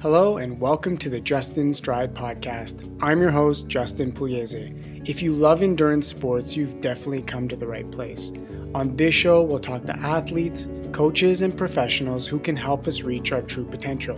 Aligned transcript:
Hello 0.00 0.36
and 0.36 0.60
welcome 0.60 0.96
to 0.98 1.08
the 1.08 1.18
Just 1.18 1.58
In 1.58 1.74
Stride 1.74 2.14
podcast. 2.14 2.96
I'm 3.02 3.20
your 3.20 3.32
host, 3.32 3.66
Justin 3.66 4.12
Pugliese. 4.12 5.08
If 5.08 5.20
you 5.20 5.32
love 5.32 5.60
endurance 5.60 6.06
sports, 6.06 6.54
you've 6.54 6.80
definitely 6.80 7.22
come 7.22 7.48
to 7.48 7.56
the 7.56 7.66
right 7.66 7.90
place. 7.90 8.32
On 8.76 8.94
this 8.94 9.12
show, 9.12 9.42
we'll 9.42 9.58
talk 9.58 9.86
to 9.86 9.98
athletes, 9.98 10.68
coaches, 10.92 11.42
and 11.42 11.58
professionals 11.58 12.28
who 12.28 12.38
can 12.38 12.54
help 12.54 12.86
us 12.86 13.00
reach 13.00 13.32
our 13.32 13.42
true 13.42 13.64
potential. 13.64 14.14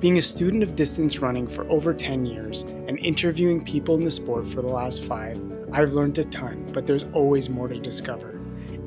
Being 0.00 0.18
a 0.18 0.22
student 0.22 0.62
of 0.62 0.76
distance 0.76 1.18
running 1.20 1.46
for 1.46 1.66
over 1.70 1.94
10 1.94 2.26
years 2.26 2.64
and 2.86 2.98
interviewing 2.98 3.64
people 3.64 3.94
in 3.94 4.04
the 4.04 4.10
sport 4.10 4.46
for 4.46 4.60
the 4.60 4.68
last 4.68 5.02
five, 5.02 5.40
I've 5.72 5.94
learned 5.94 6.18
a 6.18 6.24
ton, 6.24 6.68
but 6.74 6.86
there's 6.86 7.06
always 7.14 7.48
more 7.48 7.68
to 7.68 7.80
discover. 7.80 8.38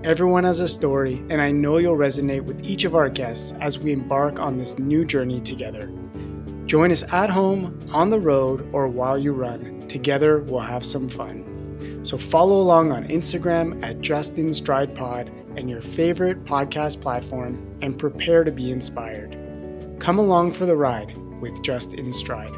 Everyone 0.03 0.43
has 0.43 0.59
a 0.59 0.67
story, 0.67 1.23
and 1.31 1.41
I 1.41 1.51
know 1.51 1.79
you'll 1.79 1.97
resonate 1.97 2.43
with 2.43 2.63
each 2.63 2.85
of 2.85 2.93
our 2.93 3.09
guests 3.09 3.53
as 3.59 3.79
we 3.79 3.93
embark 3.93 4.37
on 4.37 4.59
this 4.59 4.77
new 4.77 5.03
journey 5.03 5.41
together. 5.41 5.91
Join 6.69 6.91
us 6.91 7.01
at 7.11 7.31
home, 7.31 7.79
on 7.91 8.11
the 8.11 8.19
road, 8.19 8.69
or 8.73 8.87
while 8.87 9.17
you 9.17 9.33
run. 9.33 9.87
Together, 9.87 10.41
we'll 10.43 10.59
have 10.59 10.85
some 10.85 11.09
fun. 11.09 11.99
So 12.03 12.15
follow 12.15 12.61
along 12.61 12.91
on 12.91 13.07
Instagram 13.07 13.83
at 13.83 14.01
Just 14.01 14.37
In 14.37 14.53
Stride 14.53 14.93
Pod 14.93 15.31
and 15.57 15.67
your 15.67 15.81
favorite 15.81 16.45
podcast 16.45 17.01
platform 17.01 17.75
and 17.81 17.97
prepare 17.97 18.43
to 18.43 18.51
be 18.51 18.69
inspired. 18.69 19.35
Come 19.97 20.19
along 20.19 20.53
for 20.53 20.67
the 20.67 20.77
ride 20.77 21.17
with 21.41 21.59
Just 21.63 21.95
Stride. 22.11 22.53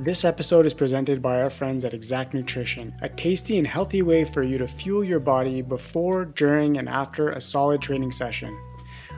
This 0.00 0.26
episode 0.26 0.66
is 0.66 0.74
presented 0.74 1.22
by 1.22 1.40
our 1.40 1.48
friends 1.48 1.86
at 1.86 1.94
Xact 1.94 2.34
Nutrition, 2.34 2.94
a 3.00 3.08
tasty 3.08 3.56
and 3.56 3.66
healthy 3.66 4.02
way 4.02 4.26
for 4.26 4.42
you 4.42 4.58
to 4.58 4.68
fuel 4.68 5.02
your 5.02 5.20
body 5.20 5.62
before, 5.62 6.26
during, 6.26 6.76
and 6.76 6.86
after 6.86 7.30
a 7.30 7.40
solid 7.40 7.80
training 7.80 8.12
session. 8.12 8.54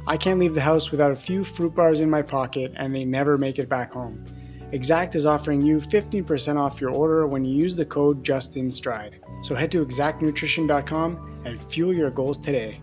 I 0.07 0.17
can't 0.17 0.41
leave 0.41 0.55
the 0.55 0.61
house 0.61 0.91
without 0.91 1.13
a 1.13 1.17
few 1.17 1.45
fruit 1.45 1.75
bars 1.75 2.01
in 2.01 2.11
my 2.11 2.23
pocket 2.23 2.73
and 2.77 2.95
they 2.95 3.05
never 3.05 3.39
make 3.39 3.59
it 3.59 3.69
back 3.69 3.93
home. 3.93 4.25
Xact 4.73 5.15
is 5.15 5.27
offering 5.27 5.61
you 5.61 5.79
15% 5.79 6.57
off 6.57 6.81
your 6.81 6.91
order 6.91 7.27
when 7.27 7.45
you 7.45 7.55
use 7.55 7.77
the 7.77 7.85
code 7.85 8.25
JustinStride. 8.25 9.15
So 9.45 9.55
head 9.55 9.71
to 9.73 9.85
xactnutrition.com 9.85 11.43
and 11.45 11.63
fuel 11.71 11.95
your 11.95 12.11
goals 12.11 12.39
today. 12.39 12.81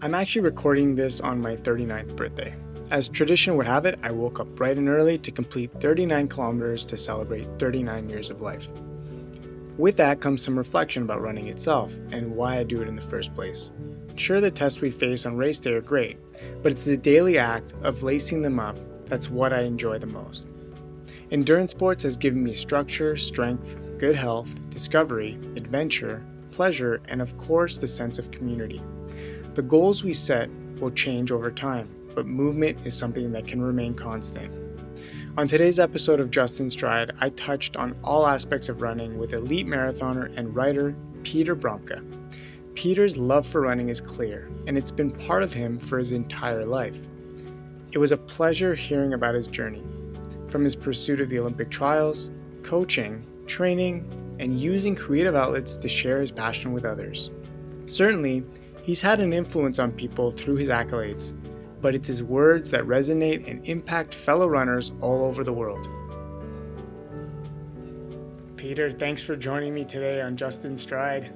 I'm 0.00 0.14
actually 0.14 0.42
recording 0.42 0.94
this 0.94 1.20
on 1.20 1.40
my 1.40 1.56
39th 1.56 2.16
birthday. 2.16 2.54
As 2.90 3.08
tradition 3.08 3.56
would 3.56 3.66
have 3.66 3.84
it, 3.84 3.98
I 4.02 4.12
woke 4.12 4.40
up 4.40 4.46
bright 4.54 4.78
and 4.78 4.88
early 4.88 5.18
to 5.18 5.30
complete 5.30 5.70
39 5.80 6.28
kilometers 6.28 6.84
to 6.86 6.96
celebrate 6.96 7.46
39 7.58 8.08
years 8.08 8.30
of 8.30 8.40
life. 8.40 8.68
With 9.76 9.96
that 9.96 10.20
comes 10.20 10.40
some 10.40 10.56
reflection 10.56 11.02
about 11.02 11.20
running 11.20 11.48
itself 11.48 11.92
and 12.12 12.36
why 12.36 12.58
I 12.58 12.62
do 12.62 12.80
it 12.80 12.88
in 12.88 12.96
the 12.96 13.02
first 13.02 13.34
place. 13.34 13.70
Sure, 14.16 14.40
the 14.40 14.50
tests 14.50 14.80
we 14.80 14.90
face 14.90 15.26
on 15.26 15.36
race 15.36 15.58
day 15.58 15.72
are 15.72 15.80
great, 15.80 16.16
but 16.62 16.72
it's 16.72 16.84
the 16.84 16.96
daily 16.96 17.38
act 17.38 17.72
of 17.82 18.02
lacing 18.02 18.42
them 18.42 18.60
up 18.60 18.76
that's 19.08 19.30
what 19.30 19.52
I 19.52 19.62
enjoy 19.62 19.98
the 19.98 20.06
most. 20.06 20.46
Endurance 21.30 21.72
sports 21.72 22.02
has 22.02 22.16
given 22.16 22.42
me 22.42 22.54
structure, 22.54 23.16
strength, 23.16 23.76
good 23.98 24.16
health, 24.16 24.48
discovery, 24.70 25.38
adventure, 25.56 26.24
pleasure, 26.52 27.00
and 27.08 27.20
of 27.20 27.36
course, 27.38 27.78
the 27.78 27.86
sense 27.86 28.18
of 28.18 28.30
community. 28.30 28.80
The 29.54 29.62
goals 29.62 30.04
we 30.04 30.12
set 30.12 30.48
will 30.80 30.90
change 30.90 31.30
over 31.30 31.50
time, 31.50 31.88
but 32.14 32.26
movement 32.26 32.86
is 32.86 32.96
something 32.96 33.32
that 33.32 33.46
can 33.46 33.60
remain 33.60 33.94
constant. 33.94 34.52
On 35.36 35.48
today's 35.48 35.80
episode 35.80 36.20
of 36.20 36.30
Just 36.30 36.60
In 36.60 36.70
Stride, 36.70 37.12
I 37.20 37.30
touched 37.30 37.76
on 37.76 37.96
all 38.04 38.26
aspects 38.26 38.68
of 38.68 38.82
running 38.82 39.18
with 39.18 39.32
elite 39.32 39.66
marathoner 39.66 40.32
and 40.36 40.54
writer 40.54 40.94
Peter 41.24 41.56
Bromka. 41.56 42.02
Peter's 42.74 43.16
love 43.16 43.46
for 43.46 43.60
running 43.60 43.88
is 43.88 44.00
clear, 44.00 44.50
and 44.66 44.76
it's 44.76 44.90
been 44.90 45.10
part 45.10 45.42
of 45.42 45.52
him 45.52 45.78
for 45.78 45.98
his 45.98 46.10
entire 46.10 46.64
life. 46.64 46.98
It 47.92 47.98
was 47.98 48.10
a 48.10 48.16
pleasure 48.16 48.74
hearing 48.74 49.12
about 49.12 49.36
his 49.36 49.46
journey, 49.46 49.84
from 50.48 50.64
his 50.64 50.74
pursuit 50.74 51.20
of 51.20 51.30
the 51.30 51.38
Olympic 51.38 51.70
trials, 51.70 52.30
coaching, 52.64 53.24
training, 53.46 54.08
and 54.40 54.60
using 54.60 54.96
creative 54.96 55.36
outlets 55.36 55.76
to 55.76 55.88
share 55.88 56.20
his 56.20 56.32
passion 56.32 56.72
with 56.72 56.84
others. 56.84 57.30
Certainly, 57.84 58.44
he's 58.82 59.00
had 59.00 59.20
an 59.20 59.32
influence 59.32 59.78
on 59.78 59.92
people 59.92 60.32
through 60.32 60.56
his 60.56 60.68
accolades, 60.68 61.32
but 61.80 61.94
it's 61.94 62.08
his 62.08 62.24
words 62.24 62.72
that 62.72 62.82
resonate 62.84 63.46
and 63.46 63.64
impact 63.66 64.12
fellow 64.12 64.48
runners 64.48 64.90
all 65.00 65.24
over 65.24 65.44
the 65.44 65.52
world. 65.52 65.88
Peter, 68.56 68.90
thanks 68.90 69.22
for 69.22 69.36
joining 69.36 69.74
me 69.74 69.84
today 69.84 70.20
on 70.22 70.36
Just 70.36 70.64
In 70.64 70.76
Stride. 70.76 71.30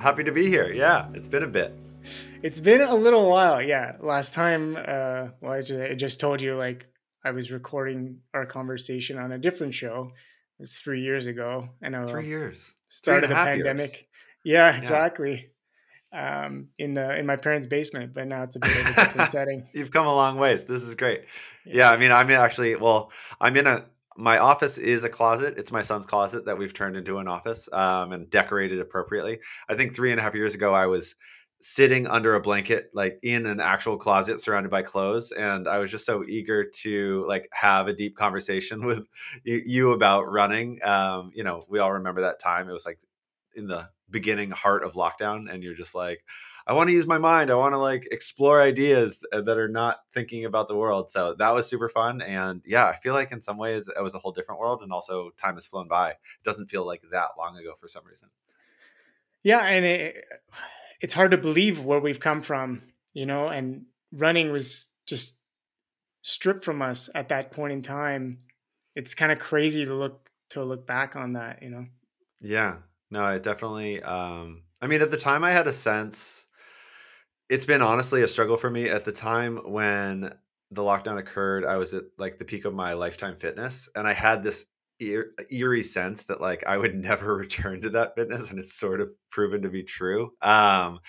Happy 0.00 0.24
to 0.24 0.32
be 0.32 0.46
here. 0.46 0.72
Yeah, 0.72 1.08
it's 1.12 1.28
been 1.28 1.42
a 1.42 1.46
bit. 1.46 1.74
It's 2.42 2.58
been 2.58 2.80
a 2.80 2.94
little 2.94 3.28
while. 3.28 3.60
Yeah, 3.60 3.96
last 4.00 4.32
time, 4.32 4.74
uh, 4.76 5.28
well, 5.42 5.52
I 5.52 5.60
just, 5.60 5.78
I 5.78 5.94
just 5.94 6.18
told 6.18 6.40
you 6.40 6.56
like 6.56 6.86
I 7.22 7.32
was 7.32 7.50
recording 7.50 8.20
our 8.32 8.46
conversation 8.46 9.18
on 9.18 9.32
a 9.32 9.38
different 9.38 9.74
show. 9.74 10.12
It's 10.58 10.80
three 10.80 11.02
years 11.02 11.26
ago, 11.26 11.68
and 11.82 11.94
uh, 11.94 12.06
three 12.06 12.28
years 12.28 12.72
started 12.88 13.28
the 13.28 13.34
pandemic. 13.34 13.92
Years. 13.92 14.04
Yeah, 14.42 14.74
exactly. 14.78 15.50
Yeah. 16.14 16.46
Um, 16.46 16.68
in 16.78 16.94
the 16.94 17.18
in 17.18 17.26
my 17.26 17.36
parents' 17.36 17.66
basement, 17.66 18.14
but 18.14 18.26
now 18.26 18.44
it's 18.44 18.56
a 18.56 18.58
bit 18.58 18.70
of 18.70 18.86
a 18.86 19.04
different 19.04 19.30
setting. 19.36 19.68
You've 19.74 19.90
come 19.90 20.06
a 20.06 20.14
long 20.14 20.38
ways. 20.38 20.64
This 20.64 20.82
is 20.82 20.94
great. 20.94 21.24
Yeah. 21.66 21.74
yeah, 21.76 21.90
I 21.90 21.98
mean, 21.98 22.10
I'm 22.10 22.30
actually 22.30 22.74
well, 22.74 23.12
I'm 23.38 23.54
in 23.54 23.66
a 23.66 23.84
my 24.20 24.38
office 24.38 24.76
is 24.78 25.02
a 25.04 25.08
closet. 25.08 25.54
It's 25.56 25.72
my 25.72 25.82
son's 25.82 26.06
closet 26.06 26.44
that 26.44 26.58
we've 26.58 26.74
turned 26.74 26.96
into 26.96 27.18
an 27.18 27.26
office 27.26 27.68
um, 27.72 28.12
and 28.12 28.28
decorated 28.30 28.78
appropriately. 28.78 29.40
I 29.68 29.74
think 29.74 29.94
three 29.94 30.10
and 30.10 30.20
a 30.20 30.22
half 30.22 30.34
years 30.34 30.54
ago, 30.54 30.74
I 30.74 30.86
was 30.86 31.14
sitting 31.62 32.06
under 32.06 32.34
a 32.34 32.40
blanket, 32.40 32.90
like 32.94 33.18
in 33.22 33.46
an 33.46 33.60
actual 33.60 33.96
closet 33.96 34.40
surrounded 34.40 34.70
by 34.70 34.82
clothes. 34.82 35.32
And 35.32 35.66
I 35.66 35.78
was 35.78 35.90
just 35.90 36.06
so 36.06 36.24
eager 36.26 36.64
to 36.82 37.24
like 37.28 37.48
have 37.52 37.88
a 37.88 37.94
deep 37.94 38.16
conversation 38.16 38.84
with 38.84 39.06
you, 39.44 39.92
about 39.92 40.30
running. 40.30 40.80
Um, 40.84 41.30
you 41.34 41.44
know, 41.44 41.64
we 41.68 41.78
all 41.78 41.92
remember 41.92 42.20
that 42.22 42.40
time. 42.40 42.68
It 42.68 42.72
was 42.72 42.86
like 42.86 42.98
in 43.56 43.66
the 43.66 43.88
beginning 44.10 44.50
heart 44.50 44.84
of 44.84 44.94
lockdown. 44.94 45.52
And 45.52 45.62
you're 45.62 45.74
just 45.74 45.94
like, 45.94 46.22
I 46.70 46.72
want 46.72 46.86
to 46.86 46.92
use 46.92 47.06
my 47.08 47.18
mind. 47.18 47.50
I 47.50 47.56
want 47.56 47.72
to 47.72 47.78
like 47.78 48.06
explore 48.12 48.62
ideas 48.62 49.24
that 49.32 49.58
are 49.58 49.68
not 49.68 50.02
thinking 50.14 50.44
about 50.44 50.68
the 50.68 50.76
world. 50.76 51.10
So 51.10 51.34
that 51.36 51.52
was 51.52 51.68
super 51.68 51.88
fun. 51.88 52.22
And 52.22 52.62
yeah, 52.64 52.86
I 52.86 52.94
feel 52.94 53.12
like 53.12 53.32
in 53.32 53.40
some 53.40 53.58
ways 53.58 53.88
it 53.88 54.00
was 54.00 54.14
a 54.14 54.20
whole 54.20 54.30
different 54.30 54.60
world. 54.60 54.80
And 54.82 54.92
also 54.92 55.32
time 55.42 55.54
has 55.54 55.66
flown 55.66 55.88
by. 55.88 56.10
It 56.10 56.16
doesn't 56.44 56.70
feel 56.70 56.86
like 56.86 57.02
that 57.10 57.30
long 57.36 57.56
ago 57.56 57.74
for 57.80 57.88
some 57.88 58.06
reason. 58.06 58.28
Yeah. 59.42 59.66
And 59.66 59.84
it, 59.84 60.24
it's 61.00 61.12
hard 61.12 61.32
to 61.32 61.38
believe 61.38 61.84
where 61.84 61.98
we've 61.98 62.20
come 62.20 62.40
from, 62.40 62.82
you 63.14 63.26
know, 63.26 63.48
and 63.48 63.86
running 64.12 64.52
was 64.52 64.86
just 65.06 65.34
stripped 66.22 66.62
from 66.62 66.82
us 66.82 67.10
at 67.16 67.30
that 67.30 67.50
point 67.50 67.72
in 67.72 67.82
time. 67.82 68.38
It's 68.94 69.14
kind 69.16 69.32
of 69.32 69.40
crazy 69.40 69.84
to 69.86 69.94
look 69.94 70.30
to 70.50 70.62
look 70.62 70.86
back 70.86 71.16
on 71.16 71.32
that, 71.32 71.64
you 71.64 71.70
know. 71.70 71.86
Yeah. 72.40 72.76
No, 73.10 73.24
I 73.24 73.40
definitely 73.40 74.00
um 74.04 74.62
I 74.80 74.86
mean 74.86 75.02
at 75.02 75.10
the 75.10 75.16
time 75.16 75.42
I 75.42 75.50
had 75.50 75.66
a 75.66 75.72
sense 75.72 76.46
it's 77.50 77.66
been 77.66 77.82
honestly 77.82 78.22
a 78.22 78.28
struggle 78.28 78.56
for 78.56 78.70
me 78.70 78.88
at 78.88 79.04
the 79.04 79.12
time 79.12 79.56
when 79.70 80.32
the 80.70 80.82
lockdown 80.82 81.18
occurred. 81.18 81.66
I 81.66 81.76
was 81.76 81.92
at 81.92 82.04
like 82.16 82.38
the 82.38 82.44
peak 82.44 82.64
of 82.64 82.72
my 82.72 82.92
lifetime 82.92 83.36
fitness, 83.36 83.88
and 83.96 84.06
I 84.06 84.12
had 84.12 84.42
this 84.44 84.66
eerie 85.00 85.82
sense 85.82 86.22
that 86.24 86.40
like 86.40 86.64
I 86.66 86.78
would 86.78 86.94
never 87.10 87.34
return 87.36 87.80
to 87.82 87.90
that 87.90 88.14
fitness, 88.16 88.50
and 88.50 88.58
it's 88.60 88.78
sort 88.78 89.00
of 89.00 89.10
proven 89.32 89.62
to 89.62 89.68
be 89.68 89.82
true. 89.82 90.32
Um, 90.40 91.00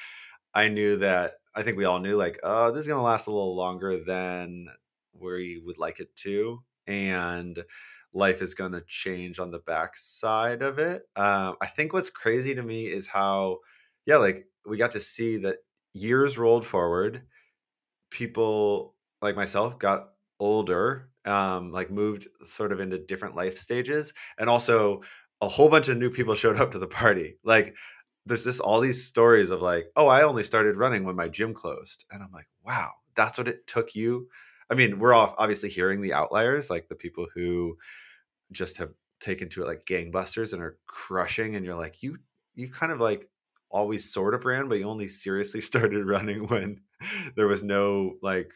I 0.55 0.67
knew 0.67 0.97
that 0.97 1.33
I 1.55 1.61
think 1.61 1.77
we 1.77 1.85
all 1.85 1.99
knew 1.99 2.17
like, 2.17 2.39
oh, 2.43 2.71
this 2.71 2.81
is 2.81 2.87
gonna 2.87 3.03
last 3.03 3.27
a 3.27 3.31
little 3.31 3.55
longer 3.55 4.03
than 4.03 4.67
we 5.13 5.61
would 5.63 5.77
like 5.77 5.99
it 5.99 6.15
to, 6.23 6.59
and 6.87 7.63
life 8.13 8.41
is 8.41 8.55
gonna 8.55 8.81
change 8.87 9.37
on 9.37 9.51
the 9.51 9.59
backside 9.59 10.63
of 10.63 10.79
it. 10.79 11.03
Um, 11.15 11.55
I 11.61 11.67
think 11.67 11.93
what's 11.93 12.09
crazy 12.09 12.55
to 12.55 12.63
me 12.63 12.87
is 12.87 13.05
how, 13.05 13.59
yeah, 14.07 14.17
like 14.17 14.47
we 14.65 14.77
got 14.77 14.91
to 14.91 14.99
see 15.01 15.37
that 15.37 15.57
years 15.93 16.37
rolled 16.37 16.65
forward, 16.65 17.23
people 18.09 18.95
like 19.21 19.35
myself 19.35 19.79
got 19.79 20.09
older, 20.39 21.09
um, 21.25 21.71
like 21.71 21.91
moved 21.91 22.27
sort 22.43 22.71
of 22.71 22.79
into 22.79 22.97
different 22.97 23.35
life 23.35 23.57
stages, 23.57 24.13
and 24.37 24.49
also 24.49 25.01
a 25.41 25.47
whole 25.47 25.69
bunch 25.69 25.87
of 25.87 25.97
new 25.97 26.09
people 26.09 26.35
showed 26.35 26.57
up 26.57 26.71
to 26.71 26.79
the 26.79 26.87
party. 26.87 27.37
Like 27.43 27.75
there's 28.25 28.43
this 28.43 28.59
all 28.59 28.79
these 28.79 29.05
stories 29.05 29.49
of 29.51 29.61
like, 29.61 29.87
oh, 29.95 30.07
I 30.07 30.23
only 30.23 30.43
started 30.43 30.75
running 30.77 31.03
when 31.03 31.15
my 31.15 31.27
gym 31.27 31.53
closed, 31.53 32.05
and 32.11 32.21
I'm 32.21 32.31
like, 32.31 32.47
wow, 32.63 32.91
that's 33.15 33.37
what 33.37 33.47
it 33.47 33.65
took 33.67 33.95
you. 33.95 34.27
I 34.69 34.75
mean, 34.75 34.99
we're 34.99 35.13
all 35.13 35.35
obviously 35.37 35.69
hearing 35.69 36.01
the 36.01 36.13
outliers, 36.13 36.69
like 36.69 36.87
the 36.87 36.95
people 36.95 37.27
who 37.33 37.77
just 38.51 38.77
have 38.77 38.91
taken 39.19 39.49
to 39.49 39.63
it 39.63 39.67
like 39.67 39.85
gangbusters 39.85 40.53
and 40.53 40.61
are 40.61 40.77
crushing, 40.87 41.55
and 41.55 41.65
you're 41.65 41.75
like, 41.75 42.01
you 42.03 42.17
you 42.55 42.69
kind 42.69 42.91
of 42.91 42.99
like 42.99 43.29
always 43.71 44.11
sort 44.11 44.33
of 44.33 44.45
ran, 44.45 44.67
but 44.67 44.79
you 44.79 44.85
only 44.85 45.07
seriously 45.07 45.61
started 45.61 46.05
running 46.05 46.47
when 46.47 46.81
there 47.35 47.47
was 47.47 47.63
no 47.63 48.15
like 48.21 48.51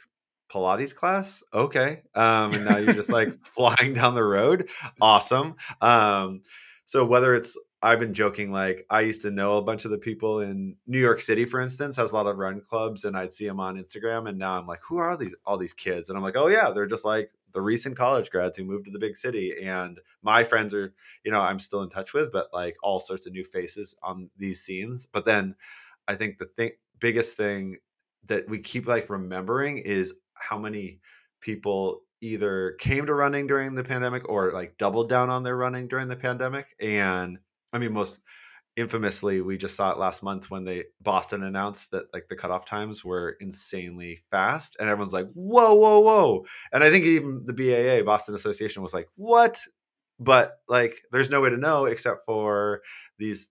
Pilates 0.51 0.93
class. 0.93 1.43
Okay. 1.53 2.03
Um, 2.13 2.53
and 2.53 2.65
now 2.65 2.77
you're 2.77 2.93
just 2.93 3.09
like 3.09 3.33
flying 3.43 3.93
down 3.93 4.15
the 4.15 4.23
road. 4.23 4.69
Awesome. 5.01 5.55
Um, 5.81 6.41
so 6.85 7.05
whether 7.05 7.33
it's 7.33 7.57
I've 7.81 7.99
been 7.99 8.13
joking 8.13 8.51
like 8.51 8.85
I 8.89 9.01
used 9.01 9.21
to 9.21 9.31
know 9.31 9.57
a 9.57 9.61
bunch 9.61 9.85
of 9.85 9.91
the 9.91 9.97
people 9.97 10.39
in 10.39 10.75
New 10.87 10.99
York 10.99 11.19
City, 11.19 11.45
for 11.45 11.59
instance, 11.59 11.95
has 11.97 12.11
a 12.11 12.15
lot 12.15 12.25
of 12.25 12.37
run 12.37 12.59
clubs, 12.59 13.03
and 13.05 13.15
I'd 13.15 13.33
see 13.33 13.45
them 13.45 13.59
on 13.59 13.77
Instagram, 13.77 14.27
and 14.27 14.39
now 14.39 14.57
I'm 14.57 14.65
like, 14.65 14.79
who 14.81 14.97
are 14.97 15.15
these 15.15 15.35
all 15.45 15.57
these 15.57 15.73
kids? 15.73 16.09
And 16.09 16.17
I'm 16.17 16.23
like, 16.23 16.35
oh 16.35 16.47
yeah, 16.47 16.71
they're 16.71 16.87
just 16.87 17.05
like 17.05 17.31
the 17.55 17.61
recent 17.61 17.97
college 17.97 18.29
grads 18.29 18.57
who 18.57 18.65
moved 18.65 18.85
to 18.85 18.91
the 18.91 18.99
big 18.99 19.15
city. 19.15 19.55
And 19.63 19.99
my 20.21 20.43
friends 20.43 20.73
are, 20.75 20.93
you 21.23 21.31
know, 21.31 21.41
I'm 21.41 21.57
still 21.57 21.81
in 21.81 21.89
touch 21.89 22.13
with, 22.13 22.31
but 22.31 22.49
like 22.53 22.75
all 22.83 22.99
sorts 22.99 23.25
of 23.25 23.33
new 23.33 23.45
faces 23.45 23.95
on 24.03 24.29
these 24.37 24.61
scenes. 24.61 25.07
But 25.07 25.25
then 25.25 25.55
I 26.07 26.15
think 26.15 26.37
the 26.37 26.45
thing, 26.45 26.71
biggest 26.99 27.37
thing 27.37 27.77
that 28.27 28.47
we 28.47 28.59
keep 28.59 28.87
like 28.87 29.09
remembering 29.09 29.79
is 29.79 30.13
how 30.33 30.59
many 30.59 30.99
people 31.39 32.01
either 32.21 32.71
came 32.79 33.05
to 33.05 33.13
running 33.13 33.47
during 33.47 33.73
the 33.73 33.83
pandemic 33.83 34.27
or 34.27 34.51
like 34.51 34.77
doubled 34.77 35.09
down 35.09 35.29
on 35.29 35.43
their 35.43 35.55
running 35.55 35.87
during 35.87 36.09
the 36.09 36.15
pandemic. 36.15 36.75
And 36.81 37.39
I 37.71 37.77
mean, 37.77 37.93
most 37.93 38.19
infamously, 38.77 39.41
we 39.41 39.57
just 39.57 39.75
saw 39.75 39.91
it 39.91 39.97
last 39.97 40.23
month 40.23 40.51
when 40.51 40.65
they 40.65 40.83
Boston 41.01 41.43
announced 41.43 41.91
that 41.91 42.05
like 42.13 42.27
the 42.29 42.35
cutoff 42.35 42.65
times 42.65 43.03
were 43.03 43.37
insanely 43.39 44.23
fast, 44.31 44.75
and 44.79 44.89
everyone's 44.89 45.13
like, 45.13 45.27
"Whoa, 45.33 45.73
whoa, 45.73 45.99
whoa!" 45.99 46.45
And 46.73 46.83
I 46.83 46.89
think 46.89 47.05
even 47.05 47.43
the 47.45 47.53
BAA, 47.53 48.03
Boston 48.05 48.35
Association, 48.35 48.83
was 48.83 48.93
like, 48.93 49.07
"What?" 49.15 49.59
But 50.19 50.59
like, 50.67 51.01
there's 51.11 51.29
no 51.29 51.41
way 51.41 51.49
to 51.49 51.57
know 51.57 51.85
except 51.85 52.25
for 52.25 52.81
these 53.17 53.49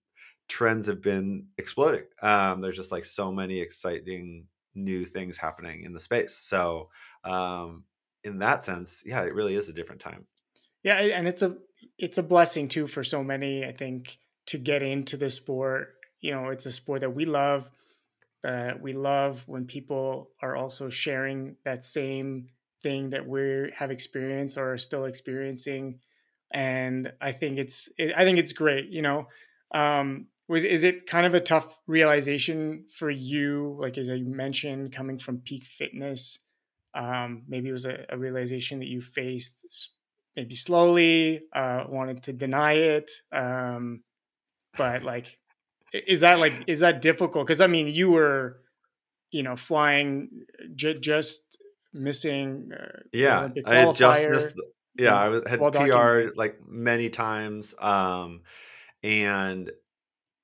trends 0.48 0.86
have 0.86 1.02
been 1.02 1.46
exploding. 1.58 2.04
Um, 2.22 2.60
there's 2.60 2.76
just 2.76 2.92
like 2.92 3.04
so 3.04 3.32
many 3.32 3.60
exciting 3.60 4.46
new 4.74 5.04
things 5.04 5.36
happening 5.36 5.84
in 5.84 5.92
the 5.92 6.00
space. 6.00 6.36
So 6.36 6.90
um, 7.24 7.84
in 8.24 8.38
that 8.38 8.64
sense, 8.64 9.02
yeah, 9.06 9.22
it 9.22 9.34
really 9.34 9.54
is 9.54 9.68
a 9.68 9.72
different 9.72 10.00
time. 10.00 10.26
Yeah, 10.82 10.98
and 10.98 11.26
it's 11.26 11.40
a 11.40 11.56
it's 11.98 12.18
a 12.18 12.22
blessing 12.22 12.68
too 12.68 12.86
for 12.86 13.02
so 13.04 13.24
many. 13.24 13.64
I 13.64 13.72
think 13.72 14.18
to 14.46 14.58
get 14.58 14.82
into 14.82 15.17
the 15.17 15.31
sport, 15.31 15.94
you 16.20 16.32
know, 16.32 16.49
it's 16.50 16.67
a 16.67 16.73
sport 16.73 17.00
that 17.00 17.14
we 17.14 17.25
love. 17.25 17.69
Uh, 18.43 18.73
we 18.81 18.93
love 18.93 19.43
when 19.46 19.64
people 19.64 20.31
are 20.43 20.55
also 20.56 20.91
sharing 20.91 21.56
that 21.64 21.85
same 21.85 22.49
thing 22.82 23.11
that 23.11 23.26
we 23.26 23.73
have 23.75 23.91
experienced 23.91 24.58
or 24.58 24.75
are 24.75 24.79
still 24.79 25.06
experiencing, 25.06 25.99
and 26.52 27.12
I 27.20 27.32
think 27.32 27.58
it's 27.58 27.88
it, 27.99 28.12
I 28.17 28.25
think 28.25 28.38
it's 28.38 28.52
great. 28.52 28.91
You 28.91 29.02
know, 29.02 29.29
um, 29.73 30.26
was 30.49 30.64
is 30.64 30.85
it 30.85 31.06
kind 31.06 31.26
of 31.26 31.35
a 31.35 31.41
tough 31.41 31.79
realization 31.87 32.85
for 32.94 33.11
you, 33.11 33.76
like 33.81 33.96
as 33.96 34.08
you 34.08 34.26
mentioned, 34.26 34.93
coming 34.93 35.19
from 35.19 35.38
peak 35.38 35.64
fitness? 35.64 36.38
Um, 36.94 37.43
maybe 37.49 37.70
it 37.70 37.73
was 37.73 37.87
a, 37.87 38.05
a, 38.08 38.17
realization 38.17 38.79
that 38.79 38.87
you 38.87 39.00
faced 39.00 39.91
maybe 40.37 40.55
slowly, 40.55 41.43
uh, 41.52 41.85
wanted 41.88 42.23
to 42.23 42.32
deny 42.32 42.75
it. 42.75 43.11
Um, 43.32 44.02
but 44.76 45.02
like, 45.02 45.38
is 45.92 46.20
that 46.20 46.38
like, 46.38 46.52
is 46.66 46.80
that 46.80 47.00
difficult? 47.00 47.46
Cause 47.46 47.60
I 47.60 47.66
mean, 47.66 47.88
you 47.88 48.10
were, 48.10 48.60
you 49.30 49.42
know, 49.42 49.56
flying 49.56 50.44
j- 50.74 50.98
just 50.98 51.58
missing. 51.92 52.70
Uh, 52.72 53.00
yeah. 53.12 53.48
I 53.66 53.74
had 53.76 53.96
just 53.96 54.28
missed, 54.28 54.54
the, 54.54 54.64
yeah, 54.96 55.16
I 55.16 55.28
was, 55.28 55.42
had 55.46 55.60
well 55.60 55.70
PR 55.70 56.34
like 56.36 56.58
many 56.66 57.10
times. 57.10 57.74
Um, 57.78 58.42
and 59.02 59.70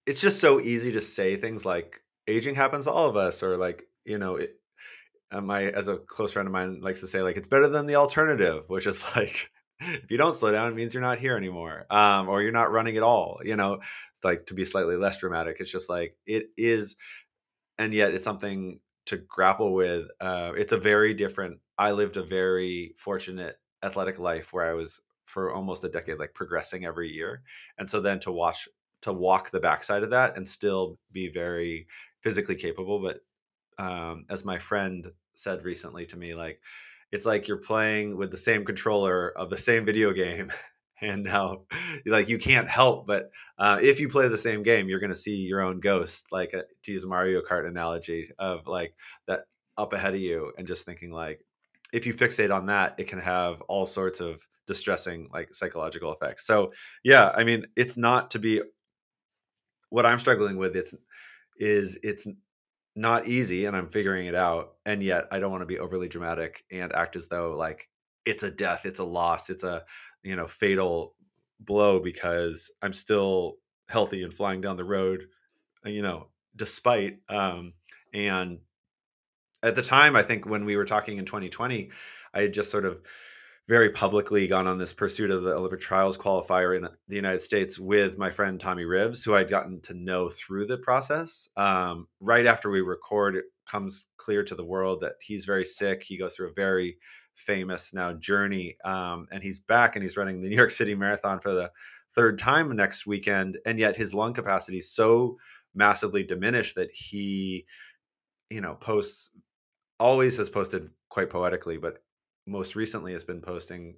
it's 0.07 0.21
just 0.21 0.41
so 0.41 0.61
easy 0.61 0.93
to 0.93 1.01
say 1.01 1.37
things 1.37 1.65
like 1.65 2.01
aging 2.27 2.55
happens 2.55 2.85
to 2.85 2.91
all 2.91 3.09
of 3.09 3.17
us 3.17 3.43
or 3.43 3.57
like, 3.57 3.85
you 4.05 4.19
know, 4.19 4.37
it, 4.37 4.61
my 5.39 5.67
as 5.67 5.89
a 5.89 5.97
close 5.97 6.33
friend 6.33 6.47
of 6.47 6.53
mine 6.53 6.81
likes 6.81 7.01
to 7.01 7.07
say 7.07 7.23
like 7.23 7.37
it's 7.37 7.47
better 7.47 7.69
than 7.69 7.87
the 7.87 7.95
alternative 7.95 8.65
which 8.67 8.87
is 8.87 9.03
like 9.17 9.51
if 10.03 10.11
you 10.11 10.17
don't 10.17 10.37
slow 10.37 10.53
down 10.53 10.69
it 10.69 10.75
means 10.75 10.95
you're 10.95 11.03
not 11.03 11.19
here 11.19 11.37
anymore 11.37 11.87
um, 11.91 12.29
or 12.29 12.43
you're 12.43 12.53
not 12.53 12.73
running 12.73 12.97
at 12.97 13.03
all 13.03 13.41
you 13.45 13.57
know 13.57 13.81
like 14.23 14.47
to 14.47 14.55
be 14.55 14.65
slightly 14.65 14.97
less 14.97 15.19
dramatic 15.19 15.57
it's 15.61 15.71
just 15.71 15.89
like 15.89 16.17
it 16.27 16.51
is 16.57 16.97
and 17.79 17.95
yet 17.95 18.15
it's 18.15 18.25
something 18.25 18.79
to 19.07 19.17
grapple 19.17 19.73
with 19.73 20.07
uh, 20.21 20.53
it's 20.57 20.73
a 20.73 20.79
very 20.79 21.15
different 21.15 21.59
i 21.79 21.91
lived 21.91 22.17
a 22.17 22.23
very 22.23 22.95
fortunate 22.99 23.57
athletic 23.83 24.19
life 24.19 24.53
where 24.53 24.69
i 24.69 24.75
was 24.75 25.01
for 25.27 25.53
almost 25.53 25.85
a 25.85 25.89
decade 25.89 26.19
like 26.19 26.35
progressing 26.35 26.85
every 26.85 27.09
year 27.09 27.43
and 27.79 27.89
so 27.89 28.01
then 28.01 28.19
to 28.19 28.33
watch 28.33 28.69
to 29.01 29.13
walk 29.13 29.51
the 29.51 29.61
backside 29.61 30.03
of 30.03 30.11
that 30.11 30.37
and 30.37 30.47
still 30.47 30.99
be 31.13 31.29
very 31.29 31.87
physically 32.23 32.55
capable 32.55 33.01
but 33.01 33.21
um, 33.81 34.27
as 34.29 34.45
my 34.45 34.59
friend 34.59 35.11
said 35.35 35.65
recently 35.65 36.05
to 36.07 36.17
me, 36.17 36.35
like 36.35 36.61
it's 37.13 37.27
like 37.27 37.49
you're 37.49 37.57
playing 37.57 38.17
with 38.17 38.31
the 38.31 38.37
same 38.37 38.65
controller 38.65 39.31
of 39.37 39.51
the 39.51 39.59
same 39.59 39.85
video 39.85 40.13
game. 40.13 40.53
And 41.03 41.25
now, 41.25 41.63
like 42.05 42.29
you 42.29 42.39
can't 42.39 42.69
help 42.69 43.07
but 43.07 43.31
uh, 43.57 43.79
if 43.81 44.01
you 44.01 44.11
play 44.11 44.29
the 44.29 44.37
same 44.37 44.63
game, 44.63 44.87
you're 44.87 45.01
going 45.01 45.09
to 45.09 45.17
see 45.17 45.37
your 45.37 45.63
own 45.63 45.81
ghost, 45.81 46.27
like 46.31 46.53
a, 46.53 46.59
uh, 46.59 46.63
to 46.83 46.93
use 46.93 47.05
a 47.05 47.07
Mario 47.07 47.41
Kart 47.41 47.67
analogy 47.67 48.29
of 48.39 48.67
like 48.67 48.95
that 49.27 49.45
up 49.79 49.95
ahead 49.95 50.13
of 50.13 50.21
you, 50.21 50.53
and 50.59 50.67
just 50.67 50.85
thinking 50.85 51.11
like 51.11 51.41
if 51.95 52.05
you 52.05 52.13
fixate 52.13 52.55
on 52.55 52.67
that, 52.67 52.97
it 52.99 53.09
can 53.09 53.19
have 53.19 53.63
all 53.63 53.87
sorts 53.87 54.21
of 54.21 54.47
distressing 54.67 55.29
like 55.33 55.55
psychological 55.55 56.13
effects. 56.13 56.47
So 56.47 56.73
yeah, 57.03 57.31
I 57.35 57.45
mean, 57.45 57.67
it's 57.77 57.97
not 57.97 58.33
to 58.33 58.39
be 58.39 58.61
what 59.89 60.07
I'm 60.07 60.19
struggling 60.19 60.57
with. 60.57 60.77
It's 60.77 60.95
is 61.59 61.99
it's 62.03 62.27
not 62.97 63.29
easy 63.29 63.65
and 63.67 63.77
I'm 63.77 63.89
figuring 63.89 64.27
it 64.27 64.35
out. 64.35 64.75
And 64.87 65.03
yet 65.03 65.27
I 65.31 65.39
don't 65.39 65.51
want 65.51 65.63
to 65.63 65.67
be 65.67 65.79
overly 65.79 66.09
dramatic 66.09 66.65
and 66.71 66.93
act 66.93 67.17
as 67.17 67.29
though 67.29 67.57
like 67.57 67.89
it's 68.27 68.43
a 68.43 68.51
death, 68.51 68.87
it's 68.87 68.99
a 69.01 69.05
loss, 69.05 69.51
it's 69.51 69.65
a, 69.65 69.85
you 70.23 70.37
know, 70.37 70.49
fatal 70.49 71.15
blow 71.61 72.01
because 72.01 72.71
I'm 72.83 72.93
still 72.93 73.57
healthy 73.89 74.23
and 74.23 74.35
flying 74.35 74.61
down 74.61 74.77
the 74.77 74.85
road, 74.85 75.27
uh, 75.87 75.91
you 75.91 76.03
know, 76.03 76.29
despite 76.57 77.21
um 77.29 77.75
and 78.13 78.59
at 79.63 79.75
the 79.75 79.83
time 79.83 80.17
I 80.17 80.23
think 80.23 80.47
when 80.47 80.65
we 80.65 80.77
were 80.77 80.85
talking 80.85 81.19
in 81.19 81.25
2020, 81.25 81.91
I 82.35 82.43
had 82.43 82.55
just 82.55 82.71
sort 82.71 82.85
of 82.85 83.01
very 83.71 83.91
publicly 83.91 84.49
gone 84.49 84.67
on 84.67 84.79
this 84.79 84.93
pursuit 84.93 85.31
of 85.31 85.45
the 85.45 85.55
Olympic 85.55 85.81
trials 85.81 86.19
qualifier 86.19 86.77
in 86.77 86.89
the 87.07 87.15
United 87.15 87.39
States 87.39 87.79
with 87.79 88.19
my 88.19 88.29
friend 88.29 88.59
Tommy 88.59 88.83
Rivs, 88.83 89.25
who 89.25 89.33
I'd 89.33 89.49
gotten 89.49 89.81
to 89.83 89.95
know 89.95 90.29
through 90.29 90.67
the 90.67 90.79
process. 90.79 91.49
Um, 91.57 92.09
right 92.21 92.47
after 92.47 92.69
we 92.69 92.81
record, 92.81 93.37
it 93.37 93.45
comes 93.71 94.07
clear 94.17 94.43
to 94.43 94.57
the 94.57 94.65
world 94.65 95.01
that 95.03 95.13
he's 95.21 95.45
very 95.45 95.65
sick. 95.65 96.03
He 96.03 96.19
goes 96.19 96.35
through 96.35 96.49
a 96.49 96.55
very 96.55 96.99
famous 97.37 97.95
now 97.95 98.15
journey, 98.15 98.77
um, 98.85 99.29
and 99.31 99.41
he's 99.41 99.61
back 99.61 99.95
and 99.95 100.03
he's 100.03 100.17
running 100.17 100.43
the 100.43 100.49
New 100.51 100.57
York 100.57 100.73
City 100.73 100.97
Marathon 100.97 101.39
for 101.39 101.55
the 101.55 101.71
third 102.17 102.41
time 102.41 102.75
next 102.75 103.07
weekend. 103.07 103.57
And 103.67 103.79
yet 103.79 103.95
his 103.95 104.13
lung 104.13 104.35
capacity 104.35 104.79
is 104.79 104.93
so 104.93 105.37
massively 105.77 106.25
diminished 106.25 106.75
that 106.75 106.91
he, 106.93 107.67
you 108.51 108.63
know, 108.63 108.75
posts 108.75 109.31
always 110.01 110.39
has 110.39 110.51
posted 110.51 110.91
quite 111.09 111.31
poetically, 111.31 111.77
but 111.77 112.03
most 112.47 112.75
recently 112.77 113.13
has 113.13 113.25
been 113.25 113.41
posting 113.41 113.95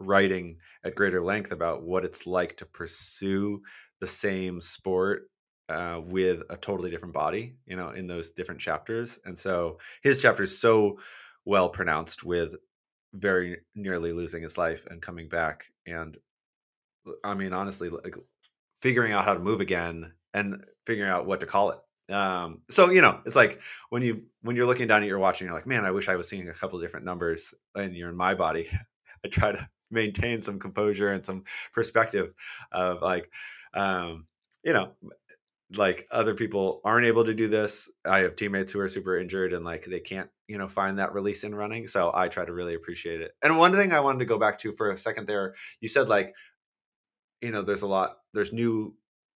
writing 0.00 0.56
at 0.84 0.94
greater 0.94 1.22
length 1.22 1.52
about 1.52 1.82
what 1.82 2.04
it's 2.04 2.26
like 2.26 2.56
to 2.56 2.66
pursue 2.66 3.60
the 4.00 4.06
same 4.06 4.60
sport 4.60 5.28
uh, 5.68 6.00
with 6.04 6.42
a 6.50 6.56
totally 6.56 6.90
different 6.90 7.14
body, 7.14 7.56
you 7.66 7.76
know, 7.76 7.90
in 7.90 8.06
those 8.06 8.30
different 8.30 8.60
chapters. 8.60 9.18
And 9.24 9.38
so 9.38 9.78
his 10.02 10.20
chapter 10.20 10.44
is 10.44 10.58
so 10.58 10.98
well 11.44 11.68
pronounced 11.68 12.24
with 12.24 12.54
very 13.14 13.58
nearly 13.74 14.12
losing 14.12 14.42
his 14.42 14.56
life 14.56 14.86
and 14.90 15.02
coming 15.02 15.28
back. 15.28 15.64
And 15.86 16.16
I 17.24 17.34
mean, 17.34 17.52
honestly, 17.52 17.88
like 17.88 18.16
figuring 18.82 19.12
out 19.12 19.24
how 19.24 19.34
to 19.34 19.40
move 19.40 19.60
again 19.60 20.12
and 20.34 20.64
figuring 20.86 21.10
out 21.10 21.26
what 21.26 21.40
to 21.40 21.46
call 21.46 21.70
it 21.70 21.78
um, 22.10 22.62
so 22.70 22.90
you 22.90 23.02
know, 23.02 23.20
it's 23.26 23.36
like 23.36 23.60
when 23.90 24.02
you 24.02 24.22
when 24.42 24.56
you're 24.56 24.66
looking 24.66 24.88
down 24.88 25.02
at 25.02 25.08
your 25.08 25.18
watch 25.18 25.40
and 25.40 25.48
you're 25.48 25.56
like, 25.56 25.66
man, 25.66 25.84
I 25.84 25.90
wish 25.90 26.08
I 26.08 26.16
was 26.16 26.28
seeing 26.28 26.48
a 26.48 26.54
couple 26.54 26.80
different 26.80 27.06
numbers, 27.06 27.54
and 27.74 27.94
you're 27.94 28.10
in 28.10 28.16
my 28.16 28.34
body. 28.34 28.68
I 29.24 29.28
try 29.28 29.52
to 29.52 29.68
maintain 29.90 30.42
some 30.42 30.58
composure 30.58 31.08
and 31.08 31.24
some 31.24 31.44
perspective 31.72 32.32
of 32.72 33.02
like, 33.02 33.30
um, 33.74 34.26
you 34.62 34.72
know, 34.72 34.92
like 35.74 36.06
other 36.10 36.34
people 36.34 36.80
aren't 36.84 37.06
able 37.06 37.24
to 37.24 37.34
do 37.34 37.48
this. 37.48 37.90
I 38.04 38.20
have 38.20 38.36
teammates 38.36 38.72
who 38.72 38.80
are 38.80 38.88
super 38.88 39.18
injured 39.18 39.52
and 39.52 39.64
like 39.64 39.84
they 39.84 40.00
can't, 40.00 40.30
you 40.46 40.56
know, 40.56 40.68
find 40.68 40.98
that 40.98 41.12
release 41.12 41.44
in 41.44 41.54
running. 41.54 41.88
So 41.88 42.10
I 42.14 42.28
try 42.28 42.44
to 42.44 42.52
really 42.52 42.74
appreciate 42.74 43.20
it. 43.20 43.32
And 43.42 43.58
one 43.58 43.72
thing 43.72 43.92
I 43.92 44.00
wanted 44.00 44.20
to 44.20 44.24
go 44.24 44.38
back 44.38 44.58
to 44.60 44.72
for 44.72 44.90
a 44.90 44.96
second 44.96 45.26
there, 45.26 45.54
you 45.80 45.88
said 45.88 46.08
like, 46.08 46.34
you 47.42 47.50
know, 47.50 47.62
there's 47.62 47.82
a 47.82 47.86
lot, 47.86 48.18
there's 48.32 48.52
new 48.52 48.94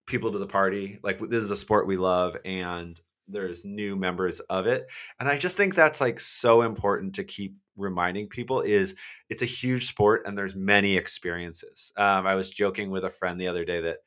people 0.09 0.31
to 0.33 0.37
the 0.37 0.47
party. 0.47 0.99
Like 1.03 1.19
this 1.19 1.43
is 1.43 1.51
a 1.51 1.55
sport 1.55 1.87
we 1.87 1.95
love 1.95 2.35
and 2.43 2.99
there's 3.29 3.63
new 3.63 3.95
members 3.95 4.39
of 4.41 4.65
it. 4.67 4.87
And 5.19 5.29
I 5.29 5.37
just 5.37 5.55
think 5.55 5.75
that's 5.75 6.01
like 6.01 6.19
so 6.19 6.63
important 6.63 7.15
to 7.15 7.23
keep 7.23 7.55
reminding 7.77 8.27
people 8.27 8.61
is 8.61 8.95
it's 9.29 9.43
a 9.43 9.45
huge 9.45 9.87
sport 9.87 10.23
and 10.25 10.37
there's 10.37 10.55
many 10.55 10.97
experiences. 10.97 11.91
Um, 11.95 12.25
I 12.25 12.35
was 12.35 12.49
joking 12.49 12.89
with 12.89 13.05
a 13.05 13.11
friend 13.11 13.39
the 13.39 13.47
other 13.47 13.63
day 13.63 13.81
that 13.81 13.99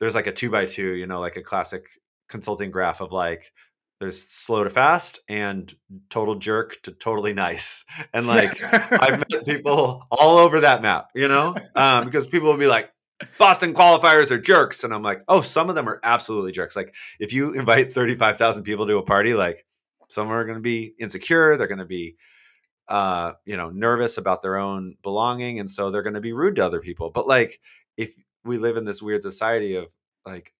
there's 0.00 0.14
like 0.14 0.26
a 0.26 0.32
two 0.32 0.50
by 0.50 0.66
two, 0.66 0.94
you 0.94 1.06
know, 1.06 1.20
like 1.20 1.36
a 1.36 1.42
classic 1.42 1.84
consulting 2.28 2.70
graph 2.70 3.00
of 3.00 3.12
like 3.12 3.52
there's 4.00 4.28
slow 4.28 4.64
to 4.64 4.70
fast 4.70 5.20
and 5.28 5.72
total 6.10 6.34
jerk 6.34 6.82
to 6.82 6.90
totally 6.90 7.32
nice. 7.32 7.84
And 8.12 8.26
like 8.26 8.60
I've 8.64 9.18
met 9.30 9.44
people 9.44 10.04
all 10.10 10.38
over 10.38 10.60
that 10.60 10.82
map, 10.82 11.10
you 11.14 11.28
know, 11.28 11.54
um, 11.76 12.04
because 12.06 12.26
people 12.26 12.50
will 12.50 12.58
be 12.58 12.66
like, 12.66 12.90
Boston 13.38 13.74
qualifiers 13.74 14.30
are 14.30 14.38
jerks. 14.38 14.84
And 14.84 14.92
I'm 14.92 15.02
like, 15.02 15.22
oh, 15.28 15.40
some 15.40 15.68
of 15.68 15.74
them 15.74 15.88
are 15.88 16.00
absolutely 16.02 16.52
jerks. 16.52 16.76
Like 16.76 16.94
if 17.20 17.32
you 17.32 17.52
invite 17.52 17.92
35,000 17.92 18.62
people 18.62 18.86
to 18.86 18.98
a 18.98 19.02
party, 19.02 19.34
like 19.34 19.64
some 20.08 20.30
are 20.30 20.44
going 20.44 20.58
to 20.58 20.62
be 20.62 20.94
insecure. 20.98 21.56
They're 21.56 21.66
going 21.66 21.78
to 21.78 21.84
be 21.84 22.16
uh, 22.88 23.32
you 23.44 23.56
know, 23.56 23.70
nervous 23.70 24.18
about 24.18 24.42
their 24.42 24.58
own 24.58 24.96
belonging, 25.02 25.60
and 25.60 25.70
so 25.70 25.90
they're 25.90 26.02
going 26.02 26.14
to 26.14 26.20
be 26.20 26.32
rude 26.32 26.56
to 26.56 26.64
other 26.64 26.80
people. 26.80 27.10
But 27.10 27.26
like, 27.26 27.60
if 27.96 28.14
we 28.44 28.58
live 28.58 28.76
in 28.76 28.84
this 28.84 29.00
weird 29.00 29.22
society 29.22 29.76
of 29.76 29.86
like, 30.26 30.52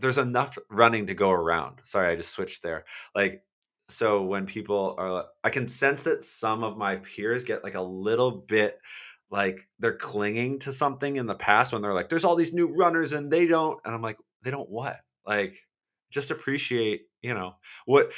there's 0.00 0.18
enough 0.18 0.56
running 0.70 1.06
to 1.06 1.14
go 1.14 1.30
around. 1.30 1.80
Sorry, 1.84 2.08
I 2.08 2.16
just 2.16 2.30
switched 2.30 2.62
there. 2.62 2.84
Like, 3.14 3.42
so 3.88 4.22
when 4.22 4.46
people 4.46 4.94
are, 4.96 5.26
I 5.42 5.50
can 5.50 5.68
sense 5.68 6.02
that 6.02 6.24
some 6.24 6.64
of 6.64 6.78
my 6.78 6.96
peers 6.96 7.44
get 7.44 7.62
like 7.62 7.74
a 7.74 7.82
little 7.82 8.30
bit 8.30 8.78
like 9.30 9.66
they're 9.78 9.96
clinging 9.96 10.60
to 10.60 10.72
something 10.72 11.16
in 11.16 11.26
the 11.26 11.34
past 11.34 11.72
when 11.72 11.82
they're 11.82 11.94
like, 11.94 12.08
there's 12.08 12.24
all 12.24 12.36
these 12.36 12.52
new 12.52 12.68
runners 12.68 13.12
and 13.12 13.30
they 13.30 13.46
don't, 13.46 13.80
and 13.84 13.94
I'm 13.94 14.02
like, 14.02 14.18
they 14.42 14.50
don't 14.50 14.70
what? 14.70 15.00
Like, 15.26 15.56
just 16.10 16.30
appreciate, 16.30 17.02
you 17.22 17.34
know, 17.34 17.56
what 17.86 18.12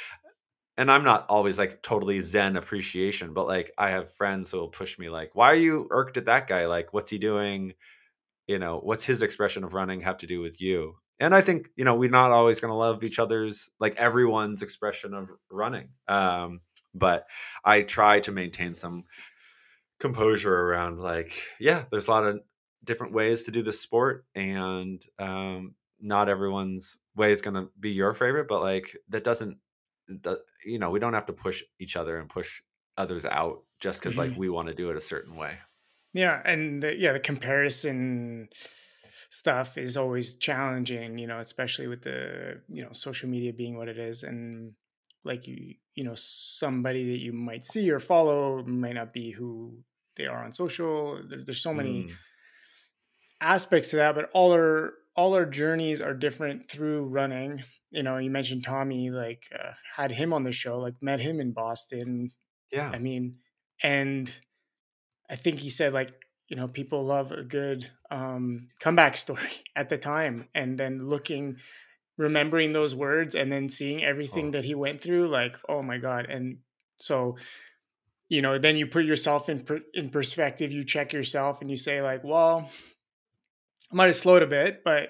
and 0.77 0.91
I'm 0.91 1.03
not 1.03 1.25
always 1.27 1.57
like 1.57 1.81
totally 1.81 2.21
zen 2.21 2.55
appreciation, 2.55 3.33
but 3.33 3.47
like 3.47 3.71
I 3.77 3.89
have 3.89 4.13
friends 4.13 4.51
who 4.51 4.59
will 4.59 4.69
push 4.69 4.99
me 4.99 5.09
like, 5.09 5.31
why 5.33 5.51
are 5.51 5.55
you 5.55 5.87
irked 5.89 6.17
at 6.17 6.25
that 6.25 6.47
guy? 6.47 6.67
Like, 6.67 6.93
what's 6.93 7.09
he 7.09 7.17
doing? 7.17 7.73
You 8.47 8.59
know, 8.59 8.79
what's 8.83 9.03
his 9.03 9.23
expression 9.23 9.63
of 9.63 9.73
running 9.73 10.01
have 10.01 10.19
to 10.19 10.27
do 10.27 10.39
with 10.39 10.61
you? 10.61 10.95
And 11.19 11.33
I 11.33 11.41
think, 11.41 11.69
you 11.75 11.83
know, 11.83 11.95
we're 11.95 12.11
not 12.11 12.31
always 12.31 12.59
going 12.59 12.71
to 12.71 12.77
love 12.77 13.03
each 13.03 13.17
other's 13.17 13.69
like 13.79 13.95
everyone's 13.97 14.61
expression 14.61 15.15
of 15.15 15.29
running. 15.49 15.89
Um, 16.07 16.61
but 16.93 17.25
I 17.65 17.81
try 17.81 18.19
to 18.21 18.31
maintain 18.31 18.75
some 18.75 19.05
composure 19.99 20.53
around 20.53 20.99
like, 20.99 21.41
yeah, 21.59 21.85
there's 21.91 22.07
a 22.07 22.11
lot 22.11 22.25
of 22.25 22.41
different 22.83 23.13
ways 23.13 23.43
to 23.43 23.51
do 23.51 23.61
this 23.63 23.81
sport 23.81 24.25
and 24.35 25.03
um 25.19 25.75
not 25.99 26.29
everyone's 26.29 26.97
way 27.15 27.31
is 27.31 27.41
going 27.41 27.55
to 27.55 27.71
be 27.79 27.89
your 27.91 28.13
favorite, 28.13 28.47
but 28.47 28.61
like 28.61 28.95
that 29.09 29.23
doesn't 29.23 29.59
the, 30.07 30.43
you 30.63 30.79
know 30.79 30.89
we 30.91 30.99
don't 30.99 31.13
have 31.13 31.25
to 31.25 31.33
push 31.33 31.63
each 31.79 31.95
other 31.95 32.19
and 32.19 32.29
push 32.29 32.61
others 32.97 33.25
out 33.25 33.63
just 33.79 33.99
because 33.99 34.17
like 34.17 34.31
Mhm. 34.31 34.37
we 34.37 34.49
want 34.49 34.67
to 34.67 34.73
do 34.75 34.89
it 34.89 34.97
a 34.97 35.01
certain 35.01 35.35
way 35.35 35.59
Yeah, 36.13 36.41
and 36.45 36.81
the, 36.81 36.95
yeah, 36.97 37.13
the 37.13 37.19
comparison 37.19 38.49
stuff 39.29 39.77
is 39.77 39.97
always 39.97 40.35
challenging, 40.35 41.17
you 41.17 41.27
know, 41.27 41.39
especially 41.39 41.87
with 41.87 42.03
the, 42.03 42.61
you 42.69 42.83
know, 42.83 42.91
social 42.93 43.29
media 43.29 43.53
being 43.53 43.77
what 43.77 43.89
it 43.89 43.99
is 43.99 44.23
and 44.23 44.75
like 45.27 45.47
you, 45.47 45.75
you 45.95 46.03
know, 46.03 46.15
somebody 46.15 47.11
that 47.11 47.19
you 47.19 47.33
might 47.33 47.65
see 47.65 47.89
or 47.91 47.99
follow 47.99 48.63
might 48.63 48.93
not 48.93 49.13
be 49.13 49.31
who 49.31 49.83
they 50.15 50.25
are 50.27 50.43
on 50.43 50.53
social. 50.53 51.23
There, 51.27 51.43
there's 51.45 51.61
so 51.61 51.73
many 51.73 52.07
Mm, 52.07 52.17
aspects 53.41 53.89
to 53.91 53.97
that, 53.97 54.15
but 54.15 54.29
all 54.33 54.51
our 54.51 54.93
all 55.15 55.33
our 55.33 55.45
journeys 55.45 55.99
are 56.01 56.13
different 56.13 56.69
through 56.69 57.05
running. 57.05 57.63
You 57.89 58.03
know, 58.03 58.17
you 58.17 58.29
mentioned 58.29 58.63
Tommy, 58.63 59.09
like 59.09 59.43
uh, 59.57 59.73
had 59.95 60.11
him 60.11 60.33
on 60.33 60.43
the 60.43 60.51
show, 60.51 60.79
like 60.79 60.95
met 61.01 61.19
him 61.19 61.39
in 61.39 61.53
Boston. 61.53 62.31
yeah 62.71 62.93
I 62.93 62.99
mean, 62.99 63.39
and 63.83 64.41
I 65.29 65.35
think 65.35 65.59
he 65.59 65.69
said 65.69 65.93
like, 65.93 66.25
you 66.49 66.57
know, 66.57 66.67
people 66.67 67.03
love 67.03 67.31
a 67.31 67.43
good 67.43 67.91
um 68.11 68.69
comeback 68.79 69.17
story 69.17 69.63
at 69.75 69.89
the 69.89 69.97
time 69.97 70.49
and 70.55 70.79
then 70.79 71.07
looking 71.09 71.57
remembering 72.17 72.71
those 72.71 72.95
words 72.95 73.35
and 73.35 73.51
then 73.51 73.69
seeing 73.69 74.03
everything 74.03 74.47
oh. 74.47 74.51
that 74.51 74.65
he 74.65 74.75
went 74.75 75.01
through 75.01 75.27
like, 75.27 75.57
oh 75.69 75.81
my 75.81 75.97
god. 75.97 76.25
And 76.29 76.57
so, 76.99 77.37
you 78.29 78.41
know, 78.41 78.57
then 78.57 78.77
you 78.77 78.87
put 78.87 79.05
yourself 79.05 79.49
in 79.49 79.61
per- 79.61 79.83
in 79.93 80.09
perspective, 80.09 80.71
you 80.71 80.83
check 80.83 81.13
yourself 81.13 81.61
and 81.61 81.69
you 81.69 81.77
say 81.77 82.01
like, 82.01 82.23
well, 82.23 82.69
I 83.91 83.95
might 83.95 84.07
have 84.07 84.15
slowed 84.15 84.43
a 84.43 84.47
bit, 84.47 84.83
but 84.83 85.09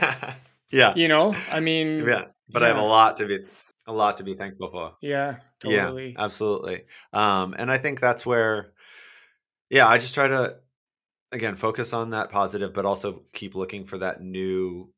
yeah. 0.70 0.94
You 0.94 1.08
know, 1.08 1.34
I 1.50 1.60
mean, 1.60 2.04
yeah 2.06 2.24
but 2.52 2.62
i 2.62 2.68
have 2.68 2.76
a 2.76 2.82
lot 2.82 3.16
to 3.16 3.26
be 3.26 3.38
a 3.88 3.92
lot 3.92 4.18
to 4.18 4.22
be 4.22 4.34
thankful 4.34 4.70
for. 4.70 4.94
Yeah, 5.00 5.36
yeah 5.64 5.86
totally. 5.86 6.14
absolutely. 6.16 6.84
Um 7.12 7.54
and 7.58 7.70
i 7.70 7.78
think 7.78 8.00
that's 8.00 8.24
where 8.24 8.72
yeah 9.70 9.88
i 9.88 9.98
just 9.98 10.14
try 10.14 10.28
to 10.28 10.56
again 11.32 11.56
focus 11.56 11.92
on 11.92 12.10
that 12.10 12.30
positive 12.30 12.74
but 12.74 12.84
also 12.84 13.22
keep 13.32 13.54
looking 13.54 13.86
for 13.86 13.98
that 13.98 14.20
new 14.20 14.91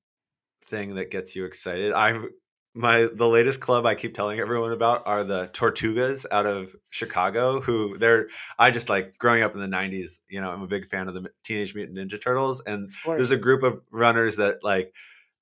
thing 0.66 0.94
that 0.96 1.10
gets 1.10 1.36
you 1.36 1.44
excited. 1.44 1.92
I'm 1.92 2.30
my 2.74 3.08
the 3.12 3.28
latest 3.28 3.60
club 3.60 3.86
I 3.86 3.94
keep 3.94 4.14
telling 4.14 4.40
everyone 4.40 4.72
about 4.72 5.06
are 5.06 5.22
the 5.22 5.48
Tortugas 5.52 6.26
out 6.30 6.46
of 6.46 6.74
Chicago. 6.90 7.60
Who 7.60 7.96
they're 7.98 8.28
I 8.58 8.70
just 8.72 8.88
like 8.88 9.16
growing 9.18 9.42
up 9.42 9.54
in 9.54 9.60
the 9.60 9.68
'90s. 9.68 10.20
You 10.28 10.40
know, 10.40 10.50
I'm 10.50 10.62
a 10.62 10.66
big 10.66 10.88
fan 10.88 11.06
of 11.08 11.14
the 11.14 11.30
Teenage 11.44 11.74
Mutant 11.74 11.98
Ninja 11.98 12.20
Turtles, 12.20 12.60
and 12.66 12.90
there's 13.06 13.30
a 13.30 13.36
group 13.36 13.62
of 13.62 13.80
runners 13.92 14.36
that 14.36 14.64
like 14.64 14.92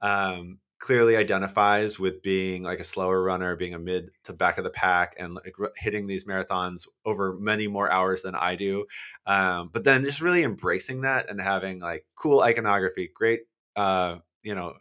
um, 0.03 0.59
clearly 0.79 1.17
identifies 1.17 1.99
with 1.99 2.23
being 2.23 2.65
like 2.65 2.81
a 2.81 2.85
slower 2.85 3.23
runner, 3.23 3.57
being 3.57 3.73
a 3.73 3.79
mid 3.79 4.11
to 4.25 4.35
back 4.35 4.59
of 4.59 4.65
the 4.65 4.71
pack, 4.71 5.15
and 5.19 5.35
like 5.35 5.55
r- 5.59 5.73
hitting 5.77 6.07
these 6.07 6.25
marathons 6.25 6.87
over 7.07 7.35
many 7.39 7.67
more 7.67 7.91
hours 7.91 8.21
than 8.21 8.35
I 8.35 8.57
do. 8.57 8.85
Um, 9.27 9.71
but 9.73 9.85
then 9.85 10.05
just 10.05 10.21
really 10.21 10.43
embracing 10.43 11.03
that 11.03 11.31
and 11.31 11.41
having 11.41 11.79
like 11.79 12.05
cool 12.15 12.43
iconography, 12.43 13.11
great. 13.15 13.43
Uh, 13.75 14.17
you 14.43 14.55
know, 14.55 14.75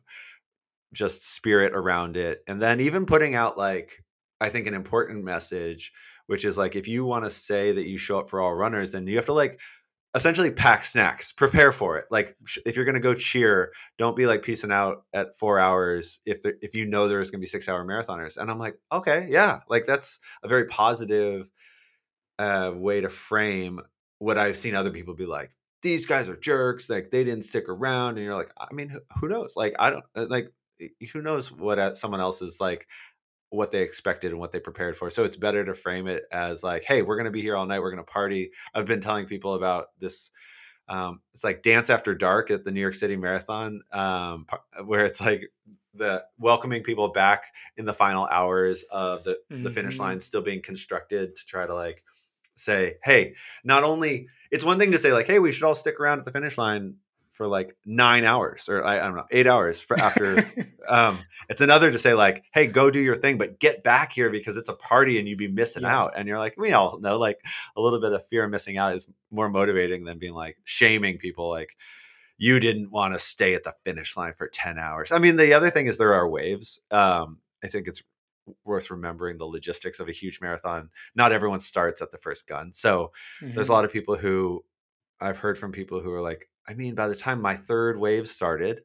just 0.93 1.33
spirit 1.33 1.73
around 1.73 2.17
it. 2.17 2.43
And 2.47 2.61
then 2.61 2.79
even 2.81 3.05
putting 3.05 3.35
out 3.35 3.57
like 3.57 4.03
I 4.39 4.49
think 4.49 4.67
an 4.67 4.73
important 4.73 5.23
message, 5.23 5.93
which 6.27 6.45
is 6.45 6.57
like 6.57 6.75
if 6.75 6.87
you 6.87 7.05
want 7.05 7.25
to 7.25 7.31
say 7.31 7.71
that 7.71 7.87
you 7.87 7.97
show 7.97 8.19
up 8.19 8.29
for 8.29 8.41
all 8.41 8.53
runners, 8.53 8.91
then 8.91 9.07
you 9.07 9.15
have 9.17 9.25
to 9.25 9.33
like 9.33 9.59
essentially 10.15 10.51
pack 10.51 10.83
snacks, 10.83 11.31
prepare 11.31 11.71
for 11.71 11.97
it. 11.97 12.05
Like 12.11 12.35
if 12.65 12.75
you're 12.75 12.85
gonna 12.85 12.99
go 12.99 13.13
cheer, 13.13 13.71
don't 13.97 14.15
be 14.15 14.25
like 14.25 14.43
peacing 14.43 14.71
out 14.71 15.03
at 15.13 15.37
four 15.37 15.59
hours 15.59 16.19
if 16.25 16.41
there, 16.41 16.55
if 16.61 16.75
you 16.75 16.85
know 16.85 17.07
there's 17.07 17.31
gonna 17.31 17.41
be 17.41 17.47
six 17.47 17.69
hour 17.69 17.85
marathoners. 17.85 18.37
And 18.37 18.49
I'm 18.49 18.59
like, 18.59 18.75
okay, 18.91 19.27
yeah, 19.29 19.59
like 19.69 19.85
that's 19.85 20.19
a 20.43 20.47
very 20.47 20.65
positive 20.65 21.47
uh, 22.39 22.71
way 22.75 23.01
to 23.01 23.09
frame 23.09 23.79
what 24.19 24.37
I've 24.37 24.57
seen 24.57 24.75
other 24.75 24.91
people 24.91 25.15
be 25.15 25.25
like. 25.25 25.51
These 25.81 26.05
guys 26.05 26.29
are 26.29 26.35
jerks. 26.35 26.89
Like 26.89 27.09
they 27.11 27.23
didn't 27.23 27.45
stick 27.45 27.69
around, 27.69 28.17
and 28.17 28.25
you're 28.25 28.35
like, 28.35 28.51
I 28.57 28.73
mean, 28.73 28.89
who, 28.89 28.99
who 29.19 29.27
knows? 29.29 29.53
Like 29.55 29.75
I 29.79 29.89
don't 29.91 30.05
uh, 30.15 30.27
like 30.29 30.51
who 31.11 31.21
knows 31.21 31.51
what 31.51 31.79
uh, 31.79 31.95
someone 31.95 32.21
else 32.21 32.41
is 32.41 32.59
like 32.59 32.87
what 33.49 33.69
they 33.69 33.81
expected 33.81 34.31
and 34.31 34.39
what 34.39 34.51
they 34.51 34.59
prepared 34.59 34.97
for. 34.97 35.09
So 35.09 35.25
it's 35.25 35.35
better 35.35 35.63
to 35.65 35.73
frame 35.73 36.07
it 36.07 36.23
as 36.31 36.63
like, 36.63 36.83
hey, 36.85 37.01
we're 37.01 37.17
going 37.17 37.25
to 37.25 37.31
be 37.31 37.41
here 37.41 37.55
all 37.55 37.65
night. 37.65 37.79
We're 37.81 37.91
going 37.91 38.03
to 38.03 38.11
party. 38.11 38.51
I've 38.73 38.85
been 38.85 39.01
telling 39.01 39.25
people 39.25 39.55
about 39.55 39.87
this. 39.99 40.31
Um, 40.87 41.21
it's 41.33 41.43
like 41.43 41.61
dance 41.61 41.89
after 41.89 42.15
dark 42.15 42.49
at 42.51 42.63
the 42.63 42.71
New 42.71 42.81
York 42.81 42.93
City 42.93 43.15
Marathon, 43.15 43.81
um, 43.91 44.45
where 44.85 45.05
it's 45.05 45.21
like 45.21 45.51
the 45.93 46.23
welcoming 46.37 46.83
people 46.83 47.09
back 47.09 47.45
in 47.77 47.85
the 47.85 47.93
final 47.93 48.25
hours 48.25 48.83
of 48.89 49.23
the 49.23 49.37
the 49.61 49.69
finish 49.69 49.99
hmm 49.99 50.01
line 50.01 50.19
still 50.21 50.41
being 50.41 50.61
constructed 50.61 51.35
to 51.35 51.45
try 51.45 51.65
to 51.65 51.75
like 51.75 52.03
say, 52.55 52.97
hey, 53.03 53.35
not 53.63 53.83
only 53.83 54.27
it's 54.49 54.63
one 54.63 54.79
thing 54.79 54.91
to 54.91 54.97
say 54.97 55.13
like, 55.13 55.27
hey, 55.27 55.39
we 55.39 55.51
should 55.51 55.65
all 55.65 55.75
stick 55.75 55.99
around 55.99 56.19
at 56.19 56.25
the 56.25 56.31
finish 56.31 56.57
line 56.57 56.95
for 57.31 57.47
like 57.47 57.75
nine 57.85 58.25
hours 58.25 58.67
or 58.69 58.83
I, 58.83 58.99
I 58.99 59.03
don't 59.03 59.15
know, 59.15 59.25
eight 59.31 59.47
hours 59.47 59.79
for 59.81 59.99
after. 59.99 60.45
Um, 60.87 61.27
it's 61.47 61.61
another 61.61 61.91
to 61.91 61.99
say 61.99 62.15
like, 62.15 62.43
hey, 62.53 62.65
go 62.65 62.89
do 62.89 62.99
your 62.99 63.15
thing, 63.15 63.37
but 63.37 63.59
get 63.59 63.83
back 63.83 64.11
here 64.11 64.31
because 64.31 64.57
it's 64.57 64.67
a 64.67 64.73
party 64.73 65.19
and 65.19 65.27
you'd 65.27 65.37
be 65.37 65.47
missing 65.47 65.83
yeah. 65.83 65.95
out. 65.95 66.13
And 66.17 66.27
you're 66.27 66.39
like, 66.39 66.55
we 66.57 66.73
all 66.73 66.99
know 66.99 67.19
like 67.19 67.39
a 67.75 67.81
little 67.81 68.01
bit 68.01 68.11
of 68.13 68.27
fear 68.27 68.45
of 68.45 68.49
missing 68.49 68.77
out 68.77 68.95
is 68.95 69.07
more 69.29 69.47
motivating 69.47 70.03
than 70.03 70.17
being 70.17 70.33
like 70.33 70.57
shaming 70.63 71.19
people 71.19 71.49
like 71.49 71.77
you 72.37 72.59
didn't 72.59 72.91
want 72.91 73.13
to 73.13 73.19
stay 73.19 73.53
at 73.53 73.63
the 73.63 73.75
finish 73.85 74.17
line 74.17 74.33
for 74.35 74.47
10 74.47 74.79
hours. 74.79 75.11
I 75.11 75.19
mean, 75.19 75.35
the 75.35 75.53
other 75.53 75.69
thing 75.69 75.85
is 75.85 75.97
there 75.97 76.13
are 76.15 76.27
waves. 76.27 76.79
Um, 76.89 77.39
I 77.63 77.67
think 77.67 77.87
it's 77.87 78.01
worth 78.65 78.89
remembering 78.89 79.37
the 79.37 79.45
logistics 79.45 79.99
of 79.99 80.09
a 80.09 80.11
huge 80.11 80.41
marathon. 80.41 80.89
Not 81.15 81.31
everyone 81.31 81.59
starts 81.59 82.01
at 82.01 82.11
the 82.11 82.17
first 82.17 82.47
gun. 82.47 82.73
So 82.73 83.11
there's 83.53 83.69
a 83.69 83.71
hmm 83.71 83.73
lot 83.73 83.85
of 83.85 83.91
people 83.91 84.15
who 84.15 84.63
I've 85.19 85.37
heard 85.37 85.57
from 85.57 85.71
people 85.71 86.01
who 86.01 86.11
are 86.11 86.21
like, 86.21 86.49
I 86.71 86.73
mean, 86.73 86.95
by 86.95 87.09
the 87.09 87.15
time 87.15 87.41
my 87.41 87.57
third 87.57 87.99
wave 87.99 88.29
started 88.29 88.83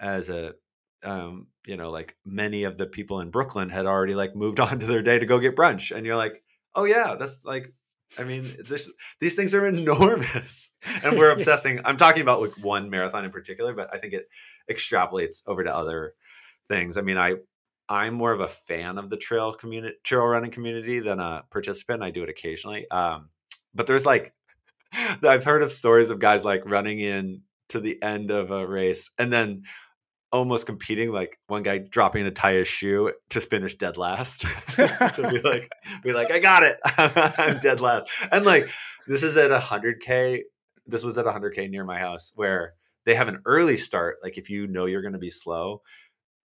as 0.00 0.28
a 0.28 0.54
um, 1.02 1.48
you 1.66 1.76
know, 1.76 1.90
like 1.90 2.16
many 2.24 2.62
of 2.62 2.78
the 2.78 2.86
people 2.86 3.20
in 3.20 3.30
Brooklyn 3.30 3.68
had 3.68 3.86
already 3.86 4.14
like 4.14 4.36
moved 4.36 4.60
on 4.66 4.78
to 4.78 4.86
their 4.86 5.02
day 5.02 5.18
to 5.18 5.26
go 5.26 5.40
get 5.40 5.56
brunch. 5.56 5.94
And 5.94 6.06
you're 6.06 6.16
like, 6.16 6.42
oh 6.76 6.84
yeah, 6.84 7.16
that's 7.18 7.38
like 7.44 7.72
I 8.16 8.22
mean, 8.22 8.56
there's 8.68 8.88
these 9.20 9.34
things 9.34 9.52
are 9.52 9.66
enormous. 9.66 10.70
and 11.02 11.18
we're 11.18 11.30
obsessing. 11.32 11.80
I'm 11.84 11.96
talking 11.96 12.22
about 12.22 12.40
like 12.40 12.56
one 12.62 12.88
marathon 12.88 13.24
in 13.24 13.32
particular, 13.32 13.74
but 13.74 13.92
I 13.92 13.98
think 13.98 14.12
it 14.14 14.28
extrapolates 14.70 15.42
over 15.46 15.64
to 15.64 15.74
other 15.74 16.14
things. 16.68 16.96
I 16.96 17.02
mean, 17.02 17.18
I 17.18 17.34
I'm 17.88 18.14
more 18.14 18.32
of 18.32 18.40
a 18.40 18.48
fan 18.48 18.96
of 18.96 19.10
the 19.10 19.16
trail 19.16 19.52
community, 19.52 19.96
trail 20.04 20.24
running 20.24 20.52
community 20.52 21.00
than 21.00 21.18
a 21.18 21.44
participant. 21.50 22.04
I 22.04 22.12
do 22.12 22.22
it 22.22 22.28
occasionally. 22.28 22.88
Um, 22.90 23.30
but 23.74 23.88
there's 23.88 24.06
like 24.06 24.32
I've 25.22 25.44
heard 25.44 25.62
of 25.62 25.72
stories 25.72 26.10
of 26.10 26.18
guys 26.18 26.44
like 26.44 26.62
running 26.64 27.00
in 27.00 27.42
to 27.70 27.80
the 27.80 28.00
end 28.02 28.30
of 28.30 28.50
a 28.50 28.66
race 28.66 29.10
and 29.18 29.32
then 29.32 29.62
almost 30.32 30.66
competing, 30.66 31.12
like 31.12 31.38
one 31.46 31.62
guy 31.62 31.78
dropping 31.78 32.26
a 32.26 32.30
tie 32.30 32.54
his 32.54 32.68
shoe 32.68 33.12
to 33.30 33.40
finish 33.40 33.76
dead 33.76 33.96
last. 33.96 34.40
to 34.76 35.28
be 35.30 35.40
like, 35.40 35.70
be 36.02 36.12
like, 36.12 36.30
I 36.30 36.38
got 36.40 36.62
it. 36.62 36.78
I'm 36.84 37.60
dead 37.60 37.80
last. 37.80 38.10
And 38.32 38.44
like 38.44 38.68
this 39.06 39.22
is 39.22 39.36
at 39.36 39.50
hundred 39.50 40.00
K. 40.00 40.44
This 40.86 41.04
was 41.04 41.16
at 41.18 41.26
hundred 41.26 41.54
K 41.54 41.68
near 41.68 41.84
my 41.84 41.98
house 41.98 42.32
where 42.34 42.74
they 43.04 43.14
have 43.14 43.28
an 43.28 43.42
early 43.46 43.76
start. 43.76 44.18
Like 44.22 44.38
if 44.38 44.50
you 44.50 44.66
know 44.66 44.86
you're 44.86 45.02
gonna 45.02 45.18
be 45.18 45.30
slow, 45.30 45.82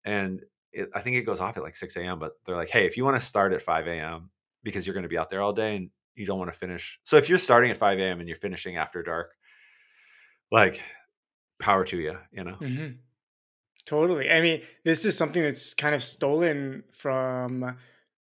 and 0.05 0.41
it, 0.71 0.89
I 0.93 1.01
think 1.01 1.15
it 1.15 1.23
goes 1.23 1.39
off 1.39 1.57
at 1.57 1.63
like 1.63 1.75
6 1.75 1.95
a.m. 1.95 2.19
But 2.19 2.33
they're 2.45 2.55
like, 2.55 2.69
hey, 2.69 2.85
if 2.85 2.97
you 2.97 3.05
want 3.05 3.19
to 3.19 3.25
start 3.25 3.53
at 3.53 3.61
5 3.61 3.87
a.m. 3.87 4.29
because 4.63 4.85
you're 4.85 4.93
going 4.93 5.03
to 5.03 5.09
be 5.09 5.17
out 5.17 5.29
there 5.29 5.41
all 5.41 5.53
day 5.53 5.75
and 5.75 5.89
you 6.15 6.25
don't 6.25 6.39
want 6.39 6.51
to 6.51 6.57
finish. 6.57 6.99
So 7.03 7.17
if 7.17 7.29
you're 7.29 7.37
starting 7.37 7.71
at 7.71 7.77
5 7.77 7.99
a.m. 7.99 8.19
and 8.19 8.27
you're 8.27 8.37
finishing 8.37 8.77
after 8.77 9.01
dark, 9.03 9.31
like 10.51 10.81
power 11.59 11.85
to 11.85 11.97
you, 11.97 12.17
you 12.31 12.43
know? 12.43 12.55
Mm-hmm. 12.59 12.95
Totally. 13.85 14.29
I 14.29 14.41
mean, 14.41 14.61
this 14.83 15.05
is 15.05 15.17
something 15.17 15.41
that's 15.41 15.73
kind 15.73 15.95
of 15.95 16.03
stolen 16.03 16.83
from 16.93 17.75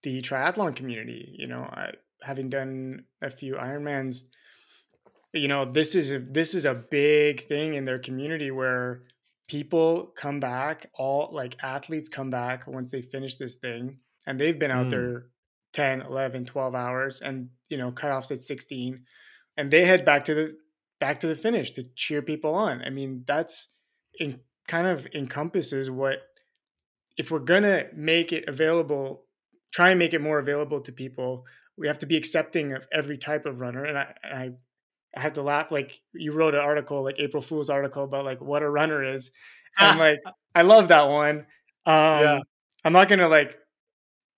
the 0.04 0.22
triathlon 0.22 0.76
community. 0.76 1.36
You 1.38 1.48
know, 1.48 1.62
I, 1.64 1.92
having 2.22 2.50
done 2.50 3.04
a 3.22 3.30
few 3.30 3.56
Ironmans, 3.56 4.22
you 5.34 5.48
know, 5.48 5.66
this 5.66 5.96
is 5.96 6.12
a 6.12 6.20
this 6.20 6.56
is 6.56 6.66
a 6.66 6.74
big 6.74 7.48
thing 7.48 7.74
in 7.74 7.86
their 7.86 8.00
community 8.00 8.50
where 8.52 9.04
people 9.48 10.14
come 10.16 10.40
back, 10.40 10.90
all 10.94 11.30
like 11.34 11.56
athletes 11.64 12.08
come 12.10 12.30
back 12.30 12.68
once 12.68 12.92
they 12.92 13.02
finish 13.02 13.36
this 13.36 13.56
thing, 13.56 13.98
and 14.26 14.40
they've 14.40 14.60
been 14.60 14.72
out 14.72 14.88
Mm. 14.88 14.92
there 14.92 15.26
10, 15.74 16.02
11, 16.02 16.46
12 16.46 16.76
hours, 16.76 17.22
and 17.22 17.50
you 17.70 17.78
know, 17.78 17.92
cutoffs 17.92 18.32
at 18.32 18.42
16, 18.42 19.04
and 19.58 19.72
they 19.72 19.86
head 19.86 20.06
back 20.06 20.26
to 20.26 20.34
the 20.34 20.58
back 21.00 21.20
to 21.20 21.28
the 21.28 21.36
finish 21.36 21.72
to 21.72 21.84
cheer 21.96 22.22
people 22.22 22.54
on. 22.56 22.82
I 22.82 22.90
mean, 22.90 23.24
that's 23.28 23.68
in 24.20 24.40
kind 24.68 24.88
of 24.88 25.08
encompasses 25.14 25.90
what 25.90 26.20
if 27.18 27.32
we're 27.32 27.40
gonna 27.40 27.86
make 27.94 28.32
it 28.32 28.48
available, 28.48 29.26
try 29.72 29.90
and 29.90 30.00
make 30.00 30.14
it 30.14 30.22
more 30.22 30.40
available 30.40 30.82
to 30.82 30.92
people, 30.92 31.46
we 31.78 31.88
have 31.88 32.00
to 32.00 32.06
be 32.06 32.18
accepting 32.18 32.74
of 32.74 32.88
every 32.92 33.18
type 33.18 33.46
of 33.46 33.60
runner. 33.60 33.84
And 33.84 33.98
I, 33.98 34.14
and 34.24 34.34
I, 34.34 34.52
I 35.16 35.22
have 35.22 35.34
to 35.34 35.42
laugh. 35.42 35.72
Like 35.72 36.00
you 36.14 36.34
wrote 36.34 36.56
an 36.56 36.62
article, 36.62 37.04
like 37.04 37.20
April 37.20 37.42
Fool's 37.42 37.70
article 37.70 38.04
about 38.04 38.26
like 38.26 38.42
what 38.42 38.64
a 38.64 38.70
runner 38.70 39.04
is, 39.04 39.32
and 39.78 40.00
like 40.00 40.20
I 40.56 40.62
love 40.64 40.90
that 40.90 41.10
one. 41.10 41.46
Um, 41.86 42.24
Yeah. 42.24 42.40
I'm 42.84 42.94
not 42.94 43.10
gonna 43.10 43.28
like 43.28 43.58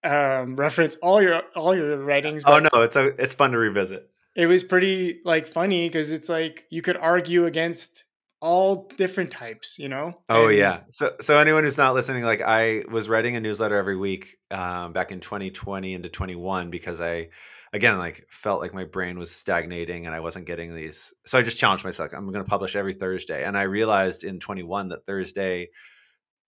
um, 0.03 0.55
reference 0.55 0.95
all 0.97 1.21
your 1.21 1.41
all 1.55 1.75
your 1.75 1.97
writings. 1.97 2.43
Oh 2.45 2.59
no, 2.59 2.81
it's 2.81 2.95
a 2.95 3.07
it's 3.21 3.35
fun 3.35 3.51
to 3.51 3.57
revisit. 3.57 4.09
it 4.35 4.47
was 4.47 4.63
pretty 4.63 5.19
like 5.25 5.47
funny 5.47 5.87
because 5.89 6.11
it's 6.11 6.29
like 6.29 6.65
you 6.69 6.81
could 6.81 6.97
argue 6.97 7.45
against 7.45 8.03
all 8.41 8.89
different 8.95 9.31
types, 9.31 9.77
you 9.77 9.89
know. 9.89 10.13
Oh 10.29 10.47
And- 10.47 10.57
yeah. 10.57 10.79
So 10.89 11.13
so 11.19 11.37
anyone 11.37 11.63
who's 11.65 11.77
not 11.77 11.93
listening, 11.93 12.23
like 12.23 12.41
I 12.41 12.83
was 12.89 13.09
writing 13.09 13.35
a 13.35 13.39
newsletter 13.41 13.75
every 13.75 13.97
week 13.97 14.37
um, 14.51 14.93
back 14.93 15.11
in 15.11 15.19
2020 15.19 15.93
into 15.93 16.07
21 16.09 16.69
because 16.69 17.01
I 17.01 17.29
again 17.73 17.97
like 17.97 18.25
felt 18.29 18.61
like 18.61 18.73
my 18.73 18.85
brain 18.85 19.19
was 19.19 19.29
stagnating 19.29 20.05
and 20.05 20.15
I 20.15 20.21
wasn't 20.21 20.45
getting 20.45 20.73
these. 20.73 21.13
So 21.25 21.37
I 21.37 21.41
just 21.41 21.57
challenged 21.59 21.83
myself. 21.83 22.11
I'm 22.13 22.31
going 22.31 22.43
to 22.45 22.49
publish 22.49 22.77
every 22.77 22.93
Thursday, 22.93 23.43
and 23.43 23.57
I 23.57 23.63
realized 23.63 24.23
in 24.23 24.39
21 24.39 24.87
that 24.89 25.05
Thursday, 25.05 25.69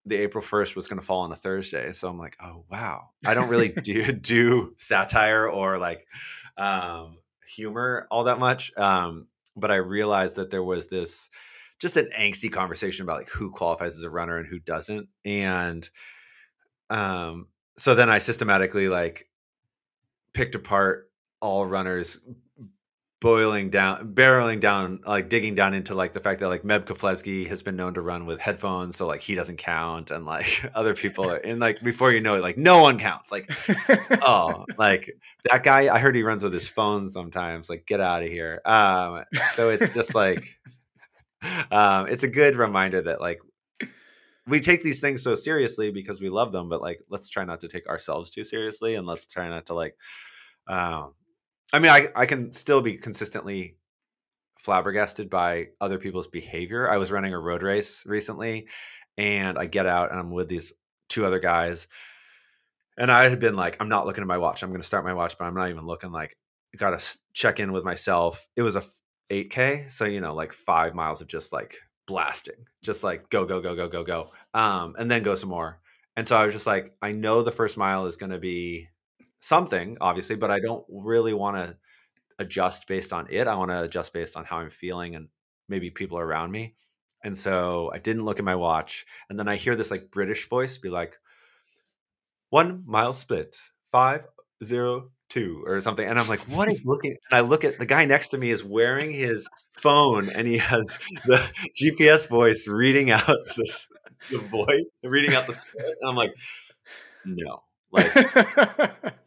the 0.09 0.17
April 0.17 0.43
1st 0.43 0.75
was 0.75 0.87
going 0.87 0.99
to 0.99 1.05
fall 1.05 1.21
on 1.21 1.31
a 1.31 1.35
Thursday. 1.35 1.93
So 1.93 2.09
I'm 2.09 2.17
like, 2.17 2.35
oh 2.41 2.65
wow, 2.69 3.09
I 3.25 3.33
don't 3.33 3.49
really 3.49 3.69
do 3.83 4.11
do 4.11 4.73
satire 4.77 5.47
or 5.47 5.77
like 5.77 6.05
um, 6.57 7.17
humor 7.45 8.07
all 8.11 8.25
that 8.25 8.39
much. 8.39 8.71
Um, 8.75 9.27
but 9.55 9.71
I 9.71 9.75
realized 9.75 10.35
that 10.35 10.51
there 10.51 10.63
was 10.63 10.87
this 10.87 11.29
just 11.79 11.97
an 11.97 12.09
angsty 12.17 12.51
conversation 12.51 13.03
about 13.03 13.17
like 13.17 13.29
who 13.29 13.51
qualifies 13.51 13.95
as 13.95 14.03
a 14.03 14.09
runner 14.09 14.37
and 14.37 14.47
who 14.47 14.59
doesn't 14.59 15.07
and 15.23 15.89
um 16.89 17.47
so 17.77 17.95
then 17.95 18.09
i 18.09 18.17
systematically 18.17 18.89
like 18.89 19.29
picked 20.33 20.55
apart 20.55 21.09
all 21.41 21.65
runners 21.65 22.19
boiling 23.21 23.69
down 23.69 24.13
barreling 24.13 24.61
down 24.61 25.01
like 25.05 25.27
digging 25.27 25.53
down 25.53 25.73
into 25.73 25.93
like 25.93 26.13
the 26.13 26.21
fact 26.21 26.39
that 26.39 26.47
like 26.47 26.63
meb 26.63 26.85
Keflezighi 26.85 27.47
has 27.47 27.61
been 27.61 27.75
known 27.75 27.93
to 27.95 28.01
run 28.01 28.25
with 28.25 28.39
headphones 28.39 28.95
so 28.95 29.07
like 29.07 29.21
he 29.21 29.35
doesn't 29.35 29.57
count 29.57 30.09
and 30.09 30.25
like 30.25 30.69
other 30.75 30.93
people 30.93 31.29
are, 31.29 31.35
and 31.38 31.59
like 31.59 31.81
before 31.81 32.13
you 32.13 32.21
know 32.21 32.35
it 32.35 32.41
like 32.41 32.57
no 32.57 32.81
one 32.81 32.97
counts 32.97 33.29
like 33.29 33.51
oh 34.21 34.65
like 34.77 35.09
that 35.49 35.63
guy 35.63 35.93
i 35.93 35.99
heard 35.99 36.15
he 36.15 36.23
runs 36.23 36.43
with 36.43 36.53
his 36.53 36.69
phone 36.69 37.09
sometimes 37.09 37.69
like 37.69 37.86
get 37.86 37.99
out 37.99 38.23
of 38.23 38.29
here. 38.29 38.62
Um 38.65 39.25
so 39.53 39.69
it's 39.69 39.93
just 39.93 40.15
like 40.15 40.58
um 41.71 42.08
it's 42.08 42.23
a 42.23 42.27
good 42.27 42.55
reminder 42.55 43.01
that 43.01 43.19
like 43.19 43.41
we 44.47 44.62
take 44.62 44.82
these 44.82 45.01
things 45.01 45.21
so 45.21 45.36
seriously 45.36 45.91
because 45.91 46.21
we 46.21 46.29
love 46.29 46.53
them 46.53 46.69
but 46.69 46.82
like 46.82 47.01
let's 47.10 47.27
try 47.27 47.43
not 47.43 47.60
to 47.60 47.67
take 47.67 47.88
ourselves 47.88 48.29
too 48.29 48.45
seriously 48.45 48.95
and 48.95 49.05
let's 49.05 49.27
try 49.27 49.49
not 49.49 49.65
to 49.65 49.73
like 49.73 49.95
um 50.67 51.13
i 51.73 51.79
mean 51.79 51.91
i 51.91 52.08
i 52.15 52.25
can 52.25 52.51
still 52.51 52.82
be 52.82 52.95
consistently 52.95 53.77
flabbergasted 54.60 55.29
by 55.29 55.67
other 55.79 55.97
people's 55.97 56.27
behavior 56.27 56.89
i 56.89 56.97
was 56.97 57.12
running 57.12 57.34
a 57.34 57.39
road 57.39 57.63
race 57.63 58.03
recently 58.05 58.67
and 59.17 59.58
i 59.58 59.65
get 59.65 59.86
out 59.86 60.12
and 60.12 60.19
i'm 60.19 60.32
with 60.32 60.49
these 60.49 60.73
two 61.08 61.25
other 61.25 61.39
guys 61.39 61.88
and 62.99 63.10
I 63.10 63.29
had 63.29 63.39
been 63.39 63.55
like, 63.55 63.77
I'm 63.79 63.88
not 63.88 64.05
looking 64.05 64.21
at 64.21 64.27
my 64.27 64.38
watch. 64.38 64.62
I'm 64.62 64.71
going 64.71 64.82
to 64.82 64.86
start 64.86 65.05
my 65.05 65.13
watch, 65.13 65.38
but 65.38 65.45
I'm 65.45 65.55
not 65.55 65.69
even 65.69 65.86
looking. 65.86 66.12
Like, 66.12 66.38
got 66.77 66.99
to 66.99 67.17
check 67.34 67.60
in 67.60 67.71
with 67.71 67.86
myself. 67.86 68.45
It 68.58 68.62
was 68.62 68.75
a 68.75 68.84
8K, 69.29 69.89
so 69.89 70.05
you 70.05 70.19
know, 70.19 70.36
like 70.36 70.51
five 70.51 70.93
miles 70.93 71.21
of 71.21 71.27
just 71.27 71.53
like 71.53 71.77
blasting, 72.08 72.65
just 72.84 73.03
like 73.03 73.29
go, 73.29 73.45
go, 73.45 73.62
go, 73.62 73.73
go, 73.75 73.88
go, 73.88 74.03
go, 74.03 74.32
um, 74.53 74.95
and 74.99 75.10
then 75.10 75.23
go 75.23 75.36
some 75.36 75.49
more. 75.49 75.79
And 76.17 76.27
so 76.27 76.36
I 76.36 76.45
was 76.45 76.53
just 76.53 76.67
like, 76.67 76.93
I 77.01 77.13
know 77.13 77.41
the 77.41 77.51
first 77.51 77.77
mile 77.77 78.05
is 78.05 78.17
going 78.17 78.32
to 78.32 78.39
be 78.39 78.89
something, 79.39 79.97
obviously, 80.02 80.36
but 80.36 80.52
I 80.52 80.60
don't 80.60 80.86
really 80.89 81.34
want 81.34 81.58
to 81.58 81.78
adjust 82.39 82.88
based 82.88 83.13
on 83.13 83.28
it. 83.30 83.47
I 83.47 83.56
want 83.56 83.71
to 83.71 83.84
adjust 83.84 84.13
based 84.13 84.36
on 84.36 84.45
how 84.45 84.58
I'm 84.58 84.69
feeling 84.69 85.15
and 85.15 85.28
maybe 85.67 85.89
people 85.89 86.19
around 86.19 86.52
me. 86.52 86.75
And 87.23 87.38
so 87.38 87.91
I 87.93 87.97
didn't 87.99 88.25
look 88.25 88.39
at 88.39 88.45
my 88.45 88.56
watch. 88.56 89.06
And 89.30 89.38
then 89.38 89.47
I 89.47 89.58
hear 89.58 89.75
this 89.75 89.91
like 89.91 90.12
British 90.12 90.47
voice 90.47 90.78
be 90.78 90.89
like, 90.89 91.17
one 92.49 92.84
mile 92.86 93.13
split, 93.13 93.58
five 93.91 94.23
zero 94.63 95.12
two 95.30 95.63
or 95.65 95.80
something. 95.82 96.08
And 96.08 96.19
I'm 96.19 96.28
like, 96.28 96.39
what 96.41 96.71
is 96.71 96.82
looking? 96.84 97.12
And 97.12 97.38
I 97.38 97.41
look 97.41 97.63
at 97.63 97.78
the 97.78 97.86
guy 97.86 98.06
next 98.06 98.30
to 98.30 98.38
me 98.38 98.49
is 98.49 98.63
wearing 98.63 99.12
his 99.12 99.47
phone 99.78 100.30
and 100.30 100.47
he 100.47 100.58
has 100.58 100.97
the 101.25 101.43
GPS 101.80 102.28
voice 102.28 102.67
reading 102.67 103.12
out 103.12 103.38
this 103.58 103.88
the 104.32 104.39
voice, 104.39 104.86
reading 105.04 105.36
out 105.36 105.47
the 105.47 105.54
split. 105.54 105.95
And 106.02 106.10
I'm 106.10 106.15
like, 106.15 106.34
no. 107.25 107.63
Like 107.91 108.12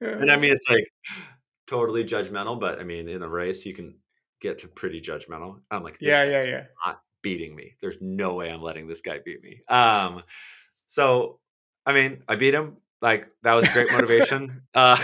and 0.00 0.30
I 0.30 0.36
mean 0.40 0.50
it's 0.50 0.68
like 0.68 0.88
totally 1.66 2.04
judgmental, 2.04 2.58
but 2.58 2.78
I 2.78 2.84
mean 2.84 3.08
in 3.08 3.22
a 3.22 3.28
race 3.28 3.66
you 3.66 3.74
can 3.74 3.94
get 4.40 4.58
to 4.60 4.68
pretty 4.68 5.00
judgmental. 5.00 5.60
I'm 5.70 5.82
like, 5.82 5.98
this 5.98 6.08
yeah, 6.08 6.24
yeah, 6.24 6.44
yeah. 6.44 6.64
not 6.84 7.00
beating 7.22 7.54
me. 7.56 7.74
There's 7.80 7.96
no 8.00 8.34
way 8.34 8.50
I'm 8.50 8.62
letting 8.62 8.86
this 8.86 9.00
guy 9.00 9.18
beat 9.24 9.42
me. 9.42 9.60
Um, 9.68 10.22
so 10.86 11.40
I 11.84 11.92
mean, 11.92 12.22
I 12.28 12.36
beat 12.36 12.54
him. 12.54 12.76
Like 13.02 13.28
that 13.42 13.54
was 13.54 13.68
great 13.68 13.92
motivation. 13.92 14.62
uh, 14.74 14.96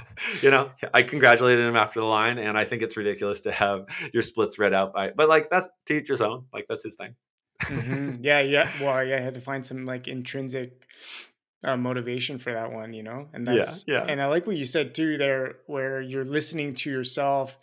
you 0.42 0.50
know, 0.50 0.70
I 0.92 1.02
congratulated 1.02 1.64
him 1.64 1.76
after 1.76 2.00
the 2.00 2.06
line, 2.06 2.38
and 2.38 2.58
I 2.58 2.64
think 2.64 2.82
it's 2.82 2.96
ridiculous 2.96 3.40
to 3.42 3.52
have 3.52 3.86
your 4.12 4.22
splits 4.22 4.58
read 4.58 4.74
out 4.74 4.92
by. 4.92 5.10
But 5.10 5.28
like 5.28 5.50
that's 5.50 5.68
to 5.86 5.94
each 5.98 6.08
his 6.08 6.20
own. 6.20 6.46
Like 6.52 6.66
that's 6.68 6.84
his 6.84 6.94
thing. 6.94 7.14
hmm 7.62 8.16
Yeah, 8.20 8.40
yeah. 8.40 8.70
Well, 8.82 9.04
yeah, 9.04 9.16
I 9.16 9.20
had 9.20 9.34
to 9.34 9.40
find 9.40 9.64
some 9.64 9.84
like 9.84 10.08
intrinsic 10.08 10.86
uh, 11.64 11.76
motivation 11.76 12.38
for 12.38 12.52
that 12.52 12.72
one, 12.72 12.92
you 12.92 13.02
know, 13.02 13.28
and 13.32 13.46
Yeah, 13.46 13.78
that's 13.78 13.84
yeah. 13.86 14.04
And 14.08 14.20
I 14.22 14.26
like 14.26 14.46
what 14.46 14.56
you 14.56 14.66
said 14.66 14.94
too 14.94 15.18
there, 15.18 15.60
where 15.66 16.00
you're 16.00 16.24
listening 16.24 16.74
to 16.76 16.90
yourself 16.90 17.58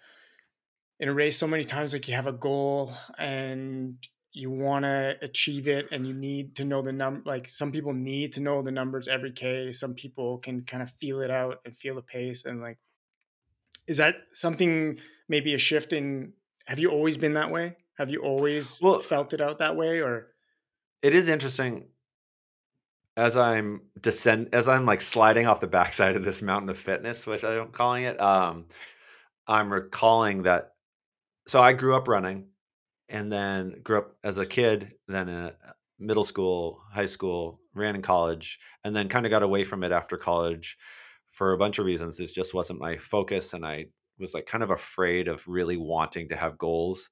in 1.00 1.10
a 1.10 1.14
race 1.14 1.38
so 1.38 1.48
many 1.48 1.64
times. 1.64 1.94
Like 1.94 2.08
you 2.08 2.16
have 2.16 2.28
a 2.28 2.32
goal 2.34 2.94
and 3.18 4.06
you 4.32 4.52
want 4.52 4.84
to 4.84 5.18
achieve 5.22 5.68
it, 5.68 5.88
and 5.92 6.06
you 6.06 6.14
need 6.14 6.58
to 6.58 6.66
know 6.66 6.82
the 6.82 6.92
number. 6.92 7.22
Like 7.26 7.50
some 7.50 7.72
people 7.72 7.94
need 7.94 8.34
to 8.34 8.42
know 8.42 8.62
the 8.62 8.72
numbers 8.72 9.08
every 9.08 9.32
k. 9.32 9.72
Some 9.72 9.94
people 9.94 10.40
can 10.40 10.64
kind 10.66 10.84
of 10.84 10.92
feel 10.92 11.22
it 11.22 11.32
out 11.32 11.62
and 11.66 11.76
feel 11.76 11.96
the 11.96 12.02
pace, 12.02 12.46
and 12.46 12.62
like, 12.62 12.80
is 13.88 13.98
that 13.98 14.16
something? 14.32 15.00
Maybe 15.28 15.54
a 15.54 15.58
shift 15.58 15.94
in. 15.94 16.34
Have 16.68 16.80
you 16.80 16.90
always 16.90 17.18
been 17.18 17.34
that 17.34 17.52
way? 17.52 17.78
Have 17.98 18.10
you 18.10 18.22
always 18.22 18.80
Well, 18.82 19.00
felt 19.00 19.34
it 19.34 19.42
out 19.42 19.60
that 19.60 19.76
way, 19.76 20.02
or? 20.02 20.36
It 21.02 21.14
is 21.14 21.30
interesting 21.30 21.90
as 23.18 23.38
I'm 23.38 23.82
descend 24.02 24.50
as 24.54 24.68
I'm 24.68 24.86
like 24.86 25.02
sliding 25.02 25.48
off 25.48 25.62
the 25.62 25.68
backside 25.68 26.16
of 26.16 26.26
this 26.26 26.42
mountain 26.42 26.70
of 26.70 26.78
fitness, 26.78 27.26
which 27.26 27.44
I'm 27.44 27.70
calling 27.70 28.04
it. 28.04 28.20
Um, 28.22 28.66
I'm 29.48 29.72
recalling 29.72 30.44
that. 30.44 30.74
So 31.48 31.62
I 31.62 31.74
grew 31.74 31.96
up 31.96 32.08
running, 32.08 32.48
and 33.10 33.32
then 33.32 33.82
grew 33.84 34.00
up 34.00 34.16
as 34.24 34.38
a 34.38 34.46
kid, 34.46 34.94
then 35.08 35.30
in 35.30 35.52
middle 36.00 36.24
school, 36.24 36.82
high 36.92 37.06
school, 37.06 37.60
ran 37.74 37.96
in 37.96 38.02
college, 38.02 38.60
and 38.84 38.96
then 38.96 39.10
kind 39.10 39.26
of 39.26 39.30
got 39.30 39.44
away 39.44 39.64
from 39.64 39.84
it 39.84 39.92
after 39.92 40.18
college 40.18 40.78
for 41.32 41.54
a 41.54 41.58
bunch 41.58 41.80
of 41.80 41.86
reasons. 41.86 42.18
This 42.18 42.32
just 42.32 42.54
wasn't 42.54 42.80
my 42.80 42.98
focus, 42.98 43.54
and 43.54 43.66
I 43.66 43.86
was 44.20 44.34
like 44.34 44.46
kind 44.46 44.64
of 44.64 44.72
afraid 44.72 45.28
of 45.28 45.48
really 45.48 45.78
wanting 45.78 46.30
to 46.30 46.36
have 46.36 46.58
goals 46.58 47.10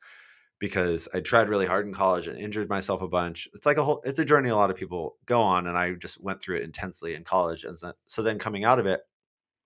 because 0.64 1.10
I 1.14 1.20
tried 1.20 1.50
really 1.50 1.66
hard 1.66 1.86
in 1.86 1.94
college 1.94 2.28
and 2.28 2.40
injured 2.40 2.70
myself 2.70 3.02
a 3.02 3.08
bunch. 3.10 3.50
It's 3.54 3.66
like 3.66 3.76
a 3.76 3.84
whole 3.84 4.02
it's 4.06 4.20
a 4.20 4.24
journey 4.24 4.48
a 4.48 4.56
lot 4.56 4.70
of 4.70 4.78
people 4.78 5.18
go 5.26 5.42
on 5.42 5.68
and 5.68 5.78
I 5.78 5.92
just 5.92 6.24
went 6.24 6.42
through 6.42 6.56
it 6.56 6.64
intensely 6.64 7.16
in 7.16 7.26
college 7.26 7.66
and 7.66 7.78
so, 7.78 8.22
then 8.22 8.40
coming 8.40 8.64
out 8.64 8.80
of 8.80 8.86
it 8.86 9.02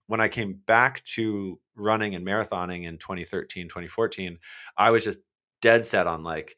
when 0.07 0.19
I 0.19 0.27
came 0.27 0.53
back 0.65 1.03
to 1.13 1.59
running 1.75 2.15
and 2.15 2.25
marathoning 2.25 2.85
in 2.85 2.97
2013, 2.97 3.67
2014, 3.67 4.39
I 4.75 4.89
was 4.89 5.03
just 5.03 5.19
dead 5.61 5.85
set 5.85 6.07
on 6.07 6.23
like 6.23 6.55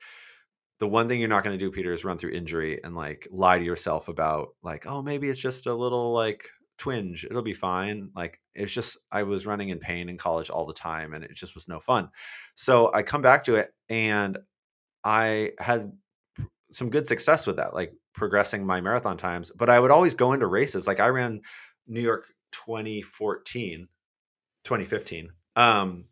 the 0.80 0.88
one 0.88 1.10
thing 1.10 1.20
you're 1.20 1.28
not 1.28 1.44
going 1.44 1.60
to 1.60 1.66
do 1.66 1.70
Peter 1.70 1.92
is 1.92 2.06
run 2.06 2.18
through 2.18 2.32
injury 2.32 2.80
and 2.82 2.96
like 2.96 3.28
lie 3.32 3.60
to 3.60 3.66
yourself 3.66 4.08
about 4.08 4.56
like 4.64 4.88
oh 4.88 5.02
maybe 5.02 5.28
it's 5.28 5.38
just 5.38 5.66
a 5.66 5.74
little 5.74 6.14
like 6.14 6.48
twinge. 6.80 7.26
It'll 7.26 7.44
be 7.44 7.54
fine. 7.54 8.10
Like 8.16 8.40
it's 8.56 8.72
just 8.72 8.98
I 9.12 9.24
was 9.24 9.46
running 9.46 9.70
in 9.70 9.80
pain 9.80 10.10
in 10.10 10.18
college 10.18 10.50
all 10.50 10.66
the 10.66 10.74
time 10.74 11.14
and 11.14 11.24
it 11.24 11.34
just 11.36 11.54
was 11.54 11.68
no 11.68 11.80
fun. 11.80 12.10
So 12.56 12.92
I 12.94 13.04
come 13.04 13.22
back 13.22 13.44
to 13.44 13.56
it 13.56 13.74
and 13.90 14.40
I 15.04 15.52
had 15.60 15.92
some 16.72 16.90
good 16.90 17.08
success 17.08 17.46
with 17.46 17.58
that, 17.58 17.74
like 17.74 17.94
progressing 18.14 18.66
my 18.66 18.82
marathon 18.82 19.18
times. 19.18 19.52
But 19.56 19.70
I 19.70 19.80
would 19.80 19.92
always 19.92 20.16
go 20.16 20.34
into 20.34 20.48
races. 20.48 20.88
Like 20.88 21.00
I 21.00 21.08
ran 21.08 21.42
New 21.88 22.02
York 22.02 22.28
2014, 22.52 23.88
2015. 24.64 25.30
Um, 25.56 26.06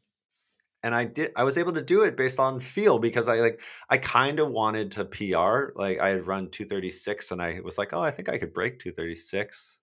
and 0.84 0.93
I 0.93 1.06
did 1.06 1.32
I 1.36 1.43
was 1.43 1.58
able 1.58 1.73
to 1.73 1.82
do 1.82 2.03
it 2.03 2.15
based 2.15 2.39
on 2.39 2.60
feel 2.60 2.99
because 2.99 3.27
I 3.27 3.38
like 3.38 3.62
I 3.89 3.97
kind 3.97 4.39
of 4.39 4.51
wanted 4.51 4.91
to 4.93 5.06
PR. 5.06 5.71
Like 5.75 5.99
I 5.99 6.10
had 6.10 6.27
run 6.27 6.49
236 6.49 7.32
and 7.32 7.41
I 7.41 7.60
was 7.63 7.77
like, 7.77 7.93
oh, 7.93 8.01
I 8.01 8.12
think 8.12 8.30
I 8.30 8.38
could 8.38 8.53
break 8.53 8.80
236 8.80 9.80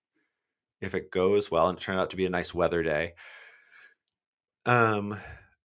if 0.81 0.95
it 0.95 1.11
goes 1.11 1.49
well. 1.49 1.69
And 1.69 1.77
it 1.77 1.81
turned 1.81 1.99
out 1.99 2.11
to 2.11 2.17
be 2.17 2.25
a 2.25 2.29
nice 2.29 2.53
weather 2.53 2.83
day. 2.83 3.13
Um, 4.65 5.17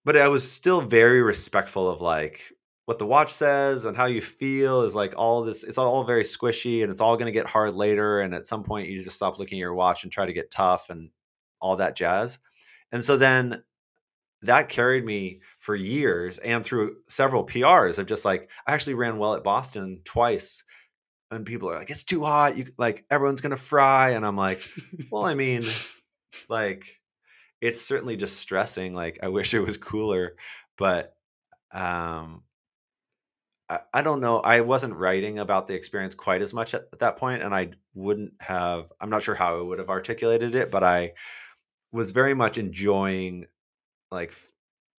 but 0.05 0.17
I 0.17 0.29
was 0.29 0.51
still 0.51 0.81
very 0.81 1.23
respectful 1.23 1.91
of 1.91 2.01
like 2.01 2.43
what 2.91 2.99
the 2.99 3.07
watch 3.07 3.33
says 3.33 3.85
and 3.85 3.97
how 3.97 4.07
you 4.07 4.21
feel 4.21 4.83
is 4.83 4.97
like 4.97 5.15
all 5.17 5.45
this 5.45 5.63
it's 5.63 5.79
all 5.79 6.03
very 6.03 6.25
squishy 6.25 6.83
and 6.83 6.91
it's 6.91 7.01
all 7.01 7.17
going 7.17 7.27
to 7.27 7.33
get 7.33 7.47
hard 7.47 7.73
later 7.73 8.21
and 8.23 8.35
at 8.35 8.49
some 8.49 8.65
point 8.65 8.89
you 8.89 9.01
just 9.01 9.15
stop 9.15 9.39
looking 9.39 9.59
at 9.59 9.61
your 9.61 9.75
watch 9.75 10.03
and 10.03 10.11
try 10.11 10.27
to 10.27 10.33
get 10.33 10.51
tough 10.51 10.91
and 10.91 11.09
all 11.61 11.77
that 11.77 11.95
jazz 11.95 12.41
and 12.91 13.05
so 13.05 13.17
then 13.17 13.63
that 14.43 14.69
carried 14.69 15.05
me 15.05 15.41
for 15.61 15.77
years 15.77 16.39
and 16.39 16.65
through 16.65 16.97
several 17.09 17.47
prs 17.47 17.99
of 17.99 18.07
just 18.07 18.25
like 18.25 18.51
i 18.67 18.75
actually 18.75 18.95
ran 18.95 19.19
well 19.19 19.35
at 19.35 19.45
boston 19.45 20.01
twice 20.05 20.65
and 21.31 21.47
people 21.47 21.71
are 21.71 21.79
like 21.79 21.91
it's 21.91 22.05
too 22.05 22.23
hot 22.23 22.57
you 22.57 22.67
like 22.77 23.05
everyone's 23.11 23.41
going 23.41 23.51
to 23.51 23.57
fry 23.57 24.11
and 24.11 24.27
i'm 24.27 24.37
like 24.37 24.63
well 25.11 25.25
i 25.25 25.35
mean 25.35 25.65
like 26.49 26.97
it's 27.61 27.81
certainly 27.81 28.17
distressing 28.17 28.95
like 28.95 29.19
i 29.23 29.29
wish 29.29 29.55
it 29.55 29.61
was 29.61 29.77
cooler 29.77 30.35
but 30.77 31.15
um 31.73 32.43
I, 33.93 34.03
don't 34.03 34.21
know. 34.21 34.41
I 34.41 34.63
wasn't 34.63 34.97
writing 34.97 35.39
about 35.39 35.69
the 35.69 35.75
experience 35.75 36.15
quite 36.15 36.43
as 36.43 36.53
much 36.53 36.75
at, 36.75 36.89
at 36.93 36.99
that 37.01 37.17
point, 37.19 37.43
and 37.43 37.55
I 37.55 37.71
wouldn't 37.95 38.33
have. 38.41 38.87
I'm 39.01 39.11
not 39.11 39.23
sure 39.23 39.35
how 39.35 39.59
I 39.59 39.63
would 39.63 39.79
have 39.79 39.91
articulated 39.91 40.55
it, 40.55 40.71
but 40.71 40.83
I 40.83 41.13
was 41.93 42.11
very 42.11 42.35
much 42.35 42.59
enjoying. 42.59 43.47
Like, 44.11 44.35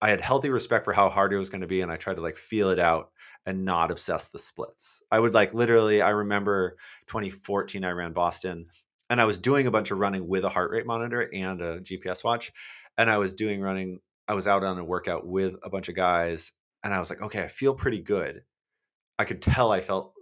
I 0.02 0.10
had 0.10 0.22
healthy 0.22 0.50
respect 0.50 0.86
for 0.86 0.94
how 0.94 1.10
hard 1.10 1.34
it 1.34 1.38
was 1.38 1.50
going 1.50 1.62
to 1.62 1.68
be, 1.68 1.82
and 1.82 1.92
I 1.92 1.98
tried 1.98 2.16
to 2.16 2.22
like 2.22 2.38
feel 2.38 2.70
it 2.70 2.80
out 2.80 3.12
and 3.46 3.66
not 3.66 3.92
obsess 3.92 4.28
the 4.28 4.40
splits. 4.40 5.02
I 5.12 5.20
would 5.20 5.34
like 5.34 5.54
literally. 5.54 6.02
I 6.02 6.10
remember 6.10 6.78
2014. 7.08 7.84
I 7.84 7.92
ran 7.92 8.14
Boston, 8.14 8.68
and 9.10 9.20
I 9.20 9.26
was 9.26 9.38
doing 9.38 9.68
a 9.68 9.72
bunch 9.72 9.92
of 9.92 9.98
running 10.00 10.28
with 10.28 10.46
a 10.46 10.50
heart 10.50 10.72
rate 10.72 10.86
monitor 10.86 11.30
and 11.34 11.62
a 11.62 11.80
GPS 11.80 12.24
watch, 12.24 12.52
and 12.98 13.10
I 13.10 13.18
was 13.18 13.34
doing 13.34 13.62
running. 13.62 14.00
I 14.28 14.34
was 14.34 14.48
out 14.48 14.64
on 14.64 14.78
a 14.80 14.84
workout 14.84 15.26
with 15.28 15.56
a 15.64 15.70
bunch 15.70 15.90
of 15.90 15.96
guys, 15.96 16.52
and 16.84 16.94
I 16.94 17.00
was 17.00 17.10
like, 17.10 17.22
okay, 17.22 17.44
I 17.44 17.48
feel 17.48 17.76
pretty 17.76 18.02
good 18.02 18.44
I 19.22 19.24
could 19.24 19.40
tell 19.40 19.72
I 19.72 19.82
felt 19.82 20.14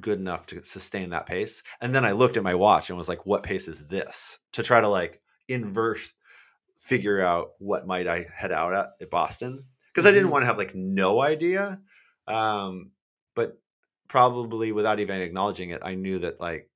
good 0.00 0.18
enough 0.18 0.46
to 0.46 0.64
sustain 0.64 1.10
that 1.10 1.26
pace. 1.26 1.62
And 1.82 1.94
then 1.94 2.06
I 2.06 2.12
looked 2.12 2.38
at 2.38 2.42
my 2.42 2.54
watch 2.54 2.88
and 2.88 2.96
was 2.96 3.08
like, 3.08 3.26
what 3.26 3.42
pace 3.42 3.68
is 3.68 3.86
this? 3.86 4.38
To 4.54 4.62
try 4.62 4.80
to 4.80 4.88
like 4.88 5.20
inverse 5.46 6.14
figure 6.78 7.20
out 7.20 7.50
what 7.58 7.86
might 7.86 8.08
I 8.08 8.24
head 8.34 8.50
out 8.50 8.72
at 8.72 8.92
at 9.02 9.10
Boston. 9.10 9.64
Because. 9.92 10.06
I 10.06 10.10
didn't 10.10 10.24
mm-hmm. 10.24 10.32
want 10.32 10.42
to 10.42 10.46
have 10.46 10.56
like 10.56 10.74
no 10.74 11.20
idea. 11.20 11.80
Um, 12.30 12.90
but 13.34 13.58
probably 14.08 14.72
without 14.72 15.00
even 15.00 15.20
acknowledging 15.20 15.70
it, 15.70 15.82
I 15.84 15.94
knew 15.94 16.18
that 16.20 16.40
like 16.40 16.68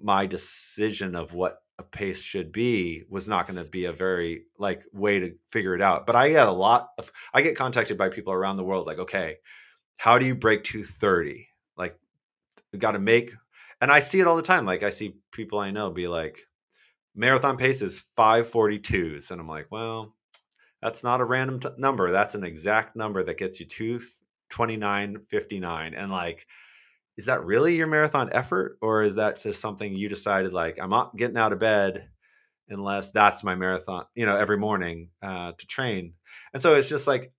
my 0.00 0.26
decision 0.26 1.14
of 1.14 1.32
what 1.32 1.58
a 1.78 1.82
pace 1.82 2.20
should 2.20 2.50
be 2.52 3.04
was 3.08 3.28
not 3.28 3.46
going 3.46 3.62
to 3.62 3.70
be 3.70 3.84
a 3.84 3.92
very 3.92 4.44
like 4.58 4.82
way 4.92 5.20
to 5.20 5.34
figure 5.50 5.74
it 5.74 5.82
out. 5.82 6.06
But 6.06 6.16
I 6.16 6.30
get 6.30 6.48
a 6.48 6.52
lot 6.52 6.90
of 6.98 7.10
I 7.32 7.42
get 7.42 7.56
contacted 7.56 7.96
by 7.96 8.08
people 8.08 8.32
around 8.32 8.56
the 8.56 8.64
world 8.64 8.86
like, 8.86 8.98
okay, 8.98 9.36
how 9.96 10.18
do 10.18 10.26
you 10.26 10.34
break 10.34 10.64
230? 10.64 11.48
Like, 11.76 11.98
we 12.72 12.78
got 12.78 12.92
to 12.92 12.98
make, 12.98 13.32
and 13.80 13.90
I 13.90 14.00
see 14.00 14.20
it 14.20 14.26
all 14.26 14.36
the 14.36 14.42
time. 14.42 14.64
Like, 14.64 14.82
I 14.82 14.90
see 14.90 15.16
people 15.32 15.58
I 15.58 15.70
know 15.70 15.90
be 15.90 16.08
like, 16.08 16.38
marathon 17.14 17.56
pace 17.56 17.82
is 17.82 18.04
542s. 18.16 19.30
And 19.30 19.40
I'm 19.40 19.48
like, 19.48 19.66
well, 19.70 20.14
that's 20.80 21.02
not 21.02 21.20
a 21.20 21.24
random 21.24 21.60
t- 21.60 21.68
number. 21.76 22.10
That's 22.10 22.36
an 22.36 22.44
exact 22.44 22.96
number 22.96 23.22
that 23.24 23.38
gets 23.38 23.60
you 23.60 23.66
229.59. 24.50 25.94
And 25.96 26.10
like, 26.10 26.46
is 27.16 27.26
that 27.26 27.44
really 27.44 27.76
your 27.76 27.86
marathon 27.86 28.30
effort? 28.32 28.78
Or 28.80 29.02
is 29.02 29.16
that 29.16 29.40
just 29.42 29.60
something 29.60 29.94
you 29.94 30.08
decided, 30.08 30.52
like, 30.52 30.78
I'm 30.80 30.90
not 30.90 31.16
getting 31.16 31.36
out 31.36 31.52
of 31.52 31.58
bed 31.58 32.08
unless 32.68 33.10
that's 33.10 33.42
my 33.42 33.54
marathon, 33.54 34.04
you 34.14 34.26
know, 34.26 34.36
every 34.36 34.58
morning 34.58 35.10
uh, 35.22 35.52
to 35.56 35.66
train? 35.66 36.14
And 36.52 36.62
so 36.62 36.74
it's 36.74 36.88
just 36.88 37.06
like, 37.06 37.32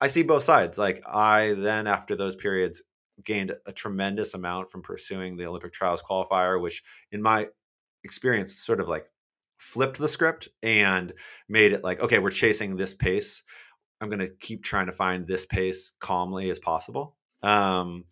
I 0.00 0.08
see 0.08 0.22
both 0.22 0.44
sides. 0.44 0.78
Like 0.78 1.02
I 1.06 1.54
then 1.58 1.86
after 1.86 2.16
those 2.16 2.36
periods 2.36 2.82
gained 3.24 3.52
a 3.66 3.72
tremendous 3.72 4.34
amount 4.34 4.70
from 4.70 4.82
pursuing 4.82 5.36
the 5.36 5.46
Olympic 5.46 5.72
trials 5.72 6.02
qualifier, 6.02 6.60
which 6.60 6.82
in 7.10 7.20
my 7.20 7.48
experience 8.04 8.54
sort 8.54 8.80
of 8.80 8.88
like 8.88 9.06
flipped 9.58 9.98
the 9.98 10.08
script 10.08 10.48
and 10.62 11.12
made 11.48 11.72
it 11.72 11.82
like, 11.82 12.00
okay, 12.00 12.20
we're 12.20 12.30
chasing 12.30 12.76
this 12.76 12.94
pace. 12.94 13.42
I'm 14.00 14.08
going 14.08 14.20
to 14.20 14.28
keep 14.28 14.62
trying 14.62 14.86
to 14.86 14.92
find 14.92 15.26
this 15.26 15.46
pace 15.46 15.92
calmly 15.98 16.50
as 16.50 16.58
possible. 16.58 17.16
Um, 17.42 18.04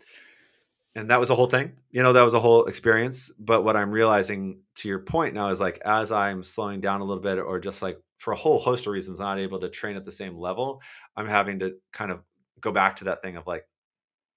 and 0.95 1.11
that 1.11 1.21
was 1.21 1.31
a 1.31 1.35
whole 1.35 1.49
thing, 1.49 1.73
you 1.91 2.03
know, 2.03 2.15
that 2.15 2.23
was 2.23 2.35
a 2.35 2.41
whole 2.41 2.65
experience. 2.67 3.31
But 3.39 3.65
what 3.65 3.77
I'm 3.77 3.91
realizing 3.91 4.61
to 4.77 4.89
your 4.89 5.01
point 5.01 5.35
now 5.35 5.49
is 5.49 5.61
like, 5.61 5.81
as 5.85 6.11
I'm 6.11 6.43
slowing 6.43 6.81
down 6.81 7.03
a 7.03 7.05
little 7.05 7.23
bit 7.23 7.39
or 7.39 7.61
just 7.61 7.83
like 7.83 8.01
for 8.19 8.33
a 8.33 8.37
whole 8.37 8.59
host 8.59 8.87
of 8.87 8.93
reasons 8.93 9.19
not 9.19 9.39
able 9.39 9.61
to 9.61 9.69
train 9.69 9.97
at 9.97 10.05
the 10.05 10.13
same 10.13 10.39
level 10.39 10.81
i'm 11.17 11.27
having 11.27 11.59
to 11.59 11.77
kind 11.93 12.11
of 12.11 12.23
go 12.61 12.73
back 12.73 12.97
to 12.97 13.05
that 13.05 13.23
thing 13.23 13.37
of 13.37 13.47
like 13.47 13.67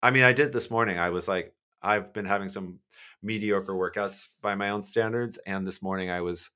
i 0.01 0.11
mean 0.11 0.23
i 0.23 0.33
did 0.33 0.51
this 0.51 0.69
morning 0.69 0.97
i 0.97 1.09
was 1.09 1.27
like 1.27 1.53
i've 1.81 2.13
been 2.13 2.25
having 2.25 2.49
some 2.49 2.79
mediocre 3.23 3.73
workouts 3.73 4.27
by 4.41 4.55
my 4.55 4.69
own 4.69 4.81
standards 4.81 5.37
and 5.45 5.65
this 5.65 5.81
morning 5.81 6.09
i 6.09 6.21
was 6.21 6.49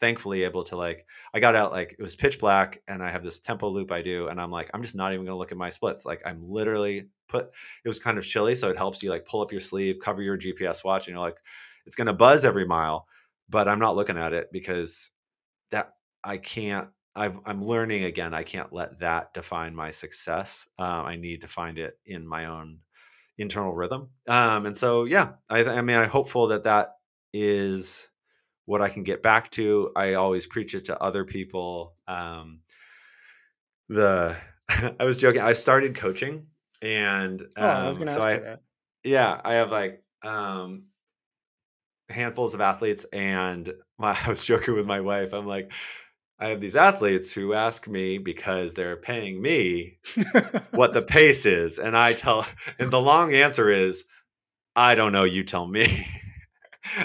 thankfully 0.00 0.44
able 0.44 0.62
to 0.64 0.76
like 0.76 1.06
i 1.34 1.40
got 1.40 1.54
out 1.54 1.72
like 1.72 1.96
it 1.98 2.02
was 2.02 2.14
pitch 2.16 2.38
black 2.38 2.82
and 2.88 3.02
i 3.02 3.10
have 3.10 3.24
this 3.24 3.40
tempo 3.40 3.68
loop 3.68 3.90
i 3.90 4.02
do 4.02 4.28
and 4.28 4.40
i'm 4.40 4.50
like 4.50 4.70
i'm 4.74 4.82
just 4.82 4.94
not 4.94 5.12
even 5.12 5.24
going 5.24 5.34
to 5.34 5.38
look 5.38 5.52
at 5.52 5.58
my 5.58 5.70
splits 5.70 6.04
like 6.04 6.20
i'm 6.26 6.42
literally 6.48 7.06
put 7.28 7.50
it 7.84 7.88
was 7.88 7.98
kind 7.98 8.18
of 8.18 8.24
chilly 8.24 8.54
so 8.54 8.68
it 8.68 8.76
helps 8.76 9.02
you 9.02 9.10
like 9.10 9.26
pull 9.26 9.40
up 9.40 9.52
your 9.52 9.60
sleeve 9.60 9.96
cover 10.02 10.22
your 10.22 10.38
gps 10.38 10.84
watch 10.84 11.06
and 11.06 11.14
you're 11.14 11.24
like 11.24 11.38
it's 11.86 11.96
going 11.96 12.06
to 12.06 12.12
buzz 12.12 12.44
every 12.44 12.66
mile 12.66 13.06
but 13.48 13.68
i'm 13.68 13.78
not 13.78 13.96
looking 13.96 14.18
at 14.18 14.32
it 14.32 14.48
because 14.52 15.10
that 15.70 15.92
I 16.24 16.38
can't. 16.38 16.88
i 17.14 17.26
am 17.46 17.64
learning 17.64 18.04
again. 18.04 18.34
I 18.34 18.42
can't 18.42 18.72
let 18.72 18.98
that 19.00 19.32
define 19.34 19.74
my 19.74 19.90
success. 19.90 20.66
Um, 20.78 21.06
I 21.06 21.16
need 21.16 21.40
to 21.42 21.48
find 21.48 21.78
it 21.78 21.98
in 22.06 22.26
my 22.26 22.46
own 22.46 22.78
internal 23.38 23.72
rhythm. 23.72 24.08
Um, 24.28 24.66
and 24.66 24.76
so, 24.76 25.04
yeah, 25.04 25.32
I, 25.48 25.64
I 25.64 25.82
mean, 25.82 25.96
I'm 25.96 26.08
hopeful 26.08 26.48
that 26.48 26.64
that 26.64 26.96
is 27.32 28.08
what 28.66 28.82
I 28.82 28.88
can 28.88 29.02
get 29.02 29.22
back 29.22 29.50
to. 29.52 29.90
I 29.96 30.14
always 30.14 30.46
preach 30.46 30.74
it 30.74 30.84
to 30.86 31.00
other 31.00 31.24
people. 31.24 31.94
Um, 32.06 32.60
the 33.88 34.36
I 34.68 35.04
was 35.04 35.16
joking. 35.16 35.40
I 35.40 35.54
started 35.54 35.96
coaching, 35.96 36.46
and 36.82 37.40
um, 37.40 37.48
oh, 37.56 37.62
I 37.62 37.88
was 37.88 37.98
going 37.98 38.08
to 38.08 38.14
so 38.14 38.18
ask 38.18 38.26
I, 38.26 38.34
you 38.34 38.40
that. 38.40 38.62
Yeah, 39.04 39.40
I 39.42 39.54
have 39.54 39.70
like 39.70 40.02
um, 40.22 40.84
handfuls 42.08 42.54
of 42.54 42.60
athletes, 42.60 43.06
and 43.12 43.72
my, 43.98 44.16
I 44.24 44.28
was 44.28 44.44
joking 44.44 44.74
with 44.74 44.86
my 44.86 45.00
wife. 45.00 45.32
I'm 45.32 45.46
like, 45.46 45.72
I 46.38 46.48
have 46.48 46.60
these 46.60 46.76
athletes 46.76 47.32
who 47.32 47.54
ask 47.54 47.88
me 47.88 48.18
because 48.18 48.74
they're 48.74 48.96
paying 48.96 49.40
me 49.40 49.98
what 50.72 50.92
the 50.92 51.02
pace 51.08 51.46
is. 51.46 51.78
And 51.78 51.96
I 51.96 52.12
tell, 52.12 52.46
and 52.78 52.90
the 52.90 53.00
long 53.00 53.34
answer 53.34 53.70
is, 53.70 54.04
I 54.74 54.94
don't 54.94 55.12
know, 55.12 55.24
you 55.24 55.44
tell 55.44 55.66
me. 55.66 56.06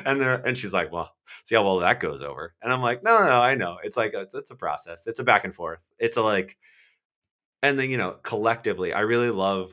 and 0.05 0.19
they're, 0.19 0.35
and 0.35 0.57
she's 0.57 0.73
like, 0.73 0.91
well, 0.91 1.13
see 1.43 1.55
how 1.55 1.63
well 1.63 1.79
that 1.79 1.99
goes 1.99 2.21
over. 2.21 2.53
And 2.61 2.71
I'm 2.71 2.81
like, 2.81 3.03
no, 3.03 3.23
no, 3.25 3.39
I 3.41 3.55
know. 3.55 3.77
It's 3.83 3.97
like, 3.97 4.13
it's 4.13 4.51
a 4.51 4.55
process. 4.55 5.07
It's 5.07 5.19
a 5.19 5.23
back 5.23 5.43
and 5.43 5.53
forth. 5.53 5.79
It's 5.99 6.17
a 6.17 6.21
like, 6.21 6.57
and 7.63 7.79
then, 7.79 7.89
you 7.89 7.97
know, 7.97 8.17
collectively, 8.23 8.93
I 8.93 9.01
really 9.01 9.29
love, 9.29 9.71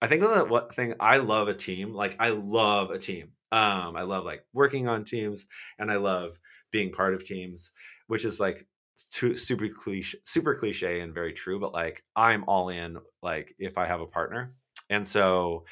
I 0.00 0.06
think 0.06 0.22
that 0.22 0.48
what 0.48 0.74
thing 0.74 0.94
I 1.00 1.18
love 1.18 1.48
a 1.48 1.54
team, 1.54 1.94
like 1.94 2.16
I 2.18 2.30
love 2.30 2.90
a 2.90 2.98
team. 2.98 3.30
Um, 3.52 3.96
I 3.96 4.02
love 4.02 4.24
like 4.24 4.44
working 4.52 4.88
on 4.88 5.04
teams 5.04 5.46
and 5.78 5.90
I 5.90 5.96
love 5.96 6.38
being 6.72 6.92
part 6.92 7.14
of 7.14 7.24
teams 7.24 7.70
which 8.06 8.24
is 8.24 8.40
like 8.40 8.66
too, 9.10 9.36
super 9.36 9.68
cliche, 9.68 10.18
super 10.24 10.54
cliche 10.54 11.00
and 11.00 11.14
very 11.14 11.32
true. 11.32 11.58
But 11.58 11.72
like 11.72 12.02
I'm 12.14 12.44
all 12.46 12.68
in. 12.68 12.98
Like 13.22 13.54
if 13.58 13.78
I 13.78 13.86
have 13.86 14.00
a 14.00 14.06
partner, 14.06 14.54
and 14.90 15.06
so 15.06 15.64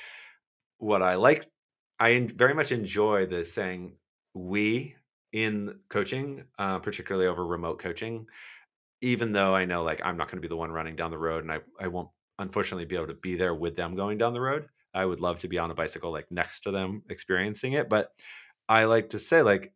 what 0.78 1.02
I 1.02 1.16
like, 1.16 1.46
I 2.00 2.28
very 2.34 2.54
much 2.54 2.72
enjoy 2.72 3.26
the 3.26 3.44
saying 3.44 3.96
we 4.34 4.96
in 5.32 5.80
coaching, 5.88 6.44
uh, 6.58 6.78
particularly 6.78 7.26
over 7.26 7.46
remote 7.46 7.78
coaching. 7.78 8.26
Even 9.00 9.32
though 9.32 9.54
I 9.54 9.64
know 9.64 9.82
like 9.82 10.00
I'm 10.04 10.16
not 10.16 10.28
going 10.28 10.38
to 10.38 10.42
be 10.42 10.48
the 10.48 10.56
one 10.56 10.70
running 10.70 10.96
down 10.96 11.10
the 11.10 11.18
road, 11.18 11.42
and 11.44 11.52
I 11.52 11.60
I 11.80 11.88
won't 11.88 12.10
unfortunately 12.38 12.84
be 12.84 12.96
able 12.96 13.08
to 13.08 13.14
be 13.14 13.36
there 13.36 13.54
with 13.54 13.76
them 13.76 13.96
going 13.96 14.18
down 14.18 14.32
the 14.32 14.40
road. 14.40 14.68
I 14.94 15.04
would 15.06 15.20
love 15.20 15.38
to 15.40 15.48
be 15.48 15.58
on 15.58 15.70
a 15.70 15.74
bicycle 15.74 16.12
like 16.12 16.30
next 16.30 16.60
to 16.60 16.70
them 16.70 17.02
experiencing 17.10 17.72
it, 17.74 17.88
but 17.88 18.10
I 18.68 18.84
like 18.84 19.10
to 19.10 19.18
say 19.18 19.42
like 19.42 19.72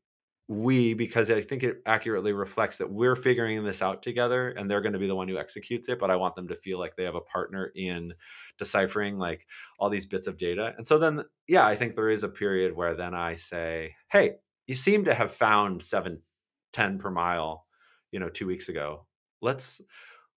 we 0.49 0.95
because 0.95 1.29
I 1.31 1.43
think 1.43 1.65
it 1.65 1.83
accurately 1.87 2.33
reflects 2.33 2.79
that 2.79 2.91
we're 2.91 3.17
figuring 3.17 3.65
this 3.65 3.83
out 3.83 4.03
together 4.03 4.51
and 4.51 4.71
they're 4.71 4.81
going 4.81 4.93
to 4.93 4.99
be 4.99 5.09
the 5.09 5.17
one 5.17 5.27
who 5.29 5.39
executes 5.39 5.89
it. 5.89 5.99
But 5.99 6.11
I 6.11 6.17
want 6.17 6.37
them 6.37 6.47
to 6.49 6.57
feel 6.57 6.79
like 6.79 6.95
they 6.97 7.03
have 7.05 7.17
a 7.17 7.21
partner 7.21 7.73
in 7.75 8.15
deciphering 8.59 9.19
like 9.19 9.47
all 9.81 9.91
these 9.91 10.07
bits 10.07 10.29
of 10.29 10.37
data. 10.39 10.75
And 10.79 10.87
so 10.87 10.99
then, 10.99 11.25
yeah, 11.49 11.67
I 11.67 11.75
think 11.75 11.95
there 11.97 12.11
is 12.11 12.23
a 12.23 12.29
period 12.29 12.77
where 12.77 12.95
then 12.95 13.13
I 13.13 13.35
say, 13.35 13.95
hey, 14.11 14.37
you 14.67 14.75
seem 14.75 15.05
to 15.05 15.15
have 15.15 15.33
found 15.33 15.83
710 15.83 16.99
per 16.99 17.11
mile, 17.11 17.67
you 18.13 18.21
know, 18.21 18.29
two 18.29 18.47
weeks 18.47 18.69
ago. 18.69 19.07
Let's 19.43 19.81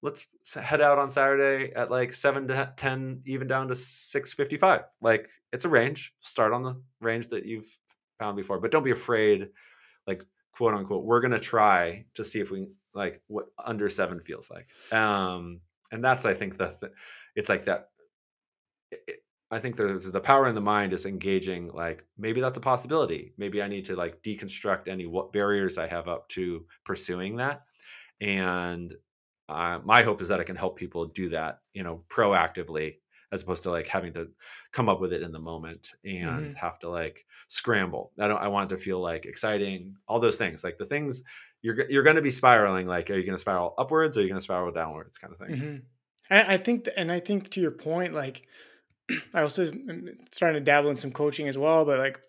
let's 0.01 0.25
head 0.53 0.81
out 0.81 0.97
on 0.97 1.11
Saturday 1.11 1.73
at 1.73 1.91
like 1.91 2.13
7 2.13 2.47
to 2.47 2.73
10, 2.77 3.21
even 3.25 3.47
down 3.47 3.67
to 3.67 3.75
655. 3.75 4.83
Like 5.01 5.29
it's 5.51 5.65
a 5.65 5.69
range. 5.69 6.13
Start 6.21 6.53
on 6.53 6.63
the 6.63 6.81
range 7.01 7.27
that 7.29 7.45
you've 7.45 7.77
found 8.17 8.37
before, 8.37 8.59
but 8.59 8.71
don't 8.71 8.83
be 8.83 8.91
afraid 8.91 9.49
like 10.09 10.25
quote 10.51 10.73
unquote 10.73 11.05
we're 11.05 11.21
going 11.21 11.31
to 11.31 11.39
try 11.39 12.03
to 12.15 12.25
see 12.25 12.39
if 12.39 12.51
we 12.51 12.67
like 12.93 13.21
what 13.27 13.45
under 13.63 13.87
7 13.87 14.19
feels 14.19 14.49
like 14.49 14.67
um 14.91 15.61
and 15.91 16.03
that's 16.03 16.25
i 16.25 16.33
think 16.33 16.57
the 16.57 16.91
it's 17.35 17.47
like 17.47 17.65
that 17.65 17.89
it, 18.91 19.23
i 19.51 19.59
think 19.59 19.75
there's 19.75 20.05
the 20.05 20.19
power 20.19 20.47
in 20.47 20.55
the 20.55 20.61
mind 20.61 20.93
is 20.93 21.05
engaging 21.05 21.69
like 21.69 22.03
maybe 22.17 22.41
that's 22.41 22.57
a 22.57 22.61
possibility 22.61 23.33
maybe 23.37 23.61
i 23.61 23.67
need 23.67 23.85
to 23.85 23.95
like 23.95 24.21
deconstruct 24.23 24.87
any 24.87 25.05
what 25.05 25.33
barriers 25.33 25.77
i 25.77 25.87
have 25.87 26.07
up 26.07 26.27
to 26.29 26.65
pursuing 26.85 27.37
that 27.37 27.63
and 28.21 28.93
uh, 29.47 29.79
my 29.83 30.03
hope 30.03 30.21
is 30.21 30.27
that 30.27 30.39
i 30.39 30.43
can 30.43 30.55
help 30.55 30.77
people 30.77 31.05
do 31.05 31.29
that 31.29 31.59
you 31.73 31.83
know 31.83 32.03
proactively 32.09 32.95
as 33.31 33.43
opposed 33.43 33.63
to 33.63 33.71
like 33.71 33.87
having 33.87 34.13
to 34.13 34.27
come 34.71 34.89
up 34.89 34.99
with 34.99 35.13
it 35.13 35.21
in 35.21 35.31
the 35.31 35.39
moment 35.39 35.91
and 36.03 36.13
mm-hmm. 36.13 36.53
have 36.53 36.79
to 36.79 36.89
like 36.89 37.25
scramble. 37.47 38.11
I 38.19 38.27
don't 38.27 38.41
I 38.41 38.47
want 38.47 38.71
it 38.71 38.75
to 38.75 38.81
feel 38.81 38.99
like 38.99 39.25
exciting, 39.25 39.95
all 40.07 40.19
those 40.19 40.37
things. 40.37 40.63
Like 40.63 40.77
the 40.77 40.85
things 40.85 41.23
you're 41.61 41.89
you're 41.89 42.03
going 42.03 42.15
to 42.15 42.21
be 42.21 42.31
spiraling 42.31 42.87
like 42.87 43.09
are 43.09 43.17
you 43.17 43.23
going 43.23 43.35
to 43.35 43.41
spiral 43.41 43.73
upwards 43.77 44.17
or 44.17 44.21
are 44.21 44.23
you 44.23 44.29
going 44.29 44.39
to 44.39 44.43
spiral 44.43 44.71
downwards 44.71 45.17
kind 45.17 45.33
of 45.33 45.39
thing. 45.39 45.55
Mm-hmm. 45.57 45.77
I, 46.33 46.53
I 46.55 46.57
think 46.57 46.85
th- 46.85 46.95
and 46.97 47.11
I 47.11 47.19
think 47.19 47.49
to 47.49 47.61
your 47.61 47.71
point 47.71 48.13
like 48.13 48.43
I 49.33 49.41
also 49.41 49.67
am 49.67 50.17
starting 50.31 50.59
to 50.59 50.65
dabble 50.65 50.89
in 50.89 50.97
some 50.97 51.11
coaching 51.11 51.47
as 51.47 51.57
well, 51.57 51.85
but 51.85 51.99
like 51.99 52.19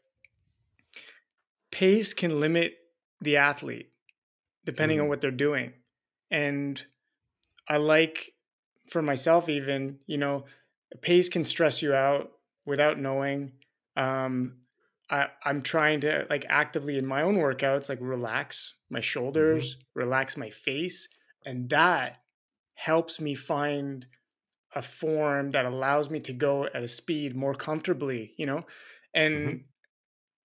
pace 1.70 2.12
can 2.14 2.40
limit 2.40 2.74
the 3.20 3.36
athlete 3.36 3.90
depending 4.64 4.98
mm-hmm. 4.98 5.04
on 5.04 5.08
what 5.08 5.20
they're 5.20 5.30
doing. 5.30 5.72
And 6.30 6.82
I 7.68 7.78
like 7.78 8.32
for 8.90 9.02
myself 9.02 9.48
even, 9.48 9.98
you 10.06 10.18
know, 10.18 10.44
pace 11.00 11.28
can 11.28 11.44
stress 11.44 11.82
you 11.82 11.94
out 11.94 12.32
without 12.66 12.98
knowing. 12.98 13.52
Um, 13.96 14.56
I, 15.08 15.28
I'm 15.44 15.62
trying 15.62 16.00
to 16.02 16.26
like 16.30 16.46
actively 16.48 16.98
in 16.98 17.06
my 17.06 17.22
own 17.22 17.36
workouts, 17.36 17.88
like 17.88 17.98
relax 18.00 18.74
my 18.90 18.98
mm-hmm. 18.98 19.04
shoulders, 19.04 19.74
mm-hmm. 19.74 20.00
relax 20.00 20.36
my 20.36 20.50
face, 20.50 21.08
and 21.44 21.68
that 21.70 22.20
helps 22.74 23.20
me 23.20 23.34
find 23.34 24.06
a 24.74 24.82
form 24.82 25.50
that 25.50 25.64
allows 25.64 26.10
me 26.10 26.20
to 26.20 26.32
go 26.32 26.64
at 26.64 26.82
a 26.82 26.88
speed 26.88 27.34
more 27.34 27.54
comfortably, 27.54 28.34
you 28.36 28.46
know, 28.46 28.64
and 29.14 29.64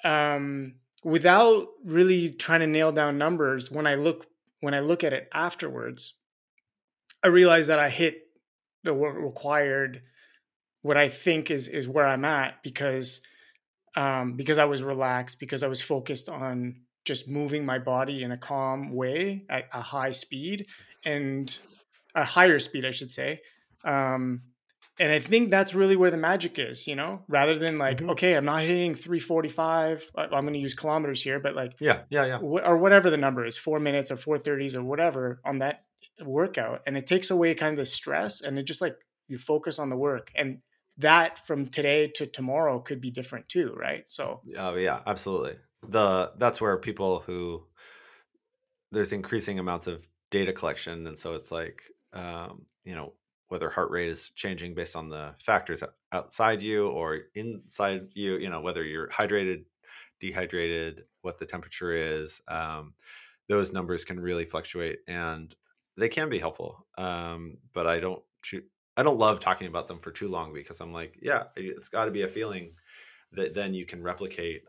mm-hmm. 0.04 0.10
um, 0.10 0.74
without 1.04 1.68
really 1.84 2.32
trying 2.32 2.62
to 2.62 2.68
nail 2.68 2.92
down 2.92 3.18
numbers. 3.18 3.70
When 3.70 3.88
I 3.88 3.96
look 3.96 4.28
when 4.62 4.74
I 4.74 4.80
look 4.80 5.04
at 5.04 5.14
it 5.14 5.30
afterwards, 5.34 6.14
I 7.24 7.28
realize 7.28 7.68
that 7.68 7.80
I 7.80 7.90
hit 7.90 8.22
the 8.84 8.94
required 8.94 10.02
what 10.82 10.98
I 10.98 11.10
think 11.10 11.50
is 11.50 11.68
is 11.68 11.88
where 11.88 12.06
I'm 12.06 12.26
at 12.26 12.62
because 12.64 13.22
um, 13.96 14.34
because 14.34 14.58
I 14.58 14.66
was 14.66 14.84
relaxed, 14.84 15.40
because 15.40 15.64
I 15.64 15.68
was 15.68 15.82
focused 15.82 16.30
on 16.30 16.82
just 17.06 17.28
moving 17.28 17.66
my 17.66 17.80
body 17.80 18.24
in 18.24 18.32
a 18.32 18.38
calm 18.38 18.92
way 18.92 19.46
at 19.50 19.66
a 19.74 19.82
high 19.82 20.12
speed 20.12 20.68
and 21.06 21.58
a 22.14 22.24
higher 22.24 22.60
speed, 22.60 22.86
I 22.86 22.92
should 22.92 23.12
say. 23.12 23.42
Um, 23.86 24.42
and 25.00 25.12
I 25.12 25.20
think 25.20 25.52
that's 25.52 25.74
really 25.76 25.98
where 25.98 26.12
the 26.12 26.18
magic 26.18 26.58
is, 26.58 26.88
you 26.88 26.96
know, 26.96 27.22
rather 27.28 27.58
than 27.58 27.78
like, 27.78 27.98
mm-hmm. 27.98 28.12
okay, 28.12 28.36
I'm 28.36 28.46
not 28.46 28.62
hitting 28.62 28.96
345. 28.96 30.10
I'm 30.16 30.30
going 30.30 30.54
to 30.54 30.60
use 30.60 30.74
kilometers 30.74 31.22
here, 31.22 31.40
but 31.40 31.54
like, 31.54 31.74
yeah, 31.80 32.04
yeah, 32.10 32.26
yeah, 32.26 32.38
wh- 32.40 32.66
or 32.66 32.78
whatever 32.78 33.10
the 33.10 33.18
number 33.18 33.44
is, 33.44 33.58
four 33.58 33.80
minutes 33.80 34.10
or 34.10 34.16
430s 34.16 34.76
or 34.76 34.84
whatever 34.84 35.42
on 35.44 35.60
that 35.60 35.84
workout. 36.24 36.82
And 36.88 36.96
it 36.96 37.08
takes 37.08 37.30
away 37.30 37.54
kind 37.56 37.72
of 37.72 37.78
the 37.78 37.86
stress 37.86 38.40
and 38.42 38.58
it 38.58 38.64
just 38.64 38.80
like 38.80 38.96
you 39.28 39.38
focus 39.38 39.80
on 39.80 39.90
the 39.90 39.98
work. 39.98 40.32
And 40.34 40.60
that 40.98 41.46
from 41.46 41.68
today 41.68 42.08
to 42.16 42.26
tomorrow 42.26 42.80
could 42.80 43.02
be 43.02 43.12
different 43.12 43.50
too, 43.50 43.76
right? 43.78 44.04
So 44.08 44.42
oh 44.58 44.76
yeah, 44.76 45.00
absolutely. 45.06 45.58
The 45.88 46.32
that's 46.38 46.62
where 46.62 46.78
people 46.78 47.20
who 47.20 47.64
there's 48.92 49.12
increasing 49.12 49.60
amounts 49.60 49.88
of 49.88 50.08
data 50.32 50.54
collection, 50.54 51.08
and 51.08 51.20
so 51.20 51.36
it's 51.36 51.52
like 51.52 51.84
um, 52.14 52.66
you 52.86 52.96
know 52.96 53.14
whether 53.50 53.70
heart 53.70 53.92
rate 53.92 54.10
is 54.10 54.30
changing 54.32 54.74
based 54.74 54.96
on 54.96 55.10
the 55.10 55.36
factors 55.40 55.84
outside 56.12 56.62
you 56.62 56.88
or 56.88 57.20
inside 57.36 58.08
you, 58.14 58.38
you 58.38 58.50
know 58.50 58.62
whether 58.62 58.84
you're 58.84 59.10
hydrated, 59.10 59.66
dehydrated, 60.20 61.04
what 61.22 61.38
the 61.38 61.46
temperature 61.46 61.92
is. 61.92 62.42
Um, 62.48 62.94
those 63.48 63.74
numbers 63.74 64.04
can 64.04 64.20
really 64.20 64.46
fluctuate, 64.46 65.00
and 65.08 65.54
they 65.98 66.10
can 66.10 66.30
be 66.30 66.40
helpful. 66.40 66.88
Um, 66.98 67.58
but 67.74 67.88
I 67.88 68.00
don't 68.00 68.24
I 68.98 69.04
don't 69.04 69.18
love 69.18 69.40
talking 69.40 69.68
about 69.68 69.88
them 69.88 70.00
for 70.00 70.12
too 70.12 70.28
long 70.28 70.54
because 70.54 70.80
I'm 70.80 70.94
like, 70.94 71.18
yeah, 71.22 71.44
it's 71.56 71.90
got 71.90 72.06
to 72.06 72.12
be 72.12 72.22
a 72.24 72.28
feeling 72.28 72.74
that 73.34 73.54
then 73.54 73.74
you 73.74 73.86
can 73.86 74.02
replicate. 74.02 74.64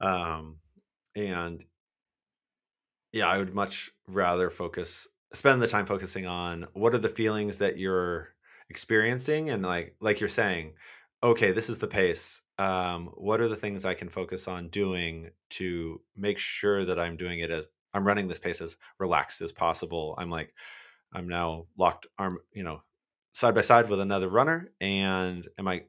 Um, 0.00 0.56
and 1.14 1.64
yeah, 3.12 3.28
I 3.28 3.38
would 3.38 3.54
much 3.54 3.90
rather 4.08 4.50
focus, 4.50 5.06
spend 5.32 5.62
the 5.62 5.68
time 5.68 5.86
focusing 5.86 6.26
on 6.26 6.66
what 6.72 6.94
are 6.94 6.98
the 6.98 7.08
feelings 7.08 7.58
that 7.58 7.78
you're 7.78 8.30
experiencing, 8.68 9.50
and 9.50 9.62
like, 9.62 9.94
like 10.00 10.20
you're 10.20 10.28
saying, 10.28 10.74
okay, 11.22 11.52
this 11.52 11.68
is 11.68 11.78
the 11.78 11.86
pace. 11.86 12.40
Um, 12.58 13.10
what 13.14 13.40
are 13.40 13.48
the 13.48 13.56
things 13.56 13.84
I 13.84 13.94
can 13.94 14.08
focus 14.08 14.48
on 14.48 14.68
doing 14.68 15.30
to 15.50 16.00
make 16.16 16.38
sure 16.38 16.84
that 16.84 16.98
I'm 16.98 17.16
doing 17.16 17.40
it 17.40 17.50
as 17.50 17.66
I'm 17.94 18.06
running 18.06 18.28
this 18.28 18.38
pace 18.38 18.60
as 18.60 18.76
relaxed 18.98 19.40
as 19.40 19.52
possible? 19.52 20.14
I'm 20.18 20.30
like, 20.30 20.54
I'm 21.12 21.28
now 21.28 21.66
locked 21.76 22.06
arm, 22.18 22.38
you 22.52 22.62
know, 22.62 22.82
side 23.34 23.54
by 23.54 23.60
side 23.60 23.88
with 23.88 24.00
another 24.00 24.28
runner 24.28 24.70
and 24.80 25.48
am 25.58 25.68
I 25.68 25.82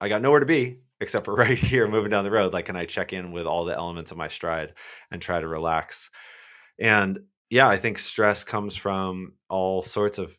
I 0.00 0.08
got 0.08 0.22
nowhere 0.22 0.40
to 0.40 0.46
be 0.46 0.80
except 1.00 1.24
for 1.24 1.34
right 1.36 1.58
here 1.58 1.86
moving 1.88 2.10
down 2.10 2.24
the 2.24 2.30
road 2.30 2.52
like 2.52 2.66
can 2.66 2.76
I 2.76 2.86
check 2.86 3.12
in 3.12 3.32
with 3.32 3.46
all 3.46 3.64
the 3.64 3.76
elements 3.76 4.10
of 4.10 4.16
my 4.16 4.28
stride 4.28 4.74
and 5.10 5.20
try 5.20 5.40
to 5.40 5.46
relax 5.46 6.10
and 6.78 7.20
yeah 7.52 7.68
I 7.68 7.76
think 7.76 7.98
stress 7.98 8.44
comes 8.44 8.74
from 8.74 9.34
all 9.50 9.82
sorts 9.82 10.16
of 10.16 10.36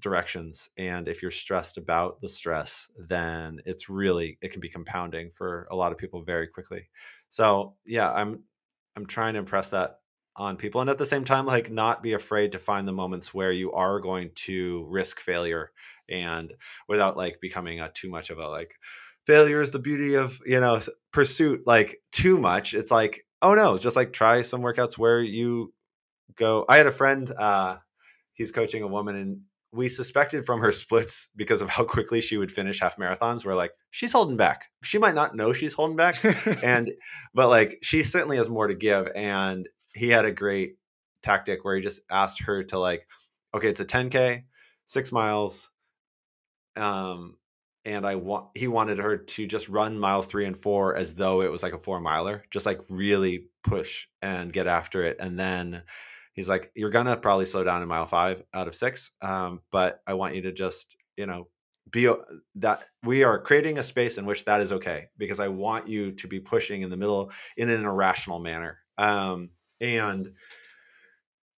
directions 0.00 0.70
and 0.78 1.06
if 1.06 1.20
you're 1.20 1.30
stressed 1.30 1.76
about 1.76 2.20
the 2.22 2.28
stress 2.28 2.90
then 3.08 3.60
it's 3.66 3.88
really 3.90 4.38
it 4.40 4.52
can 4.52 4.60
be 4.60 4.68
compounding 4.70 5.30
for 5.34 5.68
a 5.70 5.76
lot 5.76 5.92
of 5.92 5.98
people 5.98 6.22
very 6.22 6.46
quickly. 6.48 6.88
So 7.28 7.74
yeah 7.84 8.10
i'm 8.10 8.42
i'm 8.96 9.06
trying 9.06 9.34
to 9.34 9.40
impress 9.40 9.68
that 9.70 10.00
on 10.36 10.56
people 10.56 10.80
and 10.80 10.90
at 10.90 10.98
the 10.98 11.06
same 11.06 11.24
time 11.24 11.46
like 11.46 11.70
not 11.70 12.02
be 12.02 12.14
afraid 12.14 12.52
to 12.52 12.58
find 12.58 12.88
the 12.88 12.92
moments 12.92 13.34
where 13.34 13.52
you 13.52 13.72
are 13.72 14.00
going 14.00 14.30
to 14.34 14.86
risk 14.88 15.20
failure 15.20 15.72
and 16.10 16.54
without 16.88 17.16
like 17.18 17.38
becoming 17.40 17.80
a 17.80 17.90
too 17.90 18.08
much 18.10 18.30
of 18.30 18.38
a 18.38 18.48
like 18.48 18.72
failure 19.26 19.60
is 19.60 19.72
the 19.72 19.78
beauty 19.78 20.14
of 20.14 20.40
you 20.46 20.60
know 20.60 20.80
pursuit 21.12 21.62
like 21.66 21.98
too 22.12 22.38
much. 22.38 22.72
It's 22.74 22.90
like 22.90 23.26
oh 23.42 23.54
no 23.54 23.76
just 23.78 23.96
like 23.96 24.12
try 24.12 24.42
some 24.42 24.62
workouts 24.62 24.96
where 24.96 25.20
you 25.20 25.72
go 26.36 26.64
i 26.68 26.76
had 26.76 26.86
a 26.86 26.92
friend 26.92 27.32
uh 27.38 27.76
he's 28.34 28.52
coaching 28.52 28.82
a 28.82 28.88
woman 28.88 29.16
and 29.16 29.40
we 29.72 29.88
suspected 29.88 30.46
from 30.46 30.60
her 30.60 30.72
splits 30.84 31.28
because 31.36 31.60
of 31.60 31.68
how 31.68 31.84
quickly 31.84 32.20
she 32.20 32.36
would 32.36 32.52
finish 32.52 32.80
half 32.80 32.96
marathons 32.96 33.44
we're 33.44 33.54
like 33.54 33.72
she's 33.96 34.12
holding 34.12 34.36
back. 34.36 34.66
She 34.82 34.98
might 34.98 35.14
not 35.14 35.34
know 35.34 35.54
she's 35.54 35.72
holding 35.72 35.96
back 35.96 36.22
and 36.62 36.92
but 37.32 37.48
like 37.48 37.78
she 37.82 38.02
certainly 38.02 38.36
has 38.36 38.50
more 38.50 38.66
to 38.66 38.74
give 38.74 39.08
and 39.14 39.66
he 39.94 40.10
had 40.10 40.26
a 40.26 40.30
great 40.30 40.76
tactic 41.22 41.64
where 41.64 41.76
he 41.76 41.82
just 41.82 42.00
asked 42.10 42.42
her 42.42 42.62
to 42.64 42.78
like, 42.78 43.06
okay, 43.54 43.68
it's 43.68 43.80
a 43.80 43.86
10k, 43.86 44.42
six 44.84 45.10
miles, 45.10 45.70
um, 46.76 47.36
and 47.86 48.06
I 48.06 48.16
want 48.16 48.48
he 48.54 48.68
wanted 48.68 48.98
her 48.98 49.16
to 49.16 49.46
just 49.46 49.70
run 49.70 49.98
miles 49.98 50.26
three 50.26 50.44
and 50.44 50.60
four 50.60 50.94
as 50.94 51.14
though 51.14 51.40
it 51.40 51.50
was 51.50 51.62
like 51.62 51.72
a 51.72 51.78
four 51.78 52.00
miler, 52.00 52.44
just 52.50 52.66
like 52.66 52.80
really 52.90 53.46
push 53.64 54.08
and 54.20 54.52
get 54.52 54.66
after 54.66 55.02
it, 55.04 55.16
and 55.20 55.38
then 55.38 55.82
he's 56.36 56.48
like, 56.48 56.70
you're 56.74 56.90
gonna 56.90 57.16
probably 57.16 57.46
slow 57.46 57.64
down 57.64 57.82
in 57.82 57.88
mile 57.88 58.06
five 58.06 58.42
out 58.54 58.68
of 58.68 58.74
six, 58.74 59.10
um, 59.22 59.60
but 59.72 60.00
I 60.06 60.14
want 60.14 60.34
you 60.36 60.42
to 60.42 60.52
just 60.52 60.96
you 61.16 61.26
know 61.26 61.48
be 61.90 62.08
that 62.56 62.84
we 63.04 63.22
are 63.22 63.40
creating 63.40 63.78
a 63.78 63.82
space 63.82 64.18
in 64.18 64.26
which 64.26 64.44
that 64.44 64.60
is 64.60 64.72
okay 64.72 65.06
because 65.18 65.40
I 65.40 65.48
want 65.48 65.88
you 65.88 66.12
to 66.12 66.28
be 66.28 66.40
pushing 66.40 66.82
in 66.82 66.90
the 66.90 66.96
middle 66.96 67.30
in 67.56 67.68
an 67.68 67.84
irrational 67.84 68.38
manner. 68.38 68.78
Um, 68.98 69.50
and 69.80 70.32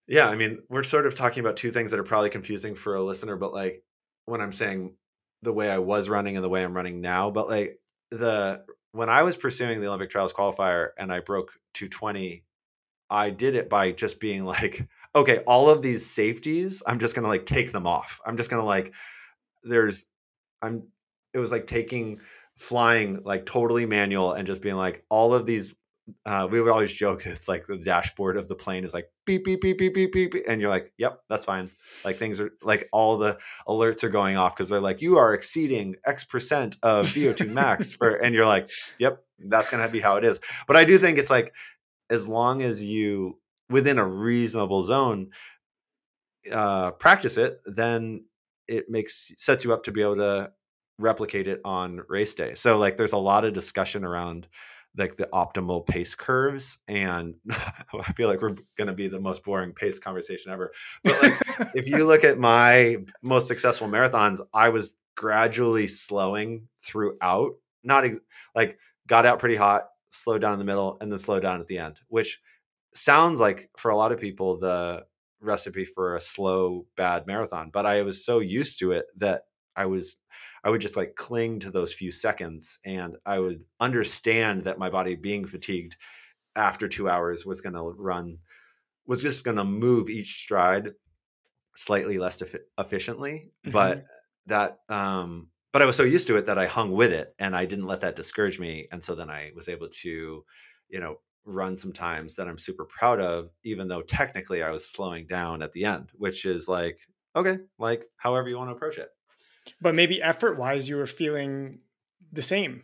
yeah, 0.07 0.29
I 0.29 0.37
mean, 0.37 0.61
we're 0.69 0.83
sort 0.83 1.07
of 1.07 1.14
talking 1.14 1.41
about 1.41 1.57
two 1.57 1.71
things 1.71 1.91
that 1.91 2.01
are 2.01 2.05
probably 2.05 2.31
confusing 2.31 2.75
for 2.75 2.97
a 2.97 3.03
listener, 3.03 3.37
but 3.37 3.53
like 3.53 3.83
when 4.27 4.41
I'm 4.41 4.53
saying 4.53 4.95
the 5.43 5.53
way 5.53 5.71
I 5.71 5.79
was 5.79 6.09
running 6.09 6.37
and 6.37 6.45
the 6.45 6.49
way 6.49 6.62
I'm 6.62 6.75
running 6.75 7.01
now, 7.01 7.31
but 7.31 7.49
like 7.49 7.79
the 8.11 8.64
when 8.93 9.09
I 9.09 9.23
was 9.23 9.37
pursuing 9.37 9.81
the 9.81 9.87
Olympic 9.87 10.11
trials 10.11 10.33
qualifier 10.33 10.88
and 10.99 11.12
I 11.12 11.21
broke 11.21 11.53
220 11.75 12.45
I 13.11 13.31
did 13.31 13.55
it 13.55 13.68
by 13.68 13.92
just 13.92 14.21
being 14.21 14.44
like, 14.44 14.87
okay, 15.14 15.38
all 15.47 15.71
of 15.71 15.83
these 15.83 16.05
safeties, 16.05 16.83
I'm 16.87 16.99
just 16.99 17.14
gonna 17.14 17.29
like 17.29 17.47
take 17.47 17.73
them 17.73 17.87
off. 17.87 18.21
I'm 18.27 18.37
just 18.37 18.51
gonna 18.51 18.64
like, 18.64 18.92
there's, 19.62 20.05
I'm. 20.62 20.85
It 21.35 21.38
was 21.38 21.53
like 21.53 21.66
taking 21.66 22.21
flying 22.59 23.21
like 23.25 23.47
totally 23.47 23.87
manual 23.87 24.33
and 24.33 24.47
just 24.47 24.61
being 24.61 24.75
like 24.75 25.05
all 25.09 25.33
of 25.33 25.47
these 25.47 25.75
uh, 26.27 26.49
we 26.51 26.61
would 26.61 26.71
always 26.73 26.92
joke 26.92 27.25
it's 27.25 27.47
like 27.47 27.66
the 27.66 27.77
dashboard 27.77 28.37
of 28.37 28.49
the 28.49 28.55
plane 28.55 28.85
is 28.85 28.92
like 28.92 29.09
beep 29.27 29.44
beep 29.44 29.61
beep 29.61 29.79
beep 29.79 29.94
beep 29.94 30.12
beep, 30.12 30.35
and 30.49 30.61
you're 30.61 30.71
like 30.71 30.92
yep 30.99 31.21
that's 31.29 31.44
fine 31.44 31.71
like 32.05 32.16
things 32.16 32.40
are 32.40 32.51
like 32.62 32.88
all 32.92 33.16
the 33.16 33.38
alerts 33.68 34.03
are 34.03 34.09
going 34.09 34.37
off 34.37 34.57
because 34.57 34.68
they're 34.68 34.81
like 34.81 35.01
you 35.01 35.16
are 35.16 35.35
exceeding 35.35 35.94
x 36.05 36.25
percent 36.25 36.77
of 36.83 37.07
vo2 37.07 37.49
max 37.49 37.92
for 37.92 38.16
and 38.16 38.35
you're 38.35 38.47
like 38.47 38.71
yep 38.99 39.23
that's 39.47 39.71
gonna 39.71 39.88
be 39.88 40.01
how 40.01 40.16
it 40.16 40.25
is 40.25 40.40
but 40.66 40.77
i 40.77 40.85
do 40.85 40.99
think 40.99 41.16
it's 41.16 41.31
like 41.31 41.55
as 42.11 42.27
long 42.27 42.62
as 42.62 42.83
you 42.83 43.38
within 43.71 43.99
a 43.99 44.07
reasonable 44.07 44.83
zone 44.83 45.29
uh 46.53 46.90
practice 46.92 47.37
it 47.37 47.61
then 47.66 48.25
it 48.68 48.88
makes 48.88 49.33
sets 49.37 49.64
you 49.64 49.73
up 49.73 49.83
to 49.83 49.92
be 49.92 50.03
able 50.03 50.16
to 50.16 50.51
replicate 50.99 51.49
it 51.49 51.61
on 51.64 52.03
race 52.09 52.35
day. 52.35 52.55
So 52.55 52.77
like 52.77 52.97
there's 52.97 53.12
a 53.12 53.18
lot 53.18 53.44
of 53.44 53.55
discussion 53.55 54.05
around 54.05 54.47
like 54.97 55.16
the 55.16 55.29
optimal 55.33 55.87
pace 55.87 56.14
curves 56.14 56.79
and 56.88 57.35
i 57.51 58.12
feel 58.16 58.27
like 58.27 58.40
we're 58.42 58.57
going 58.77 58.88
to 58.88 58.94
be 58.94 59.07
the 59.07 59.21
most 59.21 59.44
boring 59.44 59.73
pace 59.73 59.99
conversation 59.99 60.51
ever. 60.51 60.73
But 61.05 61.23
like 61.23 61.42
if 61.75 61.87
you 61.87 62.05
look 62.05 62.25
at 62.25 62.38
my 62.38 62.97
most 63.23 63.49
successful 63.49 63.88
marathons 63.88 64.40
i 64.53 64.68
was 64.68 64.92
gradually 65.16 65.87
slowing 65.87 66.66
throughout 66.85 67.53
not 67.85 68.05
ex- 68.05 68.16
like 68.55 68.79
got 69.07 69.27
out 69.27 69.38
pretty 69.38 69.57
hot 69.57 69.88
slowed 70.11 70.40
down 70.40 70.53
in 70.53 70.59
the 70.59 70.64
middle 70.64 70.97
and 71.01 71.11
then 71.11 71.18
slow 71.18 71.40
down 71.40 71.61
at 71.61 71.66
the 71.66 71.79
end 71.79 71.97
which 72.09 72.38
sounds 72.94 73.40
like 73.40 73.71
for 73.77 73.90
a 73.90 73.97
lot 73.97 74.12
of 74.12 74.21
people 74.21 74.59
the 74.59 75.03
recipe 75.40 75.85
for 75.85 76.16
a 76.16 76.21
slow 76.21 76.85
bad 76.97 77.27
marathon 77.27 77.71
but 77.73 77.87
i 77.87 78.03
was 78.03 78.25
so 78.25 78.40
used 78.40 78.79
to 78.79 78.92
it 78.92 79.07
that 79.16 79.42
i 79.77 79.85
was 79.85 80.16
I 80.64 80.71
would 80.71 80.81
just 80.81 80.97
like 80.97 81.14
cling 81.14 81.61
to 81.61 81.71
those 81.71 81.94
few 81.94 82.11
seconds 82.11 82.79
and 82.85 83.16
I 83.25 83.38
would 83.38 83.62
understand 83.81 84.64
that 84.64 84.79
my 84.79 84.90
body 84.90 85.14
being 85.14 85.47
fatigued 85.47 85.97
after 86.57 86.88
two 86.88 87.09
hours 87.09 87.47
was 87.47 87.61
going 87.61 87.75
to 87.75 87.83
run, 87.83 88.38
was 89.07 89.23
just 89.23 89.44
going 89.44 89.57
to 89.57 89.64
move 89.64 90.11
each 90.11 90.42
stride 90.42 90.92
slightly 91.77 92.18
less 92.18 92.42
efficiently. 92.79 93.51
Mm-hmm. 93.64 93.71
But 93.71 94.05
that, 94.47 94.79
um, 94.88 95.49
but 95.79 95.85
I 95.85 95.87
was 95.87 95.97
so 95.97 96.03
used 96.03 96.27
to 96.27 96.37
it 96.37 96.47
that 96.47 96.59
I 96.59 96.67
hung 96.67 96.93
with 96.93 97.12
it 97.12 97.35
and 97.38 97.55
I 97.55 97.64
didn't 97.64 97.87
let 97.87 98.01
that 98.01 98.17
discourage 98.17 98.59
me. 98.59 98.88
And 98.91 99.03
so 99.03 99.14
then 99.14 99.31
I 99.31 99.53
was 99.55 99.69
able 99.69 99.88
to, 99.88 100.45
you 100.88 101.01
know, 101.01 101.21
run 101.45 101.77
some 101.77 101.93
times 101.93 102.35
that 102.35 102.49
I'm 102.49 102.59
super 102.59 102.85
proud 102.85 103.21
of, 103.21 103.51
even 103.64 103.88
though 103.88 104.03
technically 104.03 104.62
I 104.62 104.71
was 104.71 104.87
slowing 104.87 105.27
down 105.27 105.62
at 105.62 105.73
the 105.73 105.85
end, 105.85 106.11
which 106.14 106.45
is 106.45 106.69
like, 106.69 106.99
okay, 107.37 107.59
like 107.79 108.05
however 108.17 108.49
you 108.49 108.57
want 108.57 108.71
to 108.71 108.75
approach 108.75 108.99
it 108.99 109.11
but 109.81 109.95
maybe 109.95 110.23
effort 110.23 110.59
wise 110.59 110.88
you 110.88 110.97
were 110.97 111.07
feeling 111.07 111.79
the 112.33 112.43
same 112.43 112.83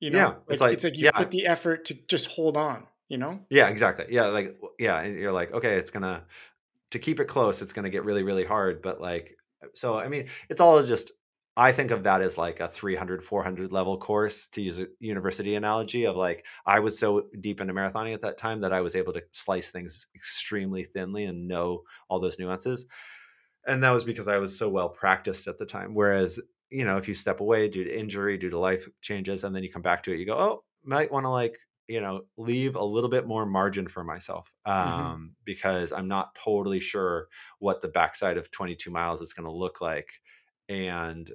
you 0.00 0.10
know 0.10 0.18
yeah, 0.18 0.34
it's 0.48 0.60
like, 0.60 0.68
like 0.68 0.72
it's 0.74 0.84
like 0.84 0.96
you 0.96 1.04
yeah. 1.04 1.10
put 1.12 1.30
the 1.30 1.46
effort 1.46 1.84
to 1.86 1.94
just 2.08 2.26
hold 2.26 2.56
on 2.56 2.86
you 3.08 3.18
know 3.18 3.40
yeah 3.50 3.68
exactly 3.68 4.06
yeah 4.10 4.26
like 4.26 4.58
yeah 4.78 5.00
and 5.00 5.18
you're 5.18 5.32
like 5.32 5.52
okay 5.52 5.76
it's 5.76 5.90
gonna 5.90 6.22
to 6.90 6.98
keep 6.98 7.20
it 7.20 7.26
close 7.26 7.62
it's 7.62 7.72
gonna 7.72 7.90
get 7.90 8.04
really 8.04 8.22
really 8.22 8.44
hard 8.44 8.82
but 8.82 9.00
like 9.00 9.36
so 9.74 9.98
i 9.98 10.08
mean 10.08 10.26
it's 10.48 10.60
all 10.60 10.82
just 10.82 11.12
i 11.56 11.70
think 11.70 11.90
of 11.90 12.02
that 12.02 12.20
as 12.20 12.38
like 12.38 12.60
a 12.60 12.68
300 12.68 13.24
400 13.24 13.72
level 13.72 13.98
course 13.98 14.48
to 14.48 14.62
use 14.62 14.78
a 14.78 14.86
university 15.00 15.54
analogy 15.54 16.04
of 16.06 16.16
like 16.16 16.44
i 16.66 16.78
was 16.78 16.98
so 16.98 17.26
deep 17.40 17.60
into 17.60 17.74
marathoning 17.74 18.14
at 18.14 18.20
that 18.20 18.38
time 18.38 18.60
that 18.60 18.72
i 18.72 18.80
was 18.80 18.96
able 18.96 19.12
to 19.12 19.22
slice 19.30 19.70
things 19.70 20.06
extremely 20.14 20.84
thinly 20.84 21.24
and 21.24 21.46
know 21.46 21.82
all 22.08 22.20
those 22.20 22.38
nuances 22.38 22.86
and 23.66 23.82
that 23.82 23.90
was 23.90 24.04
because 24.04 24.28
I 24.28 24.38
was 24.38 24.56
so 24.56 24.68
well 24.68 24.88
practiced 24.88 25.46
at 25.46 25.58
the 25.58 25.66
time. 25.66 25.94
Whereas, 25.94 26.40
you 26.70 26.84
know, 26.84 26.96
if 26.96 27.06
you 27.06 27.14
step 27.14 27.40
away 27.40 27.68
due 27.68 27.84
to 27.84 27.98
injury, 27.98 28.36
due 28.36 28.50
to 28.50 28.58
life 28.58 28.88
changes, 29.00 29.44
and 29.44 29.54
then 29.54 29.62
you 29.62 29.70
come 29.70 29.82
back 29.82 30.02
to 30.04 30.12
it, 30.12 30.18
you 30.18 30.26
go, 30.26 30.38
oh, 30.38 30.64
might 30.84 31.12
want 31.12 31.24
to 31.24 31.30
like, 31.30 31.58
you 31.88 32.00
know, 32.00 32.22
leave 32.36 32.76
a 32.76 32.84
little 32.84 33.10
bit 33.10 33.26
more 33.26 33.44
margin 33.44 33.86
for 33.86 34.02
myself 34.02 34.52
mm-hmm. 34.66 34.88
um, 34.88 35.02
mm-hmm. 35.02 35.26
because 35.44 35.92
I'm 35.92 36.08
not 36.08 36.34
totally 36.34 36.80
sure 36.80 37.28
what 37.58 37.80
the 37.80 37.88
backside 37.88 38.36
of 38.36 38.50
22 38.50 38.90
miles 38.90 39.20
is 39.20 39.32
going 39.32 39.46
to 39.46 39.52
look 39.52 39.80
like, 39.80 40.10
and 40.72 41.30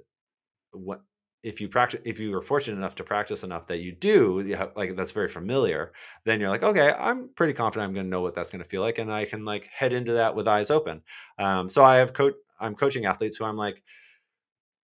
what 0.72 1.02
if 1.44 1.62
you 1.62 1.70
practice 1.70 2.02
if 2.04 2.20
you 2.20 2.36
are 2.36 2.42
fortunate 2.42 2.78
enough 2.78 2.96
to 2.96 3.04
practice 3.04 3.44
enough 3.44 3.68
that 3.68 3.80
you 3.80 3.92
do 3.92 4.44
you 4.46 4.56
have, 4.56 4.72
like 4.76 4.96
that's 4.96 5.12
very 5.12 5.30
familiar 5.30 5.94
then 6.26 6.40
you're 6.40 6.50
like 6.50 6.64
okay 6.64 6.94
i'm 7.00 7.30
pretty 7.36 7.54
confident 7.54 7.88
i'm 7.88 7.94
going 7.94 8.06
to 8.06 8.10
know 8.10 8.22
what 8.22 8.36
that's 8.36 8.52
going 8.52 8.64
to 8.64 8.70
feel 8.70 8.82
like 8.82 8.98
and 8.98 9.12
i 9.12 9.24
can 9.24 9.46
like 9.46 9.70
head 9.74 9.94
into 9.94 10.14
that 10.14 10.36
with 10.36 10.48
eyes 10.48 10.72
open. 10.72 11.02
Um, 11.40 11.70
so 11.70 11.86
i 11.86 11.98
have 11.98 12.14
coach 12.14 12.34
i'm 12.60 12.76
coaching 12.76 13.06
athletes 13.06 13.38
who 13.38 13.46
i'm 13.46 13.58
like 13.58 13.82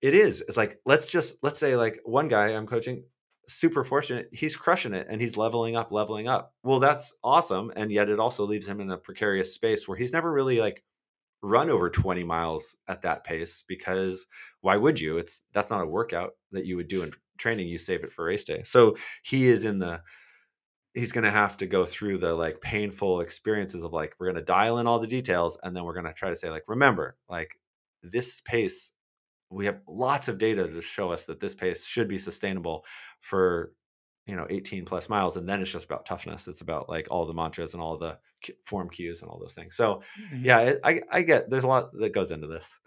it 0.02 0.14
is 0.14 0.42
it's 0.48 0.58
like 0.58 0.80
let's 0.86 1.08
just 1.10 1.38
let's 1.42 1.60
say 1.60 1.76
like 1.76 2.00
one 2.06 2.28
guy 2.28 2.50
i'm 2.54 2.68
coaching 2.68 3.04
super 3.48 3.84
fortunate 3.84 4.30
he's 4.32 4.56
crushing 4.56 4.94
it 4.94 5.08
and 5.10 5.22
he's 5.22 5.36
leveling 5.36 5.76
up 5.76 5.92
leveling 5.92 6.28
up. 6.28 6.54
Well 6.64 6.80
that's 6.80 7.14
awesome 7.24 7.74
and 7.76 7.92
yet 7.92 8.10
it 8.10 8.20
also 8.20 8.46
leaves 8.46 8.68
him 8.68 8.80
in 8.80 8.92
a 8.92 8.98
precarious 8.98 9.54
space 9.54 9.88
where 9.88 9.98
he's 9.98 10.14
never 10.14 10.32
really 10.32 10.60
like 10.60 10.84
run 11.44 11.70
over 11.70 11.90
20 11.90 12.24
miles 12.24 12.76
at 12.88 13.02
that 13.02 13.26
pace 13.26 13.64
because 13.68 14.26
why 14.62 14.78
would 14.78 15.00
you? 15.00 15.18
It's 15.18 15.42
that's 15.54 15.70
not 15.70 15.84
a 15.84 15.88
workout 15.88 16.32
that 16.54 16.66
you 16.66 16.78
would 16.78 16.88
do 16.88 17.04
in 17.04 17.12
training 17.38 17.68
you 17.68 17.78
save 17.78 18.04
it 18.04 18.14
for 18.14 18.26
race 18.26 18.46
day. 18.46 18.64
So 18.64 18.96
he 19.24 19.48
is 19.48 19.66
in 19.66 19.78
the 19.78 20.02
he's 20.94 21.12
going 21.12 21.26
to 21.26 21.32
have 21.32 21.58
to 21.58 21.66
go 21.66 21.86
through 21.86 22.20
the 22.20 22.34
like 22.34 22.62
painful 22.62 23.20
experiences 23.20 23.84
of 23.84 23.92
like 23.92 24.14
we're 24.20 24.28
going 24.28 24.36
to 24.36 24.42
dial 24.42 24.80
in 24.80 24.88
all 24.88 25.00
the 25.00 25.08
details 25.08 25.58
and 25.64 25.76
then 25.76 25.84
we're 25.84 25.94
going 25.94 26.06
to 26.06 26.14
try 26.14 26.30
to 26.30 26.36
say 26.36 26.50
like 26.50 26.64
remember 26.68 27.18
like 27.30 27.60
this 28.02 28.42
pace 28.42 28.92
we 29.50 29.66
have 29.66 29.80
lots 29.88 30.28
of 30.28 30.38
data 30.38 30.68
to 30.68 30.82
show 30.82 31.12
us 31.12 31.26
that 31.26 31.40
this 31.40 31.54
pace 31.54 31.86
should 31.86 32.08
be 32.08 32.18
sustainable 32.18 32.86
for 33.22 33.74
you 34.26 34.36
know 34.36 34.48
18 34.50 34.86
plus 34.86 35.10
miles 35.10 35.36
and 35.36 35.48
then 35.48 35.62
it's 35.62 35.72
just 35.72 35.86
about 35.86 36.06
toughness. 36.06 36.48
It's 36.48 36.62
about 36.62 36.90
like 36.90 37.08
all 37.12 37.26
the 37.26 37.34
mantras 37.34 37.74
and 37.74 37.84
all 37.84 37.98
the 37.98 38.18
form 38.66 38.90
cues 38.90 39.22
and 39.22 39.30
all 39.30 39.40
those 39.40 39.54
things. 39.54 39.76
So 39.76 40.02
mm-hmm. 40.22 40.46
yeah 40.46 40.60
it, 40.62 40.80
i 40.84 41.02
i 41.12 41.22
get 41.22 41.50
there's 41.50 41.64
a 41.64 41.68
lot 41.68 41.92
that 42.00 42.14
goes 42.14 42.32
into 42.32 42.48
this. 42.48 42.78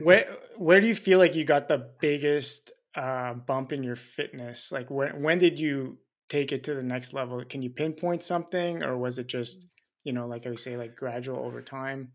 Where 0.00 0.36
where 0.56 0.80
do 0.80 0.86
you 0.86 0.94
feel 0.94 1.18
like 1.18 1.34
you 1.34 1.44
got 1.44 1.68
the 1.68 1.90
biggest 2.00 2.72
uh, 2.94 3.34
bump 3.34 3.72
in 3.72 3.82
your 3.82 3.96
fitness? 3.96 4.72
Like 4.72 4.90
when 4.90 5.22
when 5.22 5.38
did 5.38 5.60
you 5.60 5.98
take 6.28 6.52
it 6.52 6.64
to 6.64 6.74
the 6.74 6.82
next 6.82 7.12
level? 7.12 7.44
Can 7.44 7.62
you 7.62 7.70
pinpoint 7.70 8.22
something 8.22 8.82
or 8.82 8.96
was 8.96 9.18
it 9.18 9.26
just 9.26 9.66
you 10.04 10.12
know 10.12 10.26
like 10.26 10.46
i 10.46 10.48
would 10.48 10.58
say 10.58 10.76
like 10.76 10.96
gradual 10.96 11.38
over 11.38 11.60
time? 11.60 12.12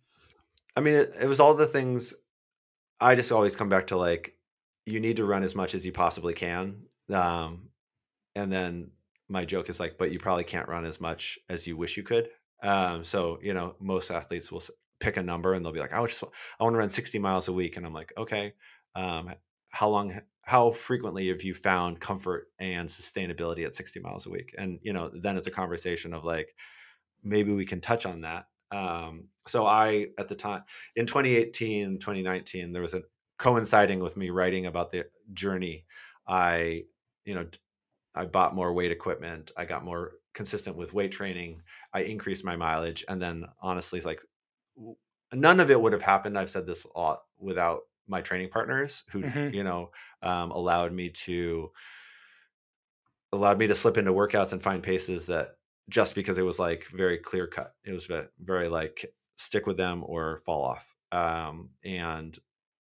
I 0.76 0.82
mean 0.82 0.96
it, 0.96 1.14
it 1.22 1.28
was 1.28 1.40
all 1.40 1.54
the 1.54 1.68
things 1.68 2.14
i 3.00 3.14
just 3.14 3.32
always 3.32 3.56
come 3.56 3.70
back 3.70 3.88
to 3.88 3.98
like 3.98 4.34
you 4.88 5.00
need 5.00 5.18
to 5.18 5.26
run 5.26 5.44
as 5.44 5.54
much 5.54 5.76
as 5.76 5.86
you 5.86 5.92
possibly 5.92 6.34
can. 6.34 6.78
Um, 7.12 7.70
and 8.38 8.52
then 8.52 8.92
my 9.30 9.44
joke 9.46 9.70
is 9.70 9.80
like 9.80 9.98
but 9.98 10.12
you 10.12 10.20
probably 10.20 10.44
can't 10.44 10.70
run 10.70 10.86
as 10.86 11.02
much 11.02 11.38
as 11.50 11.68
you 11.68 11.76
wish 11.78 11.98
you 11.98 12.04
could. 12.04 12.30
Um, 12.64 13.04
so 13.04 13.40
you 13.42 13.54
know 13.54 13.76
most 13.80 14.12
athletes 14.12 14.52
will 14.52 14.64
pick 15.00 15.18
a 15.18 15.24
number 15.24 15.54
and 15.54 15.64
they'll 15.64 15.74
be 15.74 15.80
like 15.80 15.94
i 15.94 16.04
just 16.08 16.24
i 16.60 16.64
want 16.64 16.74
to 16.74 16.80
run 16.80 16.90
60 16.90 17.20
miles 17.20 17.48
a 17.48 17.54
week. 17.54 17.78
And 17.78 17.86
i'm 17.86 17.94
like 17.94 18.14
okay 18.18 18.54
um, 18.96 19.34
how 19.72 19.90
long 19.90 20.20
how 20.42 20.72
frequently 20.72 21.28
have 21.28 21.44
you 21.44 21.54
found 21.54 22.00
comfort 22.00 22.48
and 22.60 22.88
sustainability 22.88 23.66
at 23.66 23.76
60 23.76 24.00
miles 24.00 24.26
a 24.26 24.30
week? 24.30 24.56
And 24.58 24.80
you 24.82 24.94
know 24.94 25.12
then 25.14 25.38
it's 25.38 25.48
a 25.48 25.52
conversation 25.52 26.14
of 26.14 26.24
like 26.24 26.56
maybe 27.24 27.52
we 27.52 27.66
can 27.66 27.82
touch 27.82 28.06
on 28.06 28.22
that. 28.22 28.48
Um, 28.72 29.30
so 29.48 29.66
i 29.66 30.08
at 30.20 30.28
the 30.28 30.36
time 30.36 30.64
in 30.96 31.06
2018 31.06 32.00
2019 32.00 32.74
there 32.74 32.82
was 32.82 32.94
a 32.94 33.02
coinciding 33.40 34.00
with 34.00 34.18
me 34.18 34.30
writing 34.30 34.66
about 34.66 34.92
the 34.92 35.06
journey 35.34 35.86
i 36.28 36.84
you 37.24 37.34
know 37.34 37.46
I 38.18 38.26
bought 38.26 38.56
more 38.56 38.74
weight 38.74 38.92
equipment. 38.92 39.52
I 39.56 39.66
got 39.66 39.86
more 39.86 40.14
consistent 40.34 40.76
with 40.76 40.94
weight 40.94 41.12
training. 41.12 41.62
I 41.94 42.02
increased 42.02 42.44
my 42.44 42.56
mileage. 42.56 43.06
And 43.08 43.22
then 43.22 43.46
honestly, 43.62 44.02
like 44.02 44.22
none 45.34 45.60
of 45.60 45.72
it 45.72 45.80
would 45.80 45.94
have 45.94 46.02
happened. 46.02 46.38
I've 46.38 46.50
said 46.50 46.66
this 46.66 46.86
a 46.86 47.00
lot 47.00 47.22
without 47.40 47.82
my 48.08 48.22
training 48.22 48.50
partners 48.50 49.04
who, 49.12 49.22
mm-hmm. 49.22 49.54
you 49.54 49.64
know, 49.64 49.92
um, 50.22 50.52
allowed 50.52 50.94
me 50.94 51.10
to 51.10 51.72
allowed 53.34 53.60
me 53.60 53.68
to 53.68 53.76
slip 53.76 53.98
into 53.98 54.14
workouts 54.14 54.54
and 54.54 54.64
find 54.64 54.82
paces 54.82 55.26
that 55.26 55.56
just 55.90 56.16
because 56.16 56.38
it 56.38 56.44
was 56.44 56.60
like 56.60 56.86
very 56.94 57.18
clear 57.18 57.48
cut, 57.48 57.74
it 57.84 57.92
was 57.92 58.08
very 58.42 58.70
like 58.70 59.06
stick 59.36 59.66
with 59.66 59.78
them 59.78 60.04
or 60.06 60.42
fall 60.46 60.64
off. 60.64 60.96
Um, 61.12 61.70
and 61.84 62.38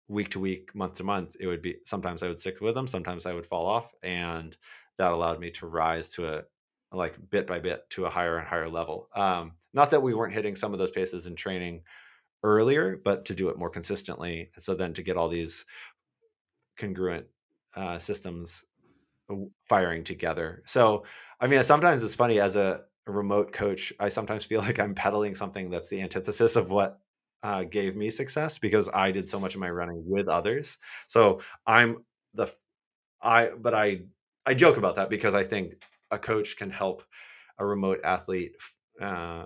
week 0.07 0.29
to 0.31 0.39
week, 0.39 0.73
month 0.75 0.95
to 0.95 1.03
month, 1.03 1.35
it 1.39 1.47
would 1.47 1.61
be 1.61 1.77
sometimes 1.85 2.23
I 2.23 2.27
would 2.27 2.39
stick 2.39 2.61
with 2.61 2.75
them, 2.75 2.87
sometimes 2.87 3.25
I 3.25 3.33
would 3.33 3.45
fall 3.45 3.65
off. 3.65 3.93
And 4.03 4.55
that 4.97 5.11
allowed 5.11 5.39
me 5.39 5.51
to 5.51 5.67
rise 5.67 6.09
to 6.11 6.27
a 6.27 6.43
like 6.91 7.15
bit 7.31 7.47
by 7.47 7.59
bit 7.59 7.89
to 7.91 8.05
a 8.05 8.09
higher 8.09 8.37
and 8.37 8.47
higher 8.47 8.69
level. 8.69 9.09
Um, 9.15 9.53
not 9.73 9.89
that 9.91 10.03
we 10.03 10.13
weren't 10.13 10.33
hitting 10.33 10.55
some 10.55 10.73
of 10.73 10.79
those 10.79 10.91
paces 10.91 11.25
in 11.25 11.35
training 11.35 11.81
earlier, 12.43 12.99
but 13.03 13.25
to 13.25 13.35
do 13.35 13.49
it 13.49 13.57
more 13.57 13.69
consistently. 13.69 14.51
So 14.59 14.75
then 14.75 14.93
to 14.93 15.01
get 15.01 15.17
all 15.17 15.29
these 15.29 15.65
congruent 16.77 17.25
uh, 17.75 17.97
systems 17.99 18.65
firing 19.67 20.03
together. 20.03 20.61
So 20.65 21.05
I 21.39 21.47
mean, 21.47 21.63
sometimes 21.63 22.03
it's 22.03 22.15
funny 22.15 22.39
as 22.39 22.55
a 22.55 22.81
remote 23.07 23.51
coach, 23.51 23.91
I 23.99 24.09
sometimes 24.09 24.45
feel 24.45 24.61
like 24.67 24.79
I'm 24.79 24.95
peddling 24.95 25.35
something 25.35 25.69
that's 25.69 25.89
the 25.89 26.01
antithesis 26.01 26.55
of 26.55 26.69
what 26.69 26.99
uh, 27.43 27.63
gave 27.63 27.95
me 27.95 28.09
success 28.09 28.57
because 28.57 28.89
I 28.93 29.11
did 29.11 29.27
so 29.27 29.39
much 29.39 29.55
of 29.55 29.59
my 29.61 29.69
running 29.69 30.03
with 30.05 30.27
others. 30.27 30.77
So 31.07 31.41
I'm 31.67 32.03
the 32.33 32.47
I, 33.21 33.49
but 33.49 33.73
I 33.73 34.01
I 34.45 34.53
joke 34.53 34.77
about 34.77 34.95
that 34.95 35.09
because 35.09 35.33
I 35.35 35.43
think 35.43 35.75
a 36.11 36.17
coach 36.19 36.57
can 36.57 36.69
help 36.69 37.03
a 37.57 37.65
remote 37.65 38.01
athlete 38.03 38.55
uh, 39.01 39.45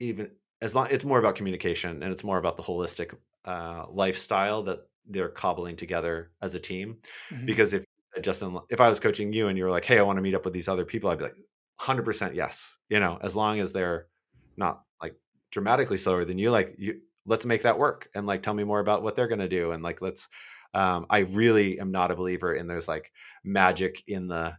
even 0.00 0.30
as 0.60 0.74
long 0.74 0.88
it's 0.90 1.04
more 1.04 1.18
about 1.18 1.34
communication 1.36 2.02
and 2.02 2.12
it's 2.12 2.24
more 2.24 2.38
about 2.38 2.56
the 2.56 2.62
holistic 2.62 3.14
uh, 3.44 3.84
lifestyle 3.90 4.62
that 4.62 4.86
they're 5.08 5.28
cobbling 5.28 5.76
together 5.76 6.30
as 6.42 6.54
a 6.54 6.60
team. 6.60 6.96
Mm-hmm. 7.30 7.46
Because 7.46 7.72
if 7.72 7.84
Justin, 8.20 8.58
if 8.68 8.80
I 8.80 8.88
was 8.88 9.00
coaching 9.00 9.32
you 9.32 9.48
and 9.48 9.56
you 9.56 9.64
were 9.64 9.70
like, 9.70 9.84
"Hey, 9.84 9.98
I 9.98 10.02
want 10.02 10.18
to 10.18 10.22
meet 10.22 10.34
up 10.34 10.44
with 10.44 10.52
these 10.52 10.68
other 10.68 10.84
people," 10.84 11.08
I'd 11.10 11.18
be 11.18 11.24
like, 11.24 11.36
"100% 11.80 12.34
yes." 12.34 12.78
You 12.90 13.00
know, 13.00 13.18
as 13.22 13.34
long 13.34 13.58
as 13.60 13.72
they're 13.72 14.06
not 14.56 14.82
like 15.00 15.14
dramatically 15.50 15.96
slower 15.96 16.24
than 16.24 16.38
you, 16.38 16.50
like 16.50 16.74
you, 16.78 17.00
let's 17.26 17.46
make 17.46 17.62
that 17.62 17.78
work 17.78 18.08
and 18.14 18.26
like 18.26 18.42
tell 18.42 18.54
me 18.54 18.64
more 18.64 18.80
about 18.80 19.02
what 19.02 19.16
they're 19.16 19.28
going 19.28 19.38
to 19.40 19.48
do 19.48 19.72
and 19.72 19.82
like 19.82 20.02
let's. 20.02 20.28
Um, 20.74 21.06
I 21.10 21.20
really 21.20 21.78
am 21.80 21.90
not 21.90 22.10
a 22.10 22.16
believer 22.16 22.54
in 22.54 22.66
there's 22.66 22.88
like 22.88 23.12
magic 23.44 24.02
in 24.06 24.28
the, 24.28 24.56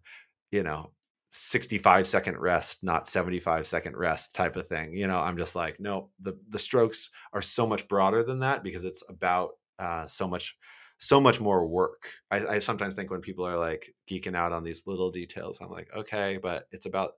you 0.51 0.63
know, 0.63 0.91
65 1.31 2.05
second 2.07 2.37
rest, 2.37 2.77
not 2.83 3.07
75 3.07 3.65
second 3.65 3.97
rest 3.97 4.35
type 4.35 4.55
of 4.55 4.67
thing. 4.67 4.93
You 4.93 5.07
know, 5.07 5.19
I'm 5.19 5.37
just 5.37 5.55
like, 5.55 5.79
no, 5.79 6.09
the 6.21 6.37
the 6.49 6.59
strokes 6.59 7.09
are 7.33 7.41
so 7.41 7.65
much 7.65 7.87
broader 7.87 8.23
than 8.23 8.39
that 8.39 8.63
because 8.63 8.85
it's 8.85 9.03
about 9.09 9.51
uh, 9.79 10.05
so 10.05 10.27
much 10.27 10.55
so 10.99 11.19
much 11.19 11.39
more 11.41 11.65
work. 11.67 12.07
I, 12.31 12.45
I 12.45 12.59
sometimes 12.59 12.93
think 12.95 13.09
when 13.09 13.21
people 13.21 13.45
are 13.47 13.57
like 13.57 13.93
geeking 14.09 14.35
out 14.35 14.53
on 14.53 14.63
these 14.63 14.83
little 14.85 15.11
details, 15.11 15.59
I'm 15.61 15.71
like, 15.71 15.89
okay, 15.95 16.37
but 16.41 16.67
it's 16.71 16.85
about 16.85 17.13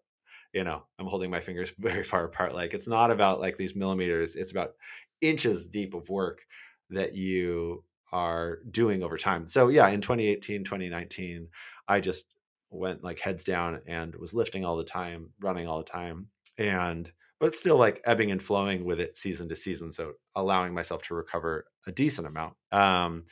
you 0.53 0.63
know, 0.63 0.83
I'm 0.99 1.07
holding 1.07 1.29
my 1.29 1.41
fingers 1.41 1.73
very 1.79 2.03
far 2.03 2.25
apart. 2.25 2.53
Like 2.55 2.73
it's 2.73 2.87
not 2.87 3.11
about 3.11 3.41
like 3.41 3.57
these 3.57 3.75
millimeters, 3.75 4.35
it's 4.35 4.51
about 4.51 4.73
inches 5.21 5.65
deep 5.65 5.93
of 5.93 6.07
work 6.09 6.45
that 6.89 7.13
you 7.15 7.83
are 8.11 8.59
doing 8.71 9.03
over 9.03 9.17
time. 9.17 9.47
So 9.47 9.69
yeah, 9.69 9.87
in 9.89 10.01
2018, 10.01 10.63
2019, 10.63 11.47
I 11.87 11.99
just 11.99 12.25
went 12.69 13.03
like 13.03 13.19
heads 13.19 13.43
down 13.43 13.81
and 13.87 14.15
was 14.15 14.33
lifting 14.33 14.65
all 14.65 14.77
the 14.77 14.83
time, 14.83 15.29
running 15.39 15.67
all 15.67 15.77
the 15.79 15.83
time, 15.83 16.27
and 16.57 17.11
but 17.39 17.55
still 17.55 17.77
like 17.77 18.01
ebbing 18.05 18.31
and 18.31 18.41
flowing 18.41 18.85
with 18.85 18.99
it 18.99 19.17
season 19.17 19.49
to 19.49 19.55
season. 19.55 19.91
So 19.91 20.13
allowing 20.35 20.73
myself 20.73 21.01
to 21.03 21.15
recover 21.15 21.65
a 21.85 21.91
decent 21.91 22.27
amount. 22.27 22.53
Um, 22.71 23.25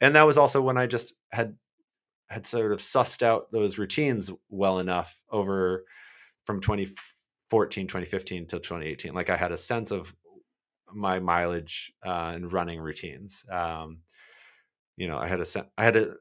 and 0.00 0.16
that 0.16 0.26
was 0.26 0.36
also 0.36 0.60
when 0.60 0.76
I 0.76 0.86
just 0.86 1.12
had 1.32 1.56
had 2.28 2.46
sort 2.46 2.72
of 2.72 2.80
sussed 2.80 3.22
out 3.22 3.52
those 3.52 3.78
routines 3.78 4.30
well 4.48 4.78
enough 4.78 5.20
over 5.30 5.84
from 6.44 6.60
2014, 6.60 7.86
2015 7.86 8.46
to 8.46 8.58
2018. 8.58 9.14
Like 9.14 9.30
I 9.30 9.36
had 9.36 9.52
a 9.52 9.56
sense 9.56 9.90
of 9.90 10.14
my 10.92 11.18
mileage 11.18 11.92
uh, 12.04 12.32
and 12.34 12.52
running 12.52 12.80
routines. 12.80 13.44
Um, 13.50 13.98
you 14.96 15.08
know, 15.08 15.18
I 15.18 15.26
had 15.26 15.40
a 15.40 15.46
I 15.76 15.84
had 15.84 15.96
a 15.96 16.14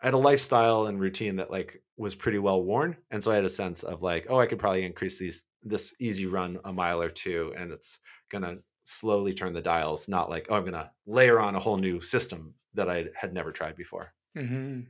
I 0.00 0.06
had 0.06 0.14
a 0.14 0.18
lifestyle 0.18 0.86
and 0.86 1.00
routine 1.00 1.36
that 1.36 1.50
like 1.50 1.82
was 1.96 2.14
pretty 2.14 2.38
well 2.38 2.62
worn, 2.62 2.96
and 3.10 3.22
so 3.22 3.32
I 3.32 3.36
had 3.36 3.44
a 3.44 3.50
sense 3.50 3.82
of 3.82 4.02
like, 4.02 4.26
oh, 4.28 4.38
I 4.38 4.46
could 4.46 4.58
probably 4.58 4.84
increase 4.84 5.18
these 5.18 5.42
this 5.62 5.94
easy 5.98 6.26
run 6.26 6.58
a 6.64 6.72
mile 6.72 7.00
or 7.00 7.08
two, 7.08 7.54
and 7.56 7.72
it's 7.72 7.98
gonna 8.30 8.56
slowly 8.84 9.34
turn 9.34 9.52
the 9.52 9.60
dials. 9.60 10.08
Not 10.08 10.30
like, 10.30 10.46
oh, 10.50 10.56
I'm 10.56 10.64
gonna 10.64 10.90
layer 11.06 11.40
on 11.40 11.54
a 11.54 11.60
whole 11.60 11.76
new 11.76 12.00
system 12.00 12.54
that 12.74 12.88
I 12.88 13.06
had 13.14 13.32
never 13.32 13.52
tried 13.52 13.76
before. 13.76 14.12
Mm-hmm. 14.36 14.80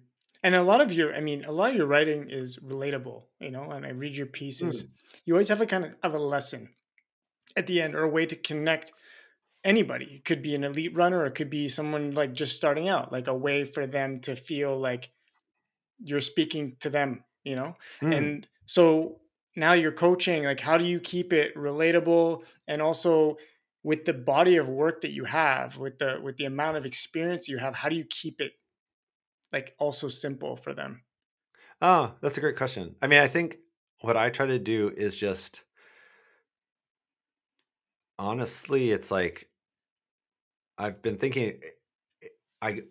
And 0.42 0.54
a 0.54 0.62
lot 0.62 0.80
of 0.80 0.92
your, 0.92 1.14
I 1.14 1.20
mean, 1.20 1.44
a 1.44 1.52
lot 1.52 1.70
of 1.70 1.76
your 1.76 1.86
writing 1.86 2.28
is 2.30 2.58
relatable, 2.58 3.22
you 3.40 3.50
know. 3.50 3.70
And 3.70 3.86
I 3.86 3.90
read 3.90 4.16
your 4.16 4.26
pieces, 4.26 4.82
mm. 4.82 4.88
you 5.24 5.34
always 5.34 5.48
have 5.48 5.60
a 5.60 5.66
kind 5.66 5.84
of, 5.84 5.96
of 6.02 6.14
a 6.14 6.18
lesson 6.18 6.68
at 7.56 7.66
the 7.66 7.80
end 7.80 7.94
or 7.94 8.02
a 8.02 8.08
way 8.08 8.26
to 8.26 8.36
connect 8.36 8.92
anybody. 9.66 10.06
It 10.06 10.24
could 10.24 10.42
be 10.42 10.54
an 10.54 10.64
elite 10.64 10.94
runner, 10.94 11.18
or 11.18 11.26
it 11.26 11.34
could 11.34 11.50
be 11.50 11.68
someone 11.68 12.14
like 12.14 12.32
just 12.32 12.56
starting 12.56 12.88
out, 12.88 13.12
like 13.12 13.26
a 13.26 13.34
way 13.34 13.64
for 13.64 13.86
them 13.86 14.20
to 14.20 14.36
feel 14.36 14.78
like 14.78 15.10
you're 15.98 16.20
speaking 16.20 16.76
to 16.80 16.90
them, 16.90 17.24
you 17.44 17.56
know? 17.56 17.76
Mm. 18.00 18.16
And 18.16 18.48
so 18.66 19.20
now 19.56 19.72
you're 19.72 19.92
coaching, 19.92 20.44
like 20.44 20.60
how 20.60 20.78
do 20.78 20.84
you 20.84 21.00
keep 21.00 21.32
it 21.32 21.54
relatable 21.56 22.44
and 22.68 22.80
also 22.80 23.36
with 23.82 24.04
the 24.04 24.12
body 24.12 24.56
of 24.56 24.68
work 24.68 25.00
that 25.02 25.12
you 25.12 25.24
have, 25.24 25.78
with 25.78 25.98
the 25.98 26.20
with 26.22 26.36
the 26.36 26.44
amount 26.44 26.76
of 26.76 26.86
experience 26.86 27.48
you 27.48 27.58
have, 27.58 27.74
how 27.74 27.88
do 27.88 27.96
you 27.96 28.04
keep 28.04 28.40
it 28.40 28.52
like 29.52 29.74
also 29.78 30.08
simple 30.08 30.56
for 30.56 30.74
them? 30.74 31.02
Oh, 31.80 32.14
that's 32.20 32.36
a 32.36 32.40
great 32.40 32.56
question. 32.56 32.96
I 33.00 33.06
mean, 33.06 33.20
I 33.20 33.28
think 33.28 33.58
what 34.00 34.16
I 34.16 34.30
try 34.30 34.46
to 34.46 34.58
do 34.58 34.92
is 34.96 35.16
just 35.16 35.62
honestly, 38.18 38.90
it's 38.90 39.10
like 39.10 39.48
I've 40.78 41.02
been 41.02 41.18
thinking 41.18 41.60
eh, 42.22 42.28
I 42.62 42.82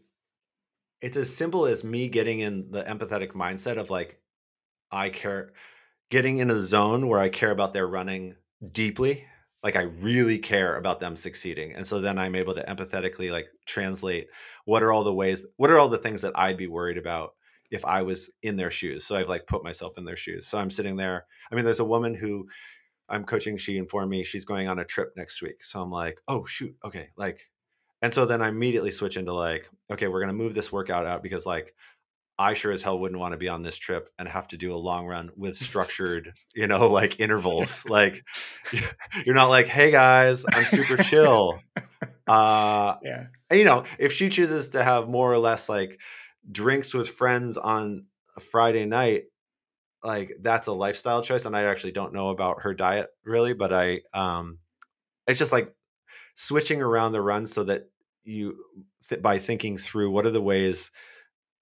it's 1.01 1.17
as 1.17 1.35
simple 1.35 1.65
as 1.65 1.83
me 1.83 2.07
getting 2.09 2.39
in 2.39 2.71
the 2.71 2.83
empathetic 2.83 3.33
mindset 3.33 3.77
of 3.77 3.89
like 3.89 4.19
I 4.91 5.09
care 5.09 5.53
getting 6.11 6.37
in 6.37 6.51
a 6.51 6.59
zone 6.59 7.07
where 7.07 7.19
I 7.19 7.29
care 7.29 7.51
about 7.51 7.73
their 7.73 7.87
running 7.87 8.35
deeply. 8.71 9.25
Like 9.63 9.75
I 9.75 9.83
really 9.83 10.37
care 10.37 10.77
about 10.77 10.99
them 10.99 11.15
succeeding. 11.15 11.73
And 11.75 11.87
so 11.87 11.99
then 11.99 12.17
I'm 12.17 12.35
able 12.35 12.53
to 12.55 12.63
empathetically 12.63 13.31
like 13.31 13.47
translate 13.65 14.27
what 14.65 14.83
are 14.83 14.91
all 14.91 15.03
the 15.03 15.13
ways 15.13 15.43
what 15.57 15.71
are 15.71 15.77
all 15.77 15.89
the 15.89 15.97
things 15.97 16.21
that 16.21 16.37
I'd 16.37 16.57
be 16.57 16.67
worried 16.67 16.97
about 16.97 17.33
if 17.71 17.83
I 17.83 18.01
was 18.03 18.29
in 18.43 18.55
their 18.55 18.71
shoes. 18.71 19.05
So 19.05 19.15
I've 19.15 19.29
like 19.29 19.47
put 19.47 19.63
myself 19.63 19.97
in 19.97 20.05
their 20.05 20.15
shoes. 20.17 20.47
So 20.47 20.57
I'm 20.57 20.69
sitting 20.69 20.95
there. 20.95 21.25
I 21.51 21.55
mean, 21.55 21.65
there's 21.65 21.79
a 21.79 21.85
woman 21.85 22.13
who 22.13 22.47
I'm 23.09 23.25
coaching, 23.25 23.57
she 23.57 23.77
informed 23.77 24.09
me 24.09 24.23
she's 24.23 24.45
going 24.45 24.67
on 24.67 24.79
a 24.79 24.85
trip 24.85 25.13
next 25.17 25.41
week. 25.41 25.63
So 25.63 25.81
I'm 25.81 25.91
like, 25.91 26.19
oh 26.27 26.45
shoot, 26.45 26.75
okay, 26.85 27.09
like 27.17 27.47
and 28.05 28.13
so 28.13 28.23
then 28.23 28.39
I 28.39 28.49
immediately 28.49 28.91
switch 28.91 29.17
into 29.17 29.33
like, 29.33 29.67
okay, 29.91 30.07
we're 30.07 30.19
going 30.19 30.27
to 30.27 30.33
move 30.33 30.53
this 30.53 30.71
workout 30.71 31.07
out 31.07 31.23
because 31.23 31.47
like 31.47 31.73
I 32.37 32.53
sure 32.53 32.71
as 32.71 32.83
hell 32.83 32.99
wouldn't 32.99 33.19
want 33.19 33.31
to 33.31 33.37
be 33.37 33.49
on 33.49 33.63
this 33.63 33.77
trip 33.77 34.09
and 34.19 34.27
have 34.27 34.47
to 34.49 34.57
do 34.57 34.75
a 34.75 34.77
long 34.77 35.07
run 35.07 35.31
with 35.35 35.55
structured, 35.55 36.31
you 36.55 36.67
know, 36.67 36.87
like 36.87 37.19
intervals. 37.19 37.83
like 37.87 38.23
you're 39.25 39.33
not 39.33 39.49
like, 39.49 39.67
hey 39.67 39.89
guys, 39.89 40.45
I'm 40.53 40.65
super 40.65 40.97
chill. 40.97 41.59
Uh 42.27 42.97
yeah. 43.03 43.23
And, 43.49 43.57
you 43.57 43.65
know, 43.65 43.85
if 43.97 44.11
she 44.11 44.29
chooses 44.29 44.67
to 44.69 44.83
have 44.83 45.09
more 45.09 45.31
or 45.31 45.39
less 45.39 45.67
like 45.67 45.99
drinks 46.51 46.93
with 46.93 47.09
friends 47.09 47.57
on 47.57 48.05
a 48.37 48.39
Friday 48.39 48.85
night, 48.85 49.23
like 50.03 50.37
that's 50.41 50.67
a 50.67 50.73
lifestyle 50.73 51.23
choice. 51.23 51.45
And 51.45 51.57
I 51.57 51.63
actually 51.63 51.93
don't 51.93 52.13
know 52.13 52.29
about 52.29 52.61
her 52.61 52.75
diet 52.75 53.09
really, 53.23 53.55
but 53.55 53.73
I 53.73 54.01
um 54.13 54.59
it's 55.25 55.39
just 55.39 55.51
like 55.51 55.73
switching 56.35 56.83
around 56.83 57.13
the 57.13 57.21
run 57.21 57.47
so 57.47 57.63
that 57.63 57.87
you 58.25 58.57
th- 59.07 59.21
by 59.21 59.39
thinking 59.39 59.77
through 59.77 60.11
what 60.11 60.25
are 60.25 60.31
the 60.31 60.41
ways 60.41 60.91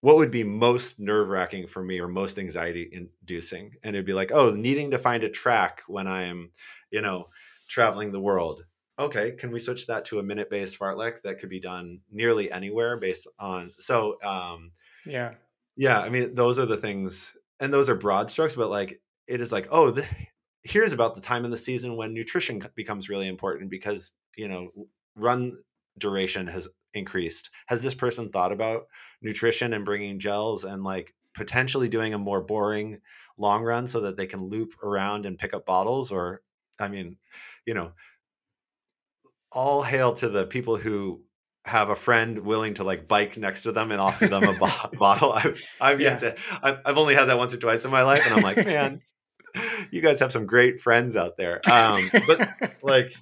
what 0.02 0.18
would 0.18 0.32
be 0.32 0.44
most 0.44 1.00
nerve 1.00 1.30
wracking 1.30 1.66
for 1.66 1.82
me 1.82 2.00
or 2.00 2.08
most 2.08 2.38
anxiety 2.38 2.90
inducing 2.92 3.72
and 3.84 3.96
it'd 3.96 4.06
be 4.06 4.14
like 4.14 4.32
oh 4.32 4.52
needing 4.52 4.92
to 4.92 5.00
find 5.00 5.24
a 5.24 5.30
track 5.30 5.82
when 5.88 6.08
i'm 6.08 6.50
you 6.92 7.02
know 7.02 7.28
traveling 7.70 8.12
the 8.12 8.20
world. 8.20 8.64
Okay 9.00 9.32
can 9.32 9.50
we 9.50 9.60
switch 9.60 9.88
that 9.88 10.06
to 10.06 10.20
a 10.20 10.24
minute 10.24 10.50
based 10.50 10.78
fartlek 10.78 11.22
that 11.24 11.40
could 11.40 11.50
be 11.50 11.60
done 11.60 12.00
nearly 12.12 12.52
anywhere 12.52 12.98
based 12.98 13.28
on 13.40 13.72
so 13.80 14.18
um 14.24 14.72
yeah. 15.06 15.34
yeah 15.76 16.00
i 16.00 16.10
mean 16.10 16.36
those 16.36 16.60
are 16.60 16.68
the 16.68 16.78
things 16.78 17.36
and 17.60 17.74
those 17.74 17.90
are 17.90 17.96
broad 17.96 18.30
strokes 18.30 18.56
but 18.56 18.70
like 18.70 19.02
it 19.28 19.42
is 19.42 19.52
like 19.52 19.68
oh 19.72 19.90
the, 19.90 20.06
here's 20.64 20.94
about 20.94 21.16
the 21.16 21.22
time 21.22 21.46
in 21.46 21.52
the 21.52 21.58
season 21.58 21.96
when 21.96 22.14
nutrition 22.14 22.62
becomes 22.76 23.10
really 23.10 23.28
important 23.28 23.72
because 23.72 24.14
you 24.36 24.48
know 24.48 24.70
run 25.16 25.58
duration 25.98 26.48
has 26.48 26.68
increased 26.94 27.50
has 27.68 27.82
this 27.82 27.96
person 27.96 28.30
thought 28.30 28.52
about 28.52 28.88
nutrition 29.22 29.74
and 29.74 29.86
bringing 29.86 30.20
gels 30.20 30.64
and 30.64 30.84
like 30.84 31.14
potentially 31.34 31.90
doing 31.90 32.14
a 32.14 32.18
more 32.18 32.42
boring 32.42 33.00
long 33.38 33.64
run 33.64 33.88
so 33.88 34.02
that 34.02 34.16
they 34.16 34.28
can 34.28 34.46
loop 34.46 34.74
around 34.84 35.26
and 35.26 35.40
pick 35.40 35.54
up 35.54 35.66
bottles 35.66 36.12
or 36.12 36.42
i 36.80 36.88
mean 36.88 37.18
you 37.66 37.74
know 37.74 37.92
all 39.52 39.84
hail 39.84 40.14
to 40.14 40.30
the 40.30 40.46
people 40.46 40.76
who 40.76 41.22
have 41.66 41.90
a 41.90 41.96
friend 41.96 42.40
willing 42.40 42.74
to 42.74 42.84
like 42.84 43.08
bike 43.08 43.38
next 43.38 43.62
to 43.62 43.72
them 43.72 43.92
and 43.92 44.02
offer 44.02 44.28
them 44.28 44.44
a 44.44 44.54
bo- 44.54 44.90
bottle. 45.00 45.32
I've, 45.32 45.62
I've 45.80 46.02
yeah. 46.02 46.20
yet 46.20 46.20
to, 46.20 46.36
I've, 46.62 46.80
I've 46.86 46.98
only 46.98 47.16
had 47.16 47.26
that 47.26 47.38
once 47.38 47.54
or 47.54 47.58
twice 47.58 47.86
in 47.86 47.92
my 47.92 48.04
life. 48.04 48.22
And 48.26 48.36
I'm 48.36 48.44
like, 48.44 48.66
man, 48.66 49.02
you 49.92 50.02
guys 50.02 50.20
have 50.20 50.32
some 50.32 50.46
great 50.46 50.82
friends 50.82 51.16
out 51.16 51.38
there. 51.38 51.62
Um, 51.70 52.12
but 52.28 52.50
like, 52.84 53.14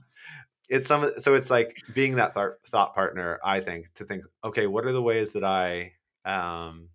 it's 0.71 0.87
some 0.87 1.11
so 1.19 1.35
it's 1.35 1.51
like 1.51 1.75
being 1.93 2.15
that 2.15 2.33
th- 2.33 2.47
thought 2.67 2.95
partner 2.95 3.39
i 3.43 3.59
think 3.59 3.93
to 3.93 4.05
think 4.05 4.23
okay 4.43 4.65
what 4.65 4.85
are 4.85 4.93
the 4.93 5.01
ways 5.01 5.33
that 5.33 5.43
i 5.43 5.91
um 6.25 6.87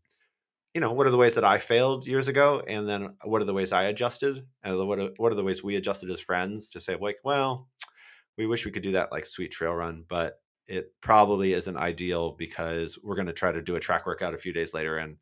you 0.73 0.81
know 0.81 0.93
what 0.93 1.07
are 1.07 1.11
the 1.11 1.17
ways 1.17 1.35
that 1.35 1.45
i 1.45 1.59
failed 1.59 2.07
years 2.07 2.27
ago 2.27 2.63
and 2.67 2.89
then 2.89 3.15
what 3.25 3.43
are 3.43 3.45
the 3.45 3.55
ways 3.55 3.73
i 3.73 3.85
adjusted? 3.85 4.45
And 4.65 4.89
what 4.89 4.99
are, 4.99 5.11
what 5.19 5.31
are 5.31 5.37
the 5.37 5.45
ways 5.45 5.63
we 5.63 5.77
adjusted 5.77 6.11
as 6.11 6.21
friends 6.21 6.71
to 6.71 6.81
say 6.81 6.97
like 6.99 7.19
well 7.23 7.69
we 8.39 8.47
wish 8.47 8.65
we 8.65 8.73
could 8.73 8.83
do 8.83 8.93
that 8.93 9.13
like 9.13 9.27
sweet 9.27 9.53
trail 9.53 9.75
run 9.75 10.05
but 10.09 10.41
it 10.67 10.93
probably 11.01 11.53
isn't 11.53 11.77
ideal 11.77 12.33
because 12.33 12.99
we're 13.05 13.15
going 13.15 13.27
to 13.27 13.33
try 13.33 13.53
to 13.53 13.63
do 13.63 13.77
a 13.77 13.81
track 13.81 14.07
workout 14.07 14.35
a 14.35 14.39
few 14.39 14.53
days 14.53 14.73
later 14.75 14.97
and 14.97 15.17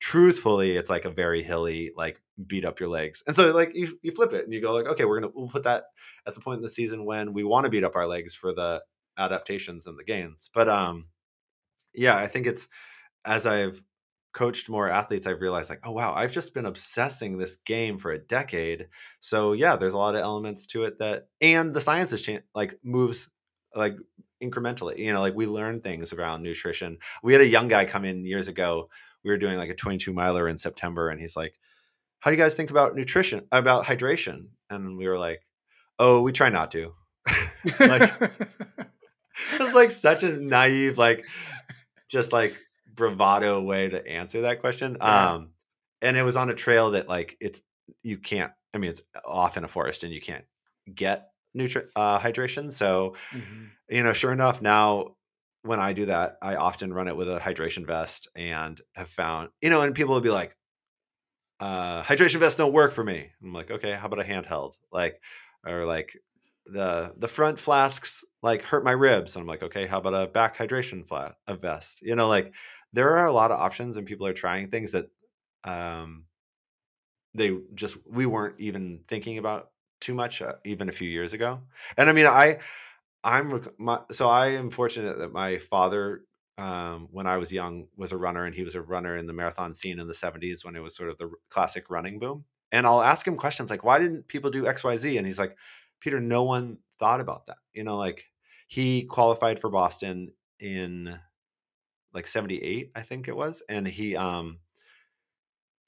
truthfully 0.00 0.76
it's 0.76 0.90
like 0.90 1.04
a 1.04 1.10
very 1.10 1.42
hilly 1.42 1.92
like 1.96 2.20
beat 2.46 2.64
up 2.64 2.78
your 2.78 2.88
legs 2.88 3.22
and 3.26 3.34
so 3.34 3.50
like 3.50 3.74
you, 3.74 3.98
you 4.02 4.12
flip 4.12 4.32
it 4.32 4.44
and 4.44 4.52
you 4.52 4.60
go 4.60 4.72
like 4.72 4.86
okay 4.86 5.04
we're 5.04 5.20
gonna 5.20 5.32
we'll 5.34 5.48
put 5.48 5.64
that 5.64 5.84
at 6.26 6.34
the 6.34 6.40
point 6.40 6.58
in 6.58 6.62
the 6.62 6.68
season 6.68 7.04
when 7.04 7.32
we 7.32 7.42
want 7.42 7.64
to 7.64 7.70
beat 7.70 7.84
up 7.84 7.96
our 7.96 8.06
legs 8.06 8.34
for 8.34 8.52
the 8.52 8.80
adaptations 9.16 9.86
and 9.86 9.98
the 9.98 10.04
gains 10.04 10.50
but 10.54 10.68
um 10.68 11.06
yeah 11.94 12.16
i 12.16 12.28
think 12.28 12.46
it's 12.46 12.68
as 13.24 13.44
i've 13.46 13.82
coached 14.32 14.68
more 14.68 14.88
athletes 14.88 15.26
i've 15.26 15.40
realized 15.40 15.68
like 15.68 15.80
oh 15.84 15.90
wow 15.90 16.12
i've 16.14 16.30
just 16.30 16.54
been 16.54 16.66
obsessing 16.66 17.36
this 17.36 17.56
game 17.56 17.98
for 17.98 18.12
a 18.12 18.18
decade 18.18 18.86
so 19.18 19.52
yeah 19.52 19.74
there's 19.74 19.94
a 19.94 19.98
lot 19.98 20.14
of 20.14 20.20
elements 20.20 20.66
to 20.66 20.84
it 20.84 20.98
that 20.98 21.26
and 21.40 21.74
the 21.74 21.80
science 21.80 22.12
has 22.12 22.22
changed 22.22 22.44
like 22.54 22.78
moves 22.84 23.28
like 23.74 23.96
incrementally 24.42 24.98
you 24.98 25.12
know 25.12 25.20
like 25.20 25.34
we 25.34 25.46
learn 25.46 25.80
things 25.80 26.12
around 26.12 26.42
nutrition. 26.42 26.98
We 27.22 27.32
had 27.32 27.42
a 27.42 27.46
young 27.46 27.68
guy 27.68 27.84
come 27.84 28.04
in 28.04 28.24
years 28.24 28.48
ago 28.48 28.88
we 29.28 29.34
were 29.34 29.38
doing 29.38 29.58
like 29.58 29.68
a 29.70 29.74
22 29.74 30.12
miler 30.12 30.48
in 30.48 30.56
september 30.58 31.10
and 31.10 31.20
he's 31.20 31.36
like 31.36 31.54
how 32.20 32.30
do 32.30 32.36
you 32.36 32.42
guys 32.42 32.54
think 32.54 32.70
about 32.70 32.96
nutrition 32.96 33.46
about 33.52 33.84
hydration 33.84 34.46
and 34.70 34.96
we 34.96 35.06
were 35.06 35.18
like 35.18 35.42
oh 35.98 36.22
we 36.22 36.32
try 36.32 36.48
not 36.48 36.70
to 36.72 36.94
like 37.80 38.10
it's 39.60 39.74
like 39.74 39.90
such 39.90 40.22
a 40.22 40.30
naive 40.32 40.96
like 40.98 41.26
just 42.08 42.32
like 42.32 42.56
bravado 42.94 43.60
way 43.60 43.88
to 43.88 44.04
answer 44.08 44.40
that 44.42 44.60
question 44.60 44.96
Yeah. 45.00 45.34
um 45.34 45.50
and 46.02 46.16
it 46.16 46.22
was 46.22 46.36
on 46.36 46.48
a 46.50 46.54
trail 46.54 46.92
that 46.92 47.06
like 47.08 47.36
it's 47.40 47.60
you 48.02 48.16
can't 48.18 48.52
i 48.74 48.78
mean 48.78 48.90
it's 48.90 49.02
off 49.24 49.56
in 49.58 49.64
a 49.64 49.68
forest 49.68 50.04
and 50.04 50.12
you 50.12 50.20
can't 50.20 50.44
get 50.92 51.28
nutri- 51.56 51.88
uh, 51.94 52.18
hydration 52.18 52.72
so 52.72 53.14
Mhm. 53.32 53.68
you 53.90 54.02
know, 54.02 54.12
sure 54.12 54.32
enough, 54.32 54.60
now 54.60 55.16
when 55.68 55.80
I 55.80 55.92
do 55.92 56.06
that, 56.06 56.38
I 56.42 56.56
often 56.56 56.92
run 56.92 57.08
it 57.08 57.16
with 57.16 57.28
a 57.28 57.38
hydration 57.38 57.86
vest 57.86 58.28
and 58.36 58.80
have 58.96 59.10
found, 59.10 59.50
you 59.62 59.70
know, 59.70 59.82
and 59.82 59.94
people 59.94 60.14
will 60.14 60.20
be 60.22 60.30
like, 60.30 60.56
uh, 61.60 62.02
hydration 62.02 62.36
vests 62.38 62.56
don't 62.56 62.72
work 62.72 62.92
for 62.92 63.04
me. 63.04 63.30
I'm 63.42 63.52
like, 63.52 63.70
okay, 63.70 63.92
how 63.92 64.06
about 64.06 64.20
a 64.20 64.24
handheld? 64.24 64.74
Like, 64.92 65.20
or 65.66 65.84
like 65.84 66.16
the 66.66 67.14
the 67.18 67.28
front 67.28 67.58
flasks 67.58 68.24
like 68.42 68.62
hurt 68.62 68.84
my 68.84 68.92
ribs. 68.92 69.34
And 69.34 69.42
I'm 69.42 69.48
like, 69.48 69.62
okay, 69.62 69.86
how 69.86 69.98
about 69.98 70.14
a 70.14 70.26
back 70.28 70.56
hydration 70.56 71.06
flat 71.06 71.34
a 71.46 71.56
vest? 71.56 72.00
You 72.02 72.14
know, 72.16 72.28
like 72.28 72.54
there 72.92 73.16
are 73.16 73.26
a 73.26 73.32
lot 73.32 73.50
of 73.50 73.58
options 73.60 73.96
and 73.96 74.06
people 74.06 74.26
are 74.26 74.32
trying 74.32 74.70
things 74.70 74.92
that 74.92 75.06
um 75.64 76.24
they 77.34 77.56
just 77.74 77.96
we 78.06 78.26
weren't 78.26 78.58
even 78.58 79.00
thinking 79.08 79.38
about 79.38 79.70
too 80.00 80.14
much 80.14 80.40
uh, 80.42 80.54
even 80.64 80.88
a 80.88 80.92
few 80.92 81.08
years 81.08 81.32
ago. 81.32 81.60
And 81.96 82.08
I 82.08 82.12
mean, 82.12 82.26
I 82.26 82.58
I'm 83.24 83.62
my, 83.78 84.00
so 84.12 84.28
I 84.28 84.48
am 84.48 84.70
fortunate 84.70 85.18
that 85.18 85.32
my 85.32 85.58
father, 85.58 86.24
um, 86.56 87.08
when 87.10 87.26
I 87.26 87.36
was 87.36 87.52
young, 87.52 87.88
was 87.96 88.12
a 88.12 88.16
runner, 88.18 88.44
and 88.44 88.54
he 88.54 88.64
was 88.64 88.74
a 88.74 88.82
runner 88.82 89.16
in 89.16 89.26
the 89.26 89.32
marathon 89.32 89.74
scene 89.74 89.98
in 89.98 90.06
the 90.06 90.14
'70s 90.14 90.64
when 90.64 90.76
it 90.76 90.80
was 90.80 90.96
sort 90.96 91.10
of 91.10 91.18
the 91.18 91.30
classic 91.50 91.90
running 91.90 92.18
boom. 92.18 92.44
And 92.72 92.86
I'll 92.86 93.02
ask 93.02 93.26
him 93.26 93.36
questions 93.36 93.70
like, 93.70 93.84
"Why 93.84 93.98
didn't 93.98 94.28
people 94.28 94.50
do 94.50 94.66
X, 94.66 94.84
Y, 94.84 94.96
Z?" 94.96 95.16
And 95.18 95.26
he's 95.26 95.38
like, 95.38 95.56
"Peter, 96.00 96.20
no 96.20 96.44
one 96.44 96.78
thought 97.00 97.20
about 97.20 97.46
that. 97.46 97.58
You 97.72 97.84
know, 97.84 97.96
like 97.96 98.24
he 98.68 99.04
qualified 99.04 99.60
for 99.60 99.70
Boston 99.70 100.32
in 100.60 101.18
like 102.14 102.26
'78, 102.26 102.92
I 102.96 103.02
think 103.02 103.28
it 103.28 103.36
was, 103.36 103.62
and 103.68 103.86
he 103.86 104.16
um 104.16 104.60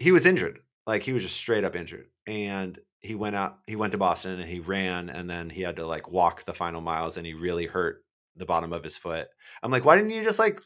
he 0.00 0.10
was 0.12 0.26
injured. 0.26 0.60
Like 0.90 1.04
he 1.04 1.12
was 1.12 1.22
just 1.22 1.36
straight 1.36 1.62
up 1.62 1.76
injured. 1.76 2.08
And 2.26 2.76
he 2.98 3.14
went 3.14 3.36
out, 3.36 3.60
he 3.68 3.76
went 3.76 3.92
to 3.92 3.98
Boston 3.98 4.40
and 4.40 4.50
he 4.50 4.58
ran 4.58 5.08
and 5.08 5.30
then 5.30 5.48
he 5.48 5.62
had 5.62 5.76
to 5.76 5.86
like 5.86 6.10
walk 6.10 6.44
the 6.44 6.52
final 6.52 6.80
miles 6.80 7.16
and 7.16 7.24
he 7.24 7.32
really 7.32 7.66
hurt 7.66 8.04
the 8.34 8.44
bottom 8.44 8.72
of 8.72 8.82
his 8.82 8.96
foot. 8.96 9.28
I'm 9.62 9.70
like, 9.70 9.84
why 9.84 9.94
didn't 9.94 10.10
you 10.10 10.24
just 10.24 10.40
like 10.40 10.60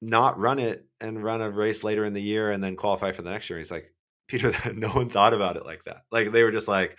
not 0.00 0.38
run 0.38 0.58
it 0.58 0.86
and 1.02 1.22
run 1.22 1.42
a 1.42 1.50
race 1.50 1.84
later 1.84 2.06
in 2.06 2.14
the 2.14 2.22
year 2.22 2.50
and 2.50 2.64
then 2.64 2.76
qualify 2.76 3.12
for 3.12 3.20
the 3.20 3.30
next 3.30 3.50
year? 3.50 3.58
And 3.58 3.66
He's 3.66 3.70
like, 3.70 3.92
Peter, 4.26 4.54
no 4.74 4.88
one 4.88 5.10
thought 5.10 5.34
about 5.34 5.58
it 5.58 5.66
like 5.66 5.84
that. 5.84 6.04
Like 6.10 6.32
they 6.32 6.42
were 6.42 6.52
just 6.52 6.66
like, 6.66 6.96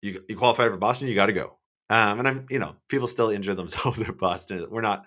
you 0.00 0.24
you 0.26 0.38
qualify 0.38 0.68
for 0.68 0.78
Boston, 0.78 1.08
you 1.08 1.14
got 1.14 1.26
to 1.26 1.34
go. 1.34 1.58
Um, 1.90 2.20
and 2.20 2.28
I'm, 2.28 2.46
you 2.48 2.60
know, 2.60 2.76
people 2.88 3.08
still 3.08 3.28
injure 3.28 3.54
themselves 3.54 4.00
at 4.08 4.16
Boston. 4.16 4.66
We're 4.70 4.80
not 4.80 5.04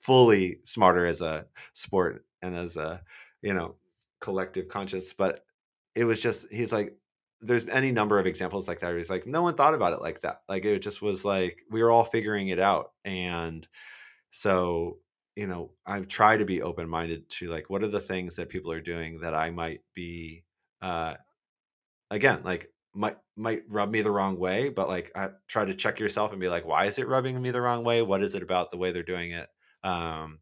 fully 0.00 0.58
smarter 0.64 1.06
as 1.06 1.22
a 1.22 1.46
sport 1.72 2.26
and 2.42 2.54
as 2.54 2.76
a, 2.76 3.00
you 3.40 3.54
know, 3.54 3.76
collective 4.20 4.68
conscience, 4.68 5.12
but 5.12 5.45
it 5.96 6.04
was 6.04 6.20
just 6.20 6.46
he's 6.50 6.72
like, 6.72 6.96
there's 7.40 7.66
any 7.68 7.92
number 7.92 8.18
of 8.18 8.26
examples 8.26 8.68
like 8.68 8.80
that. 8.80 8.96
He's 8.96 9.10
like, 9.10 9.26
no 9.26 9.42
one 9.42 9.54
thought 9.56 9.74
about 9.74 9.94
it 9.94 10.02
like 10.02 10.22
that. 10.22 10.42
Like 10.48 10.64
it 10.64 10.78
just 10.80 11.02
was 11.02 11.24
like 11.24 11.58
we 11.70 11.82
were 11.82 11.90
all 11.90 12.04
figuring 12.04 12.48
it 12.48 12.60
out, 12.60 12.92
and 13.04 13.66
so 14.30 14.98
you 15.36 15.46
know, 15.46 15.72
I've 15.86 16.08
tried 16.08 16.38
to 16.38 16.46
be 16.46 16.62
open 16.62 16.88
minded 16.88 17.28
to 17.30 17.48
like 17.48 17.70
what 17.70 17.82
are 17.82 17.88
the 17.88 18.00
things 18.00 18.36
that 18.36 18.48
people 18.50 18.72
are 18.72 18.80
doing 18.80 19.20
that 19.20 19.34
I 19.34 19.50
might 19.50 19.80
be 19.94 20.44
uh 20.82 21.14
again 22.10 22.40
like 22.44 22.70
might 22.94 23.16
might 23.36 23.62
rub 23.68 23.90
me 23.90 24.00
the 24.02 24.10
wrong 24.10 24.38
way 24.38 24.68
but 24.68 24.88
like 24.88 25.10
i 25.14 25.28
try 25.48 25.64
to 25.64 25.74
check 25.74 25.98
yourself 25.98 26.32
and 26.32 26.40
be 26.40 26.48
like 26.48 26.64
why 26.64 26.86
is 26.86 26.98
it 26.98 27.08
rubbing 27.08 27.40
me 27.40 27.50
the 27.50 27.60
wrong 27.60 27.84
way 27.84 28.02
what 28.02 28.22
is 28.22 28.34
it 28.34 28.42
about 28.42 28.70
the 28.70 28.76
way 28.76 28.90
they're 28.92 29.02
doing 29.02 29.32
it 29.32 29.48
um 29.84 30.38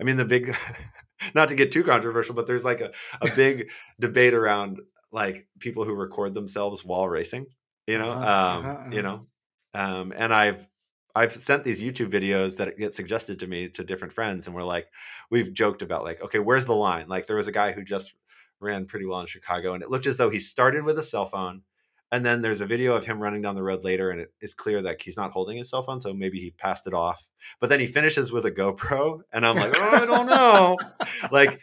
i 0.00 0.04
mean 0.04 0.16
the 0.16 0.24
big 0.24 0.56
not 1.34 1.48
to 1.48 1.54
get 1.54 1.72
too 1.72 1.84
controversial 1.84 2.34
but 2.34 2.46
there's 2.46 2.64
like 2.64 2.80
a, 2.80 2.92
a 3.20 3.28
big 3.34 3.70
debate 4.00 4.34
around 4.34 4.80
like 5.12 5.46
people 5.58 5.84
who 5.84 5.94
record 5.94 6.34
themselves 6.34 6.84
while 6.84 7.08
racing 7.08 7.46
you 7.86 7.98
know 7.98 8.10
Uh-huh, 8.10 8.24
um 8.24 8.66
uh-huh, 8.66 8.84
you 8.90 9.00
uh-huh. 9.00 9.02
know 9.02 9.26
um 9.74 10.12
and 10.16 10.32
i've 10.32 10.68
i've 11.14 11.42
sent 11.42 11.64
these 11.64 11.80
youtube 11.82 12.10
videos 12.12 12.56
that 12.56 12.76
get 12.78 12.94
suggested 12.94 13.38
to 13.40 13.46
me 13.46 13.68
to 13.68 13.84
different 13.84 14.12
friends 14.12 14.46
and 14.46 14.54
we're 14.54 14.62
like 14.62 14.88
we've 15.30 15.52
joked 15.52 15.82
about 15.82 16.04
like 16.04 16.20
okay 16.22 16.38
where's 16.38 16.64
the 16.64 16.74
line 16.74 17.08
like 17.08 17.26
there 17.26 17.36
was 17.36 17.48
a 17.48 17.52
guy 17.52 17.72
who 17.72 17.82
just 17.84 18.14
ran 18.60 18.86
pretty 18.86 19.06
well 19.06 19.20
in 19.20 19.26
chicago 19.26 19.72
and 19.74 19.82
it 19.82 19.90
looked 19.90 20.06
as 20.06 20.16
though 20.16 20.30
he 20.30 20.38
started 20.38 20.84
with 20.84 20.98
a 20.98 21.02
cell 21.02 21.26
phone 21.26 21.62
and 22.12 22.24
then 22.24 22.40
there's 22.40 22.60
a 22.60 22.66
video 22.66 22.94
of 22.94 23.04
him 23.04 23.20
running 23.20 23.42
down 23.42 23.54
the 23.54 23.62
road 23.62 23.84
later 23.84 24.10
and 24.10 24.20
it 24.20 24.32
is 24.40 24.54
clear 24.54 24.80
that 24.82 25.00
he's 25.00 25.16
not 25.16 25.30
holding 25.30 25.58
his 25.58 25.70
cell 25.70 25.82
phone 25.82 26.00
so 26.00 26.12
maybe 26.12 26.38
he 26.40 26.50
passed 26.52 26.86
it 26.86 26.94
off. 26.94 27.26
But 27.60 27.70
then 27.70 27.80
he 27.80 27.86
finishes 27.86 28.32
with 28.32 28.46
a 28.46 28.52
gopro 28.52 29.20
and 29.32 29.46
i'm 29.46 29.56
like 29.56 29.72
oh 29.76 29.90
i 29.90 30.04
don't 30.04 30.26
know. 30.26 30.76
Like 31.30 31.60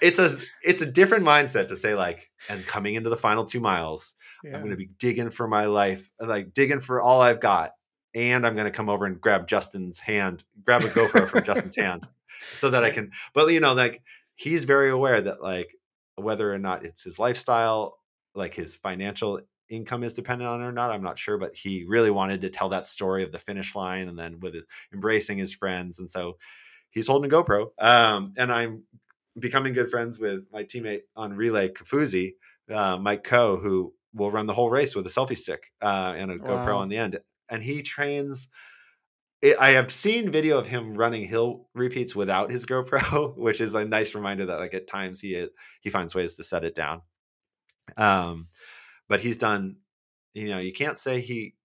it's 0.00 0.18
a 0.18 0.36
it's 0.62 0.82
a 0.82 0.86
different 0.86 1.24
mindset 1.24 1.68
to 1.68 1.76
say 1.76 1.94
like 1.94 2.30
and 2.48 2.64
coming 2.66 2.94
into 2.94 3.10
the 3.10 3.16
final 3.16 3.44
two 3.44 3.60
miles. 3.60 4.14
Yeah. 4.44 4.54
i'm 4.54 4.60
going 4.60 4.70
to 4.70 4.76
be 4.76 4.90
digging 5.00 5.30
for 5.30 5.48
my 5.48 5.64
life 5.64 6.08
like 6.20 6.54
digging 6.54 6.78
for 6.80 7.00
all 7.00 7.20
i've 7.20 7.40
got 7.40 7.72
and 8.14 8.46
i'm 8.46 8.54
going 8.54 8.66
to 8.66 8.70
come 8.70 8.88
over 8.88 9.04
and 9.04 9.20
grab 9.20 9.48
justin's 9.48 9.98
hand 9.98 10.44
grab 10.64 10.82
a 10.82 10.88
gopro 10.88 11.28
from 11.28 11.42
justin's 11.42 11.74
hand 11.84 12.06
so 12.54 12.70
that 12.70 12.84
i 12.84 12.90
can 12.90 13.10
but 13.34 13.52
you 13.52 13.58
know 13.58 13.74
like 13.74 14.00
he's 14.36 14.62
very 14.62 14.90
aware 14.90 15.20
that 15.20 15.42
like 15.42 15.74
whether 16.14 16.52
or 16.52 16.58
not 16.58 16.84
it's 16.84 17.02
his 17.02 17.18
lifestyle 17.18 17.98
like 18.36 18.54
his 18.54 18.76
financial 18.76 19.40
income 19.68 20.02
is 20.02 20.12
dependent 20.12 20.48
on 20.48 20.60
it 20.60 20.64
or 20.64 20.72
not 20.72 20.90
i'm 20.90 21.02
not 21.02 21.18
sure 21.18 21.38
but 21.38 21.54
he 21.54 21.84
really 21.86 22.10
wanted 22.10 22.40
to 22.40 22.50
tell 22.50 22.68
that 22.68 22.86
story 22.86 23.22
of 23.22 23.32
the 23.32 23.38
finish 23.38 23.74
line 23.74 24.08
and 24.08 24.18
then 24.18 24.38
with 24.40 24.54
it, 24.54 24.64
embracing 24.92 25.38
his 25.38 25.52
friends 25.52 25.98
and 25.98 26.10
so 26.10 26.36
he's 26.90 27.06
holding 27.06 27.30
a 27.30 27.34
gopro 27.34 27.68
um, 27.78 28.32
and 28.36 28.52
i'm 28.52 28.82
becoming 29.38 29.72
good 29.72 29.90
friends 29.90 30.18
with 30.18 30.44
my 30.52 30.64
teammate 30.64 31.02
on 31.16 31.32
relay 31.32 31.68
Kofuzi 31.68 32.34
uh, 32.74 32.96
Mike 32.98 33.24
Ko 33.24 33.56
who 33.56 33.92
will 34.14 34.30
run 34.30 34.46
the 34.46 34.54
whole 34.54 34.70
race 34.70 34.96
with 34.96 35.06
a 35.06 35.10
selfie 35.10 35.38
stick 35.38 35.62
uh, 35.82 36.14
and 36.16 36.30
a 36.30 36.38
gopro 36.38 36.74
Wow. 36.74 36.78
on 36.78 36.88
the 36.88 36.96
end 36.96 37.18
and 37.50 37.62
he 37.62 37.82
trains 37.82 38.48
I 39.60 39.70
have 39.70 39.92
seen 39.92 40.32
video 40.32 40.58
of 40.58 40.66
him 40.66 40.96
running 40.96 41.24
hill 41.24 41.68
repeats 41.72 42.16
without 42.16 42.50
his 42.50 42.66
GoPro, 42.66 43.36
which 43.36 43.60
is 43.60 43.74
a 43.74 43.84
nice 43.84 44.14
reminder 44.14 44.46
that 44.46 44.58
like 44.58 44.74
at 44.74 44.88
times 44.88 45.20
he 45.20 45.46
he 45.80 45.90
finds 45.90 46.14
ways 46.14 46.34
to 46.34 46.44
set 46.44 46.64
it 46.64 46.74
down. 46.74 47.02
Um, 47.96 48.48
but 49.08 49.20
he's 49.20 49.38
done, 49.38 49.78
you 50.34 50.48
know, 50.48 50.58
you 50.58 50.72
can't 50.72 50.98
say 50.98 51.20
he 51.20 51.56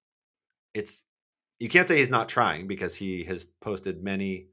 it's 0.74 1.04
you 1.60 1.70
can't 1.70 1.88
say 1.88 1.98
he's 2.00 2.10
not 2.10 2.30
trying 2.30 2.68
because 2.68 2.96
he 2.96 3.24
has 3.26 3.46
posted 3.62 4.04
many 4.04 4.50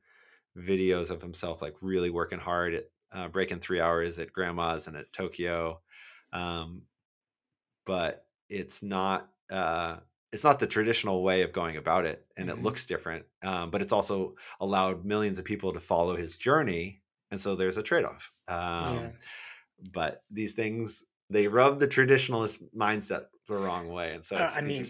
videos 0.57 1.11
of 1.11 1.23
himself 1.23 1.63
like 1.63 1.77
really 1.83 2.11
working 2.11 2.41
hard 2.41 2.75
at 2.75 2.85
uh, 3.13 3.29
breaking 3.29 3.61
three 3.61 3.81
hours 3.81 4.19
at 4.19 4.33
grandma's 4.33 4.89
and 4.89 4.97
at 4.97 5.13
Tokyo. 5.13 5.83
Um, 6.33 6.85
but 7.87 8.27
it's 8.49 8.83
not 8.83 9.33
uh 9.51 9.99
it's 10.33 10.45
not 10.45 10.59
the 10.61 10.67
traditional 10.67 11.23
way 11.25 11.43
of 11.43 11.53
going 11.53 11.77
about 11.77 12.05
it 12.07 12.27
and 12.37 12.49
Mhm. 12.49 12.51
it 12.51 12.61
looks 12.61 12.87
different 12.87 13.27
um, 13.43 13.71
but 13.71 13.83
it's 13.83 13.93
also 13.93 14.35
allowed 14.61 15.05
millions 15.05 15.39
of 15.39 15.45
people 15.45 15.73
to 15.73 15.81
follow 15.81 16.15
his 16.17 16.39
journey 16.39 17.03
and 17.31 17.41
so 17.41 17.55
there's 17.57 17.77
a 17.77 17.83
trade-off 17.83 18.33
um, 18.49 19.11
Yeah. 19.11 19.13
but 19.93 20.25
these 20.31 20.53
things 20.55 21.05
they 21.31 21.47
rub 21.47 21.79
the 21.79 21.89
traditionalist 21.89 22.63
mindset 22.77 23.27
the 23.49 23.55
wrong 23.57 23.89
way 23.89 24.15
and 24.15 24.25
so 24.25 24.37
Uh, 24.37 24.45
it's 24.45 24.57
I 24.57 24.61
mean, 24.61 24.85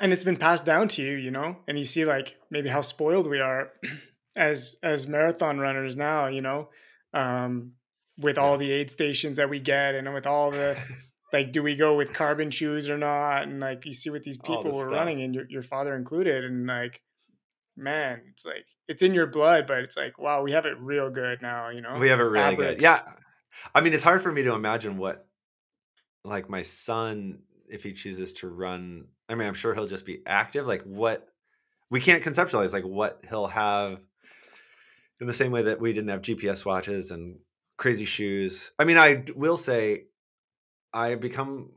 and 0.00 0.12
it's 0.12 0.24
been 0.24 0.36
passed 0.36 0.66
down 0.66 0.88
to 0.88 1.02
you 1.02 1.16
you 1.16 1.30
know 1.30 1.56
and 1.68 1.78
you 1.78 1.84
see 1.84 2.04
like 2.04 2.36
maybe 2.50 2.68
how 2.68 2.80
spoiled 2.80 3.26
we 3.28 3.40
are 3.40 3.72
as 4.36 4.76
as 4.82 5.06
marathon 5.06 5.58
runners 5.58 5.96
now 5.96 6.26
you 6.26 6.42
know 6.42 6.68
um 7.14 7.72
with 8.18 8.38
all 8.38 8.56
the 8.58 8.70
aid 8.70 8.90
stations 8.90 9.36
that 9.36 9.50
we 9.50 9.60
get 9.60 9.94
and 9.94 10.12
with 10.12 10.26
all 10.26 10.50
the 10.50 10.76
like 11.32 11.52
do 11.52 11.62
we 11.62 11.76
go 11.76 11.96
with 11.96 12.14
carbon 12.14 12.50
shoes 12.50 12.88
or 12.88 12.96
not? 12.96 13.42
And 13.42 13.60
like 13.60 13.84
you 13.84 13.92
see 13.92 14.10
what 14.10 14.22
these 14.22 14.38
people 14.38 14.72
were 14.72 14.88
stuff. 14.88 14.92
running 14.92 15.22
and 15.22 15.34
your, 15.34 15.44
your 15.48 15.62
father 15.62 15.94
included 15.94 16.44
and 16.44 16.66
like 16.66 17.02
man 17.76 18.22
it's 18.30 18.46
like 18.46 18.66
it's 18.88 19.02
in 19.02 19.12
your 19.12 19.26
blood 19.26 19.66
but 19.66 19.80
it's 19.80 19.98
like 19.98 20.18
wow 20.18 20.42
we 20.42 20.52
have 20.52 20.64
it 20.64 20.78
real 20.80 21.10
good 21.10 21.42
now 21.42 21.68
you 21.68 21.82
know 21.82 21.98
we 21.98 22.08
have 22.08 22.20
it 22.20 22.24
really 22.24 22.56
good. 22.56 22.80
Yeah. 22.80 23.02
I 23.74 23.80
mean, 23.80 23.94
it's 23.94 24.04
hard 24.04 24.22
for 24.22 24.30
me 24.30 24.42
to 24.42 24.54
imagine 24.54 24.96
what, 24.96 25.26
like, 26.28 26.50
my 26.50 26.62
son, 26.62 27.40
if 27.68 27.82
he 27.82 27.92
chooses 27.92 28.32
to 28.34 28.48
run. 28.48 29.06
I 29.28 29.34
mean, 29.34 29.48
I'm 29.48 29.54
sure 29.54 29.74
he'll 29.74 29.86
just 29.86 30.06
be 30.06 30.22
active. 30.26 30.66
Like, 30.66 30.82
what 30.82 31.28
we 31.90 32.00
can't 32.00 32.22
conceptualize, 32.22 32.72
like, 32.72 32.84
what 32.84 33.20
he'll 33.28 33.48
have 33.48 34.00
in 35.20 35.26
the 35.26 35.34
same 35.34 35.52
way 35.52 35.62
that 35.62 35.80
we 35.80 35.92
didn't 35.92 36.10
have 36.10 36.22
GPS 36.22 36.64
watches 36.64 37.10
and 37.10 37.38
crazy 37.76 38.04
shoes. 38.04 38.70
I 38.78 38.84
mean, 38.84 38.98
I 38.98 39.24
will 39.34 39.56
say, 39.56 40.04
I 40.92 41.14
become 41.14 41.70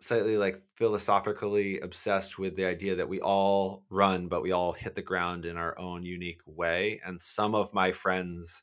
slightly 0.00 0.36
like 0.36 0.60
philosophically 0.74 1.78
obsessed 1.78 2.36
with 2.38 2.56
the 2.56 2.64
idea 2.64 2.96
that 2.96 3.08
we 3.08 3.20
all 3.20 3.84
run, 3.88 4.26
but 4.26 4.42
we 4.42 4.50
all 4.52 4.72
hit 4.72 4.96
the 4.96 5.02
ground 5.02 5.46
in 5.46 5.56
our 5.56 5.78
own 5.78 6.02
unique 6.02 6.40
way. 6.44 7.00
And 7.04 7.20
some 7.20 7.54
of 7.54 7.72
my 7.72 7.92
friends 7.92 8.62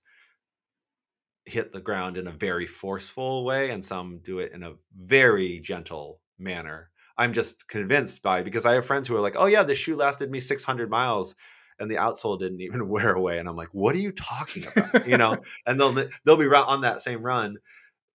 hit 1.49 1.71
the 1.73 1.81
ground 1.81 2.17
in 2.17 2.27
a 2.27 2.31
very 2.31 2.67
forceful 2.67 3.45
way, 3.45 3.71
and 3.71 3.83
some 3.83 4.19
do 4.19 4.39
it 4.39 4.51
in 4.53 4.63
a 4.63 4.73
very 4.97 5.59
gentle 5.59 6.21
manner. 6.37 6.89
I'm 7.17 7.33
just 7.33 7.67
convinced 7.67 8.21
by 8.23 8.43
because 8.43 8.65
I 8.65 8.73
have 8.75 8.85
friends 8.85 9.07
who 9.07 9.15
are 9.15 9.21
like, 9.21 9.35
"Oh 9.37 9.47
yeah, 9.47 9.63
this 9.63 9.77
shoe 9.77 9.95
lasted 9.95 10.31
me 10.31 10.39
600 10.39 10.89
miles." 10.89 11.35
And 11.79 11.89
the 11.89 11.95
outsole 11.95 12.39
didn't 12.39 12.61
even 12.67 12.89
wear 12.89 13.13
away, 13.13 13.39
and 13.39 13.49
I'm 13.49 13.55
like, 13.55 13.73
"What 13.73 13.95
are 13.95 13.99
you 13.99 14.11
talking 14.11 14.65
about?" 14.65 15.07
you 15.07 15.17
know. 15.17 15.37
And 15.65 15.79
they'll 15.79 15.93
they'll 16.25 16.37
be 16.37 16.47
on 16.47 16.81
that 16.81 17.01
same 17.01 17.21
run, 17.23 17.57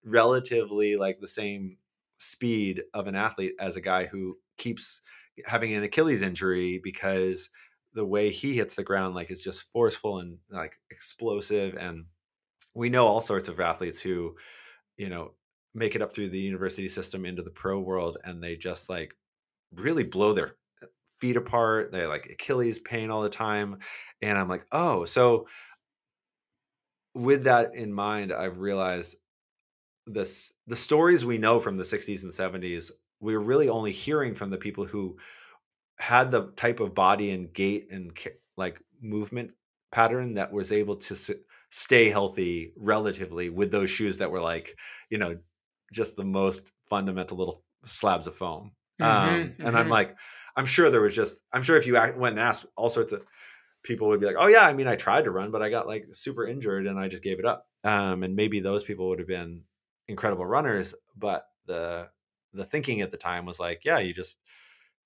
relatively 0.04 0.96
like 0.96 1.20
the 1.20 1.28
same 1.28 1.76
speed 2.18 2.82
of 2.94 3.06
an 3.06 3.14
athlete 3.14 3.54
as 3.60 3.76
a 3.76 3.80
guy 3.80 4.06
who 4.06 4.36
keeps 4.56 5.00
having 5.44 5.74
an 5.74 5.82
Achilles 5.82 6.22
injury 6.22 6.80
because 6.82 7.50
the 7.94 8.04
way 8.04 8.30
he 8.30 8.54
hits 8.54 8.74
the 8.74 8.84
ground 8.84 9.14
like 9.14 9.30
is 9.30 9.42
just 9.42 9.64
forceful 9.72 10.18
and 10.18 10.38
like 10.50 10.72
explosive 10.90 11.74
and 11.76 12.04
we 12.74 12.88
know 12.88 13.06
all 13.06 13.20
sorts 13.20 13.48
of 13.48 13.60
athletes 13.60 14.00
who 14.00 14.34
you 14.96 15.08
know 15.08 15.32
make 15.74 15.94
it 15.96 16.02
up 16.02 16.14
through 16.14 16.28
the 16.28 16.38
university 16.38 16.88
system 16.88 17.24
into 17.24 17.42
the 17.42 17.50
pro 17.50 17.80
world 17.80 18.18
and 18.24 18.42
they 18.42 18.56
just 18.56 18.88
like 18.88 19.14
really 19.74 20.04
blow 20.04 20.32
their 20.32 20.56
eh, 20.82 20.86
feet 21.20 21.36
apart 21.36 21.92
they 21.92 22.06
like 22.06 22.26
achilles 22.26 22.78
pain 22.78 23.10
all 23.10 23.22
the 23.22 23.28
time 23.28 23.78
and 24.22 24.38
i'm 24.38 24.48
like 24.48 24.66
oh 24.72 25.04
so 25.04 25.46
with 27.14 27.44
that 27.44 27.74
in 27.74 27.92
mind 27.92 28.32
i've 28.32 28.58
realized 28.58 29.16
this 30.06 30.52
the 30.66 30.76
stories 30.76 31.24
we 31.24 31.38
know 31.38 31.58
from 31.58 31.76
the 31.76 31.84
60s 31.84 32.24
and 32.24 32.32
70s 32.32 32.90
we're 33.20 33.38
really 33.38 33.68
only 33.68 33.92
hearing 33.92 34.34
from 34.34 34.50
the 34.50 34.58
people 34.58 34.84
who 34.84 35.16
had 35.98 36.30
the 36.30 36.48
type 36.56 36.80
of 36.80 36.94
body 36.94 37.30
and 37.30 37.52
gait 37.52 37.88
and 37.90 38.12
like 38.56 38.80
movement 39.00 39.50
pattern 39.92 40.34
that 40.34 40.52
was 40.52 40.72
able 40.72 40.96
to 40.96 41.16
stay 41.76 42.08
healthy 42.08 42.72
relatively 42.76 43.50
with 43.50 43.70
those 43.70 43.90
shoes 43.90 44.18
that 44.18 44.30
were 44.30 44.40
like 44.40 44.76
you 45.10 45.18
know 45.18 45.36
just 45.92 46.16
the 46.16 46.24
most 46.24 46.72
fundamental 46.88 47.36
little 47.36 47.62
slabs 47.84 48.26
of 48.26 48.36
foam 48.36 48.70
mm-hmm, 49.00 49.04
um, 49.04 49.34
and 49.34 49.58
mm-hmm. 49.58 49.76
i'm 49.76 49.88
like 49.88 50.16
i'm 50.56 50.66
sure 50.66 50.90
there 50.90 51.00
was 51.00 51.14
just 51.14 51.38
i'm 51.52 51.62
sure 51.62 51.76
if 51.76 51.86
you 51.86 51.94
went 51.94 52.16
and 52.16 52.40
asked 52.40 52.66
all 52.76 52.90
sorts 52.90 53.12
of 53.12 53.24
people 53.82 54.08
would 54.08 54.20
be 54.20 54.26
like 54.26 54.36
oh 54.38 54.46
yeah 54.46 54.66
i 54.66 54.72
mean 54.72 54.86
i 54.86 54.94
tried 54.94 55.24
to 55.24 55.30
run 55.30 55.50
but 55.50 55.62
i 55.62 55.68
got 55.68 55.86
like 55.86 56.06
super 56.12 56.46
injured 56.46 56.86
and 56.86 56.98
i 56.98 57.08
just 57.08 57.22
gave 57.22 57.38
it 57.38 57.44
up 57.44 57.66
um, 57.84 58.22
and 58.22 58.34
maybe 58.34 58.60
those 58.60 58.82
people 58.82 59.08
would 59.08 59.18
have 59.18 59.28
been 59.28 59.62
incredible 60.08 60.46
runners, 60.46 60.94
but 61.16 61.46
the 61.66 62.08
the 62.54 62.64
thinking 62.64 63.00
at 63.00 63.10
the 63.10 63.16
time 63.16 63.46
was 63.46 63.60
like, 63.60 63.84
yeah, 63.84 63.98
you 63.98 64.14
just 64.14 64.38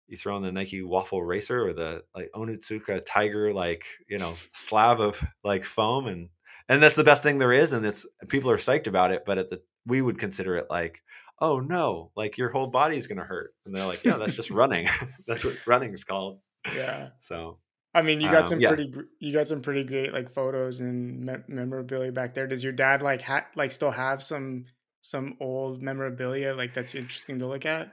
you 0.07 0.17
throw 0.17 0.37
in 0.37 0.43
the 0.43 0.53
Nike 0.53 0.83
Waffle 0.83 1.23
Racer 1.23 1.67
or 1.67 1.73
the 1.73 2.05
like 2.15 2.31
Onitsuka 2.35 3.03
Tiger 3.05 3.53
like 3.53 3.85
you 4.09 4.19
know 4.19 4.35
slab 4.53 5.01
of 5.01 5.23
like 5.45 5.65
foam 5.65 6.07
and 6.07 6.29
and 6.69 6.83
that's 6.83 6.97
the 6.97 7.05
best 7.05 7.23
thing 7.23 7.39
there 7.39 7.53
is 7.53 7.73
and 7.73 7.85
it's 7.85 8.07
people 8.29 8.51
are 8.51 8.59
psyched 8.59 8.87
about 8.87 9.11
it 9.11 9.25
but 9.27 9.39
at 9.39 9.49
the 9.49 9.61
we 9.87 10.03
would 10.03 10.19
consider 10.19 10.57
it 10.57 10.67
like 10.71 11.03
oh 11.41 11.61
no 11.61 12.11
like 12.17 12.37
your 12.37 12.51
whole 12.51 12.67
body's 12.67 13.07
gonna 13.07 13.25
hurt 13.25 13.55
and 13.67 13.75
they're 13.75 13.87
like 13.87 14.05
yeah 14.05 14.17
that's 14.17 14.35
just 14.35 14.51
running 14.63 14.89
that's 15.27 15.45
what 15.45 15.57
running 15.67 15.93
is 15.93 16.05
called 16.05 16.39
yeah 16.75 17.09
so 17.21 17.59
I 17.95 18.03
mean, 18.03 18.21
you 18.21 18.31
got 18.31 18.43
um, 18.43 18.47
some 18.47 18.61
yeah. 18.61 18.69
pretty 18.69 18.93
you 19.19 19.33
got 19.33 19.49
some 19.49 19.63
pretty 19.63 19.83
great 19.83 20.13
like 20.13 20.33
photos 20.33 20.81
and 20.81 21.25
me- 21.25 21.43
memorabilia 21.49 22.13
back 22.13 22.35
there. 22.35 22.47
Does 22.47 22.63
your 22.63 22.73
dad 22.73 23.03
like 23.03 23.23
ha- 23.23 23.47
like 23.57 23.73
still 23.73 23.91
have 23.91 24.23
some 24.23 24.67
some 25.01 25.37
old 25.41 25.83
memorabilia 25.83 26.55
like 26.55 26.75
that's 26.75 26.95
interesting 26.95 27.39
to 27.39 27.47
look 27.47 27.67
at? 27.67 27.91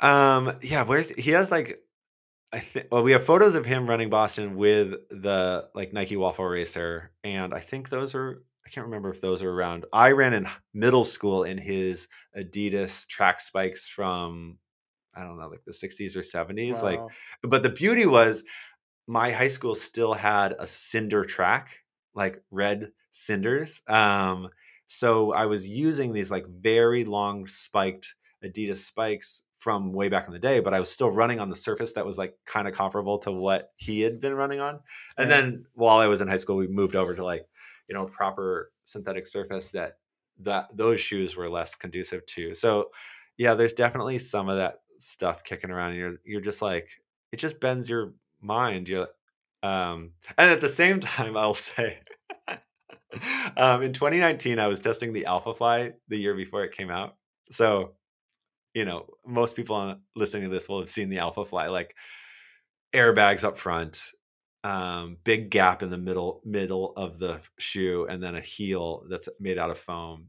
Um, 0.00 0.56
yeah, 0.62 0.84
where's 0.84 1.10
he 1.10 1.32
has 1.32 1.50
like 1.50 1.82
I 2.52 2.60
think 2.60 2.88
well, 2.92 3.02
we 3.02 3.12
have 3.12 3.24
photos 3.24 3.54
of 3.54 3.64
him 3.64 3.88
running 3.88 4.10
Boston 4.10 4.56
with 4.56 4.94
the 5.10 5.68
like 5.74 5.92
Nike 5.92 6.16
Waffle 6.16 6.44
Racer, 6.44 7.10
and 7.24 7.54
I 7.54 7.60
think 7.60 7.88
those 7.88 8.14
are 8.14 8.42
I 8.66 8.68
can't 8.68 8.86
remember 8.86 9.10
if 9.10 9.20
those 9.20 9.42
are 9.42 9.50
around. 9.50 9.86
I 9.92 10.10
ran 10.10 10.34
in 10.34 10.46
middle 10.74 11.04
school 11.04 11.44
in 11.44 11.56
his 11.56 12.08
Adidas 12.36 13.06
track 13.06 13.40
spikes 13.40 13.88
from 13.88 14.58
I 15.14 15.22
don't 15.22 15.38
know, 15.38 15.48
like 15.48 15.64
the 15.64 15.72
60s 15.72 16.16
or 16.16 16.20
70s. 16.20 16.74
Wow. 16.74 16.82
Like, 16.82 17.00
but 17.42 17.62
the 17.62 17.68
beauty 17.68 18.06
was 18.06 18.44
my 19.06 19.30
high 19.30 19.48
school 19.48 19.74
still 19.74 20.14
had 20.14 20.54
a 20.58 20.66
cinder 20.66 21.24
track, 21.24 21.70
like 22.14 22.42
red 22.50 22.92
cinders. 23.10 23.82
Um, 23.88 24.48
so 24.86 25.32
I 25.32 25.46
was 25.46 25.66
using 25.66 26.12
these 26.12 26.30
like 26.30 26.46
very 26.46 27.04
long 27.04 27.46
spiked 27.46 28.14
Adidas 28.44 28.78
spikes 28.78 29.42
from 29.62 29.92
way 29.92 30.08
back 30.08 30.26
in 30.26 30.32
the 30.32 30.40
day, 30.40 30.58
but 30.58 30.74
I 30.74 30.80
was 30.80 30.90
still 30.90 31.10
running 31.10 31.38
on 31.38 31.48
the 31.48 31.54
surface 31.54 31.92
that 31.92 32.04
was 32.04 32.18
like 32.18 32.36
kind 32.46 32.66
of 32.66 32.74
comparable 32.74 33.18
to 33.18 33.30
what 33.30 33.70
he 33.76 34.00
had 34.00 34.20
been 34.20 34.34
running 34.34 34.58
on. 34.58 34.80
And 35.16 35.30
yeah. 35.30 35.40
then 35.40 35.66
while 35.74 35.98
I 35.98 36.08
was 36.08 36.20
in 36.20 36.26
high 36.26 36.36
school, 36.36 36.56
we 36.56 36.66
moved 36.66 36.96
over 36.96 37.14
to 37.14 37.24
like, 37.24 37.46
you 37.88 37.94
know, 37.94 38.06
proper 38.06 38.72
synthetic 38.84 39.24
surface 39.24 39.70
that 39.70 39.98
that 40.40 40.76
those 40.76 40.98
shoes 40.98 41.36
were 41.36 41.48
less 41.48 41.76
conducive 41.76 42.26
to. 42.26 42.56
So 42.56 42.90
yeah, 43.36 43.54
there's 43.54 43.74
definitely 43.74 44.18
some 44.18 44.48
of 44.48 44.56
that 44.56 44.80
stuff 44.98 45.44
kicking 45.44 45.70
around. 45.70 45.94
You're 45.94 46.16
you're 46.24 46.40
just 46.40 46.60
like 46.60 46.88
it 47.30 47.36
just 47.36 47.60
bends 47.60 47.88
your 47.88 48.14
mind. 48.40 48.88
You 48.88 49.06
um 49.62 50.10
and 50.38 50.50
at 50.50 50.60
the 50.60 50.68
same 50.68 50.98
time 51.00 51.36
I'll 51.36 51.54
say 51.54 52.00
um, 53.56 53.82
in 53.82 53.92
2019, 53.92 54.58
I 54.58 54.66
was 54.66 54.80
testing 54.80 55.12
the 55.12 55.26
Alpha 55.26 55.54
Fly 55.54 55.92
the 56.08 56.16
year 56.16 56.34
before 56.34 56.64
it 56.64 56.72
came 56.72 56.90
out. 56.90 57.16
So, 57.50 57.92
you 58.74 58.84
know, 58.84 59.06
most 59.26 59.56
people 59.56 59.96
listening 60.16 60.44
to 60.44 60.54
this 60.54 60.68
will 60.68 60.80
have 60.80 60.88
seen 60.88 61.08
the 61.08 61.18
Alpha 61.18 61.44
Fly, 61.44 61.68
like 61.68 61.94
airbags 62.94 63.44
up 63.44 63.58
front, 63.58 64.02
um, 64.64 65.16
big 65.24 65.50
gap 65.50 65.82
in 65.82 65.90
the 65.90 65.98
middle 65.98 66.40
middle 66.44 66.92
of 66.96 67.18
the 67.18 67.40
shoe, 67.58 68.06
and 68.08 68.22
then 68.22 68.34
a 68.34 68.40
heel 68.40 69.04
that's 69.08 69.28
made 69.40 69.58
out 69.58 69.70
of 69.70 69.78
foam. 69.78 70.28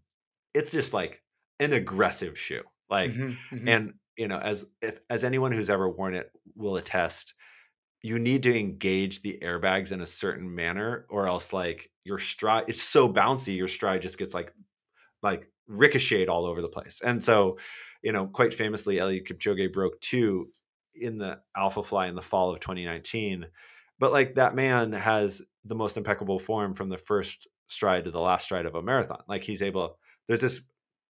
It's 0.53 0.71
just 0.71 0.93
like 0.93 1.21
an 1.59 1.73
aggressive 1.73 2.37
shoe, 2.37 2.63
like, 2.89 3.11
mm-hmm, 3.11 3.55
mm-hmm. 3.55 3.67
and 3.67 3.93
you 4.17 4.27
know, 4.27 4.39
as 4.39 4.65
if 4.81 4.99
as 5.09 5.23
anyone 5.23 5.51
who's 5.51 5.69
ever 5.69 5.89
worn 5.89 6.13
it 6.13 6.31
will 6.55 6.77
attest, 6.77 7.33
you 8.03 8.19
need 8.19 8.43
to 8.43 8.57
engage 8.57 9.21
the 9.21 9.39
airbags 9.41 9.91
in 9.91 10.01
a 10.01 10.05
certain 10.05 10.53
manner 10.53 11.05
or 11.09 11.27
else 11.27 11.53
like 11.53 11.89
your 12.03 12.19
stride 12.19 12.65
it's 12.67 12.81
so 12.81 13.11
bouncy 13.11 13.55
your 13.55 13.69
stride 13.69 14.01
just 14.01 14.17
gets 14.17 14.33
like 14.33 14.53
like 15.23 15.47
ricocheted 15.67 16.27
all 16.27 16.45
over 16.45 16.61
the 16.61 16.67
place 16.67 17.01
and 17.03 17.23
so 17.23 17.57
you 18.03 18.11
know 18.11 18.27
quite 18.27 18.53
famously 18.53 18.97
Eliud 18.97 19.27
Kipchoge 19.27 19.73
broke 19.73 19.99
two 20.01 20.49
in 20.95 21.17
the 21.17 21.39
alpha 21.57 21.81
fly 21.81 22.07
in 22.07 22.15
the 22.15 22.21
fall 22.21 22.53
of 22.53 22.59
2019 22.59 23.47
but 23.99 24.11
like 24.11 24.35
that 24.35 24.55
man 24.55 24.91
has 24.91 25.41
the 25.65 25.75
most 25.75 25.97
impeccable 25.97 26.37
form 26.37 26.75
from 26.75 26.89
the 26.89 26.97
first 26.97 27.47
stride 27.67 28.05
to 28.05 28.11
the 28.11 28.19
last 28.19 28.45
stride 28.45 28.65
of 28.65 28.75
a 28.75 28.81
marathon 28.81 29.23
like 29.27 29.43
he's 29.43 29.61
able 29.63 29.97
there's 30.27 30.41
this 30.41 30.61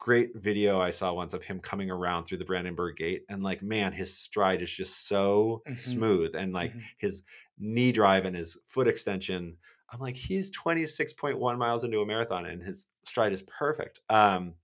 great 0.03 0.35
video 0.35 0.81
I 0.81 0.91
saw 0.91 1.13
once 1.13 1.33
of 1.33 1.45
him 1.45 1.61
coming 1.61 1.89
around 1.89 2.25
through 2.25 2.39
the 2.39 2.45
Brandenburg 2.45 2.97
Gate, 2.97 3.23
and 3.29 3.41
like, 3.41 3.63
man, 3.63 3.93
his 3.93 4.13
stride 4.17 4.61
is 4.61 4.69
just 4.69 5.07
so 5.07 5.61
mm-hmm. 5.65 5.75
smooth, 5.75 6.35
and 6.35 6.51
like 6.51 6.71
mm-hmm. 6.71 6.81
his 6.97 7.23
knee 7.57 7.93
drive 7.93 8.25
and 8.25 8.35
his 8.35 8.57
foot 8.67 8.89
extension. 8.89 9.55
I'm 9.89 10.01
like, 10.01 10.17
he's 10.17 10.51
26.1 10.51 11.57
miles 11.57 11.85
into 11.85 12.01
a 12.01 12.05
marathon, 12.05 12.45
and 12.47 12.61
his 12.61 12.85
stride 13.05 13.31
is 13.31 13.43
perfect. 13.43 14.01
Um, 14.09 14.55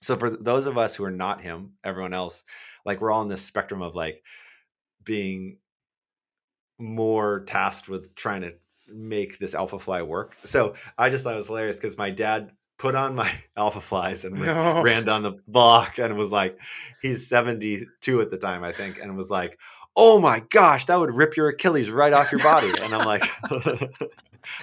so 0.00 0.16
for 0.16 0.30
those 0.30 0.66
of 0.66 0.78
us 0.78 0.94
who 0.94 1.04
are 1.04 1.10
not 1.10 1.40
him, 1.40 1.72
everyone 1.84 2.12
else, 2.12 2.44
like 2.84 3.00
we're 3.00 3.10
all 3.10 3.22
in 3.22 3.28
this 3.28 3.42
spectrum 3.42 3.82
of 3.82 3.94
like 3.94 4.22
being 5.04 5.58
more 6.78 7.44
tasked 7.46 7.88
with 7.88 8.14
trying 8.14 8.42
to 8.42 8.54
make 8.88 9.38
this 9.38 9.54
alpha 9.54 9.78
fly 9.78 10.02
work. 10.02 10.36
So 10.44 10.74
I 10.96 11.10
just 11.10 11.24
thought 11.24 11.34
it 11.34 11.38
was 11.38 11.48
hilarious 11.48 11.76
because 11.76 11.98
my 11.98 12.10
dad 12.10 12.52
put 12.78 12.94
on 12.94 13.14
my 13.14 13.30
alpha 13.56 13.80
flies 13.80 14.24
and 14.24 14.36
no. 14.36 14.82
ran 14.82 15.04
down 15.04 15.22
the 15.22 15.38
block 15.48 15.98
and 15.98 16.16
was 16.16 16.30
like 16.30 16.58
he's 17.02 17.26
72 17.28 18.20
at 18.20 18.30
the 18.30 18.38
time 18.38 18.64
i 18.64 18.72
think 18.72 18.98
and 18.98 19.16
was 19.16 19.30
like 19.30 19.58
oh 19.96 20.20
my 20.20 20.40
gosh 20.50 20.86
that 20.86 20.98
would 20.98 21.12
rip 21.12 21.36
your 21.36 21.48
achilles 21.48 21.90
right 21.90 22.12
off 22.12 22.30
your 22.30 22.42
body 22.42 22.70
and 22.82 22.94
i'm 22.94 23.04
like 23.04 23.28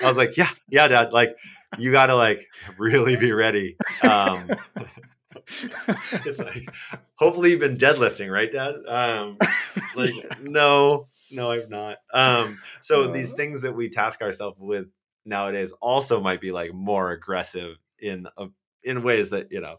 i 0.01 0.07
was 0.07 0.17
like 0.17 0.37
yeah 0.37 0.49
yeah 0.69 0.87
dad 0.87 1.11
like 1.11 1.35
you 1.77 1.91
gotta 1.91 2.15
like 2.15 2.47
really 2.77 3.17
be 3.17 3.33
ready 3.33 3.75
um 4.03 4.49
it's 6.25 6.39
like 6.39 6.67
hopefully 7.15 7.51
you've 7.51 7.59
been 7.59 7.77
deadlifting 7.77 8.31
right 8.31 8.51
dad 8.51 8.75
um 8.87 9.37
like 9.95 10.13
no 10.41 11.07
no 11.31 11.51
i've 11.51 11.69
not 11.69 11.97
um 12.13 12.59
so 12.81 13.11
these 13.11 13.31
things 13.33 13.61
that 13.61 13.75
we 13.75 13.89
task 13.89 14.21
ourselves 14.21 14.57
with 14.59 14.87
nowadays 15.25 15.71
also 15.81 16.21
might 16.21 16.41
be 16.41 16.51
like 16.51 16.73
more 16.73 17.11
aggressive 17.11 17.77
in 17.99 18.27
a, 18.37 18.47
in 18.83 19.03
ways 19.03 19.29
that 19.31 19.51
you 19.51 19.61
know 19.61 19.77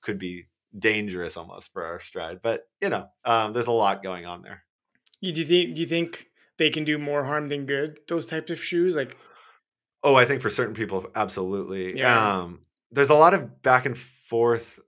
could 0.00 0.18
be 0.18 0.46
dangerous 0.78 1.36
almost 1.36 1.72
for 1.72 1.84
our 1.84 2.00
stride. 2.00 2.40
But 2.42 2.68
you 2.80 2.88
know, 2.88 3.08
um, 3.24 3.52
there's 3.52 3.66
a 3.66 3.72
lot 3.72 4.02
going 4.02 4.26
on 4.26 4.42
there. 4.42 4.62
You, 5.20 5.32
do 5.32 5.40
you 5.40 5.46
think? 5.46 5.74
Do 5.74 5.80
you 5.80 5.86
think 5.86 6.26
they 6.58 6.70
can 6.70 6.84
do 6.84 6.98
more 6.98 7.24
harm 7.24 7.48
than 7.48 7.66
good? 7.66 7.98
Those 8.08 8.26
types 8.26 8.50
of 8.50 8.62
shoes, 8.62 8.96
like 8.96 9.16
Oh, 10.02 10.14
I 10.14 10.24
think 10.24 10.40
for 10.40 10.48
certain 10.48 10.74
people, 10.74 11.06
absolutely. 11.14 11.98
yeah, 11.98 12.38
Um, 12.40 12.60
there's 12.90 13.10
a 13.10 13.14
lot 13.14 13.34
of 13.34 13.62
back 13.62 13.84
and 13.84 13.98
forth 13.98 14.80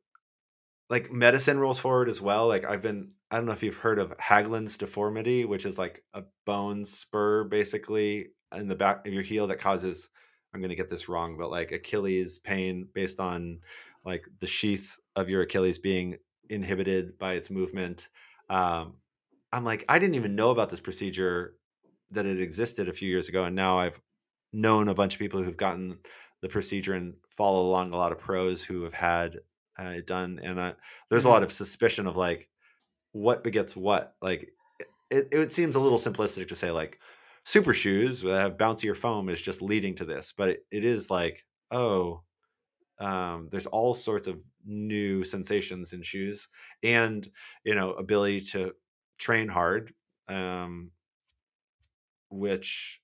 like 0.91 1.13
medicine 1.13 1.59
rolls 1.59 1.79
forward 1.79 2.09
as 2.09 2.21
well. 2.21 2.49
Like 2.49 2.65
I've 2.65 2.83
been, 2.83 3.13
I 3.31 3.37
don't 3.37 3.47
know 3.47 3.53
if 3.53 3.63
you've 3.63 3.77
heard 3.77 3.99
of 3.99 4.13
Haglund's 4.19 4.77
deformity, 4.77 5.45
which 5.45 5.65
is 5.65 5.79
like 5.79 6.05
a 6.15 6.23
bone 6.45 6.85
spur 6.85 7.45
basically 7.45 8.29
in 8.55 8.69
the 8.69 8.75
back 8.75 9.07
of 9.07 9.13
your 9.13 9.23
heel 9.23 9.47
that 9.47 9.61
causes, 9.61 10.09
I'm 10.53 10.61
going 10.61 10.71
to 10.71 10.77
get 10.77 10.91
this 10.91 11.09
wrong, 11.09 11.39
but 11.39 11.51
like 11.51 11.73
Achilles 11.73 12.39
pain 12.39 12.87
based 12.93 13.21
on 13.21 13.61
like 14.05 14.27
the 14.41 14.47
sheath 14.47 14.97
of 15.17 15.29
your 15.29 15.43
Achilles 15.43 15.79
being 15.79 16.19
inhibited 16.51 17.19
by 17.19 17.35
its 17.35 17.51
movement. 17.51 18.09
Um, 18.51 18.95
I'm 19.53 19.65
like, 19.65 19.85
I 19.89 19.99
didn't 19.99 20.17
even 20.17 20.35
know 20.35 20.51
about 20.51 20.71
this 20.71 20.81
procedure 20.81 21.55
that 22.11 22.27
it 22.27 22.41
existed 22.41 22.89
a 22.89 22.93
few 22.93 23.09
years 23.09 23.29
ago. 23.29 23.45
And 23.45 23.57
now 23.57 23.79
I've 23.79 24.01
known 24.53 24.89
a 24.89 24.95
bunch 24.95 25.15
of 25.15 25.19
people 25.19 25.43
who've 25.43 25.57
gotten 25.57 25.99
the 26.43 26.49
procedure 26.49 26.95
and 26.95 27.15
follow 27.37 27.63
along 27.63 27.93
a 27.93 27.97
lot 27.97 28.13
of 28.13 28.19
pros 28.19 28.63
who 28.63 28.83
have 28.83 28.93
had 28.93 29.39
uh, 29.79 29.97
done, 30.07 30.41
and 30.43 30.59
uh, 30.59 30.73
there's 31.11 31.25
a 31.25 31.29
lot 31.29 31.43
of 31.43 31.53
suspicion 31.53 32.07
of 32.07 32.17
like 32.17 32.49
what 33.13 33.45
begets 33.45 33.77
what. 33.77 34.15
Like 34.23 34.53
it, 35.11 35.29
it 35.33 35.53
seems 35.53 35.75
a 35.75 35.81
little 35.81 35.99
simplistic 35.99 36.49
to 36.49 36.57
say 36.57 36.71
like 36.71 36.99
super 37.45 37.75
shoes 37.75 38.23
that 38.23 38.41
have 38.41 38.57
bouncier 38.57 38.97
foam 38.97 39.29
is 39.29 39.41
just 39.43 39.63
leading 39.63 39.95
to 39.97 40.05
this, 40.05 40.33
but 40.37 40.51
it, 40.51 40.67
it 40.71 40.85
is 40.85 41.11
like 41.11 41.45
oh, 41.71 42.23
um, 42.99 43.49
there's 43.51 43.67
all 43.67 43.95
sorts 43.95 44.27
of 44.27 44.41
new 44.65 45.25
sensations 45.25 45.93
in 45.93 46.03
shoes, 46.03 46.49
and 46.83 47.31
you 47.65 47.75
know 47.75 47.93
ability 47.95 48.43
to 48.43 48.75
train 49.19 49.49
hard, 49.49 49.95
um, 50.29 50.91
which 52.31 53.01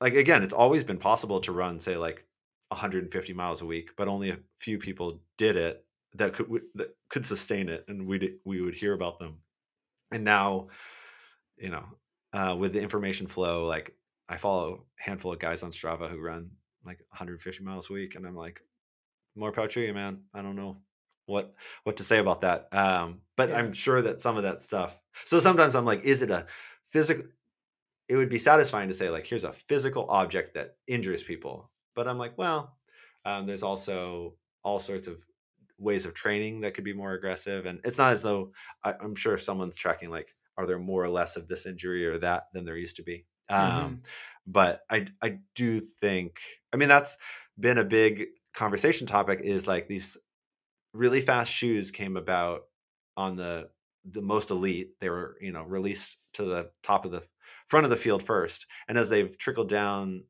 like 0.00 0.14
again, 0.14 0.42
it's 0.42 0.54
always 0.54 0.84
been 0.84 0.98
possible 0.98 1.40
to 1.40 1.52
run 1.52 1.78
say 1.80 1.96
like 1.96 2.24
150 2.68 3.32
miles 3.34 3.60
a 3.62 3.66
week, 3.66 3.90
but 3.96 4.08
only 4.08 4.30
a 4.30 4.38
few 4.58 4.78
people 4.78 5.20
did 5.38 5.56
it 5.56 5.84
that 6.14 6.34
could 6.34 6.48
that 6.74 6.94
could 7.08 7.26
sustain 7.26 7.68
it, 7.68 7.84
and 7.88 8.06
we 8.06 8.36
we 8.44 8.60
would 8.60 8.74
hear 8.74 8.92
about 8.92 9.18
them. 9.18 9.38
And 10.12 10.24
now, 10.24 10.68
you 11.56 11.70
know, 11.70 11.84
uh, 12.32 12.56
with 12.58 12.72
the 12.72 12.82
information 12.82 13.26
flow, 13.26 13.66
like 13.66 13.94
I 14.28 14.36
follow 14.36 14.86
a 14.98 15.02
handful 15.02 15.32
of 15.32 15.38
guys 15.38 15.62
on 15.62 15.72
Strava 15.72 16.10
who 16.10 16.18
run 16.20 16.50
like 16.84 16.98
150 17.10 17.64
miles 17.64 17.90
a 17.90 17.92
week, 17.92 18.14
and 18.14 18.26
I'm 18.26 18.36
like, 18.36 18.62
more 19.36 19.52
power 19.52 19.68
to 19.68 19.80
you, 19.80 19.94
man. 19.94 20.20
I 20.34 20.42
don't 20.42 20.56
know 20.56 20.76
what 21.26 21.54
what 21.84 21.96
to 21.96 22.04
say 22.04 22.18
about 22.18 22.42
that. 22.42 22.68
Um, 22.72 23.20
but 23.36 23.48
yeah, 23.48 23.58
I'm 23.58 23.72
sure 23.72 24.02
that 24.02 24.20
some 24.20 24.36
of 24.36 24.42
that 24.42 24.62
stuff. 24.62 24.98
So 25.24 25.40
sometimes 25.40 25.74
I'm 25.74 25.84
like, 25.84 26.04
is 26.04 26.22
it 26.22 26.30
a 26.30 26.46
physical? 26.90 27.24
It 28.08 28.16
would 28.16 28.28
be 28.28 28.38
satisfying 28.38 28.88
to 28.88 28.94
say 28.94 29.08
like, 29.08 29.26
here's 29.26 29.44
a 29.44 29.52
physical 29.52 30.06
object 30.10 30.54
that 30.54 30.76
injures 30.86 31.22
people. 31.22 31.70
But 31.94 32.08
I'm 32.08 32.18
like, 32.18 32.36
well, 32.36 32.76
um, 33.24 33.46
there's 33.46 33.62
also 33.62 34.34
all 34.64 34.80
sorts 34.80 35.06
of 35.06 35.18
ways 35.82 36.04
of 36.06 36.14
training 36.14 36.60
that 36.60 36.74
could 36.74 36.84
be 36.84 36.92
more 36.92 37.12
aggressive. 37.14 37.66
And 37.66 37.80
it's 37.84 37.98
not 37.98 38.12
as 38.12 38.22
though 38.22 38.52
I, 38.84 38.94
I'm 39.00 39.14
sure 39.14 39.36
someone's 39.38 39.76
tracking 39.76 40.10
like, 40.10 40.34
are 40.56 40.66
there 40.66 40.78
more 40.78 41.02
or 41.02 41.08
less 41.08 41.36
of 41.36 41.48
this 41.48 41.66
injury 41.66 42.06
or 42.06 42.18
that 42.18 42.44
than 42.52 42.64
there 42.64 42.76
used 42.76 42.96
to 42.96 43.02
be? 43.02 43.26
Um, 43.48 43.98
hmm 43.98 44.04
but 44.46 44.82
I 44.90 45.06
I 45.22 45.40
do 45.54 45.80
think 45.80 46.40
I 46.72 46.76
mean 46.76 46.88
that's 46.88 47.16
been 47.58 47.78
a 47.78 47.84
big 47.84 48.28
conversation 48.54 49.06
topic 49.06 49.40
is 49.40 49.66
like 49.66 49.88
these 49.88 50.16
really 50.92 51.20
fast 51.20 51.50
shoes 51.52 51.90
came 51.90 52.16
about 52.16 52.62
on 53.16 53.36
the 53.36 53.70
the 54.04 54.22
most 54.22 54.50
elite. 54.50 54.94
They 55.00 55.10
were, 55.10 55.36
you 55.40 55.52
know, 55.52 55.62
released 55.64 56.16
to 56.34 56.44
the 56.44 56.72
top 56.82 57.04
of 57.04 57.12
the 57.12 57.26
front 57.68 57.84
of 57.84 57.90
the 57.90 57.96
field 57.96 58.22
first. 58.22 58.66
And 58.88 58.98
as 58.98 59.08
they've 59.08 59.36
trickled 59.38 59.68
down, 59.68 60.24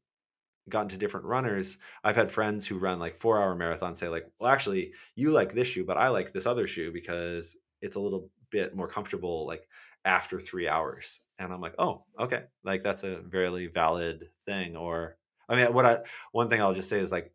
gotten 0.68 0.88
to 0.88 0.96
different 0.96 1.26
runners, 1.26 1.78
I've 2.04 2.16
had 2.16 2.30
friends 2.30 2.66
who 2.66 2.78
run 2.78 2.98
like 2.98 3.16
four 3.16 3.40
hour 3.40 3.54
marathons 3.56 3.98
say, 3.98 4.08
like, 4.08 4.30
well, 4.38 4.50
actually, 4.50 4.92
you 5.16 5.30
like 5.30 5.52
this 5.52 5.68
shoe, 5.68 5.84
but 5.84 5.96
I 5.96 6.08
like 6.08 6.32
this 6.32 6.46
other 6.46 6.66
shoe 6.66 6.92
because 6.92 7.56
it's 7.80 7.96
a 7.96 8.00
little 8.00 8.30
bit 8.50 8.74
more 8.74 8.88
comfortable 8.88 9.46
like 9.46 9.66
after 10.04 10.38
three 10.40 10.68
hours. 10.68 11.20
And 11.38 11.52
I'm 11.52 11.60
like, 11.60 11.74
oh, 11.78 12.04
okay. 12.18 12.44
Like 12.64 12.82
that's 12.82 13.02
a 13.02 13.20
very 13.20 13.66
valid 13.66 14.28
thing. 14.46 14.76
Or 14.76 15.16
I 15.48 15.56
mean, 15.56 15.72
what 15.74 15.86
I 15.86 15.98
one 16.32 16.48
thing 16.48 16.60
I'll 16.60 16.74
just 16.74 16.88
say 16.88 17.00
is 17.00 17.10
like 17.10 17.32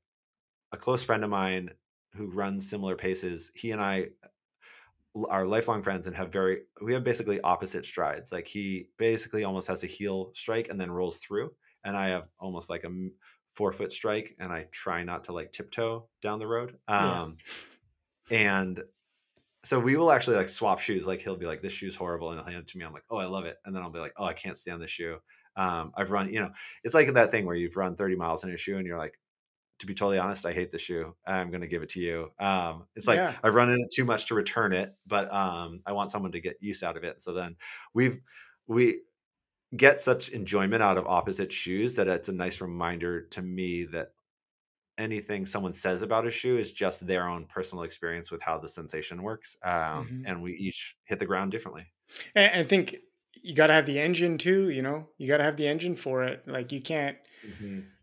a 0.71 0.78
close 0.78 1.03
friend 1.03 1.23
of 1.23 1.30
mine 1.30 1.71
who 2.13 2.28
runs 2.28 2.69
similar 2.69 2.95
paces, 2.95 3.51
he 3.55 3.71
and 3.71 3.82
I 3.82 4.09
are 5.30 5.45
lifelong 5.45 5.82
friends 5.82 6.07
and 6.07 6.15
have 6.15 6.32
very 6.32 6.61
we 6.82 6.93
have 6.93 7.03
basically 7.03 7.41
opposite 7.41 7.86
strides. 7.86 8.32
Like 8.32 8.47
he 8.47 8.89
basically 8.97 9.43
almost 9.43 9.67
has 9.67 9.84
a 9.84 9.88
heel 9.88 10.32
strike 10.34 10.69
and 10.69 10.80
then 10.80 10.91
rolls 10.91 11.17
through, 11.17 11.51
and 11.88 11.97
I 11.97 12.09
have 12.09 12.29
almost 12.39 12.69
like 12.69 12.85
a 12.85 12.91
forefoot 13.55 13.93
strike, 13.93 14.35
and 14.39 14.53
I 14.53 14.65
try 14.71 15.03
not 15.03 15.25
to 15.25 15.33
like 15.33 15.53
tiptoe 15.53 16.11
down 16.21 16.39
the 16.39 16.47
road. 16.47 16.79
yeah, 16.97 17.21
Um, 17.21 17.41
and 18.29 18.83
so 19.63 19.79
we 19.79 19.97
will 19.97 20.11
actually 20.11 20.38
like 20.38 20.49
swap 20.49 20.79
shoes. 20.79 21.07
Like 21.07 21.21
he'll 21.21 21.38
be 21.38 21.45
like, 21.47 21.61
"This 21.61 21.73
shoe's 21.73 21.95
horrible," 21.95 22.31
and 22.31 22.39
he'll 22.39 22.47
hand 22.49 22.63
it 22.63 22.69
to 22.69 22.77
me. 22.77 22.85
I'm 22.85 22.93
like, 22.93 23.05
"Oh, 23.09 23.17
I 23.17 23.25
love 23.25 23.45
it," 23.45 23.57
and 23.65 23.75
then 23.75 23.83
I'll 23.83 23.91
be 23.91 23.99
like, 23.99 24.13
"Oh, 24.17 24.25
I 24.25 24.33
can't 24.33 24.57
stand 24.57 24.81
this 24.81 24.91
shoe." 24.91 25.19
Um, 25.55 25.91
I've 25.97 26.11
run, 26.11 26.31
you 26.33 26.39
know, 26.41 26.51
it's 26.83 26.95
like 26.95 27.13
that 27.13 27.31
thing 27.31 27.45
where 27.47 27.55
you've 27.55 27.77
run 27.77 27.95
30 27.97 28.15
miles 28.15 28.43
in 28.43 28.51
a 28.51 28.57
shoe, 28.57 28.77
and 28.77 28.88
you're 28.88 28.97
like, 28.97 29.19
to 29.79 29.85
be 29.85 29.93
totally 29.95 30.17
honest, 30.19 30.45
I 30.45 30.53
hate 30.53 30.71
the 30.71 30.79
shoe. 30.79 31.15
I'm 31.25 31.51
going 31.51 31.61
to 31.61 31.67
give 31.67 31.83
it 31.83 31.89
to 31.89 31.99
you. 31.99 32.31
Um, 32.39 32.88
it's 32.95 33.07
like 33.07 33.21
yeah. 33.21 33.38
I've 33.43 33.55
run 33.55 33.69
in 33.69 33.79
it 33.81 33.89
too 33.93 34.05
much 34.05 34.27
to 34.27 34.35
return 34.35 34.73
it, 34.73 34.95
but 35.05 35.31
um, 35.33 35.81
I 35.85 35.93
want 35.93 36.11
someone 36.11 36.31
to 36.33 36.41
get 36.41 36.57
use 36.61 36.83
out 36.83 36.97
of 36.97 37.03
it. 37.03 37.21
So 37.21 37.33
then 37.33 37.57
we've 37.93 38.19
we 38.67 39.03
get 39.76 40.01
such 40.01 40.30
enjoyment 40.30 40.82
out 40.82 40.97
of 40.97 41.07
opposite 41.07 41.51
shoes 41.51 41.95
that 41.95 42.07
it's 42.07 42.30
a 42.30 42.34
nice 42.34 42.61
reminder 42.61 43.22
to 43.22 43.41
me 43.41 43.84
that 43.86 44.13
anything 44.97 45.45
someone 45.45 45.74
says 45.74 46.01
about 46.03 46.28
a 46.28 46.32
shoe 46.32 46.57
is 46.57 46.72
just 46.74 47.05
their 47.07 47.28
own 47.30 47.45
personal 47.47 47.84
experience 47.84 48.32
with 48.32 48.41
how 48.41 48.57
the 48.59 48.70
sensation 48.70 49.24
works, 49.24 49.57
um, 49.63 50.11
hmm 50.11 50.26
and 50.26 50.41
we 50.43 50.53
each 50.55 50.97
hit 51.05 51.20
the 51.20 51.26
ground 51.26 51.51
differently. 51.51 51.88
And 52.36 52.59
I 52.59 52.63
think 52.63 52.97
you 53.41 53.53
got 53.53 53.68
to 53.68 53.74
have 53.74 53.86
the 53.86 53.99
engine 53.99 54.38
too. 54.38 54.70
You 54.70 54.82
know, 54.82 55.09
you 55.18 55.28
got 55.28 55.38
to 55.38 55.43
have 55.43 55.57
the 55.57 55.68
engine 55.68 55.95
for 55.95 56.24
it. 56.24 56.47
Like 56.47 56.72
you 56.72 56.82
can't 56.82 57.18
hmm 57.43 57.97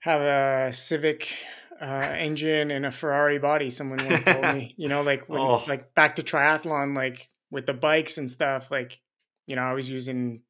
have 0.00 0.20
a 0.20 0.72
Civic 0.72 1.34
uh, 1.80 2.14
engine 2.16 2.70
and 2.70 2.86
a 2.86 2.90
Ferrari 2.90 3.38
body. 3.38 3.70
Someone 3.70 4.04
once 4.04 4.24
told 4.24 4.48
me, 4.48 4.74
you 4.76 4.88
know, 4.88 5.02
like 5.02 5.28
when 5.28 5.56
oh, 5.66 5.66
like 5.66 5.94
back 5.94 6.16
to 6.16 6.22
triathlon, 6.22 6.96
like 6.96 7.30
with 7.50 7.66
the 7.66 7.74
bikes 7.74 8.18
and 8.18 8.30
stuff. 8.30 8.70
Like, 8.70 9.00
you 9.46 9.56
know, 9.56 9.62
I 9.62 9.72
was 9.72 9.88
using, 9.88 10.42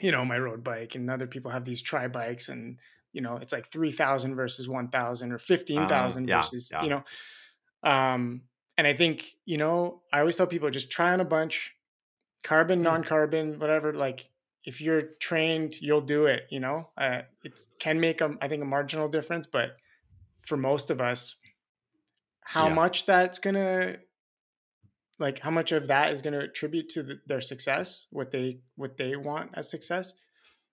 you 0.00 0.12
know, 0.12 0.24
my 0.24 0.38
road 0.38 0.62
bike, 0.62 0.94
and 0.94 1.10
other 1.10 1.26
people 1.26 1.50
have 1.50 1.64
these 1.64 1.80
tri 1.80 2.08
bikes, 2.08 2.48
and 2.48 2.78
you 3.12 3.20
know, 3.20 3.36
it's 3.36 3.52
like 3.52 3.66
three 3.70 3.92
thousand 3.92 4.34
versus 4.34 4.68
one 4.68 4.88
thousand 4.88 5.32
or 5.32 5.38
15000 5.38 6.24
uh, 6.24 6.26
yeah, 6.28 6.42
versus, 6.42 6.70
yeah. 6.72 6.82
you 6.82 6.90
know, 6.90 7.02
um, 7.82 8.42
and 8.76 8.86
I 8.86 8.94
think 8.94 9.32
you 9.44 9.58
know, 9.58 10.02
I 10.12 10.20
always 10.20 10.36
tell 10.36 10.46
people 10.46 10.70
just 10.70 10.90
try 10.90 11.12
on 11.12 11.20
a 11.20 11.24
bunch, 11.24 11.72
carbon, 12.42 12.80
Mm, 12.80 12.84
non-carbon, 12.84 13.58
whatever. 13.58 13.92
Like 13.92 14.28
if 14.64 14.80
you're 14.80 15.02
trained, 15.20 15.80
you'll 15.80 16.00
do 16.00 16.26
it. 16.26 16.42
You 16.50 16.60
know, 16.60 16.88
uh, 16.98 17.22
it 17.44 17.58
can 17.78 18.00
make 18.00 18.20
a, 18.20 18.36
I 18.42 18.48
think, 18.48 18.62
a 18.62 18.66
marginal 18.66 19.08
difference, 19.08 19.46
but 19.46 19.76
for 20.46 20.56
most 20.56 20.90
of 20.90 21.00
us, 21.00 21.36
how 22.42 22.68
yeah. 22.68 22.74
much 22.74 23.06
that's 23.06 23.38
gonna 23.38 23.96
like 25.18 25.38
how 25.38 25.50
much 25.50 25.72
of 25.72 25.88
that 25.88 26.12
is 26.12 26.22
going 26.22 26.34
to 26.34 26.40
attribute 26.40 26.88
to 26.90 27.02
the, 27.02 27.20
their 27.26 27.40
success 27.40 28.06
what 28.10 28.30
they 28.30 28.60
what 28.76 28.96
they 28.96 29.16
want 29.16 29.50
as 29.54 29.70
success 29.70 30.14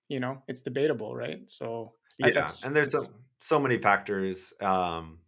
you 0.09 0.19
know 0.19 0.41
it's 0.47 0.61
debatable 0.61 1.15
right 1.15 1.39
so 1.47 1.93
Yeah, 2.19 2.47
and 2.63 2.75
there's 2.75 2.95
so 3.39 3.59
many 3.59 3.77
factors, 3.77 4.53
um, 4.61 5.19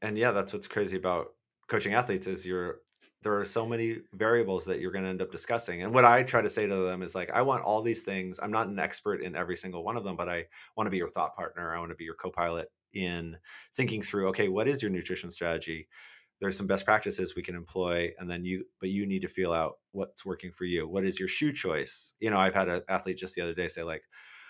and 0.00 0.18
yeah, 0.18 0.32
that's 0.32 0.52
what's 0.52 0.66
crazy 0.66 0.96
about 0.96 1.34
coaching 1.68 1.94
athletes 1.94 2.26
is 2.26 2.44
you're 2.44 2.80
there 3.22 3.38
are 3.38 3.44
so 3.44 3.64
many 3.64 3.98
variables 4.14 4.64
that 4.64 4.80
you're 4.80 4.90
going 4.90 5.04
to 5.04 5.10
end 5.10 5.22
up 5.22 5.30
discussing. 5.30 5.82
And 5.82 5.94
what 5.94 6.04
I 6.04 6.24
try 6.24 6.42
to 6.42 6.50
say 6.50 6.66
to 6.66 6.74
them 6.74 7.02
is 7.02 7.14
like, 7.14 7.30
I 7.30 7.40
want 7.40 7.62
all 7.62 7.80
these 7.80 8.00
things. 8.00 8.40
I'm 8.42 8.50
not 8.50 8.66
an 8.66 8.80
expert 8.80 9.22
in 9.22 9.36
every 9.36 9.56
single 9.56 9.84
one 9.84 9.96
of 9.96 10.02
them, 10.02 10.16
but 10.16 10.28
I 10.28 10.46
want 10.76 10.88
to 10.88 10.90
be 10.90 10.96
your 10.96 11.08
thought 11.08 11.36
partner. 11.36 11.72
I 11.72 11.78
want 11.78 11.90
to 11.92 11.94
be 11.94 12.02
your 12.02 12.16
co-pilot 12.16 12.68
in 12.94 13.36
thinking 13.76 14.02
through, 14.02 14.26
okay, 14.30 14.48
what 14.48 14.66
is 14.66 14.82
your 14.82 14.90
nutrition 14.90 15.30
strategy? 15.30 15.86
There's 16.42 16.56
some 16.56 16.66
best 16.66 16.84
practices 16.84 17.36
we 17.36 17.42
can 17.42 17.54
employ, 17.54 18.12
and 18.18 18.28
then 18.28 18.44
you, 18.44 18.64
but 18.80 18.88
you 18.88 19.06
need 19.06 19.22
to 19.22 19.28
feel 19.28 19.52
out 19.52 19.78
what's 19.92 20.26
working 20.26 20.50
for 20.50 20.64
you. 20.64 20.88
What 20.88 21.04
is 21.04 21.20
your 21.20 21.28
shoe 21.28 21.52
choice? 21.52 22.14
You 22.18 22.30
know, 22.30 22.36
I've 22.36 22.52
had 22.52 22.68
an 22.68 22.82
athlete 22.88 23.16
just 23.16 23.36
the 23.36 23.42
other 23.42 23.54
day 23.54 23.68
say 23.68 23.84
like, 23.84 24.02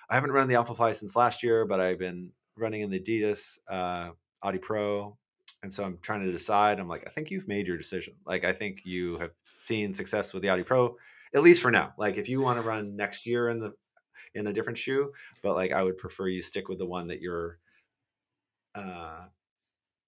I 0.08 0.14
haven't 0.14 0.32
run 0.32 0.48
the 0.48 0.54
Alpha 0.54 0.74
Fly 0.74 0.92
since 0.92 1.14
last 1.16 1.42
year, 1.42 1.66
but 1.66 1.80
I've 1.80 1.98
been 1.98 2.32
running 2.56 2.80
in 2.80 2.90
the 2.90 2.98
Adidas 2.98 3.58
uh, 3.68 4.12
Adios 4.42 4.64
Pro, 4.64 5.18
and 5.62 5.72
so 5.72 5.84
I'm 5.84 5.98
trying 6.00 6.24
to 6.24 6.32
decide. 6.32 6.80
I'm 6.80 6.88
like, 6.88 7.04
I 7.06 7.10
think 7.10 7.30
you've 7.30 7.46
made 7.46 7.68
your 7.68 7.76
decision. 7.76 8.14
Like, 8.24 8.44
I 8.44 8.54
think 8.54 8.86
you 8.86 9.18
have 9.18 9.32
seen 9.58 9.92
success 9.92 10.32
with 10.32 10.42
the 10.42 10.48
Adios 10.48 10.66
Pro, 10.66 10.96
at 11.34 11.42
least 11.42 11.60
for 11.60 11.70
now. 11.70 11.92
Like, 11.98 12.16
if 12.16 12.26
you 12.26 12.40
want 12.40 12.58
to 12.58 12.66
run 12.66 12.96
next 12.96 13.26
year 13.26 13.50
in 13.50 13.60
the 13.60 13.74
in 14.34 14.46
a 14.46 14.52
different 14.54 14.78
shoe, 14.78 15.12
but 15.42 15.56
like, 15.56 15.72
I 15.72 15.82
would 15.82 15.98
prefer 15.98 16.28
you 16.28 16.40
stick 16.40 16.70
with 16.70 16.78
the 16.78 16.86
one 16.86 17.08
that 17.08 17.20
you're 17.20 17.58
uh, 18.74 19.26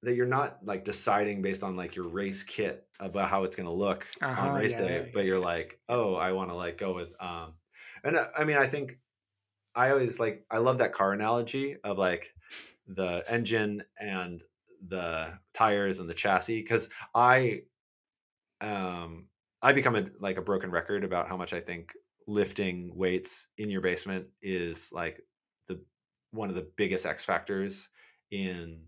that 0.05 0.15
you're 0.15 0.27
not 0.27 0.65
like 0.65 0.85
deciding 0.85 1.43
based 1.43 1.63
on 1.63 1.77
like 1.77 1.97
your 1.97 2.09
race 2.09 2.43
kit 2.43 2.87
about 3.01 3.29
how 3.31 3.45
it's 3.45 3.57
going 3.57 3.67
to 3.67 3.73
look 3.73 4.07
Uh-huh, 4.21 4.43
on 4.43 4.53
race 4.53 4.73
yeah, 4.73 4.79
day 4.87 5.01
yeah, 5.07 5.11
but 5.13 5.25
you're 5.25 5.39
like 5.39 5.81
oh 5.89 6.15
i 6.15 6.33
want 6.33 6.51
to 6.51 6.55
like 6.55 6.79
go 6.79 6.95
with 6.95 7.15
um 7.21 7.55
and 8.05 8.17
uh, 8.17 8.29
i 8.37 8.45
mean 8.45 8.57
i 8.57 8.67
think 8.69 8.99
i 9.75 9.91
always 9.91 10.19
like 10.21 10.45
i 10.51 10.59
love 10.59 10.79
that 10.79 10.93
car 10.93 11.13
analogy 11.13 11.77
of 11.85 11.99
like 11.99 12.35
the 12.89 13.25
engine 13.29 13.83
and 14.01 14.43
the 14.89 15.39
tires 15.55 15.99
and 15.99 16.09
the 16.09 16.15
chassis 16.15 16.61
because 16.63 16.89
i 17.15 17.63
um 18.61 19.29
i 19.63 19.73
become 19.73 19.97
a 19.97 20.07
like 20.21 20.37
a 20.37 20.43
broken 20.43 20.71
record 20.71 21.05
about 21.05 21.29
how 21.29 21.37
much 21.37 21.53
i 21.53 21.61
think 21.61 21.93
lifting 22.27 22.95
weights 22.97 23.49
in 23.59 23.69
your 23.69 23.81
basement 23.81 24.27
is 24.43 24.91
like 24.93 25.21
the 25.69 25.81
one 26.31 26.49
of 26.49 26.55
the 26.55 26.71
biggest 26.77 27.05
x 27.07 27.25
factors 27.25 27.89
in 28.31 28.87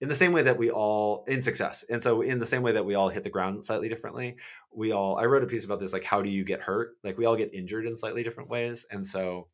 in 0.00 0.08
the 0.08 0.14
same 0.14 0.32
way 0.32 0.42
that 0.42 0.56
we 0.56 0.70
all 0.70 1.24
in 1.26 1.42
success 1.42 1.84
and 1.90 2.02
so 2.02 2.22
in 2.22 2.38
the 2.38 2.46
same 2.46 2.62
way 2.62 2.72
that 2.72 2.84
we 2.84 2.94
all 2.94 3.08
hit 3.08 3.24
the 3.24 3.30
ground 3.30 3.64
slightly 3.64 3.88
differently 3.88 4.36
we 4.72 4.92
all 4.92 5.16
i 5.18 5.24
wrote 5.24 5.42
a 5.42 5.46
piece 5.46 5.64
about 5.64 5.80
this 5.80 5.92
like 5.92 6.04
how 6.04 6.22
do 6.22 6.28
you 6.28 6.44
get 6.44 6.60
hurt? 6.60 6.96
Like 7.02 7.18
we 7.18 7.24
all 7.24 7.36
get 7.36 7.54
injured 7.54 7.86
in 7.86 7.96
slightly 7.96 8.22
different 8.22 8.48
ways 8.50 8.86
and 8.90 9.06
so 9.06 9.48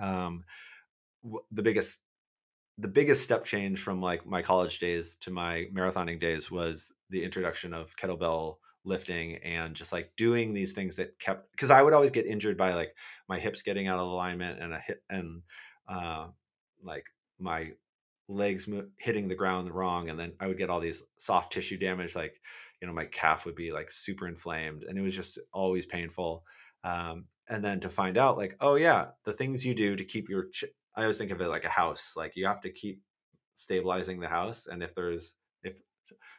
um 0.00 0.44
w- 1.22 1.44
the 1.52 1.62
biggest 1.62 1.98
the 2.78 2.88
biggest 2.88 3.24
step 3.24 3.44
change 3.44 3.80
from 3.82 4.00
like 4.00 4.24
my 4.24 4.40
college 4.40 4.78
days 4.78 5.16
to 5.16 5.30
my 5.30 5.66
marathoning 5.74 6.20
days 6.20 6.50
was 6.50 6.92
the 7.10 7.22
introduction 7.22 7.74
of 7.74 7.94
kettlebell 7.96 8.56
lifting 8.84 9.36
and 9.38 9.74
just 9.74 9.92
like 9.92 10.10
doing 10.16 10.54
these 10.54 10.72
things 10.72 10.94
that 10.94 11.18
kept 11.18 11.50
because 11.52 11.70
I 11.70 11.82
would 11.82 11.92
always 11.92 12.10
get 12.10 12.26
injured 12.26 12.56
by 12.56 12.74
like 12.74 12.94
my 13.28 13.38
hips 13.38 13.62
getting 13.62 13.86
out 13.86 13.98
of 13.98 14.06
alignment 14.06 14.60
and 14.60 14.72
a 14.72 14.78
hip 14.78 15.02
and 15.10 15.42
uh 15.88 16.28
like 16.82 17.04
my 17.38 17.72
legs 18.28 18.68
mo- 18.68 18.86
hitting 18.98 19.28
the 19.28 19.34
ground 19.34 19.70
wrong 19.70 20.10
and 20.10 20.18
then 20.18 20.34
I 20.40 20.46
would 20.46 20.58
get 20.58 20.70
all 20.70 20.80
these 20.80 21.02
soft 21.18 21.52
tissue 21.52 21.78
damage 21.78 22.14
like 22.14 22.34
you 22.80 22.86
know 22.86 22.92
my 22.94 23.06
calf 23.06 23.44
would 23.46 23.54
be 23.56 23.72
like 23.72 23.90
super 23.90 24.28
inflamed 24.28 24.82
and 24.82 24.98
it 24.98 25.02
was 25.02 25.14
just 25.14 25.38
always 25.52 25.86
painful 25.86 26.44
um 26.84 27.26
and 27.48 27.64
then 27.64 27.80
to 27.80 27.88
find 27.88 28.18
out 28.18 28.36
like 28.36 28.56
oh 28.60 28.74
yeah 28.74 29.08
the 29.24 29.32
things 29.32 29.64
you 29.64 29.74
do 29.74 29.96
to 29.96 30.04
keep 30.04 30.28
your 30.28 30.48
ch- 30.50 30.64
I 30.98 31.02
always 31.02 31.16
think 31.16 31.30
of 31.30 31.40
it 31.40 31.46
like 31.48 31.64
a 31.64 31.68
house. 31.68 32.14
Like 32.16 32.34
you 32.34 32.46
have 32.46 32.60
to 32.62 32.72
keep 32.72 33.00
stabilizing 33.54 34.18
the 34.18 34.26
house, 34.28 34.66
and 34.66 34.82
if 34.82 34.94
there's 34.96 35.34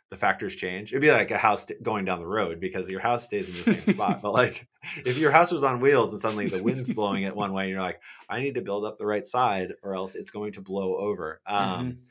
the 0.10 0.18
factors 0.18 0.56
change, 0.56 0.92
it'd 0.92 1.02
be 1.02 1.12
like 1.12 1.32
a 1.32 1.38
house 1.38 1.66
going 1.84 2.06
down 2.06 2.20
the 2.20 2.28
road 2.28 2.60
because 2.60 2.90
your 2.90 3.00
house 3.00 3.26
stays 3.26 3.50
in 3.50 3.58
the 3.58 3.66
same 3.66 3.86
spot. 3.88 4.22
But 4.22 4.32
like 4.34 4.68
if 5.06 5.18
your 5.18 5.32
house 5.32 5.52
was 5.52 5.64
on 5.64 5.80
wheels 5.82 6.12
and 6.12 6.22
suddenly 6.22 6.48
the 6.48 6.60
wind's 6.60 6.90
blowing 6.90 7.24
it 7.24 7.36
one 7.36 7.54
way, 7.54 7.64
and 7.64 7.72
you're 7.72 7.80
like, 7.82 8.02
I 8.30 8.40
need 8.42 8.56
to 8.56 8.62
build 8.62 8.86
up 8.86 8.98
the 8.98 9.06
right 9.06 9.26
side, 9.28 9.74
or 9.84 9.94
else 9.96 10.16
it's 10.16 10.32
going 10.32 10.54
to 10.54 10.62
blow 10.62 10.98
over. 10.98 11.42
Um, 11.46 11.98
Mhm. 11.98 12.10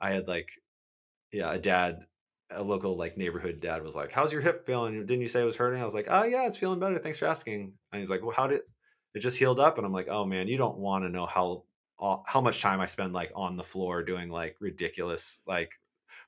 I 0.00 0.12
had 0.12 0.28
like, 0.28 0.50
yeah, 1.32 1.52
a 1.52 1.58
dad, 1.58 2.06
a 2.50 2.62
local 2.62 2.96
like 2.96 3.16
neighborhood 3.16 3.60
dad 3.60 3.82
was 3.82 3.94
like, 3.96 4.12
"How's 4.12 4.32
your 4.32 4.40
hip 4.42 4.66
feeling? 4.66 5.00
Didn't 5.06 5.22
you 5.22 5.28
say 5.28 5.42
it 5.42 5.46
was 5.46 5.56
hurting?" 5.56 5.80
I 5.80 5.84
was 5.84 5.94
like, 5.94 6.06
"Oh 6.08 6.24
yeah, 6.24 6.46
it's 6.46 6.56
feeling 6.58 6.78
better. 6.80 6.98
Thanks 6.98 7.18
for 7.18 7.26
asking." 7.26 7.76
And 7.92 8.00
he's 8.00 8.10
like, 8.10 8.22
"Well, 8.22 8.32
how 8.36 8.46
did 8.46 8.62
it 9.14 9.20
just 9.20 9.38
healed 9.38 9.60
up?" 9.60 9.78
And 9.78 9.86
I'm 9.86 9.92
like, 9.92 10.08
"Oh 10.08 10.24
man, 10.24 10.48
you 10.48 10.56
don't 10.56 10.78
want 10.78 11.04
to 11.04 11.08
know 11.10 11.26
how 11.26 11.64
all, 11.98 12.24
how 12.26 12.40
much 12.40 12.60
time 12.60 12.80
I 12.80 12.86
spend 12.86 13.12
like 13.14 13.32
on 13.34 13.56
the 13.56 13.64
floor 13.64 14.02
doing 14.04 14.28
like 14.30 14.56
ridiculous 14.60 15.40
like 15.46 15.72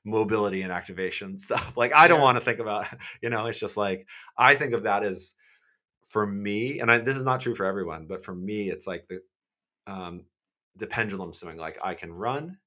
mobility 0.05 0.61
and 0.63 0.71
activation 0.71 1.37
stuff. 1.37 1.73
Like 1.77 1.93
I 1.93 2.07
don't 2.07 2.21
Yeah. 2.21 2.21
want 2.21 2.37
to 2.37 2.43
think 2.43 2.59
about, 2.59 2.87
you 3.21 3.29
know, 3.29 3.47
it's 3.47 3.59
just 3.59 3.77
like 3.77 4.07
I 4.37 4.55
think 4.55 4.73
of 4.73 4.83
that 4.83 5.03
as 5.03 5.33
for 6.09 6.25
me, 6.25 6.79
and 6.79 6.91
I, 6.91 6.99
this 6.99 7.17
is 7.17 7.23
not 7.23 7.41
true 7.41 7.55
for 7.55 7.65
everyone, 7.65 8.07
but 8.07 8.23
for 8.25 8.35
me, 8.35 8.69
it's 8.69 8.87
like 8.87 9.07
the 9.07 9.21
um, 9.87 10.25
the 10.75 10.87
pendulum 10.87 11.33
swing. 11.33 11.57
Like 11.57 11.77
I 11.83 11.93
can 11.93 12.11
run. 12.13 12.57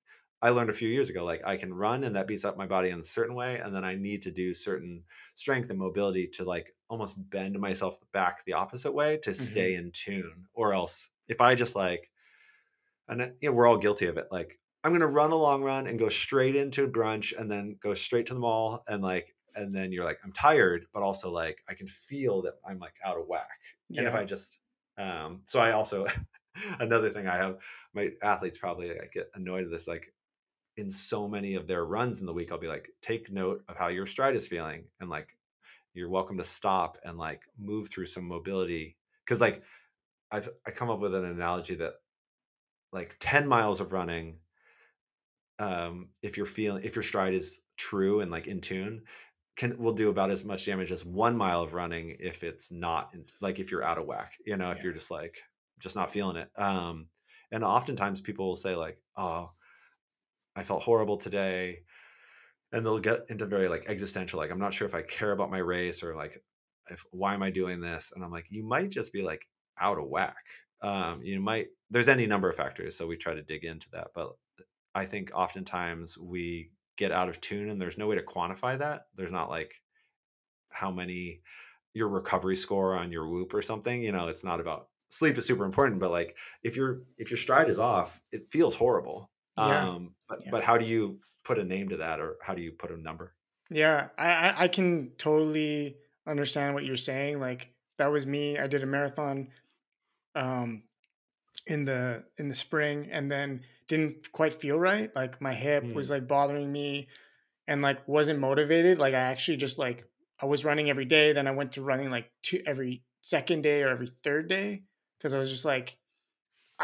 I 0.42 0.50
learned 0.50 0.70
a 0.70 0.74
few 0.74 0.88
years 0.88 1.08
ago, 1.08 1.24
like 1.24 1.42
I 1.46 1.56
can 1.56 1.72
run, 1.72 2.04
and 2.04 2.16
that 2.16 2.26
beats 2.26 2.44
up 2.44 2.56
my 2.56 2.66
body 2.66 2.90
in 2.90 3.00
a 3.00 3.04
certain 3.04 3.34
way, 3.36 3.58
and 3.58 3.74
then 3.74 3.84
I 3.84 3.94
need 3.94 4.22
to 4.22 4.30
do 4.32 4.54
certain 4.54 5.04
strength 5.34 5.70
and 5.70 5.78
mobility 5.78 6.26
to 6.34 6.44
like 6.44 6.74
almost 6.88 7.16
bend 7.30 7.58
myself 7.60 7.98
back 8.12 8.44
the 8.44 8.54
opposite 8.54 8.92
way 8.92 9.18
to 9.18 9.34
stay 9.34 9.74
in 9.76 9.92
tune, 9.92 10.46
or 10.54 10.74
else 10.74 11.10
if 11.28 11.40
I 11.40 11.54
just 11.54 11.76
like 11.76 12.10
and 13.08 13.34
you 13.40 13.48
know, 13.50 13.54
we're 13.54 13.66
all 13.66 13.78
guilty 13.78 14.06
of 14.06 14.16
it. 14.16 14.28
Like, 14.30 14.58
I'm 14.84 14.92
gonna 14.92 15.06
run 15.06 15.30
a 15.32 15.36
long 15.36 15.62
run 15.62 15.86
and 15.86 15.98
go 15.98 16.08
straight 16.08 16.56
into 16.56 16.88
brunch 16.88 17.32
and 17.38 17.50
then 17.50 17.76
go 17.80 17.94
straight 17.94 18.26
to 18.26 18.34
the 18.34 18.40
mall 18.40 18.84
and 18.88 19.02
like 19.02 19.36
and 19.54 19.72
then 19.72 19.92
you're 19.92 20.04
like, 20.04 20.18
I'm 20.24 20.32
tired, 20.32 20.86
but 20.94 21.02
also 21.02 21.30
like 21.30 21.62
I 21.68 21.74
can 21.74 21.86
feel 21.86 22.42
that 22.42 22.54
I'm 22.66 22.78
like 22.78 22.94
out 23.04 23.18
of 23.18 23.26
whack. 23.26 23.60
And 23.96 24.06
if 24.06 24.14
I 24.14 24.24
just 24.24 24.58
um 24.98 25.42
so 25.46 25.60
I 25.60 25.72
also 25.72 26.06
another 26.80 27.10
thing 27.10 27.26
I 27.28 27.36
have 27.36 27.58
my 27.94 28.10
athletes 28.22 28.58
probably 28.58 28.92
get 29.12 29.30
annoyed 29.34 29.64
at 29.64 29.70
this, 29.70 29.86
like 29.86 30.14
in 30.76 30.90
so 30.90 31.28
many 31.28 31.54
of 31.54 31.66
their 31.66 31.84
runs 31.84 32.20
in 32.20 32.26
the 32.26 32.32
week, 32.34 32.52
I'll 32.52 32.58
be 32.58 32.68
like, 32.68 32.90
take 33.02 33.30
note 33.30 33.64
of 33.68 33.76
how 33.76 33.88
your 33.88 34.06
stride 34.06 34.36
is 34.36 34.48
feeling 34.48 34.88
and 35.00 35.10
like 35.10 35.36
you're 35.94 36.10
welcome 36.10 36.38
to 36.38 36.44
stop 36.44 36.98
and 37.04 37.18
like 37.18 37.42
move 37.58 37.88
through 37.88 38.06
some 38.06 38.24
mobility. 38.26 38.98
Cause 39.26 39.40
like 39.40 39.62
I've 40.30 40.48
I 40.66 40.70
come 40.72 40.90
up 40.90 41.00
with 41.00 41.14
an 41.14 41.24
analogy 41.26 41.76
that 41.76 41.94
like 42.92 43.16
10 43.20 43.46
miles 43.48 43.80
of 43.80 43.92
running 43.92 44.40
um 45.58 46.08
if 46.22 46.36
you're 46.36 46.46
feeling 46.46 46.82
if 46.84 46.94
your 46.94 47.02
stride 47.02 47.34
is 47.34 47.60
true 47.76 48.20
and 48.20 48.30
like 48.30 48.46
in 48.46 48.60
tune 48.60 49.02
can 49.56 49.76
will 49.78 49.92
do 49.92 50.08
about 50.08 50.30
as 50.30 50.44
much 50.44 50.64
damage 50.64 50.90
as 50.90 51.04
one 51.04 51.36
mile 51.36 51.62
of 51.62 51.74
running 51.74 52.16
if 52.18 52.42
it's 52.42 52.70
not 52.70 53.10
in, 53.12 53.24
like 53.40 53.58
if 53.58 53.70
you're 53.70 53.84
out 53.84 53.98
of 53.98 54.06
whack 54.06 54.32
you 54.46 54.56
know 54.56 54.70
if 54.70 54.82
you're 54.82 54.92
just 54.92 55.10
like 55.10 55.40
just 55.78 55.96
not 55.96 56.10
feeling 56.10 56.36
it 56.36 56.48
um 56.56 57.06
and 57.50 57.64
oftentimes 57.64 58.20
people 58.20 58.46
will 58.46 58.56
say 58.56 58.74
like 58.74 58.98
oh 59.16 59.50
i 60.56 60.62
felt 60.62 60.82
horrible 60.82 61.16
today 61.16 61.80
and 62.72 62.84
they'll 62.84 62.98
get 62.98 63.26
into 63.28 63.46
very 63.46 63.68
like 63.68 63.84
existential 63.88 64.38
like 64.38 64.50
i'm 64.50 64.58
not 64.58 64.72
sure 64.72 64.88
if 64.88 64.94
i 64.94 65.02
care 65.02 65.32
about 65.32 65.50
my 65.50 65.58
race 65.58 66.02
or 66.02 66.14
like 66.16 66.42
if 66.90 67.04
why 67.10 67.34
am 67.34 67.42
i 67.42 67.50
doing 67.50 67.80
this? 67.80 68.12
and 68.14 68.24
i'm 68.24 68.30
like 68.30 68.46
you 68.50 68.62
might 68.62 68.90
just 68.90 69.12
be 69.12 69.22
like 69.22 69.46
out 69.80 69.98
of 69.98 70.08
whack 70.08 70.44
um 70.82 71.20
you 71.22 71.40
might 71.40 71.68
there's 71.90 72.08
any 72.08 72.26
number 72.26 72.48
of 72.48 72.56
factors 72.56 72.96
so 72.96 73.06
we 73.06 73.16
try 73.16 73.34
to 73.34 73.42
dig 73.42 73.64
into 73.64 73.86
that 73.92 74.08
but 74.14 74.32
i 74.94 75.04
think 75.06 75.30
oftentimes 75.34 76.18
we 76.18 76.70
get 76.96 77.12
out 77.12 77.28
of 77.28 77.40
tune 77.40 77.70
and 77.70 77.80
there's 77.80 77.98
no 77.98 78.06
way 78.06 78.16
to 78.16 78.22
quantify 78.22 78.78
that 78.78 79.06
there's 79.14 79.30
not 79.32 79.50
like 79.50 79.82
how 80.70 80.90
many 80.90 81.42
your 81.94 82.08
recovery 82.08 82.56
score 82.56 82.94
on 82.94 83.12
your 83.12 83.28
whoop 83.28 83.52
or 83.54 83.62
something 83.62 84.02
you 84.02 84.12
know 84.12 84.28
it's 84.28 84.44
not 84.44 84.60
about 84.60 84.90
sleep 85.10 85.36
is 85.36 85.46
super 85.46 85.64
important 85.64 86.00
but 86.00 86.10
like 86.10 86.36
if 86.62 86.76
your 86.76 87.02
if 87.18 87.30
your 87.30 87.38
stride 87.38 87.68
is 87.68 87.78
off 87.78 88.22
it 88.32 88.50
feels 88.50 88.74
horrible 88.74 89.30
Yeah. 89.56 89.88
um 89.88 90.14
but 90.28 90.40
Yeah. 90.44 90.50
but 90.50 90.64
how 90.64 90.78
do 90.78 90.86
you 90.86 91.20
put 91.44 91.58
a 91.58 91.64
name 91.64 91.88
to 91.88 91.96
that 91.98 92.20
or 92.20 92.38
how 92.42 92.54
do 92.54 92.62
you 92.62 92.72
put 92.72 92.90
a 92.90 92.96
number 92.96 93.36
Yeah, 93.70 94.10
I, 94.18 94.28
I 94.30 94.62
I 94.64 94.68
can 94.68 95.12
totally 95.16 95.98
understand 96.26 96.74
what 96.74 96.84
you're 96.84 96.96
saying. 96.96 97.40
Like 97.40 97.74
that 97.98 98.08
was 98.08 98.26
me. 98.26 98.58
I 98.58 98.66
did 98.66 98.82
a 98.82 98.86
marathon 98.86 99.52
um 100.36 100.84
in 101.66 101.84
the 101.84 102.24
in 102.38 102.48
the 102.48 102.54
spring 102.54 103.10
and 103.10 103.30
then 103.30 103.64
didn't 103.88 104.32
quite 104.32 104.54
feel 104.54 104.78
right. 104.78 105.14
Like 105.14 105.40
my 105.40 105.54
hip 105.54 105.84
Mm. 105.84 105.94
was 105.94 106.10
like 106.10 106.26
bothering 106.26 106.70
me 106.72 107.08
and 107.68 107.82
like 107.82 108.06
wasn't 108.08 108.40
motivated. 108.40 108.98
Like 108.98 109.14
I 109.14 109.20
actually 109.20 109.58
just 109.58 109.78
like 109.78 110.06
I 110.40 110.46
was 110.46 110.64
running 110.64 110.90
every 110.90 111.06
day, 111.06 111.32
then 111.32 111.46
I 111.48 111.52
went 111.52 111.72
to 111.72 111.82
running 111.82 112.10
like 112.10 112.32
two 112.42 112.62
every 112.66 113.04
second 113.22 113.62
day 113.62 113.82
or 113.82 113.88
every 113.90 114.08
third 114.24 114.48
day 114.48 114.84
because 115.18 115.34
I 115.34 115.38
was 115.38 115.50
just 115.50 115.64
like 115.64 115.98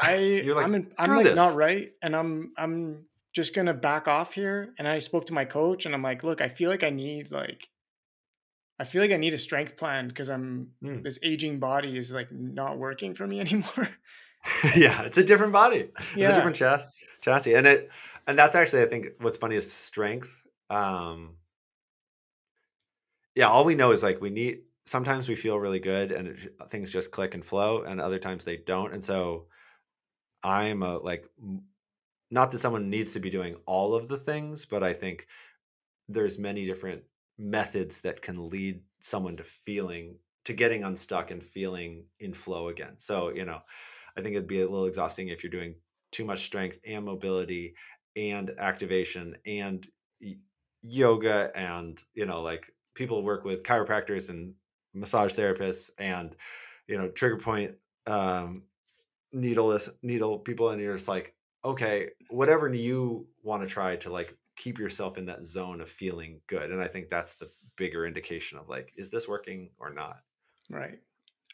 I 0.01 0.17
You're 0.43 0.55
like, 0.55 0.67
I'm 0.67 0.75
in, 0.75 0.95
I'm 0.99 1.15
like 1.15 1.25
this." 1.25 1.35
not 1.35 1.55
right 1.55 1.93
and 2.03 2.15
I'm 2.17 2.53
I'm 2.57 3.07
just 3.33 3.55
going 3.55 3.67
to 3.67 3.75
back 3.75 4.09
off 4.09 4.33
here 4.35 4.75
and 4.79 4.89
I 4.89 4.99
spoke 5.01 5.27
to 5.27 5.35
my 5.35 5.45
coach 5.45 5.87
and 5.87 5.95
I'm 5.95 6.03
like, 6.03 6.25
"Look, 6.25 6.41
I 6.41 6.49
feel 6.49 6.71
like 6.71 6.83
I 6.85 6.91
need 6.91 7.31
like 7.31 7.71
I 8.79 8.85
feel 8.85 9.03
like 9.03 9.11
I 9.11 9.17
need 9.17 9.35
a 9.35 9.39
strength 9.39 9.77
plan 9.77 10.09
because 10.09 10.29
I'm 10.29 10.75
Mm. 10.83 11.03
this 11.03 11.19
aging 11.23 11.59
body 11.61 11.97
is 11.97 12.13
like 12.13 12.31
not 12.33 12.79
working 12.79 13.15
for 13.15 13.27
me 13.27 13.41
anymore." 13.47 13.89
yeah, 14.77 15.03
it's 15.03 15.19
a 15.19 15.25
different 15.25 15.53
body. 15.53 15.91
It's 16.19 16.31
a 16.31 16.33
Yeah. 16.33 16.35
different 16.35 16.57
chas- 16.57 16.85
chassis, 17.21 17.55
and 17.55 17.67
it 17.67 17.91
and 18.27 18.39
that's 18.39 18.55
actually 18.55 18.83
I 18.83 18.87
think 18.87 19.09
what's 19.21 19.39
funny 19.39 19.57
is 19.57 19.71
strength. 19.71 20.31
Um, 20.71 21.37
yeah, 23.35 23.49
all 23.49 23.65
we 23.65 23.75
know 23.75 23.93
is 23.93 24.03
like 24.03 24.21
we 24.21 24.31
need. 24.31 24.63
Sometimes 24.87 25.29
we 25.29 25.37
feel 25.37 25.59
really 25.59 25.81
good 25.81 26.13
and 26.13 26.29
it, 26.29 26.55
things 26.71 26.91
just 26.91 27.11
click 27.11 27.35
and 27.35 27.45
flow, 27.45 27.83
and 27.83 28.01
other 28.01 28.19
times 28.19 28.45
they 28.45 28.57
don't. 28.57 28.93
And 28.93 29.05
so 29.05 29.47
I'm 30.43 30.83
a 30.83 30.99
like, 30.99 31.29
not 32.31 32.51
that 32.53 32.61
someone 32.61 32.91
needs 32.91 33.13
to 33.13 33.21
be 33.21 33.31
doing 33.31 33.57
all 33.67 33.95
of 33.95 34.09
the 34.09 34.19
things, 34.19 34.65
but 34.65 34.83
I 34.83 34.93
think 34.93 35.27
there's 36.09 36.39
many 36.39 36.67
different 36.67 37.03
methods 37.39 38.01
that 38.03 38.23
can 38.23 38.49
lead 38.51 38.83
someone 39.01 39.37
to 39.37 39.45
feeling 39.45 40.17
to 40.45 40.53
getting 40.55 40.85
unstuck 40.85 41.31
and 41.31 41.43
feeling 41.45 42.05
in 42.21 42.33
flow 42.33 42.69
again. 42.69 42.95
So, 42.99 43.31
you 43.31 43.45
know, 43.45 43.61
I 44.19 44.23
think 44.23 44.37
it'd 44.37 44.49
be 44.49 44.61
a 44.61 44.69
little 44.69 44.87
exhausting 44.87 45.29
if 45.29 45.45
you're 45.45 45.51
doing 45.51 45.77
too 46.13 46.25
much 46.25 46.45
strength 46.45 46.79
and 46.85 47.05
mobility 47.05 47.75
and 48.17 48.51
activation 48.59 49.37
and 49.47 49.89
yoga 50.83 51.53
and, 51.55 52.03
you 52.15 52.27
know, 52.27 52.43
like 52.43 52.71
people 52.95 53.23
work 53.23 53.45
with 53.45 53.63
chiropractors 53.63 54.29
and 54.29 54.55
massage 54.95 55.35
therapists 55.35 55.91
and, 55.99 56.37
you 56.89 56.99
know, 56.99 57.11
trigger 57.11 57.39
point 57.39 57.77
um 58.07 58.65
needleless 59.33 59.91
needle 60.03 60.39
people 60.39 60.71
and 60.71 60.81
you're 60.81 60.97
just 60.97 61.09
like, 61.09 61.35
okay, 61.65 62.11
whatever 62.31 62.73
you 62.73 63.29
want 63.43 63.63
to 63.63 63.69
try 63.69 63.97
to 63.97 64.11
like 64.11 64.37
keep 64.57 64.79
yourself 64.79 65.19
in 65.19 65.27
that 65.27 65.47
zone 65.47 65.81
of 65.81 65.91
feeling 65.91 66.41
good. 66.49 66.73
And 66.73 66.83
i 66.83 66.89
think 66.89 67.11
that's 67.11 67.37
the 67.37 67.51
bigger 67.77 68.07
indication 68.07 68.59
of 68.59 68.69
like 68.69 68.93
is 68.97 69.11
this 69.11 69.29
working 69.29 69.71
or 69.79 69.93
not? 69.93 70.23
Right 70.71 71.01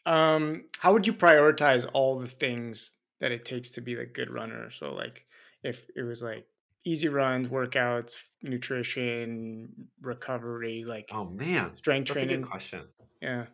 um 0.06 0.64
how 0.78 0.92
would 0.92 1.06
you 1.06 1.12
prioritize 1.12 1.88
all 1.92 2.18
the 2.18 2.28
things 2.28 2.92
that 3.20 3.32
it 3.32 3.44
takes 3.44 3.70
to 3.70 3.80
be 3.80 3.94
a 3.94 4.06
good 4.06 4.30
runner? 4.30 4.70
So 4.70 4.92
like 4.92 5.24
if 5.62 5.86
it 5.96 6.02
was 6.02 6.22
like 6.22 6.46
easy 6.84 7.08
runs 7.08 7.48
workouts 7.48 8.16
nutrition 8.42 9.70
recovery 10.02 10.84
like 10.86 11.08
oh 11.12 11.24
man. 11.24 11.74
strength 11.76 12.08
that's 12.08 12.18
training 12.18 12.36
a 12.36 12.42
good 12.42 12.50
question. 12.50 12.82
Yeah. 13.22 13.46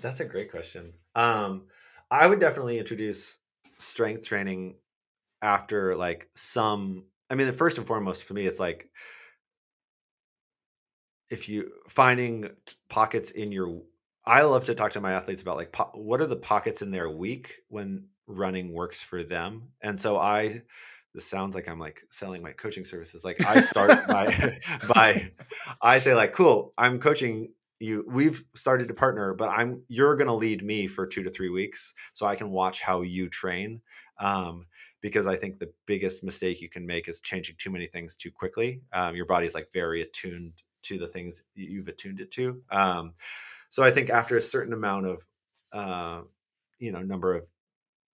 That's 0.00 0.20
a 0.20 0.24
great 0.24 0.50
question. 0.50 0.92
Um 1.14 1.64
i 2.10 2.26
would 2.26 2.38
definitely 2.40 2.78
introduce 2.78 3.38
strength 3.78 4.26
training 4.26 4.76
after 5.42 5.94
like 5.96 6.28
some 6.34 7.04
I 7.30 7.34
mean, 7.34 7.46
the 7.46 7.52
first 7.52 7.78
and 7.78 7.86
foremost 7.86 8.24
for 8.24 8.34
me, 8.34 8.46
it's 8.46 8.60
like 8.60 8.88
if 11.30 11.48
you 11.48 11.72
finding 11.88 12.50
pockets 12.88 13.30
in 13.30 13.50
your. 13.52 13.82
I 14.26 14.42
love 14.42 14.64
to 14.64 14.74
talk 14.74 14.92
to 14.92 15.00
my 15.00 15.12
athletes 15.12 15.42
about 15.42 15.56
like 15.56 15.72
po- 15.72 15.90
what 15.94 16.20
are 16.20 16.26
the 16.26 16.36
pockets 16.36 16.82
in 16.82 16.90
their 16.90 17.10
week 17.10 17.60
when 17.68 18.06
running 18.26 18.72
works 18.72 19.02
for 19.02 19.22
them, 19.22 19.68
and 19.82 20.00
so 20.00 20.18
I. 20.18 20.62
This 21.14 21.26
sounds 21.26 21.54
like 21.54 21.68
I'm 21.68 21.78
like 21.78 22.02
selling 22.10 22.42
my 22.42 22.50
coaching 22.50 22.84
services. 22.84 23.22
Like 23.22 23.40
I 23.46 23.60
start 23.60 24.04
by 24.08 24.58
by 24.94 25.30
I 25.80 26.00
say 26.00 26.12
like, 26.12 26.32
cool, 26.32 26.72
I'm 26.76 26.98
coaching 26.98 27.52
you. 27.78 28.04
We've 28.08 28.42
started 28.56 28.88
to 28.88 28.94
partner, 28.94 29.32
but 29.32 29.48
I'm 29.48 29.82
you're 29.86 30.16
gonna 30.16 30.34
lead 30.34 30.64
me 30.64 30.88
for 30.88 31.06
two 31.06 31.22
to 31.22 31.30
three 31.30 31.50
weeks 31.50 31.94
so 32.14 32.26
I 32.26 32.34
can 32.34 32.50
watch 32.50 32.80
how 32.80 33.02
you 33.02 33.28
train. 33.28 33.80
Um, 34.18 34.66
because 35.02 35.26
I 35.26 35.36
think 35.36 35.58
the 35.58 35.70
biggest 35.86 36.24
mistake 36.24 36.62
you 36.62 36.70
can 36.70 36.86
make 36.86 37.08
is 37.08 37.20
changing 37.20 37.56
too 37.58 37.70
many 37.70 37.86
things 37.86 38.16
too 38.16 38.30
quickly. 38.30 38.80
Um, 38.92 39.14
your 39.14 39.26
body's 39.26 39.54
like 39.54 39.70
very 39.72 40.02
attuned 40.02 40.54
to 40.84 40.98
the 40.98 41.06
things 41.06 41.42
you've 41.54 41.88
attuned 41.88 42.20
it 42.20 42.30
to. 42.32 42.62
Um, 42.70 43.12
so 43.74 43.82
I 43.82 43.90
think 43.90 44.08
after 44.08 44.36
a 44.36 44.40
certain 44.40 44.72
amount 44.72 45.06
of, 45.06 45.26
uh, 45.72 46.20
you 46.78 46.92
know, 46.92 47.02
number 47.02 47.34
of, 47.34 47.42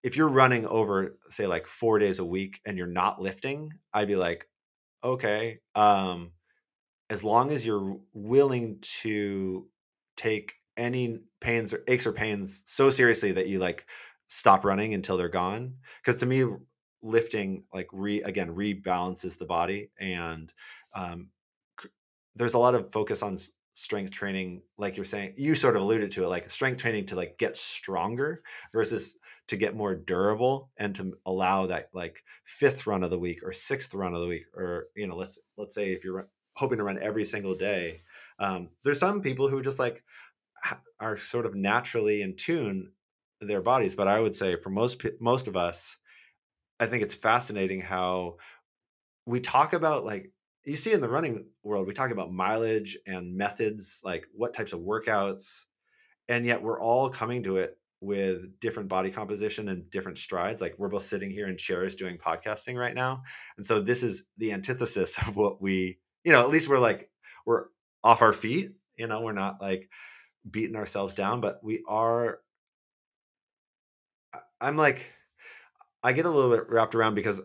if 0.02 0.16
you're 0.16 0.26
running 0.26 0.64
over, 0.64 1.18
say, 1.28 1.46
like 1.46 1.66
four 1.66 1.98
days 1.98 2.18
a 2.18 2.24
week 2.24 2.60
and 2.64 2.78
you're 2.78 2.86
not 2.86 3.20
lifting, 3.20 3.74
I'd 3.92 4.08
be 4.08 4.16
like, 4.16 4.48
okay, 5.04 5.58
um, 5.74 6.30
as 7.10 7.22
long 7.22 7.50
as 7.50 7.66
you're 7.66 7.98
willing 8.14 8.78
to 9.02 9.66
take 10.16 10.54
any 10.78 11.18
pains 11.42 11.74
or 11.74 11.84
aches 11.88 12.06
or 12.06 12.12
pains 12.12 12.62
so 12.64 12.88
seriously 12.88 13.32
that 13.32 13.46
you 13.46 13.58
like 13.58 13.84
stop 14.28 14.64
running 14.64 14.94
until 14.94 15.18
they're 15.18 15.28
gone. 15.28 15.74
Because 16.02 16.18
to 16.20 16.26
me, 16.26 16.42
lifting 17.02 17.64
like 17.74 17.88
re 17.92 18.22
again 18.22 18.54
rebalances 18.54 19.36
the 19.36 19.44
body 19.44 19.90
and 20.00 20.54
um, 20.94 21.28
there's 22.34 22.54
a 22.54 22.58
lot 22.58 22.74
of 22.74 22.90
focus 22.92 23.22
on 23.22 23.36
strength 23.74 24.10
training 24.10 24.60
like 24.78 24.96
you're 24.96 25.04
saying 25.04 25.32
you 25.36 25.54
sort 25.54 25.76
of 25.76 25.82
alluded 25.82 26.10
to 26.10 26.24
it 26.24 26.28
like 26.28 26.50
strength 26.50 26.80
training 26.80 27.06
to 27.06 27.16
like 27.16 27.38
get 27.38 27.56
stronger 27.56 28.42
versus 28.72 29.16
to 29.48 29.56
get 29.56 29.76
more 29.76 29.94
durable 29.94 30.70
and 30.78 30.94
to 30.94 31.16
allow 31.26 31.66
that 31.66 31.88
like 31.94 32.22
fifth 32.44 32.86
run 32.86 33.02
of 33.02 33.10
the 33.10 33.18
week 33.18 33.40
or 33.44 33.52
sixth 33.52 33.94
run 33.94 34.14
of 34.14 34.20
the 34.20 34.26
week 34.26 34.44
or 34.54 34.86
you 34.96 35.06
know 35.06 35.16
let's 35.16 35.38
let's 35.56 35.74
say 35.74 35.92
if 35.92 36.04
you're 36.04 36.28
hoping 36.56 36.78
to 36.78 36.84
run 36.84 36.98
every 37.00 37.24
single 37.24 37.54
day 37.54 38.02
um, 38.38 38.68
there's 38.84 38.98
some 38.98 39.22
people 39.22 39.48
who 39.48 39.62
just 39.62 39.78
like 39.78 40.02
are 40.98 41.16
sort 41.16 41.46
of 41.46 41.54
naturally 41.54 42.22
in 42.22 42.36
tune 42.36 42.90
their 43.40 43.62
bodies 43.62 43.94
but 43.94 44.08
i 44.08 44.20
would 44.20 44.36
say 44.36 44.56
for 44.60 44.68
most 44.68 45.02
most 45.20 45.48
of 45.48 45.56
us 45.56 45.96
I 46.80 46.86
think 46.86 47.02
it's 47.02 47.14
fascinating 47.14 47.82
how 47.82 48.36
we 49.26 49.38
talk 49.38 49.74
about 49.74 50.04
like 50.04 50.32
you 50.64 50.76
see 50.76 50.92
in 50.92 51.00
the 51.00 51.08
running 51.08 51.46
world, 51.62 51.86
we 51.86 51.94
talk 51.94 52.10
about 52.10 52.32
mileage 52.32 52.98
and 53.06 53.36
methods, 53.36 54.00
like 54.04 54.26
what 54.34 54.54
types 54.54 54.72
of 54.72 54.80
workouts, 54.80 55.64
and 56.28 56.44
yet 56.44 56.62
we're 56.62 56.80
all 56.80 57.10
coming 57.10 57.42
to 57.44 57.56
it 57.56 57.78
with 58.00 58.58
different 58.60 58.88
body 58.88 59.10
composition 59.10 59.68
and 59.68 59.90
different 59.90 60.18
strides. 60.18 60.60
Like 60.60 60.74
we're 60.78 60.88
both 60.88 61.04
sitting 61.04 61.30
here 61.30 61.48
in 61.48 61.56
chairs 61.56 61.94
doing 61.94 62.16
podcasting 62.16 62.76
right 62.76 62.94
now. 62.94 63.22
And 63.56 63.66
so 63.66 63.80
this 63.80 64.02
is 64.02 64.24
the 64.38 64.52
antithesis 64.52 65.18
of 65.26 65.36
what 65.36 65.60
we, 65.60 65.98
you 66.24 66.32
know, 66.32 66.40
at 66.40 66.50
least 66.50 66.68
we're 66.68 66.78
like, 66.78 67.10
we're 67.46 67.66
off 68.02 68.22
our 68.22 68.32
feet, 68.32 68.72
you 68.96 69.06
know, 69.06 69.20
we're 69.20 69.32
not 69.32 69.60
like 69.60 69.88
beating 70.50 70.76
ourselves 70.76 71.14
down, 71.14 71.40
but 71.40 71.60
we 71.62 71.82
are. 71.86 72.38
I'm 74.60 74.76
like, 74.76 75.06
I 76.02 76.12
get 76.12 76.26
a 76.26 76.30
little 76.30 76.50
bit 76.50 76.68
wrapped 76.68 76.94
around 76.94 77.14
because 77.14 77.40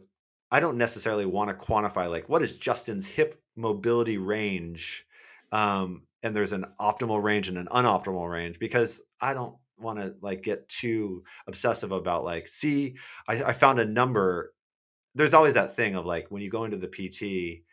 I 0.52 0.60
don't 0.60 0.78
necessarily 0.78 1.26
want 1.26 1.50
to 1.50 1.66
quantify 1.66 2.10
like 2.10 2.30
what 2.30 2.44
is 2.44 2.58
Justin's 2.58 3.06
hip 3.06 3.42
mobility 3.56 4.18
range, 4.18 5.06
um, 5.52 6.04
and 6.24 6.36
there's 6.36 6.52
an 6.52 6.66
optimal 6.80 7.22
range 7.22 7.48
and 7.48 7.58
an 7.58 7.68
unoptimal 7.72 8.30
range 8.30 8.60
because 8.60 9.02
I 9.22 9.34
don't 9.34 9.56
want 9.78 10.00
to 10.00 10.16
like 10.22 10.44
get 10.44 10.68
too 10.70 11.24
obsessive 11.48 11.92
about 11.92 12.24
like 12.24 12.48
see 12.48 12.96
I, 13.28 13.44
I 13.44 13.54
found 13.54 13.80
a 13.80 13.86
number. 13.86 14.54
There's 15.16 15.34
always 15.34 15.54
that 15.54 15.76
thing 15.76 15.96
of 15.96 16.06
like 16.06 16.28
when 16.30 16.42
you 16.42 16.50
go 16.50 16.66
into 16.66 16.78
the 16.78 16.88
PT, 16.88 17.64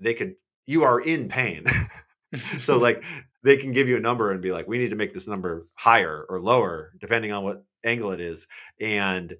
they 0.00 0.14
could 0.14 0.34
you 0.66 0.84
are 0.84 1.00
in 1.00 1.28
pain. 1.28 1.64
so 2.60 2.78
like 2.78 3.04
they 3.42 3.56
can 3.56 3.72
give 3.72 3.88
you 3.88 3.96
a 3.96 4.00
number 4.00 4.30
and 4.30 4.42
be 4.42 4.52
like 4.52 4.68
we 4.68 4.78
need 4.78 4.90
to 4.90 4.96
make 4.96 5.12
this 5.12 5.26
number 5.26 5.66
higher 5.74 6.26
or 6.28 6.40
lower 6.40 6.92
depending 7.00 7.32
on 7.32 7.44
what 7.44 7.64
angle 7.84 8.12
it 8.12 8.20
is 8.20 8.46
and 8.80 9.34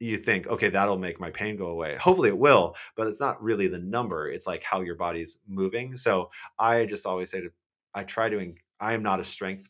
you 0.00 0.16
think, 0.16 0.46
okay, 0.48 0.70
that'll 0.70 0.98
make 0.98 1.20
my 1.20 1.30
pain 1.30 1.56
go 1.56 1.66
away. 1.66 1.96
Hopefully 1.96 2.30
it 2.30 2.38
will, 2.38 2.74
but 2.96 3.06
it's 3.06 3.20
not 3.20 3.42
really 3.42 3.68
the 3.68 3.78
number. 3.78 4.28
It's 4.30 4.46
like 4.46 4.64
how 4.64 4.80
your 4.80 4.94
body's 4.96 5.38
moving. 5.46 5.96
So 5.96 6.30
I 6.58 6.86
just 6.86 7.06
always 7.06 7.30
say 7.30 7.42
to, 7.42 7.50
I 7.94 8.04
try 8.04 8.30
to, 8.30 8.54
I 8.80 8.94
am 8.94 9.02
not 9.02 9.20
a 9.20 9.24
strength 9.24 9.68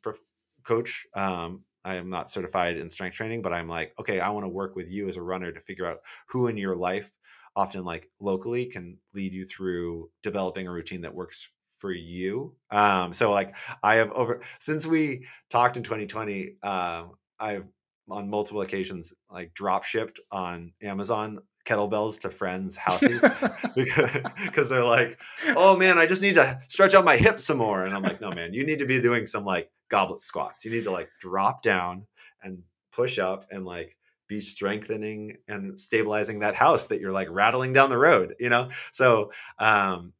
coach. 0.64 1.07
Um, 1.14 1.64
I 1.85 1.97
am 1.97 2.11
not 2.11 2.31
certified 2.31 2.76
in 2.76 2.91
strength 2.91 3.16
training, 3.16 3.43
but 3.43 3.53
I'm 3.53 3.68
like, 3.68 3.93
okay, 3.99 4.20
I 4.20 4.31
want 4.31 4.45
to 4.45 4.49
work 4.49 4.76
with 4.76 4.89
you 4.89 5.09
as 5.09 5.16
a 5.16 5.22
runner 5.22 5.51
to 5.51 5.61
figure 5.61 5.87
out 5.87 6.01
who 6.28 6.47
in 6.47 6.57
your 6.57 6.76
life, 6.76 7.11
often 7.57 7.85
like 7.85 8.09
locally, 8.20 8.66
can 8.66 8.99
lead 9.14 9.33
you 9.33 9.45
through 9.45 10.11
developing 10.22 10.68
a 10.68 10.72
routine 10.72 11.01
that 11.01 11.14
works 11.14 11.49
for 11.78 11.91
you. 11.91 12.55
Um, 12.70 13.12
so 13.12 13.33
like 13.33 13.57
I 13.83 13.97
have 13.97 14.12
over 14.12 14.43
since 14.61 14.87
we 14.87 15.26
talked 15.49 15.76
in 15.76 15.83
2020, 15.83 16.57
um, 16.62 17.12
I've 17.41 17.64
on 18.11 18.28
multiple 18.28 18.62
occasions 18.62 19.12
like 19.30 19.52
drop 19.54 19.84
shipped 19.84 20.20
on 20.30 20.72
Amazon 20.82 21.40
kettlebells 21.66 22.18
to 22.20 22.30
friends' 22.30 22.76
houses 22.76 23.22
because 23.74 24.68
they're 24.68 24.84
like, 24.84 25.20
"Oh 25.56 25.76
man, 25.76 25.98
I 25.98 26.06
just 26.06 26.22
need 26.22 26.34
to 26.34 26.58
stretch 26.68 26.94
out 26.94 27.04
my 27.04 27.16
hips 27.16 27.44
some 27.44 27.58
more." 27.58 27.84
And 27.84 27.94
I'm 27.94 28.02
like, 28.02 28.20
"No, 28.20 28.30
man, 28.30 28.52
you 28.54 28.64
need 28.64 28.78
to 28.78 28.86
be 28.86 29.00
doing 29.00 29.26
some 29.26 29.44
like 29.44 29.70
goblet 29.88 30.22
squats. 30.22 30.64
You 30.64 30.70
need 30.70 30.84
to 30.84 30.90
like 30.90 31.11
drop 31.20 31.62
down 31.62 32.06
and 32.42 32.58
push 32.92 33.18
up 33.18 33.46
and 33.50 33.64
like 33.64 33.96
be 34.28 34.40
strengthening 34.40 35.36
and 35.48 35.78
stabilizing 35.78 36.38
that 36.40 36.54
house 36.54 36.86
that 36.86 37.00
you're 37.00 37.12
like 37.12 37.28
rattling 37.30 37.72
down 37.72 37.90
the 37.90 37.98
road, 37.98 38.34
you 38.40 38.48
know?" 38.48 38.68
So, 38.92 39.32
um 39.58 40.12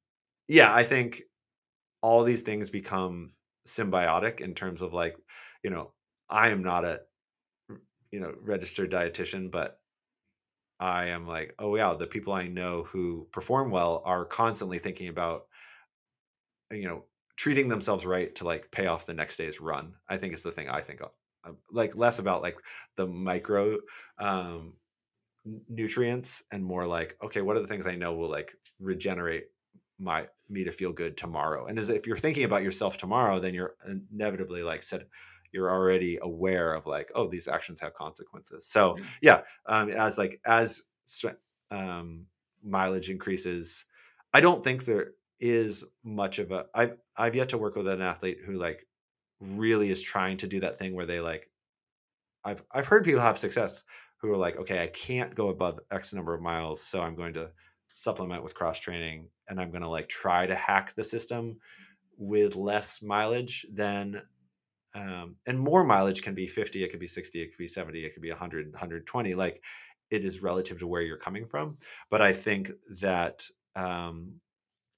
yeah, 0.49 0.75
I 0.75 0.83
think 0.85 1.23
all 2.03 2.25
these 2.25 2.43
things 2.43 2.71
become 2.71 3.33
symbiotic 3.67 4.41
in 4.41 4.55
terms 4.55 4.83
of 4.83 4.93
like, 4.93 5.17
you 5.63 5.71
know, 5.71 5.93
I 6.29 6.51
am 6.51 6.63
not 6.63 6.85
a 6.85 7.01
you 8.11 8.21
know, 8.21 8.35
registered 8.41 8.91
dietitian, 8.91 9.51
but 9.51 9.81
I 10.79 11.07
am 11.07 11.27
like, 11.27 11.55
oh 11.59 11.77
yeah, 11.77 11.95
the 11.95 12.07
people 12.07 12.33
I 12.33 12.49
know 12.49 12.85
who 12.85 13.29
perform 13.33 13.71
well 13.71 14.03
are 14.05 14.25
constantly 14.25 14.79
thinking 14.79 15.09
about, 15.09 15.43
you 16.71 16.89
know, 16.89 17.05
treating 17.37 17.69
themselves 17.69 18.07
right 18.07 18.35
to 18.37 18.45
like 18.45 18.71
pay 18.71 18.87
off 18.87 19.07
the 19.07 19.15
next 19.15 19.37
day's 19.37 19.61
run. 19.61 19.95
I 20.09 20.17
think 20.17 20.33
is 20.33 20.43
the 20.43 20.53
thing 20.53 20.69
I 20.69 20.81
think 20.81 21.01
of. 21.03 21.11
Like 21.71 21.97
less 21.97 22.19
about 22.19 22.43
like 22.43 22.59
the 22.97 23.07
micro 23.07 23.79
um, 24.19 24.75
nutrients 25.69 26.43
and 26.51 26.65
more 26.65 26.87
like, 26.87 27.17
okay, 27.23 27.43
what 27.43 27.57
are 27.57 27.61
the 27.61 27.67
things 27.67 27.87
I 27.87 27.97
know 27.97 28.15
will 28.15 28.31
like 28.31 28.53
regenerate 28.79 29.47
my 29.99 30.27
me 30.49 30.65
to 30.65 30.73
feel 30.73 30.93
good 30.93 31.17
tomorrow? 31.17 31.67
And 31.67 31.79
as 31.79 31.89
if 31.89 32.07
you're 32.07 32.17
thinking 32.17 32.45
about 32.45 32.63
yourself 32.63 32.97
tomorrow, 32.97 33.39
then 33.39 33.55
you're 33.55 33.77
inevitably 33.87 34.63
like 34.63 34.83
said 34.83 35.07
you're 35.53 35.71
already 35.71 36.19
aware 36.23 36.75
of 36.75 36.87
like 36.87 37.11
oh 37.15 37.27
these 37.27 37.49
actions 37.49 37.81
have 37.81 37.95
consequences 37.95 38.67
so 38.67 38.95
mm-hmm. 38.95 39.05
yeah 39.23 39.43
um, 39.67 39.91
as 39.91 40.19
like 40.19 40.41
as 40.45 40.83
um, 41.71 42.27
mileage 42.63 43.11
increases 43.11 43.85
i 44.33 44.41
don't 44.41 44.65
think 44.65 44.85
there 44.85 45.13
is 45.41 45.85
much 46.05 46.39
of 46.39 46.51
a 46.53 46.67
i've 46.75 46.97
i've 47.17 47.35
yet 47.35 47.49
to 47.49 47.59
work 47.59 47.77
with 47.77 47.89
an 47.89 48.03
athlete 48.03 48.39
who 48.45 48.53
like 48.53 48.87
really 49.41 49.91
is 49.91 50.03
trying 50.03 50.37
to 50.37 50.47
do 50.47 50.61
that 50.61 50.79
thing 50.79 50.95
where 50.95 51.07
they 51.07 51.21
like 51.21 51.49
i've 52.45 52.63
i've 52.73 52.87
heard 52.87 53.05
people 53.05 53.21
have 53.21 53.39
success 53.39 53.83
who 54.19 54.31
are 54.31 54.37
like 54.37 54.57
okay 54.57 54.83
i 54.83 54.87
can't 54.89 55.35
go 55.35 55.49
above 55.49 55.81
x 55.91 56.13
number 56.13 56.35
of 56.35 56.43
miles 56.43 56.83
so 56.83 57.01
i'm 57.01 57.17
going 57.17 57.33
to 57.33 57.49
supplement 57.95 58.43
with 58.43 58.55
cross 58.55 58.79
training 58.79 59.27
and 59.49 59.61
i'm 59.61 59.71
going 59.71 59.83
to 59.83 59.89
like 59.89 60.09
try 60.09 60.47
to 60.47 60.55
hack 60.55 60.95
the 60.95 61.05
system 61.05 61.57
with 62.19 62.55
less 62.55 63.01
mileage 63.01 63.67
than 63.73 64.21
um, 64.95 65.37
and 65.47 65.59
more 65.59 65.85
mileage 65.85 66.23
can 66.23 66.35
be 66.35 66.47
50 66.47 66.83
it 66.83 66.91
could 66.91 67.01
be 67.01 67.07
60 67.07 67.41
it 67.41 67.47
could 67.51 67.59
be 67.59 67.69
70 67.69 68.05
it 68.05 68.13
could 68.13 68.23
be 68.23 68.31
100 68.31 68.73
120 68.73 69.35
like 69.35 69.63
it 70.11 70.25
is 70.25 70.43
relative 70.43 70.79
to 70.79 70.87
where 70.87 71.03
you're 71.03 71.17
coming 71.17 71.47
from 71.47 71.79
but 72.11 72.21
i 72.21 72.33
think 72.33 72.71
that 73.01 73.45
um, 73.77 74.41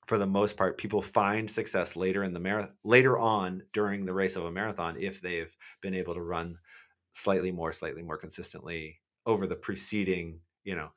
for 0.06 0.18
the 0.18 0.26
most 0.26 0.56
part, 0.56 0.78
people 0.78 1.00
find 1.00 1.50
success 1.50 1.96
later 1.96 2.24
in 2.24 2.32
the 2.32 2.40
marathon, 2.40 2.74
later 2.84 3.18
on 3.18 3.62
during 3.72 4.04
the 4.04 4.12
race 4.12 4.36
of 4.36 4.44
a 4.44 4.50
marathon 4.50 4.96
if 4.98 5.20
they've 5.20 5.56
been 5.80 5.94
able 5.94 6.14
to 6.14 6.22
run 6.22 6.58
slightly 7.12 7.52
more, 7.52 7.72
slightly 7.72 8.02
more 8.02 8.16
consistently 8.16 9.00
over 9.26 9.46
the 9.46 9.54
preceding, 9.54 10.40
you 10.64 10.74
know, 10.74 10.90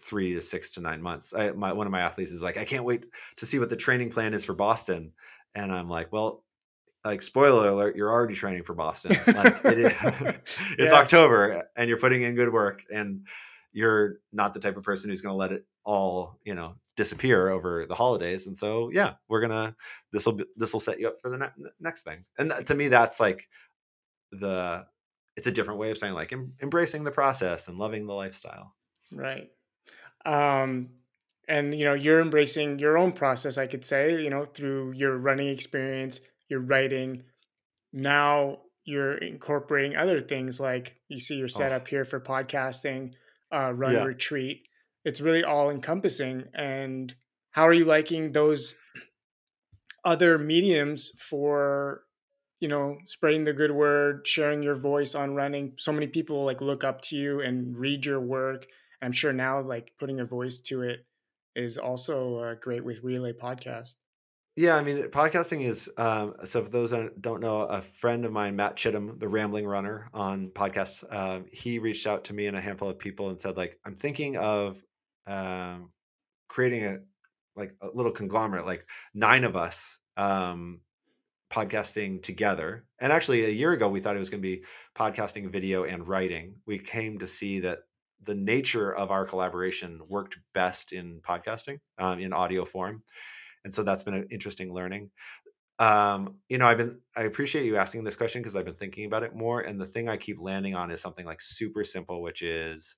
three 0.00 0.34
to 0.34 0.40
six 0.40 0.70
to 0.70 0.80
nine 0.80 1.00
months. 1.00 1.32
I, 1.34 1.52
my 1.52 1.72
one 1.72 1.86
of 1.86 1.92
my 1.92 2.00
athletes 2.00 2.32
is 2.32 2.42
like, 2.42 2.56
I 2.56 2.64
can't 2.64 2.84
wait 2.84 3.06
to 3.36 3.46
see 3.46 3.58
what 3.58 3.70
the 3.70 3.76
training 3.76 4.10
plan 4.10 4.34
is 4.34 4.44
for 4.44 4.54
Boston, 4.54 5.12
and 5.54 5.72
I'm 5.72 5.88
like, 5.88 6.12
well, 6.12 6.44
like 7.04 7.22
spoiler 7.22 7.68
alert, 7.68 7.96
you're 7.96 8.10
already 8.10 8.34
training 8.34 8.62
for 8.62 8.74
Boston. 8.74 9.16
Like 9.26 9.64
it 9.64 9.78
is, 9.78 9.92
it's 10.78 10.92
yeah. 10.92 10.98
October, 10.98 11.68
and 11.76 11.88
you're 11.88 11.98
putting 11.98 12.22
in 12.22 12.34
good 12.34 12.52
work, 12.52 12.84
and 12.92 13.26
you're 13.72 14.18
not 14.32 14.54
the 14.54 14.60
type 14.60 14.76
of 14.76 14.82
person 14.82 15.10
who's 15.10 15.20
going 15.22 15.32
to 15.32 15.36
let 15.36 15.52
it 15.52 15.66
all, 15.84 16.38
you 16.44 16.54
know, 16.54 16.74
disappear 16.96 17.48
over 17.48 17.86
the 17.86 17.94
holidays. 17.94 18.46
And 18.46 18.56
so, 18.56 18.90
yeah, 18.92 19.14
we're 19.28 19.40
gonna 19.40 19.74
this 20.12 20.26
will 20.26 20.40
this 20.56 20.72
will 20.72 20.80
set 20.80 21.00
you 21.00 21.08
up 21.08 21.20
for 21.20 21.30
the 21.30 21.38
ne- 21.38 21.70
next 21.80 22.02
thing. 22.02 22.24
And 22.38 22.52
to 22.66 22.74
me, 22.74 22.88
that's 22.88 23.18
like 23.18 23.48
the 24.30 24.86
it's 25.36 25.46
a 25.46 25.52
different 25.52 25.80
way 25.80 25.90
of 25.90 25.98
saying 25.98 26.14
like 26.14 26.32
em- 26.32 26.54
embracing 26.62 27.04
the 27.04 27.10
process 27.10 27.68
and 27.68 27.78
loving 27.78 28.06
the 28.06 28.12
lifestyle. 28.12 28.74
Right. 29.10 29.50
Um, 30.24 30.90
and 31.48 31.74
you 31.74 31.84
know, 31.84 31.94
you're 31.94 32.20
embracing 32.20 32.78
your 32.78 32.98
own 32.98 33.12
process. 33.12 33.58
I 33.58 33.66
could 33.66 33.84
say, 33.84 34.22
you 34.22 34.30
know, 34.30 34.44
through 34.44 34.92
your 34.92 35.16
running 35.16 35.48
experience, 35.48 36.20
your 36.52 36.60
writing. 36.60 37.24
Now 37.92 38.58
you're 38.84 39.14
incorporating 39.14 39.96
other 39.96 40.20
things 40.20 40.60
like 40.60 40.96
you 41.08 41.18
see 41.18 41.36
your 41.36 41.48
setup 41.48 41.82
oh. 41.82 41.90
here 41.90 42.04
for 42.04 42.20
podcasting, 42.20 43.12
uh, 43.52 43.72
run 43.74 43.94
yeah. 43.94 44.04
retreat 44.04 44.62
it's 45.04 45.20
really 45.20 45.44
all 45.44 45.70
encompassing 45.70 46.44
and 46.54 47.14
how 47.50 47.66
are 47.66 47.72
you 47.72 47.84
liking 47.84 48.32
those 48.32 48.74
other 50.04 50.38
mediums 50.38 51.12
for 51.18 52.02
you 52.60 52.68
know 52.68 52.96
spreading 53.06 53.44
the 53.44 53.52
good 53.52 53.70
word 53.70 54.26
sharing 54.26 54.62
your 54.62 54.74
voice 54.74 55.14
on 55.14 55.34
running 55.34 55.72
so 55.76 55.92
many 55.92 56.06
people 56.06 56.44
like 56.44 56.60
look 56.60 56.84
up 56.84 57.00
to 57.00 57.16
you 57.16 57.40
and 57.40 57.76
read 57.76 58.04
your 58.04 58.20
work 58.20 58.66
i'm 59.02 59.12
sure 59.12 59.32
now 59.32 59.60
like 59.60 59.92
putting 59.98 60.20
a 60.20 60.24
voice 60.24 60.60
to 60.60 60.82
it 60.82 61.04
is 61.54 61.76
also 61.76 62.38
uh, 62.38 62.54
great 62.54 62.84
with 62.84 63.02
relay 63.02 63.32
podcast 63.32 63.94
yeah 64.56 64.76
i 64.76 64.82
mean 64.82 64.98
podcasting 65.08 65.64
is 65.64 65.88
um, 65.96 66.34
so 66.44 66.62
for 66.62 66.70
those 66.70 66.90
that 66.90 67.20
don't 67.22 67.40
know 67.40 67.62
a 67.62 67.82
friend 67.82 68.24
of 68.24 68.32
mine 68.32 68.54
matt 68.56 68.76
chittum 68.76 69.18
the 69.18 69.28
rambling 69.28 69.66
runner 69.66 70.08
on 70.12 70.48
podcast 70.48 71.04
uh, 71.10 71.40
he 71.50 71.78
reached 71.78 72.06
out 72.06 72.24
to 72.24 72.34
me 72.34 72.46
and 72.46 72.56
a 72.56 72.60
handful 72.60 72.88
of 72.88 72.98
people 72.98 73.30
and 73.30 73.40
said 73.40 73.56
like 73.56 73.78
i'm 73.86 73.96
thinking 73.96 74.36
of 74.36 74.78
um, 75.26 75.90
creating 76.48 76.84
a 76.84 76.98
like 77.56 77.74
a 77.82 77.88
little 77.92 78.12
conglomerate, 78.12 78.66
like 78.66 78.86
nine 79.14 79.44
of 79.44 79.56
us 79.56 79.98
um, 80.16 80.80
podcasting 81.52 82.22
together. 82.22 82.84
And 83.00 83.12
actually, 83.12 83.44
a 83.44 83.50
year 83.50 83.72
ago, 83.72 83.88
we 83.88 84.00
thought 84.00 84.16
it 84.16 84.20
was 84.20 84.30
going 84.30 84.42
to 84.42 84.48
be 84.48 84.64
podcasting, 84.96 85.50
video, 85.50 85.84
and 85.84 86.06
writing. 86.06 86.54
We 86.66 86.78
came 86.78 87.18
to 87.18 87.26
see 87.26 87.60
that 87.60 87.80
the 88.22 88.34
nature 88.34 88.94
of 88.94 89.10
our 89.10 89.24
collaboration 89.26 90.00
worked 90.08 90.38
best 90.54 90.92
in 90.92 91.20
podcasting, 91.20 91.78
um, 91.98 92.20
in 92.20 92.32
audio 92.32 92.64
form. 92.64 93.02
And 93.64 93.74
so 93.74 93.82
that's 93.82 94.02
been 94.02 94.14
an 94.14 94.28
interesting 94.30 94.72
learning. 94.74 95.10
Um, 95.78 96.36
you 96.48 96.58
know, 96.58 96.66
I've 96.66 96.78
been, 96.78 97.00
I 97.16 97.22
appreciate 97.24 97.66
you 97.66 97.76
asking 97.76 98.04
this 98.04 98.16
question 98.16 98.42
because 98.42 98.56
I've 98.56 98.64
been 98.64 98.74
thinking 98.74 99.06
about 99.06 99.24
it 99.24 99.34
more. 99.34 99.60
And 99.60 99.80
the 99.80 99.86
thing 99.86 100.08
I 100.08 100.16
keep 100.16 100.40
landing 100.40 100.74
on 100.74 100.90
is 100.90 101.00
something 101.00 101.26
like 101.26 101.40
super 101.40 101.84
simple, 101.84 102.22
which 102.22 102.42
is 102.42 102.96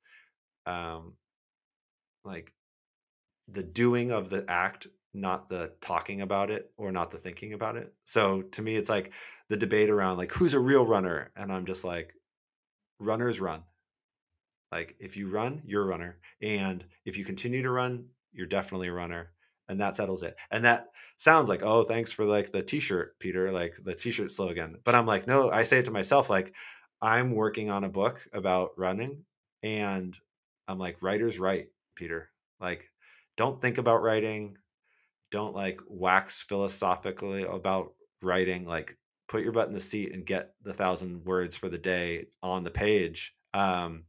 um, 0.66 1.14
like 2.24 2.52
the 3.48 3.62
doing 3.62 4.12
of 4.12 4.30
the 4.30 4.44
act 4.48 4.86
not 5.14 5.48
the 5.48 5.72
talking 5.80 6.22
about 6.22 6.50
it 6.50 6.72
or 6.76 6.90
not 6.92 7.10
the 7.10 7.18
thinking 7.18 7.52
about 7.52 7.76
it 7.76 7.94
so 8.04 8.42
to 8.42 8.62
me 8.62 8.76
it's 8.76 8.88
like 8.88 9.12
the 9.48 9.56
debate 9.56 9.90
around 9.90 10.16
like 10.16 10.32
who's 10.32 10.54
a 10.54 10.60
real 10.60 10.86
runner 10.86 11.30
and 11.36 11.52
i'm 11.52 11.66
just 11.66 11.84
like 11.84 12.14
runners 13.00 13.40
run 13.40 13.62
like 14.72 14.96
if 14.98 15.16
you 15.16 15.28
run 15.28 15.62
you're 15.64 15.82
a 15.82 15.86
runner 15.86 16.18
and 16.42 16.84
if 17.04 17.16
you 17.16 17.24
continue 17.24 17.62
to 17.62 17.70
run 17.70 18.08
you're 18.32 18.46
definitely 18.46 18.88
a 18.88 18.92
runner 18.92 19.33
and 19.68 19.80
that 19.80 19.96
settles 19.96 20.22
it 20.22 20.36
and 20.50 20.64
that 20.64 20.88
sounds 21.16 21.48
like 21.48 21.62
oh 21.62 21.84
thanks 21.84 22.12
for 22.12 22.24
like 22.24 22.50
the 22.52 22.62
t-shirt 22.62 23.18
peter 23.18 23.50
like 23.50 23.74
the 23.84 23.94
t-shirt 23.94 24.30
slogan 24.30 24.76
but 24.84 24.94
i'm 24.94 25.06
like 25.06 25.26
no 25.26 25.50
i 25.50 25.62
say 25.62 25.78
it 25.78 25.84
to 25.84 25.90
myself 25.90 26.28
like 26.28 26.52
i'm 27.00 27.32
working 27.32 27.70
on 27.70 27.84
a 27.84 27.88
book 27.88 28.26
about 28.32 28.70
running 28.76 29.24
and 29.62 30.18
i'm 30.68 30.78
like 30.78 31.00
writers 31.00 31.38
write 31.38 31.68
Peter. 31.94 32.30
Like, 32.60 32.90
don't 33.36 33.60
think 33.60 33.78
about 33.78 34.02
writing. 34.02 34.56
Don't 35.30 35.54
like 35.54 35.80
wax 35.88 36.42
philosophically 36.42 37.44
about 37.44 37.94
writing. 38.22 38.66
Like, 38.66 38.96
put 39.28 39.42
your 39.42 39.52
butt 39.52 39.68
in 39.68 39.74
the 39.74 39.80
seat 39.80 40.12
and 40.12 40.26
get 40.26 40.54
the 40.62 40.74
thousand 40.74 41.24
words 41.24 41.56
for 41.56 41.68
the 41.68 41.78
day 41.78 42.26
on 42.42 42.64
the 42.64 42.70
page. 42.70 43.34
Um, 43.52 44.04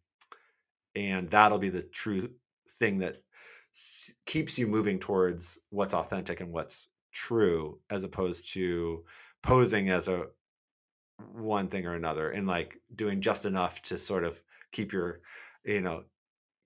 and 0.95 1.30
that'll 1.30 1.58
be 1.58 1.70
the 1.70 1.84
true 1.84 2.30
thing 2.80 2.99
that 2.99 3.18
keeps 4.26 4.57
you 4.57 4.67
moving 4.67 4.99
towards 4.99 5.59
what's 5.69 5.93
authentic 5.93 6.41
and 6.41 6.51
what's 6.51 6.88
true, 7.11 7.80
as 7.89 8.03
opposed 8.03 8.51
to 8.53 9.03
posing 9.43 9.89
as 9.89 10.07
a 10.07 10.28
one 11.34 11.69
thing 11.69 11.86
or 11.86 11.95
another 11.95 12.32
and 12.32 12.45
like 12.47 12.78
doing 12.95 13.21
just 13.21 13.45
enough 13.45 13.82
to 13.84 13.97
sort 13.97 14.26
of 14.26 14.41
keep 14.73 14.91
your 14.91 15.21
you 15.63 15.80
know 15.80 16.03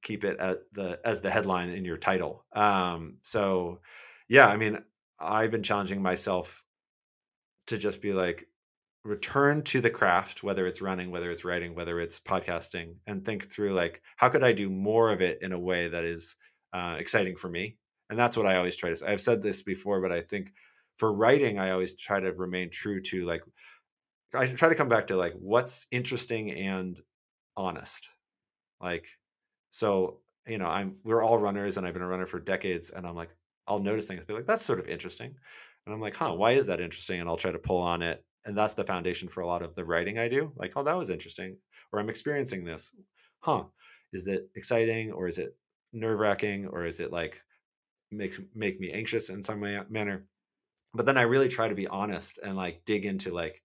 keep 0.02 0.24
it 0.24 0.40
at 0.40 0.62
the 0.74 1.00
as 1.06 1.22
the 1.22 1.30
headline 1.30 1.70
in 1.70 1.86
your 1.86 1.98
title. 1.98 2.46
Um, 2.54 3.18
so 3.22 3.80
yeah, 4.28 4.48
I 4.48 4.58
mean, 4.58 4.80
I've 5.20 5.52
been 5.52 5.64
challenging 5.64 6.02
myself 6.02 6.64
to 7.68 7.78
just 7.78 8.02
be 8.02 8.14
like 8.14 8.48
return 9.06 9.64
to 9.64 9.80
the 9.80 9.90
craft 9.90 10.44
whether 10.44 10.68
it's 10.68 10.82
running 10.82 11.10
whether 11.10 11.32
it's 11.32 11.46
writing 11.46 11.74
whether 11.74 12.02
it's 12.02 12.20
podcasting 12.20 12.96
and 13.08 13.24
think 13.24 13.50
through 13.50 13.70
like 13.70 14.02
how 14.18 14.28
could 14.28 14.44
i 14.44 14.52
do 14.52 14.70
more 14.70 15.10
of 15.10 15.22
it 15.22 15.42
in 15.42 15.54
a 15.54 15.60
way 15.60 15.88
that 15.88 16.04
is 16.04 16.36
uh, 16.74 16.96
exciting 17.00 17.36
for 17.36 17.50
me 17.50 17.78
and 18.10 18.18
that's 18.20 18.38
what 18.38 18.46
i 18.46 18.58
always 18.58 18.76
try 18.76 18.90
to 18.90 18.96
say 18.96 19.06
i've 19.08 19.22
said 19.22 19.42
this 19.42 19.64
before 19.64 20.02
but 20.02 20.12
i 20.12 20.22
think 20.22 20.52
for 20.98 21.14
writing 21.14 21.60
i 21.60 21.72
always 21.72 21.96
try 21.96 22.20
to 22.20 22.32
remain 22.34 22.70
true 22.70 23.02
to 23.02 23.24
like 23.24 23.42
i 24.34 24.48
try 24.48 24.70
to 24.70 24.76
come 24.76 24.90
back 24.90 25.08
to 25.08 25.16
like 25.16 25.34
what's 25.34 25.88
interesting 25.92 26.52
and 26.52 27.02
honest 27.58 28.10
like 28.82 29.08
so, 29.72 30.20
you 30.48 30.58
know, 30.58 30.68
I'm 30.68 30.96
we're 31.04 31.22
all 31.22 31.38
runners 31.38 31.78
and 31.78 31.86
I've 31.86 31.94
been 31.94 32.04
a 32.04 32.08
runner 32.08 32.26
for 32.26 32.40
decades 32.40 32.90
and 32.90 33.06
I'm 33.06 33.16
like, 33.16 33.30
I'll 33.68 33.80
notice 33.80 34.06
things, 34.06 34.24
be 34.26 34.34
like, 34.34 34.48
that's 34.48 34.66
sort 34.66 34.80
of 34.80 34.88
interesting. 34.88 35.36
And 35.86 35.94
I'm 35.94 36.02
like, 36.02 36.16
huh, 36.16 36.34
why 36.34 36.54
is 36.54 36.66
that 36.68 36.82
interesting? 36.82 37.20
And 37.20 37.30
I'll 37.30 37.38
try 37.38 37.52
to 37.52 37.60
pull 37.60 37.80
on 37.80 38.02
it. 38.02 38.24
And 38.46 38.58
that's 38.58 38.74
the 38.74 38.84
foundation 38.84 39.28
for 39.28 39.42
a 39.42 39.48
lot 39.48 39.62
of 39.62 39.76
the 39.76 39.86
writing 39.86 40.18
I 40.18 40.28
do. 40.28 40.52
Like, 40.56 40.74
oh, 40.76 40.84
that 40.84 40.98
was 40.98 41.10
interesting. 41.10 41.58
Or 41.92 42.00
I'm 42.00 42.10
experiencing 42.10 42.64
this. 42.64 42.92
Huh. 43.40 43.66
Is 44.14 44.28
it 44.28 44.50
exciting 44.56 45.12
or 45.12 45.28
is 45.28 45.38
it 45.38 45.56
nerve 45.94 46.20
wracking 46.20 46.68
or 46.68 46.86
is 46.86 47.00
it 47.00 47.12
like 47.12 47.42
makes 48.12 48.40
make 48.56 48.80
me 48.80 48.92
anxious 48.92 49.30
in 49.30 49.44
some 49.44 49.62
manner? 49.62 50.28
But 50.94 51.06
then 51.06 51.18
I 51.18 51.24
really 51.24 51.50
try 51.50 51.70
to 51.70 51.76
be 51.76 51.88
honest 51.88 52.40
and 52.44 52.58
like 52.58 52.84
dig 52.86 53.06
into 53.06 53.34
like 53.34 53.64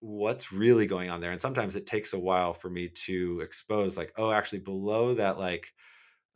what's 0.00 0.52
really 0.52 0.86
going 0.86 1.08
on 1.08 1.20
there 1.20 1.32
and 1.32 1.40
sometimes 1.40 1.76
it 1.76 1.86
takes 1.86 2.12
a 2.12 2.18
while 2.18 2.52
for 2.52 2.68
me 2.68 2.88
to 2.90 3.40
expose 3.40 3.96
like 3.96 4.12
oh 4.18 4.30
actually 4.30 4.58
below 4.58 5.14
that 5.14 5.38
like 5.38 5.72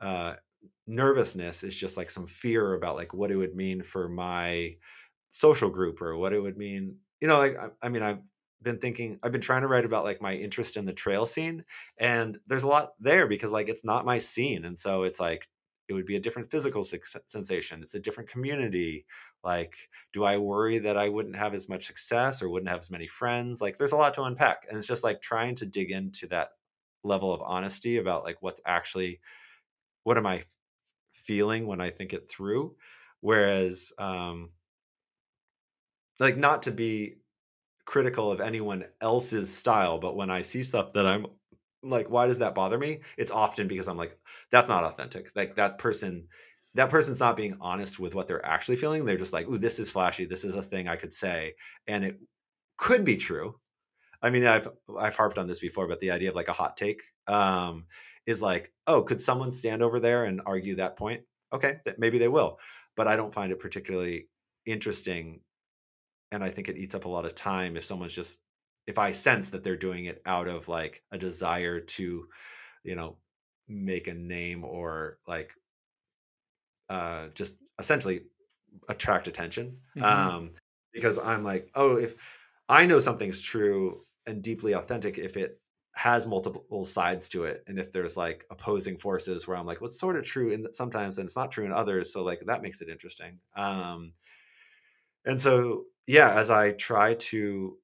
uh 0.00 0.34
nervousness 0.86 1.64
is 1.64 1.76
just 1.76 1.96
like 1.96 2.10
some 2.10 2.26
fear 2.26 2.74
about 2.74 2.96
like 2.96 3.14
what 3.14 3.30
it 3.30 3.36
would 3.36 3.54
mean 3.56 3.82
for 3.82 4.08
my 4.08 4.74
social 5.30 5.70
group 5.70 6.02
or 6.02 6.16
what 6.16 6.32
it 6.32 6.40
would 6.40 6.56
mean 6.58 6.96
you 7.20 7.28
know 7.28 7.38
like 7.38 7.56
I, 7.58 7.68
I 7.82 7.88
mean 7.90 8.02
i've 8.02 8.20
been 8.62 8.78
thinking 8.78 9.18
i've 9.22 9.32
been 9.32 9.40
trying 9.40 9.62
to 9.62 9.68
write 9.68 9.84
about 9.84 10.04
like 10.04 10.20
my 10.20 10.34
interest 10.34 10.76
in 10.76 10.84
the 10.84 10.92
trail 10.92 11.26
scene 11.26 11.64
and 11.98 12.38
there's 12.46 12.64
a 12.64 12.68
lot 12.68 12.92
there 12.98 13.26
because 13.26 13.52
like 13.52 13.68
it's 13.68 13.84
not 13.84 14.04
my 14.06 14.18
scene 14.18 14.64
and 14.64 14.78
so 14.78 15.04
it's 15.04 15.20
like 15.20 15.48
it 15.88 15.94
would 15.94 16.06
be 16.06 16.16
a 16.16 16.20
different 16.20 16.50
physical 16.50 16.84
sensation 17.26 17.82
it's 17.82 17.94
a 17.94 18.00
different 18.00 18.28
community 18.28 19.06
like 19.44 19.74
do 20.12 20.24
i 20.24 20.36
worry 20.36 20.78
that 20.78 20.96
i 20.96 21.08
wouldn't 21.08 21.36
have 21.36 21.54
as 21.54 21.68
much 21.68 21.86
success 21.86 22.42
or 22.42 22.48
wouldn't 22.48 22.68
have 22.68 22.80
as 22.80 22.90
many 22.90 23.06
friends? 23.06 23.60
Like 23.60 23.78
there's 23.78 23.92
a 23.92 23.96
lot 23.96 24.14
to 24.14 24.22
unpack 24.22 24.66
and 24.68 24.76
it's 24.76 24.86
just 24.86 25.04
like 25.04 25.20
trying 25.22 25.54
to 25.56 25.66
dig 25.66 25.90
into 25.90 26.26
that 26.28 26.50
level 27.04 27.32
of 27.32 27.40
honesty 27.42 27.98
about 27.98 28.24
like 28.24 28.36
what's 28.40 28.60
actually 28.66 29.20
what 30.04 30.18
am 30.18 30.26
i 30.26 30.42
feeling 31.12 31.66
when 31.66 31.80
i 31.80 31.90
think 31.90 32.12
it 32.12 32.28
through? 32.28 32.74
Whereas 33.20 33.92
um 33.98 34.50
like 36.20 36.36
not 36.36 36.64
to 36.64 36.72
be 36.72 37.16
critical 37.88 38.30
of 38.30 38.42
anyone 38.42 38.84
else's 39.00 39.50
style 39.50 39.98
but 39.98 40.14
when 40.14 40.28
i 40.28 40.42
see 40.42 40.62
stuff 40.62 40.92
that 40.92 41.06
i'm 41.06 41.24
like 41.82 42.10
why 42.10 42.26
does 42.26 42.36
that 42.36 42.54
bother 42.54 42.76
me? 42.76 43.00
it's 43.16 43.30
often 43.30 43.66
because 43.66 43.88
i'm 43.88 43.96
like 43.96 44.14
that's 44.50 44.68
not 44.68 44.84
authentic. 44.84 45.30
like 45.34 45.56
that 45.56 45.78
person 45.78 46.28
that 46.74 46.90
person's 46.90 47.18
not 47.18 47.34
being 47.34 47.56
honest 47.62 47.98
with 47.98 48.14
what 48.14 48.28
they're 48.28 48.44
actually 48.44 48.76
feeling 48.76 49.06
they're 49.06 49.16
just 49.16 49.32
like 49.32 49.48
ooh 49.48 49.56
this 49.56 49.78
is 49.78 49.90
flashy 49.90 50.26
this 50.26 50.44
is 50.44 50.54
a 50.54 50.62
thing 50.62 50.86
i 50.86 50.96
could 50.96 51.14
say 51.14 51.54
and 51.86 52.04
it 52.04 52.20
could 52.76 53.06
be 53.06 53.16
true. 53.16 53.54
I 54.20 54.28
mean 54.28 54.46
i've 54.46 54.68
i've 54.98 55.16
harped 55.16 55.38
on 55.38 55.48
this 55.48 55.58
before 55.58 55.88
but 55.88 55.98
the 56.00 56.10
idea 56.10 56.28
of 56.28 56.36
like 56.36 56.48
a 56.48 56.52
hot 56.52 56.76
take 56.76 57.00
um 57.26 57.86
is 58.26 58.42
like 58.42 58.70
oh 58.86 59.00
could 59.00 59.18
someone 59.22 59.50
stand 59.50 59.82
over 59.82 59.98
there 59.98 60.26
and 60.26 60.42
argue 60.44 60.74
that 60.74 60.98
point? 60.98 61.22
Okay 61.54 61.78
maybe 61.96 62.18
they 62.18 62.28
will 62.28 62.58
but 62.96 63.08
I 63.08 63.16
don't 63.16 63.32
find 63.32 63.50
it 63.50 63.60
particularly 63.60 64.26
interesting. 64.66 65.40
And 66.32 66.44
I 66.44 66.50
think 66.50 66.68
it 66.68 66.76
eats 66.76 66.94
up 66.94 67.04
a 67.04 67.08
lot 67.08 67.24
of 67.24 67.34
time 67.34 67.76
if 67.76 67.84
someone's 67.84 68.14
just 68.14 68.38
if 68.86 68.98
I 68.98 69.12
sense 69.12 69.50
that 69.50 69.64
they're 69.64 69.76
doing 69.76 70.06
it 70.06 70.22
out 70.26 70.48
of 70.48 70.68
like 70.68 71.04
a 71.12 71.18
desire 71.18 71.80
to, 71.80 72.28
you 72.84 72.94
know, 72.96 73.18
make 73.68 74.08
a 74.08 74.14
name 74.14 74.64
or 74.64 75.20
like 75.26 75.54
uh 76.88 77.28
just 77.28 77.54
essentially 77.78 78.24
attract 78.88 79.28
attention. 79.28 79.80
Mhm. 79.94 80.32
Um 80.36 80.54
because 80.92 81.18
I'm 81.18 81.44
like, 81.44 81.70
oh, 81.74 81.96
if 81.98 82.16
I 82.68 82.86
know 82.86 82.98
something's 83.00 83.40
true 83.42 84.06
and 84.26 84.42
deeply 84.42 84.74
authentic 84.74 85.18
if 85.18 85.36
it 85.36 85.60
has 85.94 86.26
multiple 86.26 86.86
sides 86.86 87.28
to 87.30 87.44
it 87.44 87.64
and 87.68 87.78
if 87.78 87.92
there's 87.92 88.16
like 88.16 88.46
opposing 88.50 88.96
forces 88.96 89.46
where 89.48 89.56
i'm 89.56 89.66
like 89.66 89.80
what's 89.80 89.98
well, 90.02 90.12
sort 90.12 90.16
of 90.16 90.24
true 90.24 90.50
in 90.50 90.66
sometimes 90.74 91.18
and 91.18 91.26
it's 91.26 91.36
not 91.36 91.52
true 91.52 91.66
in 91.66 91.72
others 91.72 92.12
so 92.12 92.24
like 92.24 92.40
that 92.46 92.62
makes 92.62 92.80
it 92.80 92.88
interesting 92.88 93.40
um 93.56 94.14
and 95.28 95.40
so 95.40 95.84
yeah 96.08 96.34
as 96.34 96.50
i 96.50 96.72
try 96.72 97.14
to 97.14 97.78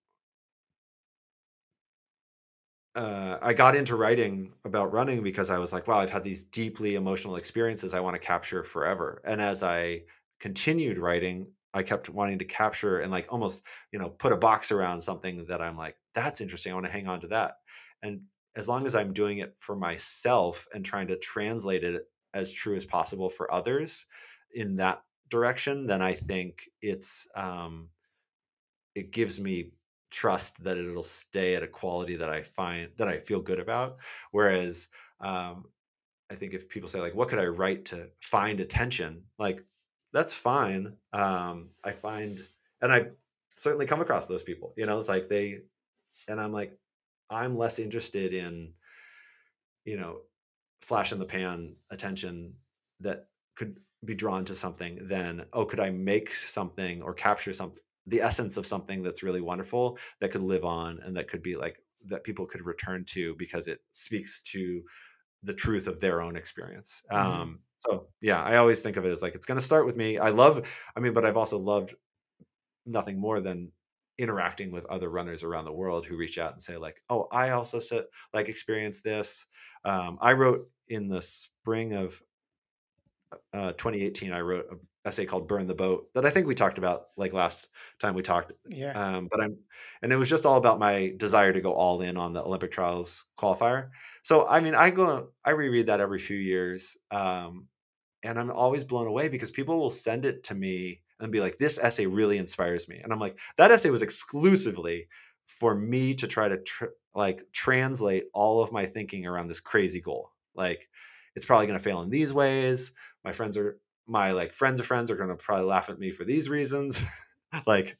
uh, 2.94 3.38
I 3.42 3.54
got 3.54 3.74
into 3.74 3.96
writing 3.96 4.52
about 4.64 4.92
running 4.92 5.22
because 5.22 5.50
I 5.50 5.58
was 5.58 5.72
like, 5.72 5.88
wow, 5.88 5.98
I've 5.98 6.10
had 6.10 6.22
these 6.22 6.42
deeply 6.42 6.94
emotional 6.94 7.36
experiences 7.36 7.92
I 7.92 8.00
want 8.00 8.14
to 8.14 8.20
capture 8.20 8.62
forever. 8.62 9.20
And 9.24 9.40
as 9.40 9.62
I 9.64 10.02
continued 10.40 10.98
writing, 10.98 11.48
I 11.72 11.82
kept 11.82 12.08
wanting 12.08 12.38
to 12.38 12.44
capture 12.44 13.00
and 13.00 13.10
like 13.10 13.32
almost, 13.32 13.62
you 13.90 13.98
know, 13.98 14.10
put 14.10 14.32
a 14.32 14.36
box 14.36 14.70
around 14.70 15.00
something 15.00 15.44
that 15.48 15.60
I'm 15.60 15.76
like, 15.76 15.96
that's 16.14 16.40
interesting. 16.40 16.70
I 16.70 16.76
want 16.76 16.86
to 16.86 16.92
hang 16.92 17.08
on 17.08 17.20
to 17.22 17.26
that. 17.28 17.54
And 18.04 18.20
as 18.54 18.68
long 18.68 18.86
as 18.86 18.94
I'm 18.94 19.12
doing 19.12 19.38
it 19.38 19.56
for 19.58 19.74
myself 19.74 20.64
and 20.72 20.84
trying 20.84 21.08
to 21.08 21.18
translate 21.18 21.82
it 21.82 22.02
as 22.32 22.52
true 22.52 22.76
as 22.76 22.84
possible 22.84 23.28
for 23.28 23.52
others 23.52 24.06
in 24.54 24.76
that 24.76 25.02
direction, 25.30 25.86
then 25.86 26.02
I 26.02 26.14
think 26.14 26.70
it's 26.82 27.26
um 27.34 27.88
it 28.94 29.10
gives 29.10 29.40
me 29.40 29.72
trust 30.10 30.62
that 30.62 30.78
it'll 30.78 31.02
stay 31.02 31.56
at 31.56 31.62
a 31.62 31.68
quality 31.68 32.16
that 32.16 32.30
I 32.30 32.42
find 32.42 32.90
that 32.98 33.08
I 33.08 33.18
feel 33.18 33.40
good 33.40 33.58
about. 33.58 33.98
Whereas 34.30 34.88
um 35.20 35.66
I 36.30 36.34
think 36.34 36.54
if 36.54 36.68
people 36.68 36.88
say 36.88 37.00
like, 37.00 37.14
what 37.14 37.28
could 37.28 37.38
I 37.38 37.46
write 37.46 37.84
to 37.86 38.08
find 38.20 38.60
attention? 38.60 39.24
Like 39.38 39.62
that's 40.12 40.32
fine. 40.32 40.96
Um, 41.12 41.70
I 41.82 41.90
find, 41.90 42.42
and 42.80 42.92
I 42.92 43.08
certainly 43.56 43.84
come 43.84 44.00
across 44.00 44.26
those 44.26 44.44
people. 44.44 44.72
You 44.76 44.86
know, 44.86 44.98
it's 44.98 45.08
like 45.08 45.28
they, 45.28 45.62
and 46.28 46.40
I'm 46.40 46.52
like, 46.52 46.78
I'm 47.28 47.58
less 47.58 47.80
interested 47.80 48.32
in, 48.32 48.72
you 49.84 49.96
know, 49.96 50.20
flash 50.82 51.12
in 51.12 51.18
the 51.18 51.24
pan 51.24 51.74
attention 51.90 52.54
that 53.00 53.26
could 53.56 53.80
be 54.04 54.14
drawn 54.14 54.44
to 54.44 54.54
something 54.54 54.98
than 55.08 55.44
oh, 55.52 55.64
could 55.64 55.80
I 55.80 55.90
make 55.90 56.32
something 56.32 57.02
or 57.02 57.14
capture 57.14 57.52
something 57.52 57.80
the 58.06 58.20
essence 58.20 58.56
of 58.56 58.66
something 58.66 59.02
that's 59.02 59.22
really 59.22 59.40
wonderful 59.40 59.98
that 60.20 60.30
could 60.30 60.42
live 60.42 60.64
on 60.64 61.00
and 61.04 61.16
that 61.16 61.28
could 61.28 61.42
be 61.42 61.56
like 61.56 61.78
that 62.06 62.24
people 62.24 62.46
could 62.46 62.64
return 62.64 63.04
to 63.06 63.34
because 63.38 63.66
it 63.66 63.80
speaks 63.92 64.42
to 64.42 64.82
the 65.42 65.54
truth 65.54 65.86
of 65.86 66.00
their 66.00 66.20
own 66.20 66.36
experience. 66.36 67.02
Mm-hmm. 67.10 67.40
Um, 67.40 67.58
so 67.78 68.08
yeah, 68.20 68.42
I 68.42 68.56
always 68.56 68.80
think 68.80 68.96
of 68.96 69.04
it 69.04 69.12
as 69.12 69.22
like 69.22 69.34
it's 69.34 69.46
going 69.46 69.60
to 69.60 69.64
start 69.64 69.86
with 69.86 69.96
me. 69.96 70.18
I 70.18 70.30
love, 70.30 70.66
I 70.96 71.00
mean, 71.00 71.12
but 71.12 71.24
I've 71.24 71.36
also 71.36 71.58
loved 71.58 71.94
nothing 72.86 73.18
more 73.18 73.40
than 73.40 73.72
interacting 74.18 74.70
with 74.70 74.86
other 74.86 75.10
runners 75.10 75.42
around 75.42 75.64
the 75.64 75.72
world 75.72 76.06
who 76.06 76.16
reach 76.16 76.38
out 76.38 76.52
and 76.52 76.62
say 76.62 76.76
like, 76.76 77.02
"Oh, 77.10 77.26
I 77.32 77.50
also 77.50 77.80
said 77.80 78.04
like 78.32 78.48
experienced 78.48 79.02
this." 79.02 79.44
Um, 79.84 80.18
I 80.20 80.32
wrote 80.32 80.68
in 80.88 81.08
the 81.08 81.22
spring 81.22 81.94
of 81.94 82.20
uh, 83.54 83.72
2018. 83.74 84.32
I 84.32 84.40
wrote 84.40 84.66
an 84.70 84.80
essay 85.06 85.26
called 85.26 85.48
"Burn 85.48 85.66
the 85.68 85.74
Boat" 85.74 86.10
that 86.14 86.26
I 86.26 86.30
think 86.30 86.46
we 86.46 86.54
talked 86.54 86.78
about 86.78 87.08
like 87.16 87.32
last 87.32 87.68
time 88.00 88.14
we 88.14 88.22
talked. 88.22 88.52
Yeah. 88.68 88.96
Um, 88.96 89.28
but 89.30 89.40
I'm, 89.40 89.58
and 90.02 90.12
it 90.12 90.16
was 90.16 90.28
just 90.30 90.46
all 90.46 90.56
about 90.56 90.78
my 90.78 91.14
desire 91.16 91.52
to 91.52 91.60
go 91.60 91.72
all 91.74 92.00
in 92.02 92.16
on 92.16 92.32
the 92.32 92.42
Olympic 92.44 92.72
trials 92.72 93.26
qualifier. 93.38 93.90
So 94.22 94.46
I 94.48 94.60
mean, 94.60 94.74
I 94.74 94.90
go, 94.90 95.32
I 95.44 95.50
reread 95.50 95.86
that 95.86 96.00
every 96.00 96.18
few 96.20 96.36
years, 96.38 96.96
um, 97.10 97.68
and 98.22 98.38
I'm 98.38 98.50
always 98.50 98.84
blown 98.84 99.06
away 99.06 99.28
because 99.28 99.50
people 99.50 99.78
will 99.78 99.90
send 99.90 100.24
it 100.24 100.44
to 100.44 100.54
me 100.54 101.02
and 101.20 101.30
be 101.32 101.40
like, 101.40 101.58
"This 101.58 101.78
essay 101.78 102.06
really 102.06 102.38
inspires 102.38 102.88
me," 102.88 102.98
and 103.02 103.12
I'm 103.12 103.20
like, 103.20 103.38
"That 103.58 103.70
essay 103.70 103.90
was 103.90 104.02
exclusively 104.02 105.08
for 105.46 105.74
me 105.74 106.14
to 106.14 106.26
try 106.26 106.48
to 106.48 106.58
tr- 106.62 106.86
like 107.14 107.42
translate 107.52 108.24
all 108.34 108.62
of 108.62 108.72
my 108.72 108.86
thinking 108.86 109.26
around 109.26 109.48
this 109.48 109.60
crazy 109.60 110.00
goal. 110.00 110.32
Like, 110.54 110.88
it's 111.36 111.44
probably 111.44 111.66
going 111.66 111.78
to 111.78 111.84
fail 111.84 112.02
in 112.02 112.10
these 112.10 112.32
ways. 112.32 112.92
My 113.24 113.32
friends 113.32 113.56
are 113.56 113.78
my 114.06 114.32
like 114.32 114.52
friends 114.52 114.80
of 114.80 114.86
friends 114.86 115.10
are 115.10 115.16
going 115.16 115.30
to 115.30 115.36
probably 115.36 115.66
laugh 115.66 115.88
at 115.88 115.98
me 115.98 116.10
for 116.10 116.24
these 116.24 116.48
reasons." 116.48 117.02
like 117.66 117.96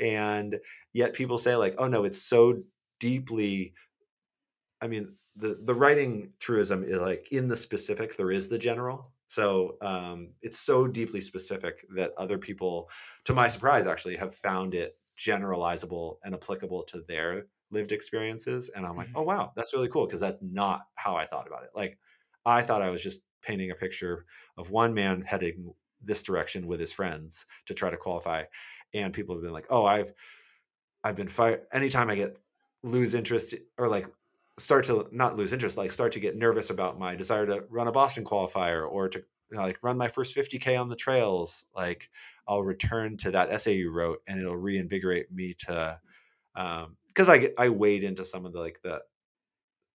and 0.00 0.58
yet 0.92 1.12
people 1.12 1.38
say 1.38 1.54
like 1.56 1.74
oh 1.78 1.88
no 1.88 2.04
it's 2.04 2.20
so 2.20 2.60
deeply 2.98 3.72
i 4.80 4.86
mean 4.86 5.14
the 5.36 5.58
the 5.64 5.74
writing 5.74 6.30
truism 6.40 6.84
is 6.84 6.98
like 6.98 7.28
in 7.30 7.48
the 7.48 7.56
specific 7.56 8.16
there 8.16 8.30
is 8.30 8.48
the 8.48 8.58
general 8.58 9.12
so 9.28 9.76
um, 9.80 10.28
it's 10.40 10.60
so 10.60 10.86
deeply 10.86 11.20
specific 11.20 11.84
that 11.96 12.12
other 12.16 12.38
people 12.38 12.88
to 13.24 13.34
my 13.34 13.48
surprise 13.48 13.84
actually 13.84 14.16
have 14.16 14.32
found 14.32 14.72
it 14.72 14.96
generalizable 15.18 16.18
and 16.22 16.32
applicable 16.32 16.84
to 16.84 17.00
their 17.08 17.46
lived 17.72 17.90
experiences 17.90 18.70
and 18.76 18.86
i'm 18.86 18.96
like 18.96 19.08
mm-hmm. 19.08 19.18
oh 19.18 19.22
wow 19.22 19.52
that's 19.56 19.74
really 19.74 19.88
cool 19.88 20.06
because 20.06 20.20
that's 20.20 20.38
not 20.40 20.82
how 20.94 21.16
i 21.16 21.26
thought 21.26 21.46
about 21.46 21.64
it 21.64 21.70
like 21.74 21.98
i 22.44 22.62
thought 22.62 22.82
i 22.82 22.90
was 22.90 23.02
just 23.02 23.22
painting 23.46 23.70
a 23.70 23.74
picture 23.74 24.26
of 24.58 24.70
one 24.70 24.92
man 24.92 25.22
heading 25.22 25.72
this 26.02 26.22
direction 26.22 26.66
with 26.66 26.80
his 26.80 26.92
friends 26.92 27.46
to 27.66 27.74
try 27.74 27.90
to 27.90 27.96
qualify 27.96 28.42
and 28.94 29.12
people 29.12 29.34
have 29.34 29.42
been 29.42 29.52
like 29.52 29.66
oh 29.70 29.84
i've 29.84 30.12
i've 31.04 31.16
been 31.16 31.28
fired 31.28 31.62
anytime 31.72 32.10
i 32.10 32.14
get 32.14 32.36
lose 32.82 33.14
interest 33.14 33.54
or 33.78 33.88
like 33.88 34.06
start 34.58 34.84
to 34.86 35.06
not 35.12 35.36
lose 35.36 35.52
interest, 35.52 35.76
like 35.76 35.90
start 35.90 36.12
to 36.12 36.20
get 36.20 36.36
nervous 36.36 36.70
about 36.70 36.98
my 36.98 37.14
desire 37.14 37.46
to 37.46 37.64
run 37.68 37.88
a 37.88 37.92
Boston 37.92 38.24
qualifier 38.24 38.90
or 38.90 39.08
to 39.08 39.18
you 39.50 39.56
know, 39.56 39.62
like 39.62 39.78
run 39.82 39.96
my 39.96 40.08
first 40.08 40.34
50k 40.34 40.80
on 40.80 40.88
the 40.88 40.96
trails, 40.96 41.64
like 41.74 42.08
I'll 42.48 42.62
return 42.62 43.16
to 43.18 43.30
that 43.32 43.50
essay 43.50 43.76
you 43.76 43.90
wrote 43.90 44.22
and 44.26 44.40
it'll 44.40 44.56
reinvigorate 44.56 45.30
me 45.32 45.54
to 45.66 46.00
um 46.54 46.96
because 47.08 47.28
I 47.28 47.38
get 47.38 47.54
I 47.58 47.68
wade 47.68 48.04
into 48.04 48.24
some 48.24 48.46
of 48.46 48.52
the 48.52 48.60
like 48.60 48.80
the 48.82 49.00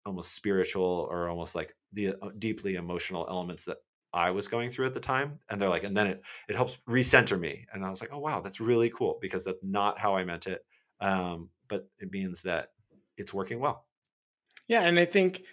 almost 0.06 0.36
spiritual 0.36 1.08
or 1.10 1.30
almost 1.30 1.56
like 1.56 1.76
the 1.94 2.10
uh, 2.10 2.30
deeply 2.40 2.76
emotional 2.76 3.26
elements 3.30 3.66
that 3.66 3.78
I 4.14 4.32
was 4.32 4.48
going 4.48 4.70
through 4.70 4.88
at 4.88 4.94
the 4.94 5.00
time. 5.00 5.40
And 5.50 5.62
they're 5.62 5.70
like, 5.70 5.84
and 5.84 5.96
then 5.96 6.08
it 6.08 6.22
it 6.50 6.56
helps 6.56 6.78
recenter 6.88 7.40
me. 7.40 7.66
And 7.74 7.86
I 7.86 7.90
was 7.90 8.02
like, 8.02 8.12
oh 8.14 8.20
wow, 8.20 8.42
that's 8.42 8.60
really 8.60 8.90
cool 8.90 9.18
because 9.22 9.44
that's 9.44 9.64
not 9.64 10.00
how 10.00 10.16
I 10.16 10.24
meant 10.24 10.48
it. 10.48 10.66
Um, 11.00 11.50
but 11.68 11.88
it 12.00 12.12
means 12.12 12.42
that 12.42 12.70
it's 13.18 13.34
working 13.34 13.60
well. 13.60 13.86
Yeah, 14.68 14.84
and 14.84 15.00
I 15.00 15.06
think 15.06 15.44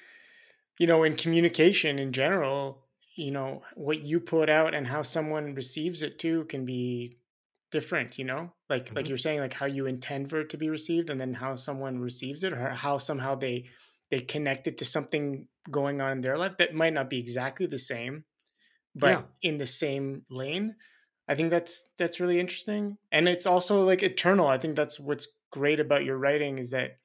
you 0.79 0.87
know, 0.87 1.03
in 1.03 1.17
communication 1.17 1.99
in 1.99 2.13
general, 2.13 2.85
you 3.17 3.33
know, 3.33 3.63
what 3.75 4.01
you 4.03 4.21
put 4.21 4.49
out 4.49 4.75
and 4.75 4.87
how 4.87 5.03
someone 5.03 5.55
receives 5.55 6.03
it 6.03 6.19
too 6.19 6.45
can 6.45 6.65
be 6.65 7.19
different, 7.73 8.19
you 8.19 8.25
know? 8.25 8.53
Like 8.71 8.87
mm-hmm. 8.87 8.97
like 8.97 9.09
you're 9.09 9.19
saying 9.19 9.41
like 9.41 9.53
how 9.53 9.67
you 9.67 9.87
intend 9.87 10.31
for 10.31 10.41
it 10.41 10.51
to 10.51 10.57
be 10.57 10.71
received 10.71 11.11
and 11.11 11.21
then 11.21 11.35
how 11.35 11.57
someone 11.57 11.99
receives 11.99 12.45
it 12.45 12.53
or 12.53 12.71
how 12.71 12.99
somehow 12.99 13.35
they 13.35 13.65
they 14.11 14.21
connect 14.21 14.67
it 14.67 14.79
to 14.79 14.85
something 14.85 15.47
going 15.71 16.01
on 16.01 16.13
in 16.13 16.21
their 16.21 16.39
life 16.39 16.57
that 16.59 16.75
might 16.75 16.95
not 16.95 17.11
be 17.11 17.19
exactly 17.19 17.67
the 17.67 17.79
same 17.79 18.25
but 18.99 19.11
yeah. 19.11 19.23
in 19.51 19.59
the 19.59 19.67
same 19.67 20.23
lane. 20.31 20.75
I 21.29 21.35
think 21.35 21.51
that's 21.51 21.87
that's 21.99 22.21
really 22.21 22.41
interesting. 22.41 22.97
And 23.13 23.29
it's 23.29 23.47
also 23.47 23.85
like 23.85 24.03
eternal. 24.03 24.47
I 24.47 24.59
think 24.59 24.77
that's 24.77 24.99
what's 24.99 25.29
great 25.53 25.81
about 25.81 26.05
your 26.05 26.19
writing 26.19 26.59
is 26.59 26.71
that 26.71 26.99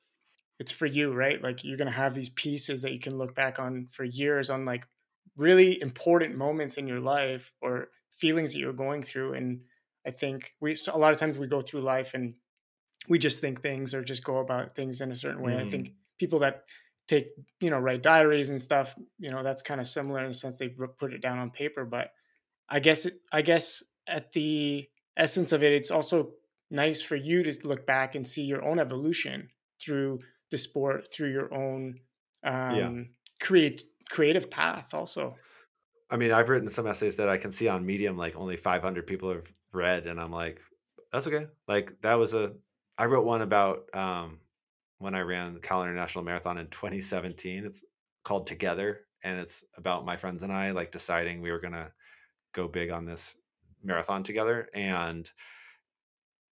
it's 0.60 0.72
for 0.72 0.86
you, 0.86 1.14
right? 1.14 1.42
Like 1.42 1.64
you're 1.64 1.78
going 1.78 1.88
to 1.88 1.92
have 1.92 2.16
these 2.16 2.30
pieces 2.30 2.82
that 2.82 2.94
you 2.94 3.00
can 3.00 3.18
look 3.18 3.36
back 3.36 3.60
on 3.60 3.88
for 3.92 4.04
years 4.04 4.50
on 4.50 4.66
like 4.66 4.86
really 5.36 5.82
important 5.82 6.38
moments 6.38 6.78
in 6.78 6.88
your 6.88 7.00
life 7.00 7.52
or 7.62 7.90
feelings 8.12 8.54
that 8.54 8.60
you're 8.60 8.74
going 8.74 9.02
through 9.02 9.34
and 9.34 9.60
I 10.06 10.12
think 10.12 10.54
we 10.60 10.76
so 10.76 10.96
a 10.96 10.98
lot 10.98 11.14
of 11.14 11.20
times 11.20 11.38
we 11.38 11.48
go 11.48 11.62
through 11.62 11.82
life 11.82 12.14
and 12.14 12.36
we 13.08 13.18
just 13.18 13.42
think 13.42 13.62
things 13.62 13.94
or 13.94 14.04
just 14.04 14.24
go 14.24 14.38
about 14.38 14.76
things 14.76 15.02
in 15.02 15.12
a 15.12 15.16
certain 15.16 15.42
way. 15.42 15.54
Mm. 15.54 15.66
I 15.66 15.68
think 15.68 15.88
mm. 15.88 15.94
people 16.20 16.40
that 16.40 16.64
take, 17.08 17.30
you 17.60 17.70
know, 17.70 17.80
write 17.80 18.04
diaries 18.04 18.50
and 18.50 18.62
stuff, 18.62 18.96
you 19.20 19.30
know, 19.30 19.44
that's 19.44 19.62
kind 19.62 19.82
of 19.82 19.88
similar 19.88 20.22
in 20.22 20.30
the 20.30 20.34
sense 20.34 20.58
they 20.58 20.70
put 20.70 21.14
it 21.14 21.22
down 21.22 21.40
on 21.40 21.50
paper, 21.50 21.86
but 21.86 22.12
I 22.70 22.80
guess 22.80 23.06
it, 23.06 23.20
I 23.32 23.42
guess 23.42 23.84
at 24.08 24.32
the 24.34 24.88
essence 25.18 25.52
of 25.52 25.64
it 25.64 25.74
it's 25.74 25.92
also 25.92 26.32
nice 26.72 27.02
for 27.02 27.16
you 27.16 27.44
to 27.44 27.56
look 27.68 27.86
back 27.86 28.16
and 28.16 28.28
see 28.28 28.44
your 28.44 28.64
own 28.64 28.80
evolution 28.80 29.48
through 29.82 30.20
the 30.52 30.58
sport 30.58 31.12
through 31.14 31.32
your 31.32 31.54
own 31.54 32.00
um, 32.44 32.76
yeah. 32.76 33.04
create 33.40 33.84
creative 34.10 34.50
path 34.50 34.94
also 34.94 35.36
i 36.10 36.18
mean 36.18 36.32
i've 36.32 36.50
written 36.50 36.70
some 36.70 36.88
essays 36.88 37.16
that 37.16 37.30
i 37.30 37.38
can 37.38 37.52
see 37.52 37.68
on 37.68 37.86
medium 37.86 38.18
like 38.18 38.36
only 38.36 38.58
500 38.58 39.06
people 39.06 39.30
have 39.30 39.44
read 39.72 40.08
and 40.08 40.20
i'm 40.20 40.32
like 40.32 40.62
that's 41.12 41.28
okay 41.28 41.46
like 41.68 41.94
that 42.02 42.16
was 42.16 42.34
a 42.34 42.54
i 42.98 43.06
wrote 43.06 43.26
one 43.26 43.42
about 43.42 43.84
um, 43.94 44.40
when 45.00 45.16
i 45.16 45.22
ran 45.22 45.54
the 45.54 45.60
cal 45.60 45.84
international 45.84 46.24
marathon 46.24 46.58
in 46.58 46.68
2017 46.68 47.66
it's 47.66 47.84
called 48.24 48.48
together 48.48 49.02
and 49.24 49.40
it's 49.40 49.64
about 49.78 50.06
my 50.06 50.16
friends 50.16 50.44
and 50.44 50.52
i 50.52 50.72
like 50.72 50.92
deciding 50.92 51.42
we 51.42 51.52
were 51.52 51.60
going 51.60 51.74
to 51.74 51.92
go 52.54 52.68
big 52.68 52.90
on 52.90 53.06
this 53.06 53.36
marathon 53.84 54.24
together 54.24 54.70
and 54.74 55.30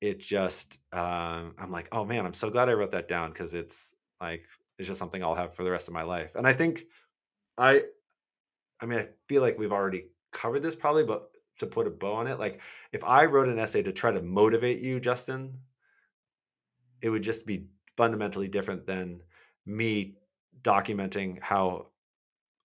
it 0.01 0.19
just 0.19 0.79
um, 0.93 1.53
i'm 1.59 1.71
like 1.71 1.87
oh 1.91 2.05
man 2.05 2.25
i'm 2.25 2.33
so 2.33 2.49
glad 2.49 2.69
i 2.69 2.73
wrote 2.73 2.91
that 2.91 3.07
down 3.07 3.31
because 3.31 3.53
it's 3.53 3.93
like 4.21 4.45
it's 4.77 4.87
just 4.87 4.99
something 4.99 5.23
i'll 5.23 5.35
have 5.35 5.53
for 5.53 5.63
the 5.63 5.71
rest 5.71 5.87
of 5.87 5.93
my 5.93 6.03
life. 6.03 6.35
And 6.35 6.47
i 6.47 6.53
think 6.53 6.85
i 7.57 7.83
i 8.81 8.85
mean 8.85 8.99
i 8.99 9.07
feel 9.27 9.41
like 9.41 9.59
we've 9.59 9.73
already 9.73 10.05
covered 10.31 10.63
this 10.63 10.75
probably 10.75 11.03
but 11.03 11.29
to 11.57 11.65
put 11.67 11.87
a 11.87 11.89
bow 11.89 12.13
on 12.13 12.27
it 12.27 12.39
like 12.39 12.61
if 12.93 13.03
i 13.03 13.25
wrote 13.25 13.49
an 13.49 13.59
essay 13.59 13.83
to 13.83 13.91
try 13.91 14.11
to 14.11 14.21
motivate 14.21 14.79
you 14.79 14.99
justin 14.99 15.53
it 17.01 17.09
would 17.09 17.21
just 17.21 17.45
be 17.45 17.67
fundamentally 17.99 18.47
different 18.47 18.87
than 18.87 19.21
me 19.65 20.13
documenting 20.61 21.37
how 21.41 21.87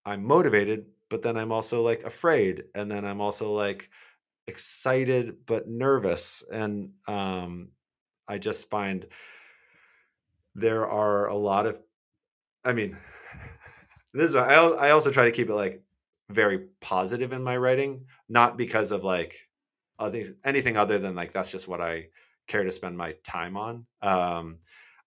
i'm 0.07 0.25
motivated 0.25 0.87
but 1.11 1.23
then 1.25 1.37
i'm 1.37 1.51
also 1.51 1.83
like 1.83 2.05
afraid 2.05 2.63
and 2.77 2.89
then 2.89 3.05
i'm 3.05 3.21
also 3.21 3.53
like 3.53 3.91
excited 4.47 5.35
but 5.45 5.69
nervous 5.69 6.45
and 6.53 6.89
um 7.09 7.69
i 8.29 8.39
just 8.39 8.71
find 8.71 9.07
there 10.55 10.89
are 10.89 11.27
a 11.27 11.35
lot 11.37 11.67
of 11.67 11.81
i 12.65 12.73
mean 12.73 12.97
this 14.15 14.29
is 14.29 14.37
I, 14.37 14.55
I 14.55 14.91
also 14.91 15.11
try 15.11 15.25
to 15.25 15.33
keep 15.33 15.51
it 15.51 15.55
like 15.55 15.83
very 16.31 16.67
positive 16.81 17.33
in 17.33 17.43
my 17.43 17.57
writing 17.57 18.05
not 18.29 18.57
because 18.57 18.93
of 18.93 19.03
like 19.03 19.35
other, 19.99 20.37
anything 20.45 20.77
other 20.77 21.01
than 21.01 21.17
like 21.17 21.33
that's 21.33 21.51
just 21.51 21.67
what 21.67 21.81
i 21.81 22.07
care 22.47 22.63
to 22.63 22.71
spend 22.71 22.97
my 22.97 23.17
time 23.25 23.57
on 23.57 23.85
um 24.01 24.59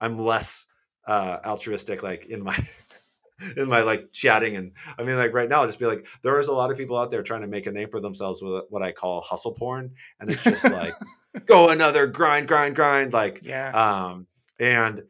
i'm 0.02 0.18
less 0.20 0.66
uh 1.08 1.38
altruistic 1.46 2.04
like 2.04 2.26
in 2.26 2.44
my 2.44 2.58
in 3.58 3.68
my 3.68 3.82
like 3.82 4.12
chatting 4.12 4.56
and 4.56 4.72
I 4.98 5.04
mean 5.04 5.16
like 5.16 5.34
right 5.34 5.48
now 5.48 5.62
I'll 5.62 5.68
just 5.68 5.80
be 5.80 5.86
like 5.86 6.08
there 6.24 6.40
is 6.40 6.48
a 6.48 6.54
lot 6.54 6.72
of 6.72 6.78
people 6.78 6.98
out 6.98 7.12
there 7.12 7.22
trying 7.22 7.42
to 7.42 7.48
make 7.48 7.68
a 7.68 7.72
name 7.72 7.90
for 7.90 8.00
themselves 8.00 8.42
with 8.42 8.64
what 8.70 8.82
I 8.82 8.92
call 8.92 9.22
hustle 9.22 9.54
porn 9.54 9.92
and 10.20 10.32
it's 10.32 10.44
just 10.44 10.64
like 10.64 10.94
go 11.46 11.70
another 11.70 12.08
grind 12.08 12.48
grind 12.48 12.76
grind 12.76 13.14
like 13.14 13.42
yeah. 13.44 13.70
um 13.70 14.26
and 14.60 15.04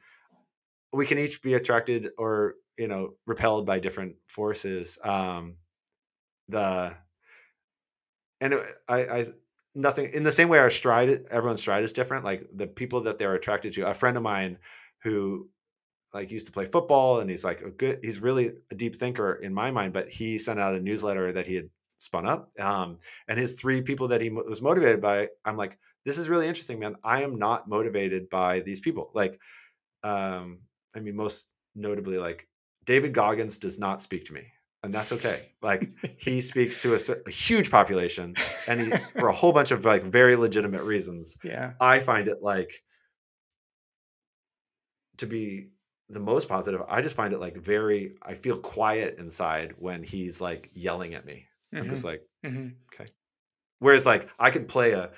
we 0.92 1.06
can 1.06 1.18
each 1.18 1.42
be 1.42 1.54
attracted 1.54 2.12
or 2.18 2.56
you 2.78 2.88
know 2.88 3.14
repelled 3.26 3.66
by 3.66 3.80
different 3.80 4.16
forces 4.28 4.98
um 5.04 5.56
the 6.50 6.94
and 8.42 8.56
I 8.88 9.00
I 9.00 9.28
nothing 9.78 10.12
in 10.14 10.24
the 10.24 10.32
same 10.32 10.50
way 10.50 10.58
our 10.58 10.70
stride 10.70 11.26
everyone's 11.30 11.62
stride 11.62 11.84
is 11.84 11.94
different 11.94 12.26
like 12.26 12.48
the 12.56 12.68
people 12.68 13.02
that 13.02 13.20
they're 13.20 13.36
attracted 13.36 13.72
to 13.72 13.88
a 13.88 13.94
friend 13.94 14.18
of 14.18 14.24
mine 14.24 14.58
who 15.04 15.48
like 16.14 16.32
used 16.32 16.48
to 16.48 16.52
play 16.52 16.66
football 16.66 17.20
and 17.20 17.30
he's 17.30 17.44
like 17.44 17.62
a 17.62 17.70
good 17.70 18.00
he's 18.04 18.20
really 18.20 18.54
a 18.72 18.76
deep 18.76 18.96
thinker 18.96 19.36
in 19.36 19.54
my 19.54 19.70
mind 19.70 19.94
but 19.94 20.10
he 20.10 20.40
sent 20.40 20.60
out 20.60 20.74
a 20.74 20.80
newsletter 20.80 21.32
that 21.32 21.46
he 21.46 21.54
had 21.54 21.70
spun 22.00 22.26
up 22.26 22.52
um, 22.60 22.98
and 23.28 23.40
his 23.40 23.54
three 23.54 23.82
people 23.82 24.08
that 24.08 24.22
he 24.22 24.30
mo- 24.30 24.44
was 24.44 24.62
motivated 24.62 25.02
by 25.02 25.30
i'm 25.46 25.58
like 25.58 25.78
this 26.06 26.18
is 26.18 26.30
really 26.30 26.48
interesting 26.48 26.80
man. 26.80 26.96
I 27.04 27.24
am 27.24 27.38
not 27.38 27.68
motivated 27.68 28.30
by 28.30 28.62
these 28.62 28.80
people. 28.80 29.12
Like 29.14 29.40
um, 30.04 30.60
i 30.96 31.00
mean 31.00 31.16
most 31.16 31.48
notably 31.76 32.18
like 32.18 32.48
david 32.86 33.14
goggins 33.14 33.58
does 33.58 33.78
not 33.78 34.02
speak 34.02 34.26
to 34.26 34.34
me 34.34 34.48
and 34.84 34.94
that's 34.94 35.12
okay. 35.12 35.50
Like 35.62 35.90
he 36.18 36.42
speaks 36.42 36.80
to 36.80 36.96
a, 36.96 37.00
a 37.26 37.32
huge 37.32 37.72
population 37.72 38.38
and 38.68 38.82
he, 38.82 38.94
for 39.18 39.28
a 39.28 39.34
whole 39.34 39.52
bunch 39.54 39.72
of 39.72 39.86
like 39.86 40.04
very 40.04 40.36
legitimate 40.36 40.84
reasons. 40.84 41.36
Yeah. 41.44 41.74
I 41.80 42.00
find 42.00 42.28
it 42.28 42.42
like 42.42 42.84
to 45.18 45.26
be 45.26 45.70
the 46.10 46.20
most 46.20 46.48
positive 46.48 46.82
i 46.88 47.02
just 47.02 47.16
find 47.16 47.34
it 47.34 47.40
like 47.40 47.58
very 47.58 48.16
i 48.22 48.34
feel 48.34 48.58
quiet 48.60 49.18
inside 49.18 49.74
when 49.78 50.04
he's 50.04 50.40
like 50.40 50.70
yelling 50.74 51.14
at 51.14 51.26
me. 51.26 51.46
I'm 51.80 51.90
Mhm, 51.90 51.90
just 51.90 52.04
like 52.04 52.22
mhm. 52.44 52.76
okay. 52.94 53.12
Whereas 53.80 54.06
like 54.06 54.30
i 54.40 54.52
could 54.52 54.68
play 54.68 54.92
a 54.94 55.12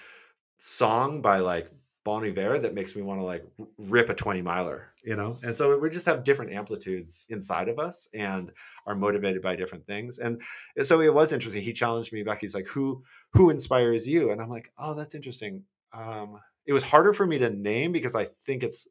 song 0.57 1.21
by 1.21 1.39
like 1.39 1.71
bon 2.09 2.25
iver 2.25 2.57
that 2.59 2.73
makes 2.73 2.95
me 2.95 3.01
want 3.01 3.19
to 3.19 3.23
like 3.23 3.45
rip 3.77 4.09
a 4.09 4.15
20 4.15 4.41
miler 4.41 4.89
you 5.03 5.15
know? 5.15 5.37
And 5.43 5.55
so 5.55 5.77
we 5.77 5.89
just 5.89 6.05
have 6.05 6.23
different 6.23 6.53
amplitudes 6.53 7.25
inside 7.29 7.69
of 7.69 7.79
us 7.79 8.07
and 8.13 8.51
are 8.85 8.95
motivated 8.95 9.41
by 9.41 9.55
different 9.55 9.85
things. 9.85 10.19
And 10.19 10.41
so 10.83 11.01
it 11.01 11.13
was 11.13 11.33
interesting. 11.33 11.61
He 11.61 11.73
challenged 11.73 12.13
me 12.13 12.23
back. 12.23 12.39
He's 12.41 12.55
like 12.55 12.67
who 12.67 13.03
who 13.33 13.49
inspires 13.49 14.07
you? 14.07 14.31
And 14.31 14.41
i'm 14.41 14.49
like 14.49 14.71
oh 14.77 14.93
that's 14.93 15.15
interesting. 15.15 15.63
Um 15.93 16.39
it 16.65 16.73
was 16.73 16.83
harder 16.83 17.13
for 17.13 17.25
me 17.25 17.39
to 17.39 17.49
name 17.49 17.91
because 17.91 18.15
i 18.15 18.27
think 18.45 18.63
it's 18.63 18.87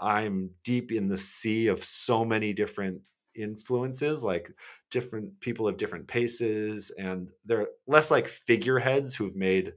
I'm 0.00 0.50
deep 0.64 0.92
in 0.92 1.08
the 1.08 1.18
sea 1.18 1.66
of 1.66 1.84
so 1.84 2.24
many 2.24 2.54
different 2.54 3.02
influences, 3.34 4.22
like 4.22 4.50
different 4.90 5.38
people 5.40 5.68
of 5.68 5.76
different 5.76 6.08
paces, 6.08 6.90
and 6.98 7.28
they're 7.44 7.68
less 7.86 8.10
like 8.10 8.26
figureheads 8.26 9.14
who've 9.14 9.36
made 9.36 9.74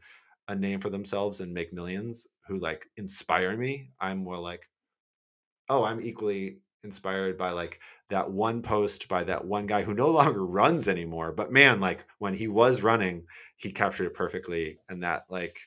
a 0.48 0.56
name 0.56 0.80
for 0.80 0.90
themselves 0.90 1.42
and 1.42 1.54
make 1.54 1.74
millions 1.74 2.26
who 2.48 2.58
like 2.58 2.88
inspire 2.98 3.56
me. 3.58 3.90
I'm 4.00 4.20
more 4.20 4.38
like, 4.38 4.70
oh, 5.70 5.84
I'm 5.84 6.02
equally 6.02 6.60
inspired 6.84 7.38
by 7.38 7.52
like 7.52 7.80
that 8.10 8.30
one 8.30 8.62
post 8.62 9.08
by 9.08 9.24
that 9.24 9.44
one 9.44 9.66
guy 9.66 9.84
who 9.84 9.94
no 9.94 10.10
longer 10.12 10.46
runs 10.46 10.88
anymore. 10.88 11.32
But 11.32 11.52
man, 11.52 11.80
like 11.80 12.06
when 12.20 12.34
he 12.34 12.48
was 12.48 12.82
running, 12.82 13.26
he 13.58 13.72
captured 13.72 14.08
it 14.08 14.14
perfectly. 14.14 14.80
And 14.90 15.04
that 15.04 15.26
like 15.30 15.58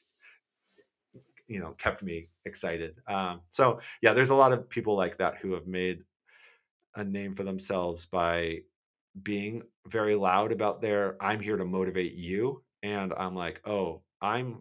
you 1.49 1.61
know 1.61 1.75
kept 1.79 2.03
me 2.03 2.29
excited 2.45 2.97
um, 3.09 3.41
so 3.51 3.81
yeah 4.03 4.13
there's 4.13 4.31
a 4.31 4.35
lot 4.35 4.53
of 4.53 4.69
people 4.69 4.97
like 4.97 5.17
that 5.19 5.37
who 5.37 5.53
have 5.53 5.67
made 5.67 6.03
a 6.97 7.05
name 7.05 7.35
for 7.35 7.45
themselves 7.45 8.07
by 8.07 8.59
being 9.23 9.63
very 9.87 10.15
loud 10.15 10.53
about 10.53 10.81
their 10.81 11.17
i'm 11.23 11.41
here 11.41 11.57
to 11.57 11.65
motivate 11.65 12.15
you 12.15 12.63
and 12.83 13.13
i'm 13.17 13.35
like 13.35 13.61
oh 13.65 14.03
i'm 14.21 14.61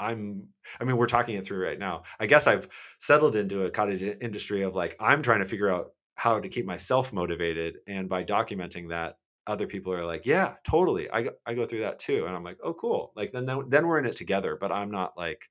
i'm 0.00 0.44
i 0.80 0.84
mean 0.84 0.96
we're 0.96 1.06
talking 1.06 1.36
it 1.36 1.46
through 1.46 1.64
right 1.64 1.78
now. 1.78 2.02
I 2.20 2.26
guess 2.26 2.46
i've 2.46 2.68
settled 2.98 3.36
into 3.36 3.64
a 3.64 3.70
cottage 3.70 4.02
industry 4.20 4.62
of 4.62 4.76
like 4.76 4.96
i'm 5.00 5.22
trying 5.22 5.40
to 5.40 5.46
figure 5.46 5.68
out 5.68 5.92
how 6.14 6.40
to 6.40 6.48
keep 6.48 6.66
myself 6.66 7.12
motivated 7.12 7.78
and 7.86 8.08
by 8.08 8.24
documenting 8.24 8.88
that 8.90 9.18
other 9.46 9.66
people 9.66 9.92
are 9.92 10.04
like 10.04 10.26
yeah 10.26 10.54
totally 10.64 11.10
i 11.10 11.22
go, 11.22 11.30
I 11.46 11.54
go 11.54 11.66
through 11.66 11.80
that 11.80 11.98
too. 11.98 12.26
And 12.26 12.36
i'm 12.36 12.44
like 12.44 12.58
oh 12.62 12.74
cool. 12.74 13.12
Like 13.16 13.32
then 13.32 13.46
then 13.68 13.86
we're 13.86 13.98
in 13.98 14.06
it 14.06 14.16
together 14.16 14.56
but 14.60 14.72
i'm 14.72 14.90
not 14.90 15.16
like 15.16 15.48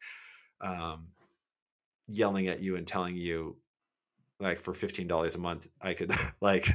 um, 0.61 1.07
yelling 2.07 2.47
at 2.47 2.61
you 2.61 2.75
and 2.77 2.87
telling 2.87 3.15
you 3.15 3.57
like 4.39 4.61
for 4.61 4.73
fifteen 4.73 5.07
dollars 5.07 5.35
a 5.35 5.39
month, 5.39 5.67
I 5.81 5.93
could 5.93 6.11
like 6.41 6.67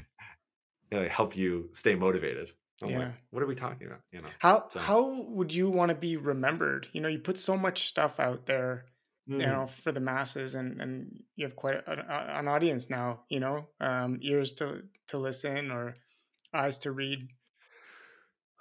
help 0.90 1.36
you 1.36 1.68
stay 1.72 1.94
motivated. 1.94 2.50
I'm 2.82 2.88
like, 2.90 2.98
Yeah. 2.98 3.12
what 3.30 3.42
are 3.42 3.46
we 3.46 3.54
talking 3.54 3.86
about? 3.86 4.00
You 4.10 4.22
know. 4.22 4.28
How 4.38 4.68
So- 4.68 4.80
how 4.80 5.22
would 5.22 5.52
you 5.52 5.70
want 5.70 5.90
to 5.90 5.94
be 5.94 6.16
remembered? 6.16 6.88
You 6.92 7.00
know, 7.00 7.08
you 7.08 7.18
put 7.20 7.38
so 7.38 7.56
much 7.56 7.86
stuff 7.88 8.18
out 8.20 8.46
there, 8.46 8.86
you 9.26 9.36
Mhm. 9.38 9.46
know, 9.46 9.66
for 9.68 9.92
the 9.92 10.00
masses, 10.00 10.54
and 10.54 10.80
and 10.82 11.22
you 11.36 11.46
have 11.46 11.54
quite 11.56 11.86
an, 11.86 11.98
a- 12.00 12.38
an 12.38 12.48
audience 12.48 12.90
now. 12.90 13.24
You 13.28 13.40
know, 13.40 13.68
um, 13.80 14.18
ears 14.22 14.52
to 14.54 14.82
to 15.08 15.18
listen 15.18 15.70
or 15.70 15.96
eyes 16.52 16.78
to 16.80 16.92
read. 16.92 17.28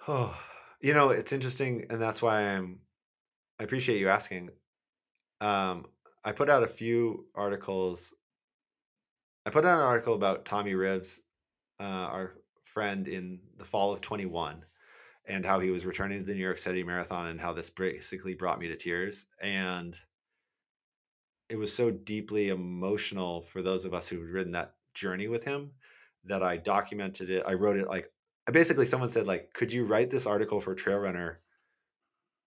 Oh, 0.07 0.39
you 0.81 0.93
know, 0.93 1.09
it's 1.11 1.31
interesting, 1.31 1.85
and 1.89 2.01
that's 2.01 2.21
why 2.21 2.41
I'm. 2.41 2.79
I 3.59 3.63
appreciate 3.63 3.99
you 3.99 4.09
asking. 4.09 4.49
Um, 5.39 5.85
I 6.23 6.31
put 6.31 6.49
out 6.49 6.63
a 6.63 6.67
few 6.67 7.27
articles. 7.35 8.13
I 9.45 9.49
put 9.49 9.65
out 9.65 9.79
an 9.79 9.85
article 9.85 10.13
about 10.15 10.45
Tommy 10.45 10.73
Rivs, 10.73 11.19
uh, 11.79 11.83
our 11.83 12.40
friend, 12.73 13.07
in 13.07 13.39
the 13.57 13.65
fall 13.65 13.93
of 13.93 14.01
21, 14.01 14.65
and 15.25 15.45
how 15.45 15.59
he 15.59 15.69
was 15.69 15.85
returning 15.85 16.19
to 16.19 16.25
the 16.25 16.33
New 16.33 16.43
York 16.43 16.57
City 16.57 16.83
Marathon, 16.83 17.27
and 17.27 17.39
how 17.39 17.53
this 17.53 17.69
basically 17.69 18.33
brought 18.33 18.59
me 18.59 18.67
to 18.67 18.75
tears. 18.75 19.25
And 19.41 19.95
it 21.49 21.57
was 21.57 21.73
so 21.73 21.91
deeply 21.91 22.49
emotional 22.49 23.41
for 23.41 23.61
those 23.61 23.85
of 23.85 23.93
us 23.93 24.07
who 24.07 24.21
had 24.21 24.29
ridden 24.29 24.53
that 24.53 24.75
journey 24.93 25.27
with 25.27 25.43
him 25.43 25.71
that 26.25 26.43
I 26.43 26.57
documented 26.57 27.29
it. 27.29 27.43
I 27.45 27.53
wrote 27.53 27.77
it 27.77 27.87
like 27.87 28.11
I 28.47 28.51
basically 28.51 28.85
someone 28.85 29.09
said 29.09 29.27
like, 29.27 29.53
"Could 29.53 29.71
you 29.71 29.85
write 29.85 30.09
this 30.09 30.25
article 30.25 30.61
for 30.61 30.73
Trail 30.75 30.97
Runner 30.97 31.41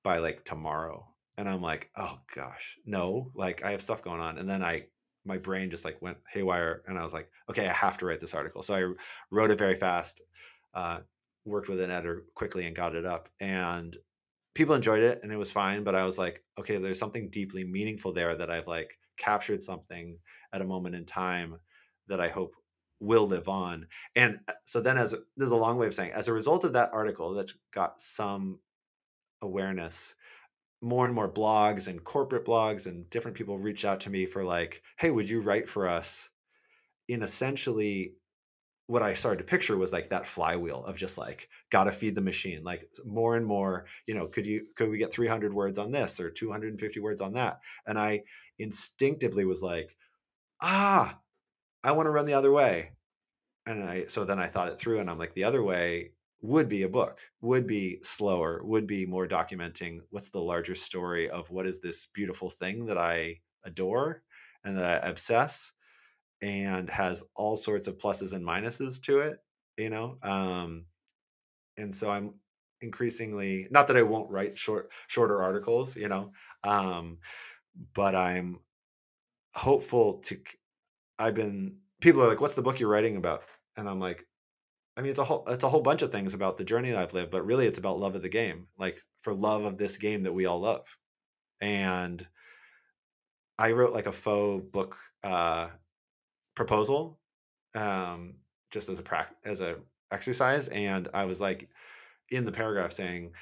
by 0.03 0.19
like 0.19 0.45
tomorrow?" 0.45 1.07
And 1.37 1.49
I'm 1.49 1.63
like, 1.63 1.91
"Oh 1.97 2.19
gosh, 2.35 2.79
no! 2.87 3.31
Like 3.35 3.65
I 3.65 3.73
have 3.73 3.83
stuff 3.83 4.03
going 4.03 4.21
on." 4.21 4.39
And 4.39 4.49
then 4.49 4.63
I 4.63 4.87
my 5.25 5.39
brain 5.39 5.71
just 5.71 5.85
like 5.85 6.01
went 6.03 6.19
haywire, 6.33 6.83
and 6.87 6.99
I 6.99 7.05
was 7.05 7.13
like, 7.13 7.31
"Okay, 7.51 7.67
I 7.67 7.73
have 7.73 7.99
to 7.99 8.07
write 8.07 8.21
this 8.21 8.35
article." 8.35 8.63
So 8.63 8.75
I 8.75 8.95
wrote 9.31 9.51
it 9.51 9.59
very 9.59 9.77
fast, 9.77 10.21
uh, 10.75 11.01
worked 11.45 11.69
with 11.69 11.81
an 11.81 11.91
editor 11.91 12.25
quickly, 12.35 12.67
and 12.67 12.77
got 12.77 12.95
it 12.95 13.07
up. 13.07 13.29
And 13.41 13.97
people 14.55 14.75
enjoyed 14.75 15.03
it 15.03 15.21
and 15.23 15.33
it 15.33 15.37
was 15.37 15.51
fine 15.51 15.85
but 15.85 15.95
i 15.95 16.05
was 16.05 16.17
like 16.17 16.43
okay 16.59 16.79
there's 16.79 16.99
something 16.99 17.29
deeply 17.29 17.65
meaningful 17.65 18.13
there 18.13 18.35
that 18.35 18.51
i've 18.51 18.67
like 18.67 18.99
captured 19.17 19.63
something 19.63 20.19
at 20.53 20.63
a 20.63 20.67
moment 20.67 20.95
in 20.95 21.05
time 21.05 21.57
that 22.09 22.21
i 22.21 22.29
hope 22.29 22.55
will 23.01 23.27
live 23.27 23.49
on 23.49 23.87
and 24.17 24.39
uh, 24.49 24.53
so 24.65 24.81
then 24.81 24.97
as 24.97 25.13
is 25.13 25.51
a 25.51 25.55
long 25.57 25.77
way 25.77 25.87
of 25.87 25.95
saying 25.95 26.13
as 26.13 26.29
a 26.29 26.33
result 26.33 26.65
of 26.65 26.73
that 26.73 26.91
article 26.93 27.35
that 27.35 27.53
got 27.73 28.01
some 28.01 28.59
awareness 29.43 30.15
more 30.85 31.07
and 31.07 31.15
more 31.15 31.31
blogs 31.31 31.89
and 31.89 32.05
corporate 32.05 32.45
blogs 32.47 32.87
and 32.87 33.09
different 33.11 33.37
people 33.37 33.59
reached 33.59 33.87
out 33.87 34.01
to 34.01 34.11
me 34.11 34.27
for 34.27 34.45
like 34.45 34.83
hey 34.99 35.11
would 35.11 35.29
you 35.29 35.41
write 35.41 35.69
for 35.69 35.89
us 35.89 36.29
in 37.09 37.23
essentially 37.23 38.15
what 38.87 39.03
I 39.03 39.15
started 39.15 39.39
to 39.39 39.45
picture 39.45 39.77
was 39.79 39.93
like 39.93 40.11
that 40.11 40.27
flywheel 40.27 40.85
of 40.85 40.97
just 40.97 41.17
like 41.17 41.49
gotta 41.71 41.93
feed 41.93 42.15
the 42.15 42.21
machine, 42.21 42.63
like 42.65 42.89
more 43.05 43.37
and 43.37 43.47
more. 43.47 43.87
You 44.07 44.15
know, 44.15 44.29
could 44.29 44.47
you 44.47 44.67
could 44.77 44.91
we 44.91 44.99
get 44.99 45.13
300 45.13 45.55
words 45.55 45.79
on 45.79 45.91
this 45.91 46.21
or 46.21 46.31
250 46.31 47.01
words 47.01 47.21
on 47.23 47.33
that? 47.35 47.61
And 47.87 47.99
I 47.99 48.25
instinctively 48.59 49.47
was 49.47 49.63
like, 49.63 49.97
ah, 50.63 51.21
I 51.85 51.93
want 51.93 52.07
to 52.07 52.11
run 52.11 52.27
the 52.27 52.35
other 52.35 52.53
way. 52.53 52.93
And 53.67 53.85
I 53.85 54.07
so 54.07 54.25
then 54.25 54.39
I 54.39 54.49
thought 54.49 54.71
it 54.73 54.79
through, 54.79 55.01
and 55.01 55.11
I'm 55.11 55.19
like, 55.19 55.35
the 55.35 55.45
other 55.45 55.63
way 55.63 56.13
would 56.45 56.69
be 56.69 56.83
a 56.83 56.89
book, 56.89 57.21
would 57.41 57.67
be 57.67 57.99
slower, 58.03 58.63
would 58.65 58.87
be 58.87 59.07
more 59.07 59.27
documenting 59.27 60.01
what's 60.11 60.29
the 60.29 60.41
larger 60.41 60.75
story 60.75 61.31
of 61.31 61.49
what 61.49 61.67
is 61.67 61.81
this 61.81 62.09
beautiful 62.13 62.51
thing 62.51 62.85
that 62.85 62.99
I 62.99 63.41
adore 63.65 64.23
and 64.63 64.77
that 64.77 65.03
I 65.03 65.09
obsess 65.09 65.73
and 66.43 66.91
has 66.91 67.25
all 67.35 67.57
sorts 67.57 67.87
of 67.87 67.97
pluses 67.97 68.35
and 68.35 68.45
minuses 68.45 69.01
to 69.05 69.21
it, 69.21 69.39
you 69.79 69.89
know. 69.89 70.19
Um, 70.23 70.85
and 71.79 71.95
so 71.95 72.11
I'm 72.11 72.35
increasingly 72.83 73.67
not 73.71 73.87
that 73.87 73.97
I 73.97 74.03
won't 74.03 74.31
write 74.31 74.59
short 74.59 74.93
shorter 75.07 75.43
articles, 75.43 75.97
you 75.97 76.09
know, 76.09 76.33
um, 76.63 77.21
but 77.95 78.15
I'm 78.15 78.61
hopeful 79.55 80.19
to. 80.25 80.39
I've 81.19 81.35
been 81.35 81.79
people 82.03 82.23
are 82.23 82.29
like, 82.29 82.43
"What's 82.43 82.55
the 82.55 82.63
book 82.63 82.81
you're 82.81 82.91
writing 82.91 83.17
about?" 83.17 83.45
And 83.77 83.89
I'm 83.89 84.01
like, 84.01 84.27
I 84.97 85.03
mean, 85.03 85.11
it's 85.11 85.19
a 85.19 85.25
whole 85.25 85.45
it's 85.49 85.65
a 85.65 85.69
whole 85.69 85.83
bunch 85.83 86.03
of 86.03 86.13
things 86.13 86.35
about 86.35 86.57
the 86.57 86.65
journey 86.65 86.91
that 86.91 87.01
I've 87.01 87.15
lived, 87.15 87.31
but 87.31 87.45
really 87.45 87.67
it's 87.67 87.79
about 87.79 87.99
love 87.99 88.15
of 88.15 88.23
the 88.23 88.29
game, 88.29 88.69
like 88.79 89.03
for 89.23 89.35
love 89.35 89.65
of 89.65 89.77
this 89.77 89.97
game 89.97 90.23
that 90.23 90.33
we 90.33 90.47
all 90.47 90.61
love. 90.61 90.87
And 91.61 92.27
I 93.59 93.73
wrote 93.73 93.93
like 93.93 94.07
a 94.07 94.13
faux 94.13 94.65
book 94.71 94.97
uh, 95.23 95.71
proposal, 96.55 97.21
um, 97.75 98.37
just 98.71 98.89
as 98.89 98.99
a 98.99 99.03
prac 99.03 99.35
as 99.45 99.61
a 99.61 99.79
exercise, 100.13 100.69
and 100.69 101.09
I 101.15 101.25
was 101.25 101.41
like 101.41 101.69
in 102.31 102.45
the 102.45 102.53
paragraph 102.53 102.93
saying, 102.93 103.33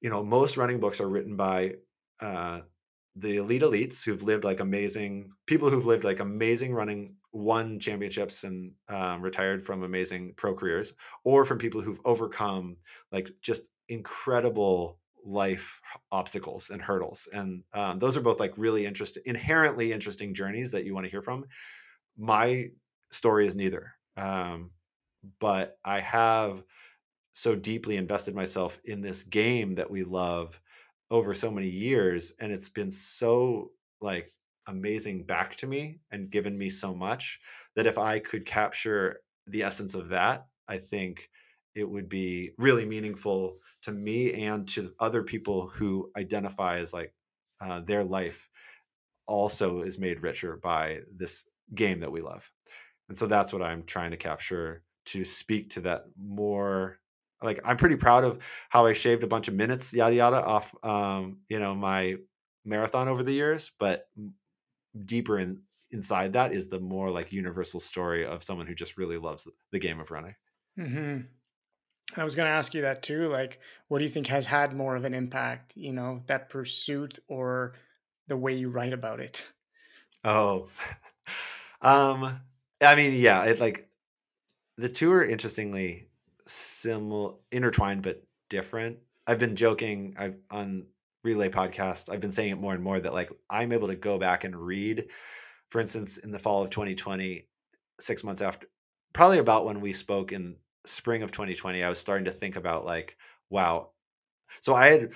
you 0.00 0.10
know, 0.10 0.24
most 0.24 0.56
running 0.56 0.80
books 0.80 1.00
are 1.00 1.08
written 1.08 1.36
by 1.36 1.76
uh, 2.20 2.62
the 3.16 3.36
elite 3.36 3.62
elites 3.62 4.04
who've 4.04 4.22
lived 4.22 4.44
like 4.44 4.60
amazing 4.60 5.32
people 5.46 5.70
who've 5.70 5.86
lived 5.86 6.04
like 6.04 6.20
amazing 6.20 6.74
running 6.74 7.16
won 7.38 7.78
championships 7.78 8.44
and 8.44 8.72
um, 8.88 9.22
retired 9.22 9.64
from 9.64 9.84
amazing 9.84 10.34
pro 10.36 10.54
careers 10.54 10.92
or 11.24 11.44
from 11.44 11.58
people 11.58 11.80
who've 11.80 12.00
overcome 12.04 12.76
like 13.12 13.30
just 13.40 13.62
incredible 13.88 14.98
life 15.24 15.80
obstacles 16.12 16.70
and 16.70 16.82
hurdles 16.82 17.28
and 17.32 17.62
um, 17.74 17.98
those 17.98 18.16
are 18.16 18.20
both 18.20 18.40
like 18.40 18.52
really 18.56 18.86
interesting 18.86 19.22
inherently 19.26 19.92
interesting 19.92 20.34
journeys 20.34 20.70
that 20.70 20.84
you 20.84 20.94
want 20.94 21.04
to 21.04 21.10
hear 21.10 21.22
from. 21.22 21.44
My 22.16 22.70
story 23.10 23.46
is 23.46 23.54
neither 23.54 23.92
um, 24.16 24.70
but 25.38 25.78
i 25.84 26.00
have 26.00 26.62
so 27.32 27.54
deeply 27.54 27.96
invested 27.96 28.34
myself 28.34 28.78
in 28.84 29.00
this 29.00 29.22
game 29.22 29.74
that 29.74 29.90
we 29.90 30.02
love 30.02 30.60
over 31.10 31.34
so 31.34 31.50
many 31.50 31.68
years 31.68 32.32
and 32.40 32.52
it's 32.52 32.68
been 32.68 32.90
so 32.90 33.70
like 34.00 34.32
amazing 34.68 35.24
back 35.24 35.56
to 35.56 35.68
me 35.68 36.00
and 36.12 36.30
given 36.30 36.58
me 36.58 36.70
so 36.70 36.94
much 36.94 37.40
that 37.76 37.86
if 37.86 37.98
I 37.98 38.20
could 38.20 38.46
capture 38.46 39.22
the 39.48 39.64
essence 39.64 39.94
of 39.94 40.10
that, 40.10 40.48
I 40.68 40.78
think 40.78 41.30
it 41.74 41.84
would 41.90 42.08
be 42.08 42.52
really 42.58 42.86
meaningful 42.86 43.58
to 43.82 43.92
me 43.92 44.34
and 44.44 44.68
to 44.70 44.94
other 45.00 45.24
people 45.24 45.68
who 45.68 46.12
identify 46.16 46.78
as 46.78 46.92
like 46.94 47.14
uh, 47.60 47.80
their 47.80 48.04
life 48.04 48.50
also 49.26 49.82
is 49.82 49.98
made 49.98 50.22
richer 50.22 50.56
by 50.56 51.00
this 51.14 51.44
game 51.74 52.00
that 52.00 52.12
we 52.12 52.20
love. 52.20 52.50
And 53.08 53.18
so 53.18 53.26
that's 53.26 53.52
what 53.52 53.62
I'm 53.62 53.84
trying 53.84 54.10
to 54.12 54.16
capture 54.16 54.84
to 55.06 55.24
speak 55.24 55.70
to 55.70 55.80
that 55.82 56.04
more 56.16 57.00
like 57.42 57.60
I'm 57.64 57.76
pretty 57.76 57.96
proud 57.96 58.24
of 58.24 58.42
how 58.70 58.86
I 58.86 58.92
shaved 58.92 59.24
a 59.24 59.28
bunch 59.28 59.48
of 59.48 59.54
minutes 59.54 59.94
yada 59.94 60.14
yada 60.14 60.44
off 60.44 60.74
um 60.84 61.40
you 61.48 61.58
know 61.58 61.74
my 61.74 62.16
marathon 62.64 63.08
over 63.08 63.22
the 63.22 63.32
years 63.32 63.72
but 63.78 64.08
deeper 65.04 65.38
in 65.38 65.60
inside 65.90 66.34
that 66.34 66.52
is 66.52 66.68
the 66.68 66.80
more 66.80 67.10
like 67.10 67.32
universal 67.32 67.80
story 67.80 68.26
of 68.26 68.44
someone 68.44 68.66
who 68.66 68.74
just 68.74 68.98
really 68.98 69.16
loves 69.16 69.48
the 69.72 69.78
game 69.78 70.00
of 70.00 70.10
running. 70.10 70.34
Mm-hmm. 70.78 71.20
I 72.16 72.24
was 72.24 72.34
going 72.34 72.46
to 72.46 72.52
ask 72.52 72.74
you 72.74 72.82
that 72.82 73.02
too. 73.02 73.28
Like, 73.28 73.60
what 73.88 73.98
do 73.98 74.04
you 74.04 74.10
think 74.10 74.26
has 74.28 74.46
had 74.46 74.74
more 74.74 74.96
of 74.96 75.04
an 75.04 75.14
impact? 75.14 75.72
You 75.76 75.92
know, 75.92 76.22
that 76.26 76.48
pursuit 76.48 77.18
or 77.28 77.74
the 78.28 78.36
way 78.36 78.54
you 78.54 78.70
write 78.70 78.92
about 78.92 79.20
it? 79.20 79.44
Oh, 80.24 80.68
um, 81.82 82.40
I 82.80 82.94
mean, 82.94 83.14
yeah, 83.14 83.44
it 83.44 83.60
like 83.60 83.88
the 84.76 84.88
two 84.88 85.12
are 85.12 85.24
interestingly 85.24 86.08
similar, 86.46 87.34
intertwined 87.52 88.02
but 88.02 88.22
different. 88.48 88.98
I've 89.26 89.38
been 89.38 89.56
joking. 89.56 90.14
I've 90.18 90.36
on 90.50 90.86
relay 91.24 91.48
podcast 91.48 92.08
i've 92.08 92.20
been 92.20 92.32
saying 92.32 92.50
it 92.50 92.60
more 92.60 92.74
and 92.74 92.82
more 92.82 93.00
that 93.00 93.12
like 93.12 93.30
i'm 93.50 93.72
able 93.72 93.88
to 93.88 93.96
go 93.96 94.18
back 94.18 94.44
and 94.44 94.56
read 94.56 95.06
for 95.70 95.80
instance 95.80 96.18
in 96.18 96.30
the 96.30 96.38
fall 96.38 96.62
of 96.62 96.70
2020 96.70 97.46
six 98.00 98.22
months 98.24 98.40
after 98.40 98.66
probably 99.12 99.38
about 99.38 99.66
when 99.66 99.80
we 99.80 99.92
spoke 99.92 100.32
in 100.32 100.56
spring 100.86 101.22
of 101.22 101.32
2020 101.32 101.82
i 101.82 101.88
was 101.88 101.98
starting 101.98 102.24
to 102.24 102.30
think 102.32 102.56
about 102.56 102.84
like 102.84 103.16
wow. 103.50 103.90
So 104.60 104.74
i 104.74 104.88
had 104.88 105.12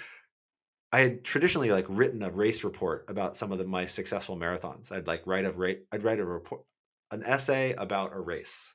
i 0.93 1.01
had 1.01 1.25
traditionally 1.25 1.71
like 1.71 1.87
written 1.89 2.23
a 2.23 2.31
race 2.31 2.65
report 2.65 3.05
about 3.09 3.37
some 3.37 3.53
of 3.53 3.59
the, 3.59 3.65
my 3.65 3.87
successful 3.87 4.37
marathons. 4.37 4.93
I'd 4.93 5.07
like 5.07 5.27
write 5.27 5.45
a 5.45 5.53
rate 5.53 5.85
i'd 5.93 6.05
write 6.05 6.21
a 6.21 6.25
report 6.25 6.63
an 7.11 7.23
essay 7.25 7.75
about 7.75 8.15
a 8.15 8.21
race 8.21 8.73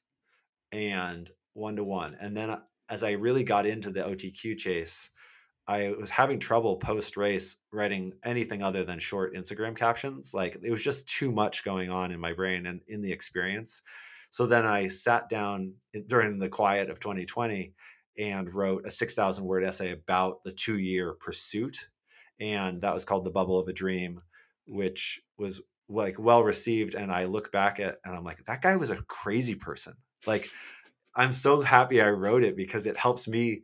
and 0.71 1.29
one 1.53 1.75
to 1.75 1.83
one. 1.83 2.15
And 2.19 2.35
then 2.35 2.49
uh, 2.51 2.59
as 2.89 3.03
i 3.03 3.11
really 3.11 3.43
got 3.43 3.65
into 3.65 3.91
the 3.91 4.01
otq 4.01 4.57
chase 4.57 5.09
I 5.67 5.91
was 5.99 6.09
having 6.09 6.39
trouble 6.39 6.77
post 6.77 7.17
race 7.17 7.57
writing 7.71 8.13
anything 8.23 8.63
other 8.63 8.83
than 8.83 8.99
short 8.99 9.35
Instagram 9.35 9.75
captions. 9.75 10.33
Like 10.33 10.57
it 10.63 10.71
was 10.71 10.81
just 10.81 11.07
too 11.07 11.31
much 11.31 11.65
going 11.65 11.89
on 11.89 12.11
in 12.11 12.19
my 12.19 12.33
brain 12.33 12.67
and 12.67 12.81
in 12.87 13.01
the 13.01 13.11
experience. 13.11 13.81
So 14.31 14.45
then 14.45 14.65
I 14.65 14.87
sat 14.87 15.29
down 15.29 15.73
during 16.07 16.39
the 16.39 16.49
quiet 16.49 16.89
of 16.89 16.99
2020 16.99 17.73
and 18.17 18.53
wrote 18.53 18.85
a 18.85 18.91
6,000 18.91 19.43
word 19.43 19.63
essay 19.63 19.91
about 19.91 20.43
the 20.43 20.51
two 20.51 20.77
year 20.77 21.13
pursuit. 21.13 21.87
And 22.39 22.81
that 22.81 22.93
was 22.93 23.03
called 23.05 23.25
The 23.25 23.31
Bubble 23.31 23.59
of 23.59 23.67
a 23.67 23.73
Dream, 23.73 24.21
which 24.67 25.21
was 25.37 25.61
like 25.89 26.17
well 26.17 26.43
received. 26.43 26.95
And 26.95 27.11
I 27.11 27.25
look 27.25 27.51
back 27.51 27.79
at 27.79 27.97
and 28.05 28.15
I'm 28.15 28.23
like, 28.23 28.43
that 28.45 28.61
guy 28.61 28.75
was 28.75 28.89
a 28.89 29.01
crazy 29.03 29.55
person. 29.55 29.93
Like, 30.25 30.49
I'm 31.15 31.33
so 31.33 31.61
happy 31.61 31.99
I 31.99 32.11
wrote 32.11 32.43
it 32.43 32.55
because 32.55 32.85
it 32.85 32.95
helps 32.95 33.27
me 33.27 33.63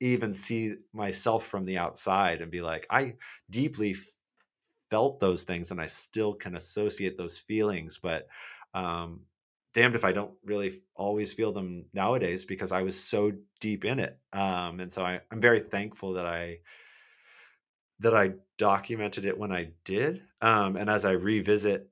even 0.00 0.34
see 0.34 0.74
myself 0.92 1.46
from 1.46 1.64
the 1.64 1.78
outside 1.78 2.40
and 2.40 2.50
be 2.50 2.60
like, 2.60 2.86
I 2.90 3.14
deeply 3.50 3.96
felt 4.90 5.20
those 5.20 5.44
things 5.44 5.70
and 5.70 5.80
I 5.80 5.86
still 5.86 6.34
can 6.34 6.56
associate 6.56 7.16
those 7.16 7.38
feelings, 7.38 7.98
but 8.02 8.28
um, 8.74 9.20
damned 9.74 9.94
if 9.94 10.04
I 10.04 10.12
don't 10.12 10.32
really 10.44 10.82
always 10.94 11.32
feel 11.32 11.52
them 11.52 11.86
nowadays 11.92 12.44
because 12.44 12.72
I 12.72 12.82
was 12.82 12.98
so 12.98 13.32
deep 13.60 13.84
in 13.84 13.98
it. 13.98 14.18
Um, 14.32 14.80
and 14.80 14.92
so 14.92 15.04
I, 15.04 15.20
I'm 15.30 15.40
very 15.40 15.60
thankful 15.60 16.14
that 16.14 16.26
I 16.26 16.60
that 18.00 18.14
I 18.14 18.32
documented 18.58 19.24
it 19.24 19.38
when 19.38 19.52
I 19.52 19.70
did. 19.84 20.22
Um, 20.42 20.76
and 20.76 20.90
as 20.90 21.04
I 21.06 21.12
revisit 21.12 21.88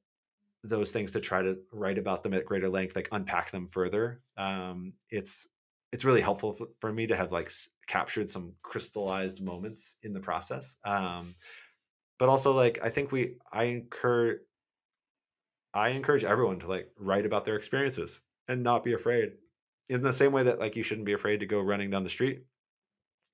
those 0.62 0.90
things 0.90 1.12
to 1.12 1.20
try 1.20 1.42
to 1.42 1.58
write 1.72 1.98
about 1.98 2.22
them 2.22 2.34
at 2.34 2.44
greater 2.44 2.68
length, 2.68 2.94
like 2.94 3.08
unpack 3.12 3.50
them 3.50 3.68
further, 3.68 4.20
um, 4.36 4.92
it's 5.10 5.48
it's 5.94 6.04
really 6.04 6.20
helpful 6.20 6.58
for 6.80 6.92
me 6.92 7.06
to 7.06 7.14
have 7.14 7.30
like 7.30 7.48
captured 7.86 8.28
some 8.28 8.52
crystallized 8.64 9.40
moments 9.40 9.94
in 10.02 10.12
the 10.12 10.18
process 10.18 10.74
um 10.84 11.36
but 12.18 12.28
also 12.28 12.52
like 12.52 12.80
i 12.82 12.90
think 12.90 13.12
we 13.12 13.36
i 13.52 13.64
encourage 13.64 14.40
i 15.72 15.90
encourage 15.90 16.24
everyone 16.24 16.58
to 16.58 16.66
like 16.66 16.90
write 16.98 17.24
about 17.24 17.44
their 17.44 17.54
experiences 17.54 18.20
and 18.48 18.60
not 18.60 18.82
be 18.82 18.94
afraid 18.94 19.34
in 19.88 20.02
the 20.02 20.12
same 20.12 20.32
way 20.32 20.42
that 20.42 20.58
like 20.58 20.74
you 20.74 20.82
shouldn't 20.82 21.06
be 21.06 21.12
afraid 21.12 21.38
to 21.38 21.46
go 21.46 21.60
running 21.60 21.90
down 21.90 22.02
the 22.02 22.10
street 22.10 22.42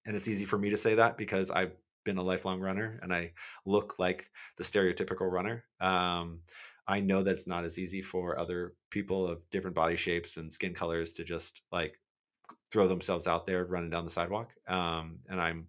and 0.04 0.14
it's 0.14 0.28
easy 0.28 0.44
for 0.44 0.58
me 0.58 0.68
to 0.68 0.76
say 0.76 0.94
that 0.94 1.16
because 1.16 1.50
i've 1.50 1.72
been 2.04 2.18
a 2.18 2.22
lifelong 2.22 2.60
runner 2.60 3.00
and 3.02 3.10
i 3.10 3.32
look 3.64 3.98
like 3.98 4.28
the 4.58 4.64
stereotypical 4.64 5.32
runner 5.32 5.64
um 5.80 6.40
i 6.86 7.00
know 7.00 7.22
that's 7.22 7.46
not 7.46 7.64
as 7.64 7.78
easy 7.78 8.02
for 8.02 8.38
other 8.38 8.74
people 8.90 9.26
of 9.26 9.38
different 9.50 9.74
body 9.74 9.96
shapes 9.96 10.36
and 10.36 10.52
skin 10.52 10.74
colors 10.74 11.14
to 11.14 11.24
just 11.24 11.62
like 11.72 11.98
throw 12.70 12.88
themselves 12.88 13.26
out 13.26 13.46
there 13.46 13.64
running 13.64 13.90
down 13.90 14.04
the 14.04 14.10
sidewalk. 14.10 14.50
Um, 14.68 15.18
and 15.28 15.40
I'm, 15.40 15.68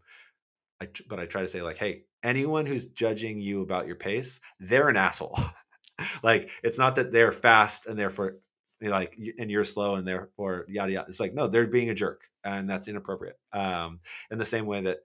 I, 0.82 0.88
but 1.08 1.20
I 1.20 1.26
try 1.26 1.42
to 1.42 1.48
say 1.48 1.62
like, 1.62 1.78
hey, 1.78 2.04
anyone 2.24 2.66
who's 2.66 2.86
judging 2.86 3.40
you 3.42 3.62
about 3.62 3.88
your 3.88 3.96
pace, 3.96 4.40
they're 4.60 4.90
an 4.90 4.98
asshole. 4.98 5.38
like 6.24 6.50
it's 6.64 6.78
not 6.78 6.96
that 6.96 7.12
they're 7.12 7.32
fast 7.32 7.86
and 7.86 7.98
therefore 7.98 8.38
like 8.82 9.18
and 9.38 9.52
you're 9.52 9.64
slow 9.64 9.96
and 9.96 10.08
therefore 10.08 10.66
yada 10.68 10.92
yada. 10.92 11.10
It's 11.10 11.20
like 11.20 11.34
no, 11.34 11.48
they're 11.48 11.68
being 11.68 11.90
a 11.92 11.96
jerk 11.96 12.24
and 12.44 12.70
that's 12.70 12.88
inappropriate. 12.88 13.40
Um, 13.54 14.00
in 14.32 14.40
the 14.40 14.46
same 14.46 14.66
way 14.66 14.82
that 14.82 15.00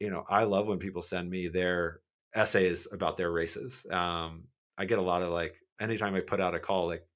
you 0.00 0.10
know, 0.10 0.24
I 0.28 0.44
love 0.44 0.66
when 0.66 0.78
people 0.78 1.02
send 1.02 1.30
me 1.30 1.48
their 1.48 2.00
essays 2.34 2.86
about 2.92 3.16
their 3.16 3.30
races. 3.32 3.86
Um, 3.90 4.44
I 4.78 4.84
get 4.84 4.98
a 4.98 5.02
lot 5.02 5.22
of 5.22 5.30
like 5.30 5.56
anytime 5.80 6.14
I 6.14 6.20
put 6.20 6.40
out 6.40 6.54
a 6.54 6.60
call, 6.60 6.86
like 6.86 7.06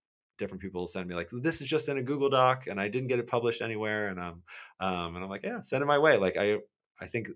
different 0.40 0.60
people 0.60 0.88
send 0.88 1.08
me 1.08 1.14
like 1.14 1.28
this 1.30 1.60
is 1.60 1.68
just 1.68 1.88
in 1.88 1.98
a 1.98 2.02
Google 2.02 2.30
Doc 2.30 2.66
and 2.66 2.80
I 2.80 2.88
didn't 2.88 3.08
get 3.08 3.20
it 3.20 3.28
published 3.28 3.62
anywhere 3.62 4.08
and 4.08 4.18
um 4.18 4.42
um 4.80 5.14
and 5.14 5.24
I'm 5.24 5.30
like 5.30 5.44
yeah 5.44 5.60
send 5.60 5.82
it 5.82 5.86
my 5.86 5.98
way. 5.98 6.16
Like 6.16 6.36
I 6.36 6.58
I 7.00 7.06
think 7.06 7.28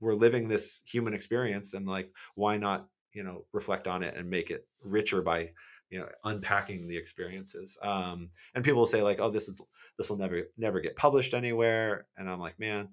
we're 0.00 0.14
living 0.14 0.48
this 0.48 0.80
human 0.86 1.12
experience 1.12 1.74
and 1.74 1.86
like 1.86 2.10
why 2.36 2.56
not 2.56 2.88
you 3.12 3.22
know 3.22 3.44
reflect 3.52 3.86
on 3.86 4.02
it 4.02 4.16
and 4.16 4.30
make 4.30 4.50
it 4.50 4.66
richer 4.82 5.20
by 5.20 5.50
you 5.90 5.98
know 5.98 6.08
unpacking 6.24 6.88
the 6.88 6.96
experiences. 6.96 7.76
Um 7.82 8.30
and 8.54 8.64
people 8.64 8.78
will 8.78 8.86
say 8.86 9.02
like 9.02 9.20
oh 9.20 9.28
this 9.28 9.48
is 9.48 9.60
this 9.98 10.08
will 10.08 10.16
never 10.16 10.44
never 10.56 10.80
get 10.80 10.96
published 10.96 11.34
anywhere 11.34 12.06
and 12.16 12.28
i'm 12.28 12.40
like 12.40 12.58
man 12.58 12.88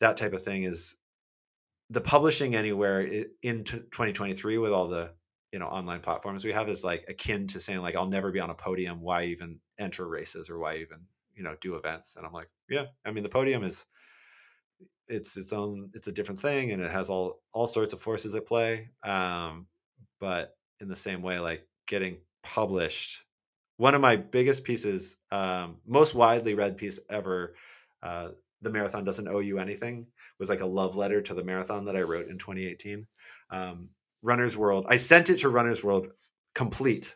that 0.00 0.16
type 0.16 0.32
of 0.32 0.42
thing 0.42 0.64
is 0.64 0.96
the 1.90 2.00
publishing 2.00 2.54
anywhere 2.56 3.02
in 3.42 3.62
2023 3.64 4.56
with 4.58 4.72
all 4.72 4.88
the 4.88 5.10
you 5.54 5.60
know 5.60 5.66
online 5.66 6.00
platforms 6.00 6.44
we 6.44 6.50
have 6.50 6.68
is 6.68 6.82
like 6.82 7.04
akin 7.06 7.46
to 7.46 7.60
saying 7.60 7.78
like 7.78 7.94
i'll 7.94 8.08
never 8.08 8.32
be 8.32 8.40
on 8.40 8.50
a 8.50 8.54
podium. 8.54 9.00
Why 9.00 9.26
even 9.26 9.60
enter 9.78 10.08
races 10.08 10.50
or 10.50 10.58
why 10.58 10.78
even 10.78 10.98
you 11.36 11.44
know 11.44 11.54
do 11.60 11.76
events? 11.76 12.16
And 12.16 12.26
i'm 12.26 12.32
like 12.32 12.50
yeah 12.68 12.86
i 13.04 13.12
mean 13.12 13.22
the 13.22 13.28
podium 13.28 13.62
is 13.62 13.86
it's 15.06 15.36
its 15.36 15.52
own 15.52 15.90
it's 15.94 16.08
a 16.08 16.12
different 16.12 16.40
thing 16.40 16.72
and 16.72 16.82
it 16.82 16.90
has 16.90 17.08
all 17.08 17.40
all 17.52 17.68
sorts 17.68 17.92
of 17.92 18.00
forces 18.00 18.34
at 18.34 18.46
play 18.48 18.88
um 19.04 19.66
but 20.18 20.56
in 20.80 20.88
the 20.88 20.96
same 20.96 21.22
way 21.22 21.38
like 21.38 21.64
getting 21.86 22.16
published 22.42 23.22
one 23.76 23.94
of 23.94 24.00
my 24.00 24.16
biggest 24.16 24.64
pieces 24.64 25.16
um 25.30 25.76
most 25.86 26.16
widely 26.16 26.54
read 26.54 26.76
piece 26.76 26.98
ever 27.10 27.54
uh 28.02 28.30
the 28.62 28.70
marathon 28.70 29.04
doesn't 29.04 29.28
owe 29.28 29.38
you 29.38 29.60
anything 29.60 30.04
was 30.40 30.48
like 30.48 30.62
a 30.62 30.66
love 30.66 30.96
letter 30.96 31.22
to 31.22 31.32
the 31.32 31.44
marathon 31.44 31.84
that 31.84 31.94
i 31.94 32.00
wrote 32.00 32.28
in 32.28 32.38
2018 32.38 33.06
um 33.50 33.88
runner's 34.24 34.56
world 34.56 34.84
i 34.88 34.96
sent 34.96 35.30
it 35.30 35.38
to 35.38 35.48
runner's 35.48 35.84
world 35.84 36.08
complete 36.54 37.14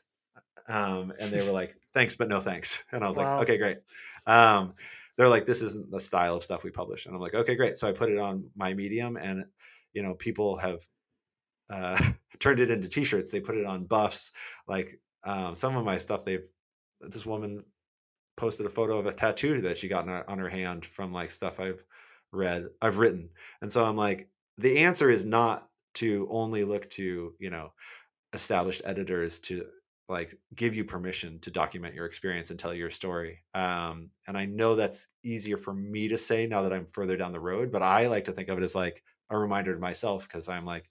um 0.69 1.13
and 1.19 1.33
they 1.33 1.45
were 1.45 1.53
like 1.53 1.75
thanks 1.95 2.15
but 2.15 2.29
no 2.29 2.41
thanks 2.41 2.85
and 2.93 3.03
i 3.03 3.09
was 3.09 3.17
wow. 3.17 3.39
like 3.39 3.49
okay 3.49 3.59
great 3.59 3.79
um 4.27 4.75
they're 5.19 5.29
like, 5.29 5.47
this 5.47 5.63
isn't 5.63 5.91
the 5.91 6.01
style 6.01 6.37
of 6.37 6.45
stuff 6.45 6.63
we 6.63 6.71
publish. 6.71 7.05
And 7.05 7.15
I'm 7.15 7.21
like, 7.21 7.35
okay, 7.35 7.57
great. 7.57 7.77
So 7.77 7.89
I 7.89 7.93
put 7.93 8.09
it 8.09 8.19
on 8.19 8.49
my 8.57 8.73
medium 8.73 9.17
and, 9.17 9.45
you 9.93 10.03
know, 10.03 10.15
people 10.15 10.57
have 10.59 10.87
uh, 11.69 12.01
turned 12.39 12.61
it 12.61 12.71
into 12.71 12.89
t-shirts. 12.89 13.33
They 13.33 13.41
put 13.41 13.57
it 13.57 13.67
on 13.67 13.85
buffs. 13.85 14.31
Like 14.69 15.01
um, 15.25 15.57
some 15.57 15.77
of 15.77 15.85
my 15.85 15.99
stuff, 15.99 16.25
they've, 16.25 16.47
this 17.01 17.27
woman 17.27 17.65
posted 18.37 18.65
a 18.65 18.71
photo 18.71 18.97
of 18.99 19.07
a 19.07 19.13
tattoo 19.13 19.61
that 19.63 19.77
she 19.77 19.89
got 19.89 20.03
on 20.03 20.09
her, 20.09 20.31
on 20.31 20.39
her 20.39 20.49
hand 20.49 20.87
from 20.87 21.13
like 21.13 21.33
stuff 21.33 21.59
I've 21.59 21.83
read, 22.31 22.69
I've 22.81 22.99
written. 22.99 23.29
And 23.61 23.73
so 23.73 23.85
I'm 23.85 23.97
like, 23.97 24.29
the 24.57 24.79
answer 24.79 25.11
is 25.11 25.25
not 25.25 25.68
to 25.99 26.29
only 26.31 26.65
look 26.65 26.89
to, 26.91 27.35
you 27.39 27.51
know, 27.51 27.73
established 28.33 28.83
editors 28.85 29.39
to 29.41 29.67
like 30.09 30.37
give 30.55 30.75
you 30.75 30.85
permission 30.85 31.39
to 31.41 31.51
document 31.51 31.95
your 31.95 32.07
experience 32.07 32.51
and 32.51 32.59
tell 32.59 32.73
your 32.73 32.91
story. 32.91 33.41
Um, 33.55 34.11
and 34.27 34.39
I 34.39 34.47
know 34.47 34.75
that's 34.75 35.07
easier 35.23 35.59
for 35.59 35.75
me 35.75 36.09
to 36.09 36.17
say 36.17 36.47
now 36.47 36.63
that 36.63 36.73
I'm 36.73 36.87
further 36.93 37.17
down 37.17 37.33
the 37.33 37.41
road, 37.41 37.71
but 37.71 37.83
I 37.83 38.07
like 38.07 38.25
to 38.25 38.33
think 38.33 38.49
of 38.49 38.59
it 38.59 38.65
as 38.65 38.75
like 38.75 39.03
a 39.31 39.37
reminder 39.37 39.75
to 39.75 39.81
myself 39.81 40.27
because 40.27 40.49
I'm 40.49 40.65
like, 40.65 40.85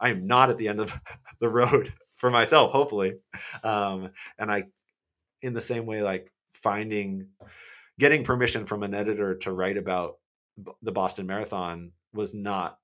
I 0.00 0.08
am 0.08 0.26
not 0.26 0.48
at 0.48 0.56
the 0.56 0.68
end 0.68 0.80
of 0.80 0.92
the 1.40 1.50
road 1.50 1.92
for 2.16 2.30
myself, 2.30 2.72
hopefully. 2.72 3.14
Um, 3.62 4.10
and 4.38 4.50
I, 4.50 4.64
in 5.42 5.52
the 5.52 5.60
same 5.60 5.86
way, 5.86 6.02
like 6.02 6.32
finding, 6.54 7.26
getting 7.98 8.24
permission 8.24 8.64
from 8.64 8.84
an 8.84 8.94
editor 8.94 9.34
to 9.38 9.52
write 9.52 9.76
about 9.76 10.18
the 10.82 10.92
Boston 10.92 11.26
Marathon 11.26 11.92
was 12.14 12.32
not 12.32 12.78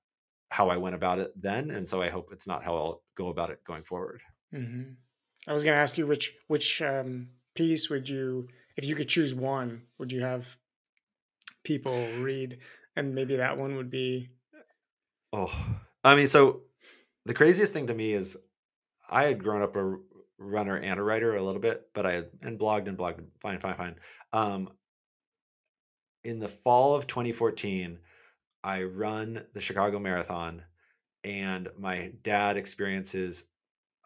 how 0.49 0.69
I 0.69 0.77
went 0.77 0.95
about 0.95 1.19
it 1.19 1.31
then. 1.39 1.71
And 1.71 1.87
so 1.87 2.01
I 2.01 2.09
hope 2.09 2.29
it's 2.31 2.47
not 2.47 2.63
how 2.63 2.75
I'll 2.75 3.03
go 3.15 3.29
about 3.29 3.51
it 3.51 3.63
going 3.63 3.83
forward. 3.83 4.21
Mm-hmm. 4.53 4.91
I 5.47 5.53
was 5.53 5.63
going 5.63 5.75
to 5.75 5.81
ask 5.81 5.97
you 5.97 6.05
which 6.05 6.33
which 6.47 6.81
um, 6.81 7.29
piece 7.55 7.89
would 7.89 8.09
you, 8.09 8.47
if 8.75 8.85
you 8.85 8.95
could 8.95 9.07
choose 9.07 9.33
one, 9.33 9.83
would 9.97 10.11
you 10.11 10.21
have 10.21 10.57
people 11.63 12.07
read, 12.19 12.57
and 12.95 13.15
maybe 13.15 13.37
that 13.37 13.57
one 13.57 13.75
would 13.75 13.89
be. 13.89 14.29
Oh, 15.31 15.53
I 16.03 16.15
mean, 16.15 16.27
so 16.27 16.61
the 17.25 17.33
craziest 17.33 17.73
thing 17.73 17.87
to 17.87 17.93
me 17.93 18.13
is 18.13 18.35
I 19.09 19.25
had 19.25 19.43
grown 19.43 19.61
up 19.61 19.75
a 19.75 19.97
runner 20.37 20.77
and 20.77 20.99
a 20.99 21.03
writer 21.03 21.35
a 21.35 21.43
little 21.43 21.61
bit, 21.61 21.87
but 21.93 22.05
I 22.05 22.13
had 22.13 22.29
and 22.41 22.59
blogged 22.59 22.87
and 22.87 22.97
blogged. 22.97 23.23
Fine, 23.41 23.59
fine, 23.59 23.75
fine. 23.75 23.95
Um, 24.33 24.69
in 26.23 26.39
the 26.39 26.49
fall 26.49 26.95
of 26.95 27.07
2014, 27.07 27.99
I 28.69 28.83
run 28.83 29.43
the 29.55 29.61
Chicago 29.61 29.97
Marathon, 29.97 30.61
and 31.23 31.69
my 31.75 32.11
dad 32.21 32.55
experiences 32.55 33.45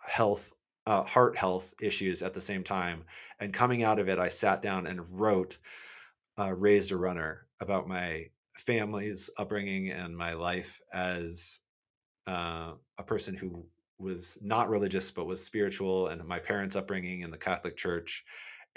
health 0.01 0.53
uh, 0.85 1.03
heart 1.03 1.35
health 1.35 1.73
issues 1.81 2.21
at 2.21 2.33
the 2.33 2.39
same 2.39 2.63
time. 2.63 3.03
And 3.41 3.53
coming 3.53 3.83
out 3.83 3.99
of 3.99 4.07
it, 4.07 4.19
I 4.19 4.29
sat 4.29 4.61
down 4.61 4.87
and 4.87 5.01
wrote 5.19 5.57
uh, 6.39 6.53
Raised 6.53 6.93
a 6.93 6.97
Runner 6.97 7.45
about 7.59 7.89
my 7.89 8.29
family's 8.55 9.29
upbringing 9.37 9.89
and 9.89 10.15
my 10.15 10.31
life 10.31 10.79
as 10.93 11.59
uh, 12.27 12.75
a 12.97 13.03
person 13.03 13.35
who 13.35 13.65
was 13.99 14.37
not 14.41 14.69
religious 14.69 15.11
but 15.11 15.25
was 15.27 15.43
spiritual 15.43 16.07
and 16.07 16.23
my 16.23 16.39
parents' 16.39 16.77
upbringing 16.77 17.19
in 17.19 17.31
the 17.31 17.37
Catholic 17.37 17.75
Church. 17.75 18.23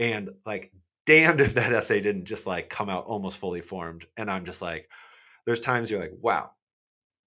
And 0.01 0.31
like, 0.45 0.73
damned 1.05 1.41
if 1.47 1.55
that 1.55 1.73
essay 1.73 2.01
didn't 2.01 2.25
just 2.25 2.45
like 2.45 2.71
come 2.71 2.89
out 2.89 3.07
almost 3.07 3.39
fully 3.39 3.61
formed. 3.61 4.05
And 4.17 4.29
I'm 4.29 4.45
just 4.45 4.61
like, 4.61 4.89
there's 5.47 5.61
times 5.61 5.91
you're 5.91 6.01
like, 6.01 6.15
wow, 6.21 6.51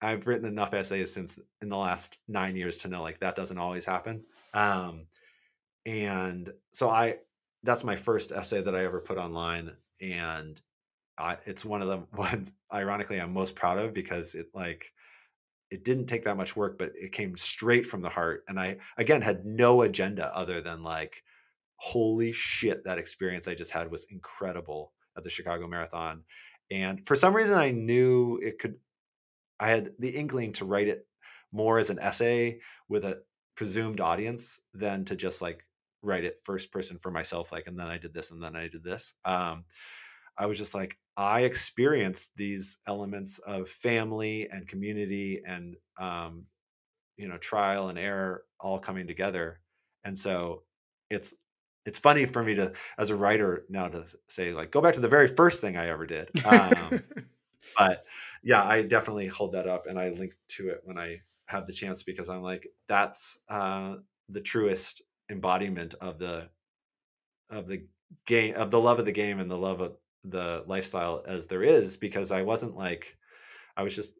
I've 0.01 0.27
written 0.27 0.47
enough 0.47 0.73
essays 0.73 1.11
since 1.11 1.39
in 1.61 1.69
the 1.69 1.77
last 1.77 2.17
nine 2.27 2.55
years 2.55 2.77
to 2.77 2.87
know 2.87 3.01
like 3.01 3.19
that 3.19 3.35
doesn't 3.35 3.57
always 3.57 3.85
happen. 3.85 4.23
Um, 4.53 5.05
and 5.85 6.53
so 6.71 6.89
I, 6.89 7.17
that's 7.63 7.83
my 7.83 7.95
first 7.95 8.31
essay 8.31 8.61
that 8.61 8.75
I 8.75 8.85
ever 8.85 8.99
put 8.99 9.17
online, 9.17 9.71
and 10.01 10.61
I, 11.17 11.37
it's 11.45 11.65
one 11.65 11.81
of 11.81 11.87
the 11.87 12.03
ones, 12.17 12.51
ironically, 12.73 13.19
I'm 13.19 13.33
most 13.33 13.55
proud 13.55 13.77
of 13.77 13.93
because 13.93 14.35
it 14.35 14.47
like 14.53 14.91
it 15.71 15.83
didn't 15.83 16.07
take 16.07 16.25
that 16.25 16.37
much 16.37 16.55
work, 16.55 16.77
but 16.77 16.91
it 16.95 17.11
came 17.11 17.37
straight 17.37 17.85
from 17.85 18.01
the 18.01 18.09
heart, 18.09 18.43
and 18.47 18.59
I 18.59 18.77
again 18.97 19.21
had 19.21 19.45
no 19.45 19.81
agenda 19.83 20.35
other 20.35 20.61
than 20.61 20.83
like, 20.83 21.23
holy 21.75 22.31
shit, 22.31 22.83
that 22.85 22.97
experience 22.97 23.47
I 23.47 23.55
just 23.55 23.71
had 23.71 23.91
was 23.91 24.05
incredible 24.09 24.93
at 25.17 25.23
the 25.23 25.29
Chicago 25.29 25.67
Marathon, 25.67 26.23
and 26.71 27.05
for 27.05 27.15
some 27.15 27.35
reason 27.35 27.57
I 27.57 27.71
knew 27.71 28.39
it 28.41 28.59
could. 28.59 28.75
I 29.59 29.69
had 29.69 29.91
the 29.99 30.09
inkling 30.09 30.53
to 30.53 30.65
write 30.65 30.87
it 30.87 31.05
more 31.51 31.79
as 31.79 31.89
an 31.89 31.99
essay 31.99 32.59
with 32.87 33.05
a 33.05 33.21
presumed 33.55 33.99
audience 33.99 34.59
than 34.73 35.03
to 35.05 35.15
just 35.15 35.41
like 35.41 35.65
write 36.01 36.23
it 36.23 36.39
first 36.45 36.71
person 36.71 36.97
for 37.01 37.11
myself 37.11 37.51
like 37.51 37.67
and 37.67 37.77
then 37.77 37.87
i 37.87 37.97
did 37.97 38.13
this 38.13 38.31
and 38.31 38.41
then 38.41 38.55
i 38.55 38.69
did 38.69 38.83
this 38.83 39.13
um 39.25 39.65
i 40.37 40.45
was 40.45 40.57
just 40.57 40.73
like 40.73 40.97
i 41.17 41.41
experienced 41.41 42.31
these 42.37 42.77
elements 42.87 43.37
of 43.39 43.67
family 43.67 44.47
and 44.49 44.67
community 44.67 45.41
and 45.45 45.75
um 45.99 46.45
you 47.17 47.27
know 47.27 47.37
trial 47.37 47.89
and 47.89 47.99
error 47.99 48.45
all 48.61 48.79
coming 48.79 49.07
together 49.07 49.59
and 50.05 50.17
so 50.17 50.63
it's 51.09 51.33
it's 51.85 51.99
funny 51.99 52.25
for 52.25 52.43
me 52.43 52.55
to 52.55 52.71
as 52.97 53.09
a 53.09 53.15
writer 53.15 53.65
now 53.69 53.87
to 53.87 54.05
say 54.27 54.51
like 54.53 54.71
go 54.71 54.81
back 54.81 54.93
to 54.93 54.99
the 54.99 55.07
very 55.07 55.27
first 55.27 55.61
thing 55.61 55.77
i 55.77 55.87
ever 55.87 56.05
did 56.05 56.29
um, 56.45 57.01
but 57.77 58.05
yeah 58.43 58.63
i 58.63 58.81
definitely 58.81 59.27
hold 59.27 59.53
that 59.53 59.67
up 59.67 59.87
and 59.87 59.99
i 59.99 60.09
link 60.09 60.33
to 60.47 60.69
it 60.69 60.81
when 60.83 60.97
i 60.97 61.19
have 61.49 61.65
the 61.65 61.73
chance 61.73 62.03
because 62.03 62.29
I'm 62.29 62.43
like 62.43 62.67
that's 62.87 63.39
uh, 63.49 63.95
the 64.29 64.39
truest 64.39 65.01
embodiment 65.31 65.95
of 65.99 66.19
the 66.19 66.47
of 67.49 67.67
the 67.67 67.85
game 68.27 68.53
of 68.55 68.69
the 68.69 68.79
love 68.79 68.99
of 68.99 69.05
the 69.05 69.11
game 69.11 69.39
and 69.39 69.49
the 69.49 69.57
love 69.57 69.81
of 69.81 69.97
the 70.25 70.63
lifestyle 70.67 71.23
as 71.25 71.47
there 71.47 71.63
is 71.63 71.97
because 71.97 72.29
I 72.29 72.43
wasn't 72.43 72.77
like 72.77 73.17
I 73.75 73.81
was 73.81 73.95
just 73.95 74.11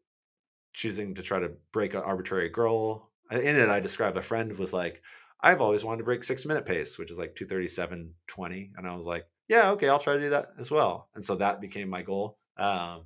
choosing 0.72 1.14
to 1.14 1.22
try 1.22 1.38
to 1.38 1.52
break 1.72 1.94
an 1.94 2.00
arbitrary 2.00 2.48
goal. 2.48 3.10
In 3.30 3.40
it, 3.40 3.68
I 3.68 3.78
described 3.78 4.16
a 4.16 4.22
friend 4.22 4.56
was 4.58 4.72
like, 4.72 5.00
I've 5.42 5.60
always 5.60 5.84
wanted 5.84 5.98
to 5.98 6.04
break 6.04 6.24
six 6.24 6.44
minute 6.44 6.66
pace, 6.66 6.98
which 6.98 7.10
is 7.10 7.18
like 7.18 7.34
237 7.34 8.14
20. 8.26 8.72
And 8.76 8.86
I 8.86 8.94
was 8.94 9.06
like, 9.06 9.26
yeah, 9.48 9.70
okay, 9.72 9.88
I'll 9.88 9.98
try 9.98 10.16
to 10.16 10.22
do 10.22 10.30
that 10.30 10.50
as 10.58 10.70
well. 10.70 11.08
And 11.14 11.24
so 11.24 11.34
that 11.36 11.60
became 11.60 11.88
my 11.88 12.02
goal. 12.02 12.38
Um, 12.56 13.04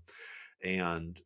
and 0.62 1.20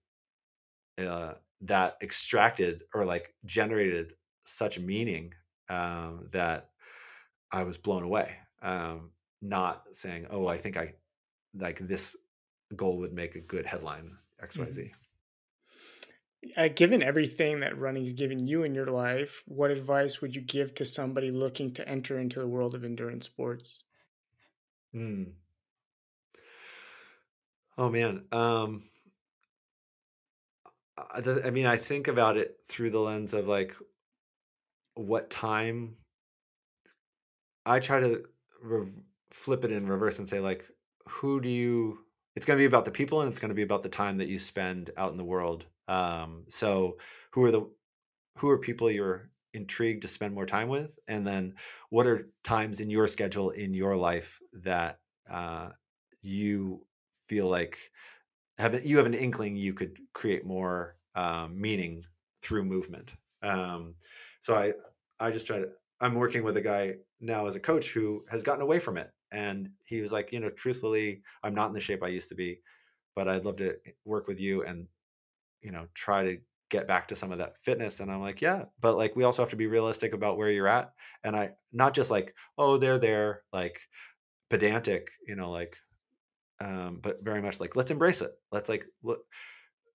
uh, 0.99 1.35
that 1.63 1.97
extracted 2.03 2.83
or 2.95 3.05
like 3.05 3.35
generated 3.45 4.13
such 4.45 4.79
meaning 4.79 5.33
um, 5.69 6.29
that 6.33 6.71
I 7.51 7.63
was 7.63 7.79
blown 7.79 8.03
away. 8.03 8.37
Um, 8.63 9.11
not 9.41 9.85
saying, 9.93 10.27
"Oh, 10.31 10.47
I 10.47 10.59
think 10.59 10.77
I 10.77 10.95
like 11.55 11.79
this 11.79 12.17
goal 12.77 12.99
would 12.99 13.13
make 13.13 13.37
a 13.37 13.41
good 13.41 13.67
headline 13.67 14.17
X 14.43 14.59
Y 14.59 14.71
Z." 14.71 14.83
Mm-hmm. 14.83 15.08
Uh, 16.57 16.69
given 16.69 17.03
everything 17.03 17.61
that 17.61 17.79
running's 17.79 18.13
given 18.13 18.47
you 18.47 18.63
in 18.63 18.75
your 18.75 18.87
life, 18.87 19.43
what 19.47 19.71
advice 19.71 20.21
would 20.21 20.35
you 20.37 20.41
give 20.41 20.75
to 20.75 20.85
somebody 20.85 21.31
looking 21.31 21.73
to 21.73 21.89
enter 21.89 22.19
into 22.19 22.39
the 22.39 22.49
world 22.49 22.75
of 22.75 22.85
endurance 22.85 23.27
sports? 23.27 23.83
Hmm. 24.93 25.39
Oh 27.79 27.89
man, 27.89 28.27
um, 28.33 28.91
I 30.97 31.51
mean, 31.51 31.67
I 31.67 31.77
think 31.77 32.09
about 32.09 32.37
it 32.37 32.61
through 32.67 32.91
the 32.91 33.01
lens 33.01 33.33
of 33.35 33.47
like 33.47 33.77
what 34.95 35.31
time 35.31 35.97
I 37.65 37.79
try 37.81 38.01
to 38.01 38.29
re- 38.61 38.93
flip 39.31 39.65
it 39.65 39.71
in 39.71 39.87
reverse 39.87 40.19
and 40.19 40.29
say 40.29 40.41
like 40.41 40.69
who 41.07 41.41
do 41.41 41.49
you 41.49 42.05
it's 42.35 42.47
going 42.47 42.57
to 42.57 42.61
be 42.63 42.67
about 42.67 42.85
the 42.85 42.91
people 42.91 43.21
and 43.21 43.31
it's 43.31 43.39
going 43.39 43.51
to 43.51 43.55
be 43.55 43.63
about 43.63 43.83
the 43.83 43.89
time 43.89 44.19
that 44.19 44.29
you 44.29 44.39
spend 44.39 44.91
out 44.97 45.13
in 45.13 45.19
the 45.19 45.25
world 45.25 45.67
um, 45.89 46.45
so 46.49 46.99
who 47.33 47.45
are 47.45 47.51
the 47.51 47.63
who 48.37 48.49
are 48.51 48.59
people 48.59 48.91
you're 48.91 49.31
intrigued 49.55 50.03
to 50.03 50.09
spend 50.09 50.35
more 50.35 50.47
time 50.47 50.69
with? 50.69 50.99
And 51.09 51.27
then 51.27 51.55
what 51.91 52.07
are 52.07 52.31
times 52.45 52.81
in 52.81 52.91
your 52.91 53.09
schedule 53.09 53.51
in 53.51 53.75
your 53.75 53.97
life 53.97 54.41
that 54.53 55.01
uh, 55.31 55.71
you 56.23 56.87
feel 57.29 57.49
like 57.49 57.79
have 58.59 58.85
you 58.85 58.97
have 58.97 59.07
an 59.07 59.15
inkling 59.15 59.57
you 59.57 59.75
could 59.75 59.99
create 60.15 60.45
more 60.45 60.97
um, 61.15 61.61
meaning 61.61 62.05
through 62.43 62.65
movement? 62.65 63.17
Um, 63.43 63.95
so 64.41 64.55
i 64.55 64.73
i 65.21 65.31
just 65.31 65.47
try 65.47 65.59
to 65.59 65.69
i'm 66.01 66.15
working 66.15 66.45
with 66.45 66.57
a 66.57 66.61
guy 66.61 66.95
now 67.21 67.47
as 67.47 67.57
a 67.57 67.61
coach 67.61 67.93
who 67.93 68.25
has 68.31 68.43
gotten 68.43 68.63
away 68.63 68.79
from 68.79 68.97
it 68.97 69.11
and 69.33 69.71
he 69.85 70.01
was 70.01 70.13
like 70.13 70.33
you 70.33 70.41
know 70.41 70.51
truthfully 70.51 71.23
i'm 71.43 71.55
not 71.55 71.67
in 71.69 71.73
the 71.75 71.81
shape 71.81 72.03
i 72.03 72.09
used 72.09 72.29
to 72.29 72.35
be 72.35 72.61
but 73.17 73.29
i'd 73.29 73.45
love 73.45 73.57
to 73.57 73.77
work 74.05 74.29
with 74.29 74.41
you 74.41 74.63
and 74.65 74.87
you 75.63 75.71
know 75.71 75.87
try 75.95 76.25
to 76.25 76.39
get 76.71 76.87
back 76.87 77.09
to 77.09 77.17
some 77.17 77.33
of 77.33 77.39
that 77.39 77.57
fitness 77.63 78.01
and 78.01 78.13
i'm 78.13 78.21
like 78.21 78.43
yeah 78.43 78.65
but 78.81 78.97
like 78.97 79.17
we 79.17 79.25
also 79.25 79.41
have 79.43 79.51
to 79.51 79.57
be 79.57 79.67
realistic 79.67 80.13
about 80.13 80.37
where 80.37 80.51
you're 80.51 80.69
at 80.69 80.93
and 81.25 81.35
i 81.35 81.51
not 81.73 81.95
just 81.95 82.11
like 82.11 82.35
oh 82.59 82.77
they're 82.77 82.99
there 82.99 83.43
like 83.53 83.81
pedantic 84.51 85.11
you 85.27 85.35
know 85.35 85.51
like 85.51 85.79
um 86.61 86.99
but 87.03 87.23
very 87.23 87.41
much 87.41 87.61
like 87.61 87.77
let's 87.77 87.91
embrace 87.91 88.21
it. 88.21 88.33
Let's 88.51 88.69
like 88.69 88.85
look 89.03 89.21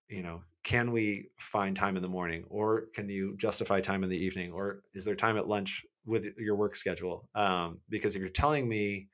you 0.08 0.22
know 0.22 0.42
can 0.62 0.92
we 0.92 1.28
find 1.38 1.76
time 1.76 1.96
in 1.96 2.02
the 2.02 2.08
morning 2.08 2.44
or 2.48 2.86
can 2.94 3.08
you 3.08 3.36
justify 3.36 3.80
time 3.80 4.02
in 4.02 4.10
the 4.10 4.16
evening 4.16 4.52
or 4.52 4.82
is 4.94 5.04
there 5.04 5.14
time 5.14 5.36
at 5.36 5.48
lunch 5.48 5.84
with 6.06 6.26
your 6.38 6.56
work 6.56 6.76
schedule? 6.76 7.28
Um 7.34 7.80
because 7.88 8.16
if 8.16 8.20
you're 8.20 8.28
telling 8.30 8.68
me 8.68 9.08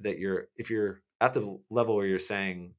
that 0.00 0.18
you're 0.18 0.48
if 0.56 0.70
you're 0.70 1.02
at 1.20 1.32
the 1.32 1.58
level 1.70 1.96
where 1.96 2.06
you're 2.06 2.18
saying 2.18 2.74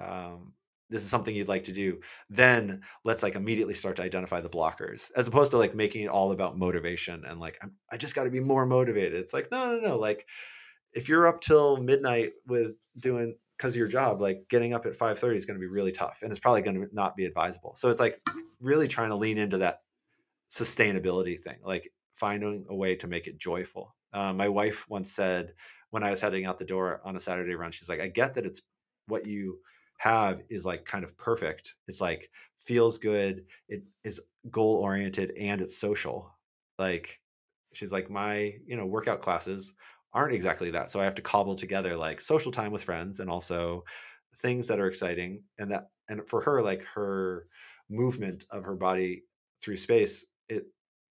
um, 0.00 0.52
this 0.94 1.02
is 1.02 1.10
something 1.10 1.34
you'd 1.34 1.48
like 1.48 1.64
to 1.64 1.72
do 1.72 1.98
then 2.30 2.80
let's 3.04 3.24
like 3.24 3.34
immediately 3.34 3.74
start 3.74 3.96
to 3.96 4.02
identify 4.02 4.40
the 4.40 4.48
blockers 4.48 5.10
as 5.16 5.26
opposed 5.26 5.50
to 5.50 5.58
like 5.58 5.74
making 5.74 6.04
it 6.04 6.08
all 6.08 6.30
about 6.30 6.56
motivation 6.56 7.24
and 7.26 7.40
like 7.40 7.58
I'm, 7.60 7.72
i 7.90 7.96
just 7.96 8.14
got 8.14 8.24
to 8.24 8.30
be 8.30 8.38
more 8.38 8.64
motivated. 8.64 9.14
It's 9.14 9.34
like 9.34 9.50
no 9.50 9.76
no 9.76 9.88
no 9.88 9.98
like 9.98 10.24
if 10.92 11.08
you're 11.08 11.26
up 11.26 11.40
till 11.40 11.78
midnight 11.78 12.34
with 12.46 12.76
doing 12.96 13.36
because 13.58 13.74
of 13.74 13.78
your 13.78 13.88
job 13.88 14.20
like 14.20 14.44
getting 14.48 14.72
up 14.72 14.86
at 14.86 14.96
5.30 14.96 15.34
is 15.34 15.46
going 15.46 15.58
to 15.58 15.60
be 15.60 15.66
really 15.66 15.90
tough 15.90 16.20
and 16.22 16.30
it's 16.30 16.38
probably 16.38 16.62
going 16.62 16.80
to 16.80 16.88
not 16.92 17.16
be 17.16 17.24
advisable. 17.24 17.74
So 17.76 17.90
it's 17.90 18.00
like 18.00 18.20
really 18.60 18.86
trying 18.86 19.10
to 19.10 19.16
lean 19.16 19.38
into 19.38 19.58
that 19.58 19.80
sustainability 20.48 21.42
thing 21.42 21.56
like 21.64 21.90
finding 22.12 22.66
a 22.68 22.74
way 22.74 22.94
to 22.96 23.08
make 23.08 23.26
it 23.26 23.38
joyful. 23.38 23.96
Uh, 24.12 24.32
my 24.32 24.48
wife 24.48 24.86
once 24.88 25.10
said 25.12 25.54
when 25.90 26.04
I 26.04 26.10
was 26.10 26.20
heading 26.20 26.44
out 26.44 26.60
the 26.60 26.64
door 26.64 27.00
on 27.04 27.16
a 27.16 27.20
Saturday 27.20 27.54
run, 27.54 27.72
she's 27.72 27.88
like, 27.88 28.00
I 28.00 28.06
get 28.06 28.34
that 28.34 28.46
it's 28.46 28.62
what 29.06 29.26
you 29.26 29.58
have 29.98 30.42
is 30.48 30.64
like 30.64 30.84
kind 30.84 31.04
of 31.04 31.16
perfect. 31.16 31.74
It's 31.88 32.00
like 32.00 32.30
feels 32.58 32.98
good, 32.98 33.46
it 33.68 33.84
is 34.04 34.20
goal 34.50 34.76
oriented 34.76 35.32
and 35.38 35.60
it's 35.60 35.76
social. 35.76 36.30
Like 36.78 37.20
she's 37.72 37.92
like, 37.92 38.10
my, 38.10 38.54
you 38.66 38.76
know, 38.76 38.86
workout 38.86 39.22
classes 39.22 39.72
aren't 40.12 40.34
exactly 40.34 40.70
that. 40.70 40.90
So 40.90 41.00
I 41.00 41.04
have 41.04 41.14
to 41.16 41.22
cobble 41.22 41.56
together 41.56 41.96
like 41.96 42.20
social 42.20 42.52
time 42.52 42.72
with 42.72 42.84
friends 42.84 43.20
and 43.20 43.30
also 43.30 43.84
things 44.36 44.66
that 44.66 44.80
are 44.80 44.86
exciting. 44.86 45.44
And 45.58 45.70
that 45.70 45.90
and 46.08 46.26
for 46.28 46.40
her, 46.42 46.62
like 46.62 46.84
her 46.84 47.48
movement 47.88 48.44
of 48.50 48.64
her 48.64 48.76
body 48.76 49.24
through 49.62 49.76
space, 49.76 50.24
it 50.48 50.66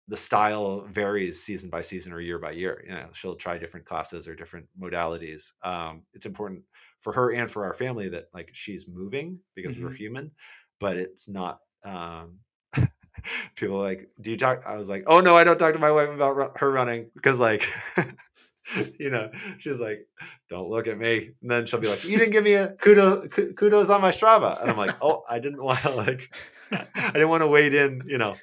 the 0.07 0.17
style 0.17 0.81
varies 0.81 1.41
season 1.41 1.69
by 1.69 1.81
season 1.81 2.11
or 2.11 2.19
year 2.19 2.39
by 2.39 2.51
year. 2.51 2.83
You 2.85 2.93
know, 2.93 3.09
she'll 3.13 3.35
try 3.35 3.57
different 3.57 3.85
classes 3.85 4.27
or 4.27 4.35
different 4.35 4.67
modalities. 4.79 5.51
Um, 5.63 6.05
it's 6.13 6.25
important 6.25 6.65
for 7.01 7.13
her 7.13 7.31
and 7.31 7.49
for 7.49 7.65
our 7.65 7.73
family 7.73 8.09
that 8.09 8.25
like 8.33 8.49
she's 8.53 8.87
moving 8.87 9.39
because 9.55 9.75
mm-hmm. 9.75 9.85
we're 9.85 9.93
human, 9.93 10.31
but 10.79 10.97
it's 10.97 11.27
not. 11.27 11.59
Um, 11.83 12.39
people 13.55 13.79
like, 13.79 14.09
do 14.21 14.31
you 14.31 14.37
talk? 14.37 14.63
I 14.65 14.77
was 14.77 14.89
like, 14.89 15.03
oh 15.07 15.19
no, 15.19 15.35
I 15.35 15.43
don't 15.43 15.57
talk 15.57 15.73
to 15.73 15.79
my 15.79 15.91
wife 15.91 16.09
about 16.09 16.59
her 16.59 16.71
running 16.71 17.09
because 17.15 17.39
like. 17.39 17.67
you 18.99 19.09
know, 19.09 19.29
she's 19.57 19.79
like, 19.79 20.07
"Don't 20.49 20.69
look 20.69 20.87
at 20.87 20.97
me." 20.97 21.31
And 21.41 21.51
then 21.51 21.65
she'll 21.65 21.79
be 21.79 21.87
like, 21.87 22.03
"You 22.03 22.17
didn't 22.17 22.31
give 22.31 22.43
me 22.43 22.53
a 22.53 22.69
kudos 22.73 23.27
kudos 23.55 23.89
on 23.89 24.01
my 24.01 24.11
Strava," 24.11 24.61
and 24.61 24.69
I'm 24.69 24.77
like, 24.77 24.95
"Oh, 25.01 25.23
I 25.27 25.39
didn't 25.39 25.61
want 25.61 25.79
to 25.81 25.89
like, 25.95 26.33
I 26.71 27.11
didn't 27.13 27.29
want 27.29 27.41
to 27.41 27.47
wade 27.47 27.73
in, 27.73 28.01
you 28.05 28.17
know, 28.17 28.35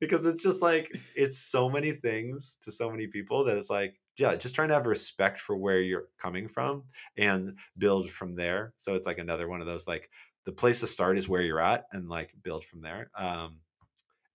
because 0.00 0.24
it's 0.24 0.42
just 0.42 0.62
like 0.62 0.96
it's 1.14 1.38
so 1.38 1.68
many 1.68 1.92
things 1.92 2.58
to 2.62 2.72
so 2.72 2.90
many 2.90 3.06
people 3.06 3.44
that 3.44 3.58
it's 3.58 3.70
like, 3.70 3.96
yeah, 4.16 4.34
just 4.36 4.54
trying 4.54 4.68
to 4.68 4.74
have 4.74 4.86
respect 4.86 5.40
for 5.40 5.56
where 5.56 5.80
you're 5.80 6.08
coming 6.18 6.48
from 6.48 6.84
and 7.18 7.58
build 7.78 8.10
from 8.10 8.34
there. 8.34 8.72
So 8.78 8.94
it's 8.94 9.06
like 9.06 9.18
another 9.18 9.48
one 9.48 9.60
of 9.60 9.66
those 9.66 9.86
like 9.86 10.10
the 10.44 10.52
place 10.52 10.80
to 10.80 10.86
start 10.86 11.18
is 11.18 11.28
where 11.28 11.42
you're 11.42 11.60
at 11.60 11.86
and 11.92 12.08
like 12.08 12.34
build 12.42 12.64
from 12.64 12.80
there. 12.80 13.10
Um, 13.18 13.58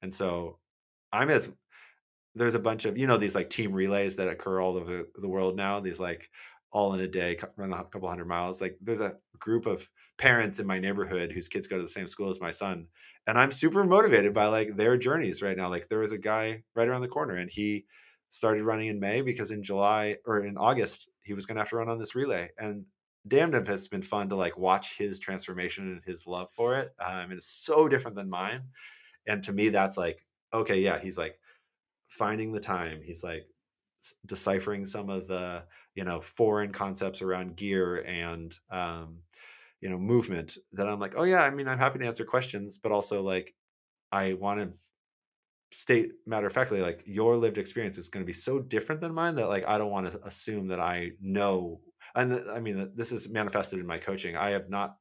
and 0.02 0.14
so 0.14 0.58
I'm 1.12 1.30
as 1.30 1.50
there's 2.36 2.56
a 2.56 2.60
bunch 2.60 2.86
of 2.86 2.98
you 2.98 3.08
know 3.08 3.18
these 3.18 3.36
like 3.36 3.50
team 3.50 3.74
relays 3.74 4.16
that 4.16 4.30
occur 4.30 4.62
all 4.62 4.78
over 4.78 5.04
the 5.16 5.28
world 5.28 5.56
now. 5.56 5.80
These 5.80 6.00
like 6.00 6.30
all 6.72 6.94
in 6.94 7.00
a 7.02 7.08
day, 7.08 7.38
run 7.58 7.74
a 7.74 7.84
couple 7.86 8.10
hundred 8.10 8.28
miles. 8.28 8.62
Like 8.62 8.78
there's 8.82 9.02
a 9.02 9.16
group 9.40 9.66
of 9.66 9.88
parents 10.18 10.60
in 10.60 10.68
my 10.68 10.80
neighborhood 10.80 11.32
whose 11.32 11.48
kids 11.48 11.68
go 11.68 11.78
to 11.78 11.84
the 11.84 11.90
same 11.90 12.08
school 12.08 12.30
as 12.30 12.40
my 12.40 12.52
son, 12.52 12.88
and 13.28 13.38
I'm 13.38 13.52
super 13.52 13.84
motivated 13.84 14.34
by 14.34 14.46
like 14.46 14.76
their 14.76 14.98
journeys 14.98 15.42
right 15.42 15.58
now. 15.58 15.70
Like 15.70 15.88
there 15.88 16.00
was 16.00 16.12
a 16.12 16.18
guy 16.18 16.64
right 16.76 16.88
around 16.88 17.02
the 17.02 17.08
corner, 17.08 17.38
and 17.38 17.50
he 17.50 17.86
started 18.30 18.64
running 18.64 18.88
in 18.88 19.00
May 19.00 19.22
because 19.22 19.52
in 19.52 19.64
July 19.64 20.18
or 20.26 20.46
in 20.46 20.58
August 20.58 21.10
he 21.24 21.34
was 21.34 21.46
going 21.46 21.56
to 21.56 21.62
have 21.62 21.70
to 21.70 21.78
run 21.78 21.90
on 21.90 22.00
this 22.00 22.16
relay, 22.16 22.50
and 22.58 22.86
damn 23.28 23.54
it, 23.54 23.68
it's 23.68 23.88
been 23.88 24.02
fun 24.02 24.30
to 24.30 24.36
like 24.36 24.58
watch 24.58 24.98
his 24.98 25.20
transformation 25.20 25.92
and 25.92 26.02
his 26.06 26.26
love 26.26 26.52
for 26.52 26.76
it. 26.76 26.94
I 27.00 27.24
Um, 27.24 27.32
it's 27.32 27.48
so 27.48 27.88
different 27.88 28.16
than 28.16 28.30
mine, 28.30 28.62
and 29.28 29.44
to 29.44 29.54
me 29.54 29.70
that's 29.70 29.98
like 29.98 30.26
okay, 30.54 30.80
yeah, 30.80 31.00
he's 31.00 31.18
like 31.18 31.40
finding 32.08 32.52
the 32.52 32.60
time. 32.60 33.02
He's 33.04 33.24
like 33.24 33.48
deciphering 34.26 34.86
some 34.86 35.10
of 35.10 35.28
the 35.28 35.64
you 35.96 36.04
know 36.04 36.22
foreign 36.22 36.72
concepts 36.72 37.22
around 37.22 37.56
gear 37.56 37.98
and 37.98 38.56
um, 38.72 39.20
you 39.82 39.90
know 39.90 39.98
movement 39.98 40.58
that 40.74 40.88
I'm 40.88 41.00
like, 41.00 41.14
oh 41.16 41.24
yeah, 41.24 41.42
I 41.42 41.50
mean 41.50 41.68
I'm 41.68 41.78
happy 41.78 42.00
to 42.00 42.06
answer 42.06 42.26
questions, 42.26 42.78
but 42.78 42.92
also 42.92 43.22
like 43.22 43.54
I 44.12 44.34
want 44.34 44.60
to 44.62 44.74
state 45.72 46.14
matter 46.26 46.48
of 46.48 46.54
factly 46.54 46.82
like 46.82 47.04
your 47.06 47.36
lived 47.36 47.58
experience 47.58 47.98
is 47.98 48.08
going 48.08 48.24
to 48.24 48.28
be 48.28 48.34
so 48.34 48.60
different 48.60 49.02
than 49.02 49.14
mine 49.14 49.36
that 49.36 49.50
like 49.50 49.68
I 49.68 49.78
don't 49.78 49.92
want 49.92 50.12
to 50.12 50.20
assume 50.26 50.68
that 50.70 50.80
I 50.80 51.12
know. 51.22 51.80
And 52.16 52.50
I 52.52 52.60
mean 52.60 52.92
this 52.96 53.12
is 53.12 53.30
manifested 53.30 53.80
in 53.80 53.86
my 53.86 53.98
coaching. 53.98 54.36
I 54.36 54.50
have 54.50 54.70
not 54.70 54.98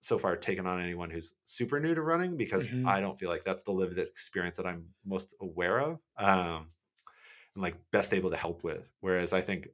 so 0.00 0.18
far 0.18 0.36
taken 0.36 0.66
on 0.66 0.80
anyone 0.80 1.10
who's 1.10 1.34
super 1.44 1.78
new 1.78 1.94
to 1.94 2.02
running 2.02 2.36
because 2.36 2.66
mm-hmm. 2.66 2.88
I 2.88 3.00
don't 3.00 3.18
feel 3.18 3.28
like 3.28 3.44
that's 3.44 3.62
the 3.62 3.72
lived 3.72 3.98
experience 3.98 4.56
that 4.56 4.66
I'm 4.66 4.86
most 5.04 5.34
aware 5.40 5.78
of 5.78 5.98
um, 6.16 6.68
and 7.54 7.62
like 7.62 7.76
best 7.92 8.14
able 8.14 8.30
to 8.30 8.36
help 8.36 8.64
with. 8.64 8.90
Whereas 9.00 9.32
I 9.32 9.42
think 9.42 9.68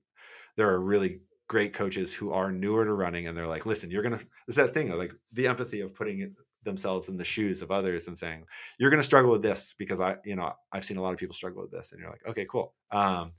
there 0.57 0.69
are 0.69 0.81
really 0.81 1.21
great 1.49 1.73
coaches 1.73 2.13
who 2.13 2.33
are 2.33 2.51
newer 2.51 2.85
to 2.85 2.93
running 2.93 3.29
and 3.29 3.37
they're 3.37 3.47
like, 3.47 3.67
listen, 3.67 3.91
you're 3.91 4.03
gonna. 4.03 4.21
It's 4.49 4.57
that 4.57 4.75
thing 4.75 4.91
like 4.91 5.13
the 5.33 5.47
empathy 5.47 5.81
of 5.81 5.95
putting 5.95 6.35
themselves 6.67 7.09
in 7.09 7.17
the 7.17 7.25
shoes 7.25 7.63
of 7.63 7.71
others 7.71 8.07
and 8.07 8.19
saying 8.19 8.45
you're 8.79 8.91
going 8.91 9.01
to 9.01 9.07
struggle 9.07 9.31
with 9.31 9.43
this 9.43 9.75
because 9.79 10.01
i 10.01 10.17
you 10.25 10.37
know 10.37 10.53
i've 10.73 10.85
seen 10.85 10.99
a 10.99 11.03
lot 11.03 11.13
of 11.13 11.19
people 11.19 11.35
struggle 11.35 11.63
with 11.63 11.71
this 11.71 11.93
and 11.93 12.01
you're 12.01 12.11
like 12.11 12.27
okay 12.27 12.47
cool. 12.51 12.75
Um 12.91 13.33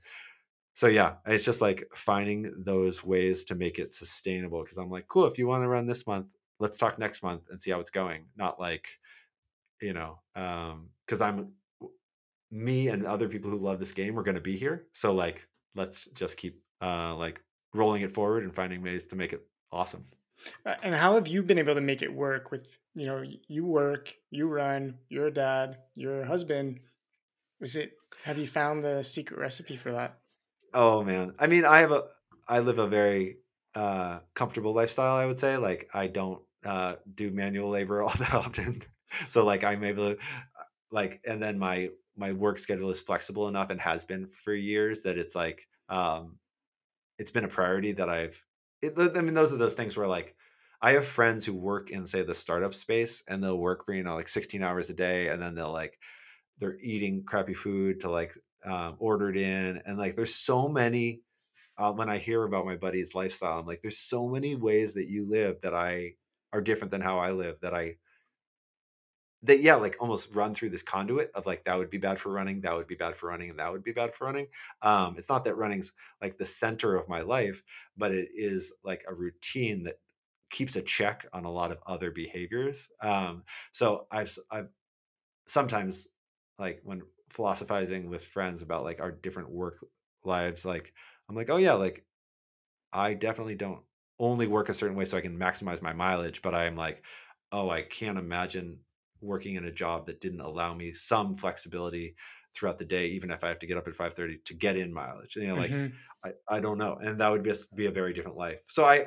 so 0.74 0.88
yeah 0.88 1.14
it's 1.26 1.44
just 1.44 1.60
like 1.60 1.88
finding 1.94 2.52
those 2.64 3.04
ways 3.04 3.44
to 3.44 3.54
make 3.54 3.78
it 3.78 3.94
sustainable 3.94 4.62
because 4.62 4.78
i'm 4.78 4.90
like 4.90 5.06
cool 5.08 5.26
if 5.26 5.38
you 5.38 5.46
want 5.46 5.62
to 5.62 5.68
run 5.68 5.86
this 5.86 6.06
month 6.06 6.26
let's 6.58 6.76
talk 6.76 6.98
next 6.98 7.22
month 7.22 7.42
and 7.50 7.60
see 7.60 7.70
how 7.70 7.80
it's 7.80 7.90
going 7.90 8.24
not 8.36 8.58
like 8.60 8.88
you 9.80 9.92
know 9.92 10.18
um 10.36 10.88
because 11.06 11.20
i'm 11.20 11.48
me 12.50 12.88
and 12.88 13.06
other 13.06 13.28
people 13.28 13.50
who 13.50 13.56
love 13.56 13.78
this 13.78 13.92
game 13.92 14.18
are 14.18 14.22
going 14.22 14.34
to 14.34 14.40
be 14.40 14.56
here 14.56 14.86
so 14.92 15.12
like 15.12 15.46
let's 15.74 16.06
just 16.14 16.36
keep 16.36 16.60
uh 16.80 17.14
like 17.14 17.40
rolling 17.74 18.02
it 18.02 18.12
forward 18.12 18.44
and 18.44 18.54
finding 18.54 18.82
ways 18.82 19.04
to 19.04 19.16
make 19.16 19.32
it 19.32 19.46
awesome. 19.72 20.04
And 20.82 20.94
how 20.94 21.14
have 21.14 21.26
you 21.26 21.42
been 21.42 21.58
able 21.58 21.74
to 21.74 21.80
make 21.80 22.02
it 22.02 22.12
work 22.12 22.50
with 22.50 22.68
you 22.98 23.06
know 23.06 23.22
you 23.48 23.64
work 23.64 24.14
you 24.30 24.48
run 24.48 24.98
you're 25.08 25.28
a 25.28 25.32
dad 25.32 25.78
you're 25.94 26.22
a 26.22 26.26
husband 26.26 26.80
is 27.60 27.76
it 27.76 27.92
have 28.24 28.38
you 28.38 28.46
found 28.46 28.82
the 28.82 29.02
secret 29.02 29.38
recipe 29.38 29.76
for 29.76 29.92
that 29.92 30.18
oh 30.74 31.02
man 31.02 31.32
i 31.38 31.46
mean 31.46 31.64
i 31.64 31.80
have 31.80 31.92
a 31.92 32.04
i 32.48 32.60
live 32.60 32.78
a 32.78 32.88
very 32.88 33.36
uh 33.74 34.18
comfortable 34.34 34.72
lifestyle 34.74 35.16
i 35.16 35.26
would 35.26 35.38
say 35.38 35.56
like 35.56 35.88
i 35.94 36.06
don't 36.06 36.42
uh, 36.64 36.96
do 37.14 37.30
manual 37.30 37.70
labor 37.70 38.02
all 38.04 38.12
that 38.18 38.34
often. 38.34 38.82
so 39.28 39.44
like 39.44 39.64
I'm 39.64 39.84
able 39.84 40.14
to 40.14 40.18
like, 40.90 41.20
and 41.26 41.42
then 41.42 41.58
my 41.58 41.90
my 42.16 42.32
work 42.32 42.58
schedule 42.58 42.90
is 42.90 43.00
flexible 43.00 43.48
enough 43.48 43.70
and 43.70 43.80
has 43.80 44.04
been 44.04 44.26
for 44.26 44.54
years 44.54 45.02
that 45.02 45.18
it's 45.18 45.34
like 45.34 45.66
um, 45.88 46.38
it's 47.18 47.30
been 47.30 47.44
a 47.44 47.48
priority 47.48 47.92
that 47.92 48.08
I've. 48.08 48.42
It, 48.82 48.94
I 48.98 49.20
mean, 49.22 49.34
those 49.34 49.52
are 49.52 49.56
those 49.56 49.74
things 49.74 49.96
where 49.96 50.06
like 50.06 50.36
I 50.80 50.92
have 50.92 51.06
friends 51.06 51.44
who 51.44 51.54
work 51.54 51.90
in 51.90 52.06
say 52.06 52.22
the 52.22 52.34
startup 52.34 52.74
space 52.74 53.22
and 53.28 53.42
they'll 53.42 53.58
work 53.58 53.84
for 53.84 53.94
you 53.94 54.02
know 54.02 54.14
like 54.14 54.28
16 54.28 54.62
hours 54.62 54.90
a 54.90 54.94
day 54.94 55.28
and 55.28 55.42
then 55.42 55.54
they'll 55.54 55.72
like 55.72 55.98
they're 56.58 56.78
eating 56.80 57.24
crappy 57.24 57.54
food 57.54 58.00
to 58.00 58.10
like 58.10 58.36
um, 58.64 58.96
ordered 58.98 59.36
in 59.36 59.82
and 59.86 59.98
like 59.98 60.16
there's 60.16 60.34
so 60.34 60.68
many 60.68 61.22
uh, 61.78 61.92
when 61.92 62.08
I 62.10 62.18
hear 62.18 62.44
about 62.44 62.66
my 62.66 62.76
buddy's 62.76 63.14
lifestyle, 63.14 63.58
I'm 63.58 63.66
like, 63.66 63.82
there's 63.82 63.98
so 63.98 64.28
many 64.28 64.54
ways 64.56 64.94
that 64.94 65.08
you 65.08 65.28
live 65.28 65.60
that 65.62 65.74
I 65.74 66.14
are 66.52 66.60
different 66.60 66.92
than 66.92 67.00
how 67.00 67.18
I 67.18 67.32
live 67.32 67.58
that 67.62 67.74
I 67.74 67.96
that 69.42 69.60
yeah, 69.60 69.76
like 69.76 69.96
almost 70.00 70.34
run 70.34 70.52
through 70.54 70.70
this 70.70 70.82
conduit 70.82 71.30
of 71.34 71.46
like 71.46 71.64
that 71.64 71.78
would 71.78 71.90
be 71.90 71.98
bad 71.98 72.18
for 72.18 72.30
running, 72.32 72.60
that 72.62 72.74
would 72.74 72.88
be 72.88 72.96
bad 72.96 73.16
for 73.16 73.28
running, 73.28 73.50
and 73.50 73.58
that 73.58 73.70
would 73.72 73.84
be 73.84 73.92
bad 73.92 74.12
for 74.14 74.24
running. 74.24 74.48
Um, 74.82 75.16
it's 75.16 75.28
not 75.28 75.44
that 75.44 75.56
running's 75.56 75.92
like 76.20 76.38
the 76.38 76.44
center 76.46 76.96
of 76.96 77.08
my 77.08 77.20
life, 77.20 77.62
but 77.96 78.10
it 78.12 78.28
is 78.34 78.72
like 78.82 79.04
a 79.06 79.14
routine 79.14 79.84
that 79.84 80.00
keeps 80.50 80.76
a 80.76 80.82
check 80.82 81.26
on 81.32 81.44
a 81.44 81.50
lot 81.50 81.72
of 81.72 81.78
other 81.86 82.10
behaviors. 82.10 82.88
Um, 83.02 83.44
so 83.72 84.06
I've 84.10 84.36
I've 84.50 84.70
sometimes 85.48 86.06
like 86.58 86.80
when 86.84 87.02
philosophizing 87.30 88.08
with 88.10 88.24
friends 88.26 88.62
about 88.62 88.84
like 88.84 89.00
our 89.00 89.12
different 89.12 89.50
work 89.50 89.84
lives, 90.24 90.64
like 90.64 90.94
I'm 91.28 91.36
like, 91.36 91.50
oh 91.50 91.58
yeah, 91.58 91.74
like 91.74 92.06
I 92.92 93.14
definitely 93.14 93.54
don't 93.56 93.84
only 94.18 94.46
work 94.46 94.68
a 94.68 94.74
certain 94.74 94.96
way 94.96 95.04
so 95.04 95.16
I 95.16 95.20
can 95.20 95.38
maximize 95.38 95.82
my 95.82 95.92
mileage, 95.92 96.42
but 96.42 96.54
I'm 96.54 96.76
like, 96.76 97.04
oh, 97.52 97.70
I 97.70 97.82
can't 97.82 98.18
imagine 98.18 98.80
working 99.20 99.54
in 99.56 99.64
a 99.64 99.72
job 99.72 100.06
that 100.06 100.20
didn't 100.20 100.40
allow 100.40 100.74
me 100.74 100.92
some 100.92 101.36
flexibility 101.36 102.16
throughout 102.54 102.78
the 102.78 102.84
day, 102.84 103.08
even 103.08 103.30
if 103.30 103.44
I 103.44 103.48
have 103.48 103.58
to 103.60 103.66
get 103.66 103.76
up 103.78 103.88
at 103.88 103.96
5:30 103.96 104.38
to 104.46 104.54
get 104.54 104.76
in 104.76 104.92
mileage. 104.92 105.36
You 105.36 105.46
know, 105.48 105.56
like 105.56 105.78
Mhm. 105.78 106.08
I, 106.24 106.32
I 106.48 106.60
don't 106.60 106.78
know. 106.78 106.96
And 106.96 107.20
that 107.20 107.28
would 107.28 107.44
just 107.44 107.74
be 107.76 107.86
a 107.86 107.90
very 107.92 108.12
different 108.12 108.36
life. 108.36 108.60
So 108.68 108.84
I 108.84 109.06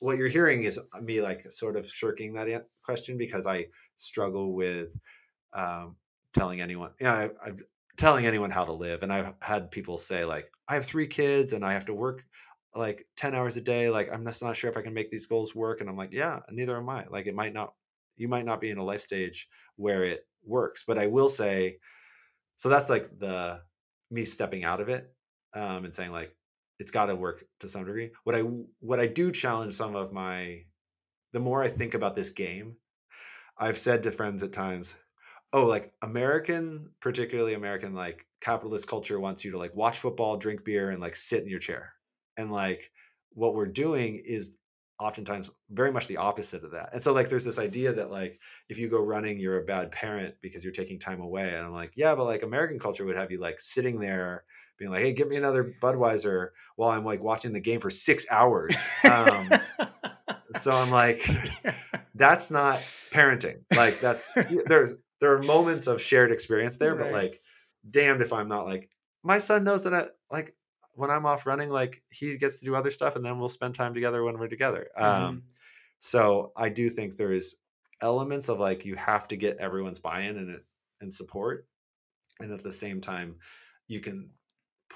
what 0.00 0.18
you're 0.18 0.28
hearing 0.28 0.64
is 0.64 0.78
me 1.02 1.20
like 1.20 1.50
sort 1.50 1.76
of 1.76 1.88
shirking 1.88 2.32
that 2.34 2.66
question 2.82 3.18
because 3.18 3.46
I 3.46 3.66
struggle 3.96 4.54
with 4.54 4.88
um, 5.52 5.96
telling 6.34 6.60
anyone. 6.60 6.90
Yeah, 7.00 7.14
I, 7.14 7.30
I've 7.44 7.62
telling 7.96 8.26
anyone 8.26 8.50
how 8.50 8.64
to 8.64 8.72
live, 8.72 9.02
and 9.02 9.12
I've 9.12 9.34
had 9.42 9.70
people 9.70 9.98
say 9.98 10.24
like, 10.24 10.50
I 10.68 10.74
have 10.74 10.86
three 10.86 11.06
kids 11.06 11.52
and 11.52 11.64
I 11.64 11.72
have 11.72 11.84
to 11.86 11.94
work 11.94 12.24
like 12.74 13.06
10 13.16 13.34
hours 13.34 13.56
a 13.56 13.60
day. 13.60 13.90
Like 13.90 14.08
I'm 14.12 14.24
just 14.24 14.42
not 14.42 14.56
sure 14.56 14.70
if 14.70 14.76
I 14.76 14.82
can 14.82 14.94
make 14.94 15.10
these 15.10 15.26
goals 15.26 15.54
work. 15.54 15.80
And 15.80 15.90
I'm 15.90 15.96
like, 15.96 16.12
yeah, 16.12 16.40
neither 16.50 16.76
am 16.76 16.88
I. 16.88 17.04
Like 17.10 17.26
it 17.26 17.34
might 17.34 17.52
not. 17.52 17.74
You 18.16 18.26
might 18.28 18.44
not 18.44 18.60
be 18.60 18.70
in 18.70 18.78
a 18.78 18.84
life 18.84 19.02
stage 19.02 19.48
where 19.76 20.02
it 20.02 20.26
works, 20.44 20.84
but 20.86 20.98
I 20.98 21.06
will 21.06 21.28
say. 21.28 21.78
So 22.56 22.68
that's 22.68 22.90
like 22.90 23.18
the 23.18 23.60
me 24.10 24.24
stepping 24.24 24.64
out 24.64 24.80
of 24.80 24.88
it 24.88 25.12
um, 25.54 25.84
and 25.84 25.94
saying 25.94 26.10
like 26.10 26.34
it's 26.78 26.90
got 26.90 27.06
to 27.06 27.14
work 27.14 27.44
to 27.60 27.68
some 27.68 27.84
degree. 27.84 28.10
What 28.24 28.36
I 28.36 28.40
what 28.80 29.00
I 29.00 29.06
do 29.06 29.32
challenge 29.32 29.74
some 29.74 29.96
of 29.96 30.12
my 30.12 30.64
the 31.32 31.40
more 31.40 31.62
I 31.62 31.68
think 31.68 31.94
about 31.94 32.14
this 32.14 32.30
game, 32.30 32.76
I've 33.58 33.78
said 33.78 34.02
to 34.02 34.12
friends 34.12 34.42
at 34.42 34.52
times, 34.52 34.94
oh, 35.52 35.66
like 35.66 35.92
American, 36.02 36.90
particularly 37.00 37.54
American, 37.54 37.94
like 37.94 38.26
capitalist 38.40 38.86
culture 38.86 39.20
wants 39.20 39.44
you 39.44 39.50
to 39.52 39.58
like 39.58 39.74
watch 39.74 39.98
football, 39.98 40.36
drink 40.36 40.64
beer, 40.64 40.90
and 40.90 41.00
like 41.00 41.16
sit 41.16 41.42
in 41.42 41.48
your 41.48 41.58
chair. 41.58 41.92
And 42.36 42.52
like 42.52 42.90
what 43.32 43.54
we're 43.54 43.66
doing 43.66 44.22
is 44.24 44.50
oftentimes 45.00 45.50
very 45.70 45.92
much 45.92 46.06
the 46.06 46.16
opposite 46.16 46.64
of 46.64 46.72
that. 46.72 46.90
And 46.92 47.02
so 47.02 47.12
like 47.12 47.28
there's 47.28 47.44
this 47.44 47.58
idea 47.58 47.92
that 47.92 48.10
like 48.10 48.38
if 48.68 48.78
you 48.78 48.88
go 48.88 49.02
running, 49.02 49.38
you're 49.38 49.60
a 49.60 49.64
bad 49.64 49.92
parent 49.92 50.34
because 50.42 50.64
you're 50.64 50.72
taking 50.72 50.98
time 50.98 51.20
away. 51.20 51.48
And 51.54 51.66
I'm 51.66 51.72
like, 51.72 51.92
yeah, 51.96 52.14
but 52.14 52.24
like 52.24 52.42
American 52.42 52.78
culture 52.78 53.04
would 53.04 53.16
have 53.16 53.30
you 53.30 53.38
like 53.38 53.60
sitting 53.60 54.00
there 54.00 54.44
being 54.78 54.90
like, 54.90 55.02
hey, 55.02 55.12
give 55.12 55.28
me 55.28 55.36
another 55.36 55.74
Budweiser 55.80 56.50
while 56.76 56.90
I'm 56.90 57.04
like 57.04 57.22
watching 57.22 57.52
the 57.52 57.60
game 57.60 57.80
for 57.80 57.90
six 57.90 58.24
hours. 58.30 58.76
Um, 59.04 59.50
so 60.60 60.74
I'm 60.74 60.90
like, 60.90 61.28
that's 62.14 62.50
not 62.50 62.80
parenting. 63.10 63.58
Like 63.74 64.00
that's 64.00 64.30
there's 64.66 64.92
there 65.20 65.34
are 65.34 65.42
moments 65.42 65.86
of 65.86 66.00
shared 66.00 66.30
experience 66.30 66.76
there, 66.76 66.94
but 66.94 67.12
like, 67.12 67.40
damned 67.90 68.22
if 68.22 68.32
I'm 68.32 68.48
not 68.48 68.66
like 68.66 68.90
my 69.22 69.38
son 69.38 69.64
knows 69.64 69.84
that 69.84 69.94
I 69.94 70.06
like 70.30 70.54
when 70.94 71.10
I'm 71.10 71.26
off 71.26 71.46
running, 71.46 71.70
like 71.70 72.02
he 72.10 72.36
gets 72.38 72.58
to 72.58 72.64
do 72.64 72.74
other 72.74 72.90
stuff, 72.90 73.16
and 73.16 73.24
then 73.24 73.38
we'll 73.38 73.48
spend 73.48 73.74
time 73.74 73.94
together 73.94 74.24
when 74.24 74.38
we're 74.38 74.48
together. 74.48 74.88
Mhm. 74.98 75.04
Um, 75.04 75.42
so 76.00 76.52
I 76.56 76.68
do 76.68 76.88
think 76.90 77.16
there 77.16 77.32
is 77.32 77.56
elements 78.00 78.48
of 78.48 78.60
like 78.60 78.84
you 78.84 78.94
have 78.94 79.26
to 79.28 79.36
get 79.36 79.58
everyone's 79.58 79.98
buy-in 79.98 80.36
and 80.36 80.60
and 81.00 81.12
support, 81.12 81.66
and 82.40 82.52
at 82.52 82.62
the 82.62 82.72
same 82.72 83.00
time, 83.00 83.36
you 83.86 84.00
can 84.00 84.30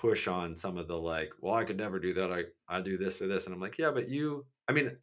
push 0.03 0.27
on 0.27 0.53
some 0.53 0.77
of 0.77 0.89
the 0.89 0.97
like, 0.97 1.31
well, 1.41 1.55
I 1.55 1.63
could 1.63 1.79
never 1.79 2.01
do 2.01 2.13
that. 2.15 2.33
I 2.33 2.43
I 2.69 2.81
do 2.81 2.99
this 2.99 3.23
or 3.23 3.29
this, 3.29 3.47
and 3.47 3.55
I'm 3.55 3.61
like, 3.61 3.79
yeah, 3.79 3.93
but 3.93 4.09
you. 4.09 4.45
I 4.69 4.73
mean, 4.73 4.97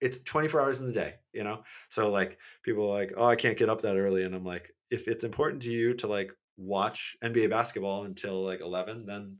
it's 0.00 0.18
24 0.18 0.60
hours 0.60 0.78
in 0.78 0.86
the 0.86 0.92
day, 0.92 1.14
you 1.32 1.42
know? 1.44 1.62
So 1.88 2.10
like 2.10 2.38
people 2.62 2.84
are 2.84 2.94
like, 2.94 3.12
oh, 3.16 3.26
I 3.26 3.36
can't 3.36 3.58
get 3.58 3.68
up 3.68 3.82
that 3.82 3.96
early. 3.96 4.22
And 4.24 4.34
I'm 4.34 4.44
like, 4.44 4.72
if 4.90 5.08
it's 5.08 5.24
important 5.24 5.62
to 5.64 5.70
you 5.70 5.94
to 5.94 6.06
like 6.06 6.30
watch 6.56 7.16
NBA 7.22 7.50
basketball 7.50 8.04
until 8.04 8.44
like 8.44 8.60
11, 8.60 9.06
then 9.06 9.36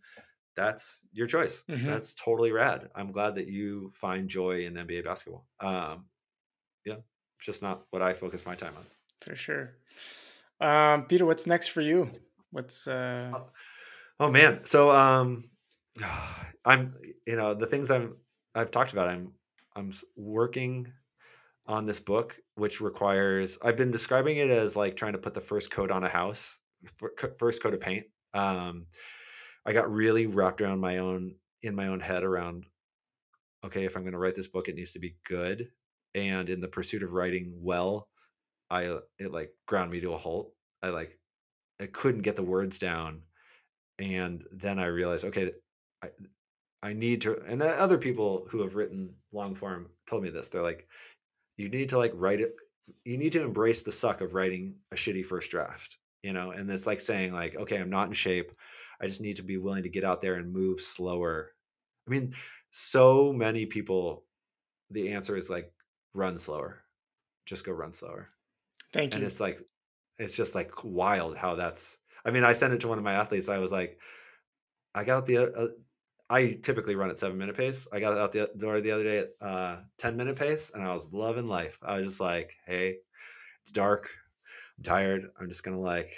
that's 0.56 1.04
your 1.12 1.28
choice. 1.28 1.62
Mhm. 1.68 1.86
That's 1.86 2.14
totally 2.14 2.50
rad. 2.50 2.88
I'm 2.94 3.12
glad 3.12 3.36
that 3.36 3.46
you 3.46 3.92
find 3.94 4.28
joy 4.28 4.64
in 4.64 4.74
NBA 4.74 5.04
basketball. 5.04 5.46
Um, 5.60 6.06
yeah, 6.84 6.94
it's 7.36 7.46
just 7.46 7.62
not 7.62 7.84
what 7.90 8.02
I 8.02 8.14
focus 8.14 8.44
my 8.44 8.56
time 8.56 8.74
on. 8.76 8.86
For 9.20 9.36
sure. 9.36 9.76
Um, 10.60 11.04
Peter, 11.04 11.26
what's 11.26 11.46
next 11.46 11.68
for 11.68 11.82
you? 11.82 12.10
What's 12.50 12.88
uh 12.88 13.30
Oh, 14.20 14.30
man. 14.30 14.64
So 14.64 14.90
um 14.90 15.50
I'm 16.64 16.94
you 17.26 17.36
know, 17.36 17.54
the 17.54 17.66
things 17.66 17.90
I'm 17.90 18.16
I've 18.54 18.70
talked 18.70 18.92
about, 18.92 19.08
I'm 19.08 19.32
I'm 19.76 19.92
working 20.16 20.92
on 21.66 21.86
this 21.86 22.00
book, 22.00 22.38
which 22.56 22.80
requires 22.80 23.58
I've 23.62 23.76
been 23.76 23.90
describing 23.90 24.38
it 24.38 24.50
as 24.50 24.76
like 24.76 24.96
trying 24.96 25.14
to 25.14 25.18
put 25.18 25.34
the 25.34 25.40
first 25.40 25.70
coat 25.70 25.90
on 25.90 26.04
a 26.04 26.08
house, 26.08 26.58
first 27.38 27.62
coat 27.62 27.74
of 27.74 27.80
paint. 27.80 28.06
Um, 28.34 28.86
I 29.66 29.72
got 29.72 29.92
really 29.92 30.26
wrapped 30.26 30.60
around 30.62 30.80
my 30.80 30.98
own 30.98 31.36
in 31.62 31.74
my 31.74 31.88
own 31.88 32.00
head 32.00 32.24
around 32.24 32.66
okay, 33.64 33.84
if 33.84 33.96
I'm 33.96 34.02
going 34.02 34.12
to 34.12 34.18
write 34.18 34.34
this 34.34 34.48
book, 34.48 34.68
it 34.68 34.74
needs 34.76 34.92
to 34.92 34.98
be 34.98 35.16
good. 35.26 35.68
And 36.14 36.48
in 36.48 36.60
the 36.60 36.68
pursuit 36.68 37.02
of 37.02 37.12
writing 37.12 37.52
well, 37.56 38.08
I 38.70 38.98
it 39.18 39.32
like 39.32 39.52
ground 39.66 39.90
me 39.90 40.00
to 40.00 40.14
a 40.14 40.18
halt. 40.18 40.52
I 40.82 40.90
like 40.90 41.18
I 41.80 41.86
couldn't 41.86 42.22
get 42.22 42.36
the 42.36 42.44
words 42.44 42.78
down, 42.78 43.22
and 43.98 44.44
then 44.52 44.78
I 44.78 44.86
realized 44.86 45.24
okay, 45.24 45.52
I 46.02 46.10
I 46.82 46.92
need 46.92 47.22
to. 47.22 47.40
And 47.46 47.60
then 47.60 47.74
other 47.76 47.98
people 47.98 48.46
who 48.48 48.60
have 48.60 48.76
written 48.76 49.14
long 49.32 49.54
form 49.54 49.88
told 50.08 50.22
me 50.22 50.30
this. 50.30 50.48
They're 50.48 50.62
like 50.62 50.88
you 51.58 51.68
need 51.68 51.90
to 51.90 51.98
like 51.98 52.12
write 52.14 52.40
it 52.40 52.56
you 53.04 53.18
need 53.18 53.32
to 53.32 53.42
embrace 53.42 53.82
the 53.82 53.92
suck 53.92 54.22
of 54.22 54.32
writing 54.32 54.74
a 54.92 54.94
shitty 54.94 55.24
first 55.24 55.50
draft 55.50 55.98
you 56.22 56.32
know 56.32 56.52
and 56.52 56.70
it's 56.70 56.86
like 56.86 57.00
saying 57.00 57.32
like 57.32 57.56
okay 57.56 57.76
i'm 57.76 57.90
not 57.90 58.08
in 58.08 58.14
shape 58.14 58.52
i 59.02 59.06
just 59.06 59.20
need 59.20 59.36
to 59.36 59.42
be 59.42 59.58
willing 59.58 59.82
to 59.82 59.88
get 59.88 60.04
out 60.04 60.22
there 60.22 60.36
and 60.36 60.52
move 60.52 60.80
slower 60.80 61.52
i 62.06 62.10
mean 62.10 62.32
so 62.70 63.32
many 63.32 63.66
people 63.66 64.24
the 64.90 65.12
answer 65.12 65.36
is 65.36 65.50
like 65.50 65.70
run 66.14 66.38
slower 66.38 66.82
just 67.44 67.64
go 67.64 67.72
run 67.72 67.92
slower 67.92 68.30
thank 68.92 69.12
you. 69.12 69.18
and 69.18 69.26
it's 69.26 69.40
like 69.40 69.60
it's 70.18 70.34
just 70.34 70.54
like 70.54 70.72
wild 70.82 71.36
how 71.36 71.54
that's 71.54 71.98
i 72.24 72.30
mean 72.30 72.44
i 72.44 72.52
sent 72.52 72.72
it 72.72 72.80
to 72.80 72.88
one 72.88 72.98
of 72.98 73.04
my 73.04 73.14
athletes 73.14 73.48
i 73.48 73.58
was 73.58 73.72
like 73.72 73.98
i 74.94 75.04
got 75.04 75.26
the 75.26 75.38
uh, 75.38 75.68
I 76.30 76.58
typically 76.62 76.94
run 76.94 77.08
at 77.08 77.18
seven 77.18 77.38
minute 77.38 77.56
pace. 77.56 77.88
I 77.90 78.00
got 78.00 78.18
out 78.18 78.32
the 78.32 78.50
door 78.58 78.80
the 78.80 78.90
other 78.90 79.04
day 79.04 79.18
at 79.18 79.30
uh, 79.40 79.76
10 79.96 80.16
minute 80.16 80.36
pace 80.36 80.70
and 80.74 80.82
I 80.82 80.92
was 80.92 81.10
loving 81.10 81.48
life. 81.48 81.78
I 81.82 81.98
was 81.98 82.06
just 82.06 82.20
like, 82.20 82.54
hey, 82.66 82.96
it's 83.62 83.72
dark. 83.72 84.10
I'm 84.76 84.84
tired. 84.84 85.30
I'm 85.40 85.48
just 85.48 85.64
to 85.64 85.82
like 85.82 86.10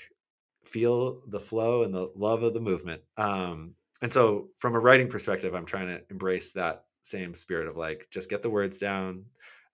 feel 0.64 1.22
the 1.28 1.40
flow 1.40 1.84
and 1.84 1.94
the 1.94 2.10
love 2.16 2.42
of 2.42 2.54
the 2.54 2.60
movement. 2.60 3.02
Um, 3.16 3.74
and 4.02 4.12
so, 4.12 4.48
from 4.58 4.74
a 4.74 4.80
writing 4.80 5.08
perspective, 5.08 5.54
I'm 5.54 5.66
trying 5.66 5.88
to 5.88 6.02
embrace 6.10 6.52
that 6.52 6.84
same 7.02 7.34
spirit 7.34 7.68
of 7.68 7.76
like, 7.76 8.06
just 8.10 8.30
get 8.30 8.42
the 8.42 8.50
words 8.50 8.78
down. 8.78 9.24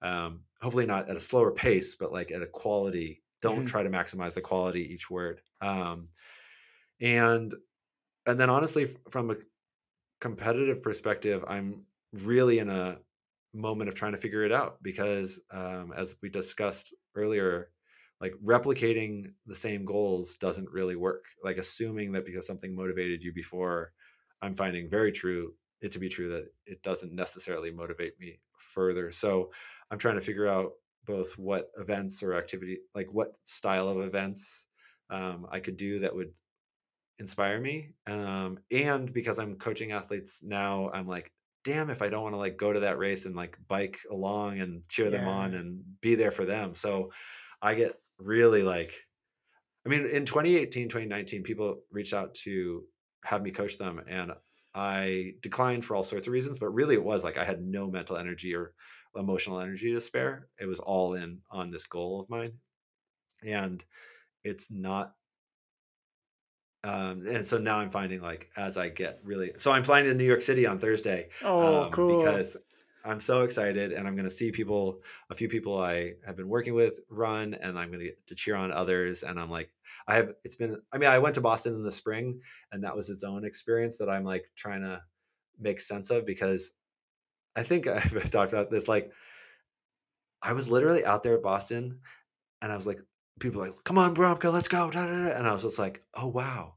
Um, 0.02 0.40
hopefully, 0.60 0.86
not 0.86 1.08
at 1.08 1.16
a 1.16 1.20
slower 1.20 1.52
pace, 1.52 1.94
but 1.94 2.12
like 2.12 2.32
at 2.32 2.42
a 2.42 2.46
quality. 2.46 3.22
Don't 3.42 3.64
Mhm. 3.64 3.66
try 3.66 3.82
to 3.82 3.90
maximize 3.90 4.34
the 4.34 4.42
quality 4.42 4.92
each 4.92 5.10
word. 5.10 5.42
Um, 5.60 6.10
and 7.00 7.54
and 8.26 8.40
then 8.40 8.50
honestly, 8.50 8.86
from 9.10 9.30
a 9.30 9.36
competitive 10.20 10.82
perspective, 10.82 11.44
I'm 11.48 11.86
really 12.12 12.58
in 12.58 12.68
a 12.70 13.00
moment 13.54 13.88
of 13.88 13.94
trying 13.94 14.12
to 14.12 14.18
figure 14.18 14.44
it 14.44 14.52
out 14.52 14.82
because, 14.82 15.40
um, 15.50 15.92
as 15.92 16.16
we 16.22 16.28
discussed 16.28 16.94
earlier, 17.14 17.72
like 18.20 18.32
replicating 18.44 19.34
the 19.46 19.54
same 19.54 19.84
goals 19.84 20.36
doesn't 20.36 20.70
really 20.70 20.96
work. 20.96 21.26
Like 21.42 21.58
assuming 21.58 22.12
that 22.12 22.24
because 22.26 22.46
something 22.46 22.74
motivated 22.74 23.22
you 23.22 23.32
before, 23.32 23.92
I'm 24.42 24.54
finding 24.54 24.88
very 24.90 25.12
true 25.12 25.56
it 25.80 25.92
to 25.92 25.98
be 25.98 26.08
true 26.08 26.28
that 26.30 26.48
it 26.66 26.82
doesn't 26.82 27.12
necessarily 27.12 27.70
motivate 27.70 28.18
me 28.18 28.40
further. 28.58 29.12
So 29.12 29.52
I'm 29.90 29.98
trying 29.98 30.14
to 30.16 30.22
figure 30.22 30.48
out 30.48 30.72
both 31.06 31.38
what 31.38 31.70
events 31.78 32.22
or 32.22 32.34
activity, 32.34 32.78
like 32.94 33.08
what 33.12 33.32
style 33.44 33.88
of 33.88 34.00
events 34.00 34.66
um, 35.10 35.46
I 35.50 35.60
could 35.60 35.76
do 35.76 36.00
that 36.00 36.14
would 36.14 36.32
inspire 37.18 37.60
me. 37.60 37.92
Um, 38.06 38.58
and 38.70 39.12
because 39.12 39.38
I'm 39.38 39.56
coaching 39.56 39.92
athletes 39.92 40.40
now, 40.42 40.90
I'm 40.92 41.08
like, 41.08 41.32
damn, 41.64 41.90
if 41.90 42.02
I 42.02 42.08
don't 42.08 42.22
want 42.22 42.34
to 42.34 42.38
like 42.38 42.56
go 42.56 42.72
to 42.72 42.80
that 42.80 42.98
race 42.98 43.26
and 43.26 43.34
like 43.34 43.58
bike 43.66 43.98
along 44.10 44.60
and 44.60 44.86
cheer 44.88 45.10
them 45.10 45.26
on 45.26 45.54
and 45.54 45.82
be 46.00 46.14
there 46.14 46.30
for 46.30 46.44
them. 46.44 46.74
So 46.74 47.10
I 47.60 47.74
get 47.74 47.98
really 48.18 48.62
like, 48.62 48.94
I 49.84 49.88
mean, 49.88 50.06
in 50.06 50.26
2018, 50.26 50.88
2019, 50.88 51.42
people 51.42 51.80
reached 51.90 52.14
out 52.14 52.34
to 52.44 52.84
have 53.24 53.42
me 53.42 53.50
coach 53.50 53.78
them. 53.78 54.00
And 54.08 54.32
I 54.74 55.32
declined 55.42 55.84
for 55.84 55.96
all 55.96 56.04
sorts 56.04 56.26
of 56.26 56.32
reasons, 56.32 56.58
but 56.58 56.68
really 56.68 56.94
it 56.94 57.02
was 57.02 57.24
like 57.24 57.38
I 57.38 57.44
had 57.44 57.62
no 57.62 57.90
mental 57.90 58.16
energy 58.16 58.54
or 58.54 58.72
emotional 59.16 59.60
energy 59.60 59.92
to 59.92 60.00
spare. 60.00 60.48
It 60.60 60.66
was 60.66 60.78
all 60.78 61.14
in 61.14 61.40
on 61.50 61.70
this 61.70 61.86
goal 61.86 62.20
of 62.20 62.30
mine. 62.30 62.52
And 63.44 63.82
it's 64.44 64.70
not 64.70 65.14
um, 66.84 67.26
and 67.26 67.44
so 67.44 67.58
now 67.58 67.78
I'm 67.78 67.90
finding 67.90 68.20
like 68.20 68.48
as 68.56 68.76
I 68.76 68.90
get 68.90 69.18
really 69.24 69.52
so 69.58 69.72
I'm 69.72 69.82
flying 69.82 70.04
to 70.04 70.14
New 70.14 70.24
York 70.24 70.40
City 70.42 70.66
on 70.66 70.78
Thursday. 70.78 71.28
Oh, 71.42 71.84
um, 71.84 71.90
cool. 71.90 72.18
Because 72.18 72.56
I'm 73.06 73.20
so 73.20 73.42
excited 73.42 73.92
and 73.92 74.06
I'm 74.06 74.16
going 74.16 74.28
to 74.28 74.34
see 74.34 74.50
people, 74.50 75.00
a 75.30 75.34
few 75.34 75.48
people 75.48 75.80
I 75.80 76.14
have 76.26 76.36
been 76.36 76.48
working 76.48 76.74
with 76.74 77.00
run 77.08 77.54
and 77.54 77.78
I'm 77.78 77.88
going 77.88 78.00
to 78.00 78.06
get 78.06 78.26
to 78.26 78.34
cheer 78.34 78.56
on 78.56 78.72
others. 78.72 79.22
And 79.22 79.38
I'm 79.38 79.50
like, 79.50 79.70
I 80.08 80.16
have, 80.16 80.34
it's 80.44 80.56
been, 80.56 80.80
I 80.92 80.98
mean, 80.98 81.08
I 81.08 81.20
went 81.20 81.36
to 81.36 81.40
Boston 81.40 81.74
in 81.74 81.84
the 81.84 81.90
spring 81.90 82.40
and 82.72 82.82
that 82.82 82.96
was 82.96 83.08
its 83.08 83.22
own 83.22 83.44
experience 83.44 83.96
that 83.98 84.08
I'm 84.08 84.24
like 84.24 84.50
trying 84.56 84.82
to 84.82 85.00
make 85.58 85.80
sense 85.80 86.10
of 86.10 86.26
because 86.26 86.72
I 87.56 87.62
think 87.62 87.86
I've 87.88 88.30
talked 88.30 88.52
about 88.52 88.70
this. 88.70 88.86
Like, 88.86 89.10
I 90.42 90.52
was 90.52 90.68
literally 90.68 91.04
out 91.04 91.22
there 91.22 91.34
at 91.34 91.42
Boston 91.42 91.98
and 92.62 92.70
I 92.70 92.76
was 92.76 92.86
like, 92.86 93.00
people 93.40 93.60
like, 93.60 93.72
come 93.84 93.98
on, 93.98 94.14
Bromka, 94.14 94.52
let's 94.52 94.68
go. 94.68 94.88
And 94.88 95.46
I 95.46 95.52
was 95.52 95.62
just 95.62 95.78
like, 95.78 96.02
oh, 96.14 96.28
wow. 96.28 96.74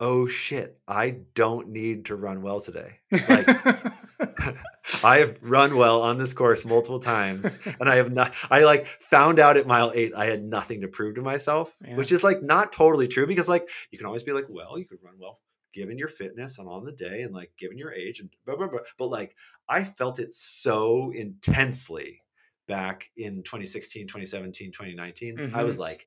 Oh 0.00 0.26
shit, 0.26 0.78
I 0.88 1.18
don't 1.34 1.68
need 1.68 2.06
to 2.06 2.16
run 2.16 2.42
well 2.42 2.60
today. 2.60 2.98
Like 3.12 3.48
I 5.04 5.18
have 5.18 5.38
run 5.40 5.76
well 5.76 6.02
on 6.02 6.18
this 6.18 6.32
course 6.32 6.64
multiple 6.64 6.98
times 6.98 7.58
and 7.78 7.88
I 7.88 7.96
have 7.96 8.12
not 8.12 8.34
I 8.50 8.64
like 8.64 8.86
found 8.86 9.38
out 9.38 9.56
at 9.56 9.68
mile 9.68 9.92
8 9.94 10.12
I 10.16 10.26
had 10.26 10.42
nothing 10.42 10.80
to 10.80 10.88
prove 10.88 11.14
to 11.14 11.22
myself, 11.22 11.74
yeah. 11.86 11.94
which 11.94 12.10
is 12.10 12.24
like 12.24 12.42
not 12.42 12.72
totally 12.72 13.06
true 13.06 13.26
because 13.26 13.48
like 13.48 13.68
you 13.92 13.98
can 13.98 14.06
always 14.06 14.24
be 14.24 14.32
like, 14.32 14.46
well, 14.48 14.76
you 14.76 14.84
could 14.84 14.98
run 15.04 15.14
well 15.16 15.38
given 15.74 15.98
your 15.98 16.08
fitness 16.08 16.58
and 16.58 16.68
on 16.68 16.84
the 16.84 16.92
day 16.92 17.22
and 17.22 17.34
like 17.34 17.50
given 17.58 17.76
your 17.76 17.92
age 17.92 18.20
and 18.20 18.30
blah, 18.46 18.56
blah, 18.56 18.68
blah. 18.68 18.80
but 18.98 19.08
like 19.08 19.34
I 19.68 19.84
felt 19.84 20.18
it 20.18 20.34
so 20.34 21.12
intensely 21.14 22.20
back 22.66 23.10
in 23.16 23.42
2016, 23.42 24.06
2017, 24.06 24.72
2019. 24.72 25.36
Mm-hmm. 25.36 25.56
I 25.56 25.64
was 25.64 25.74
mm-hmm. 25.74 25.82
like 25.82 26.06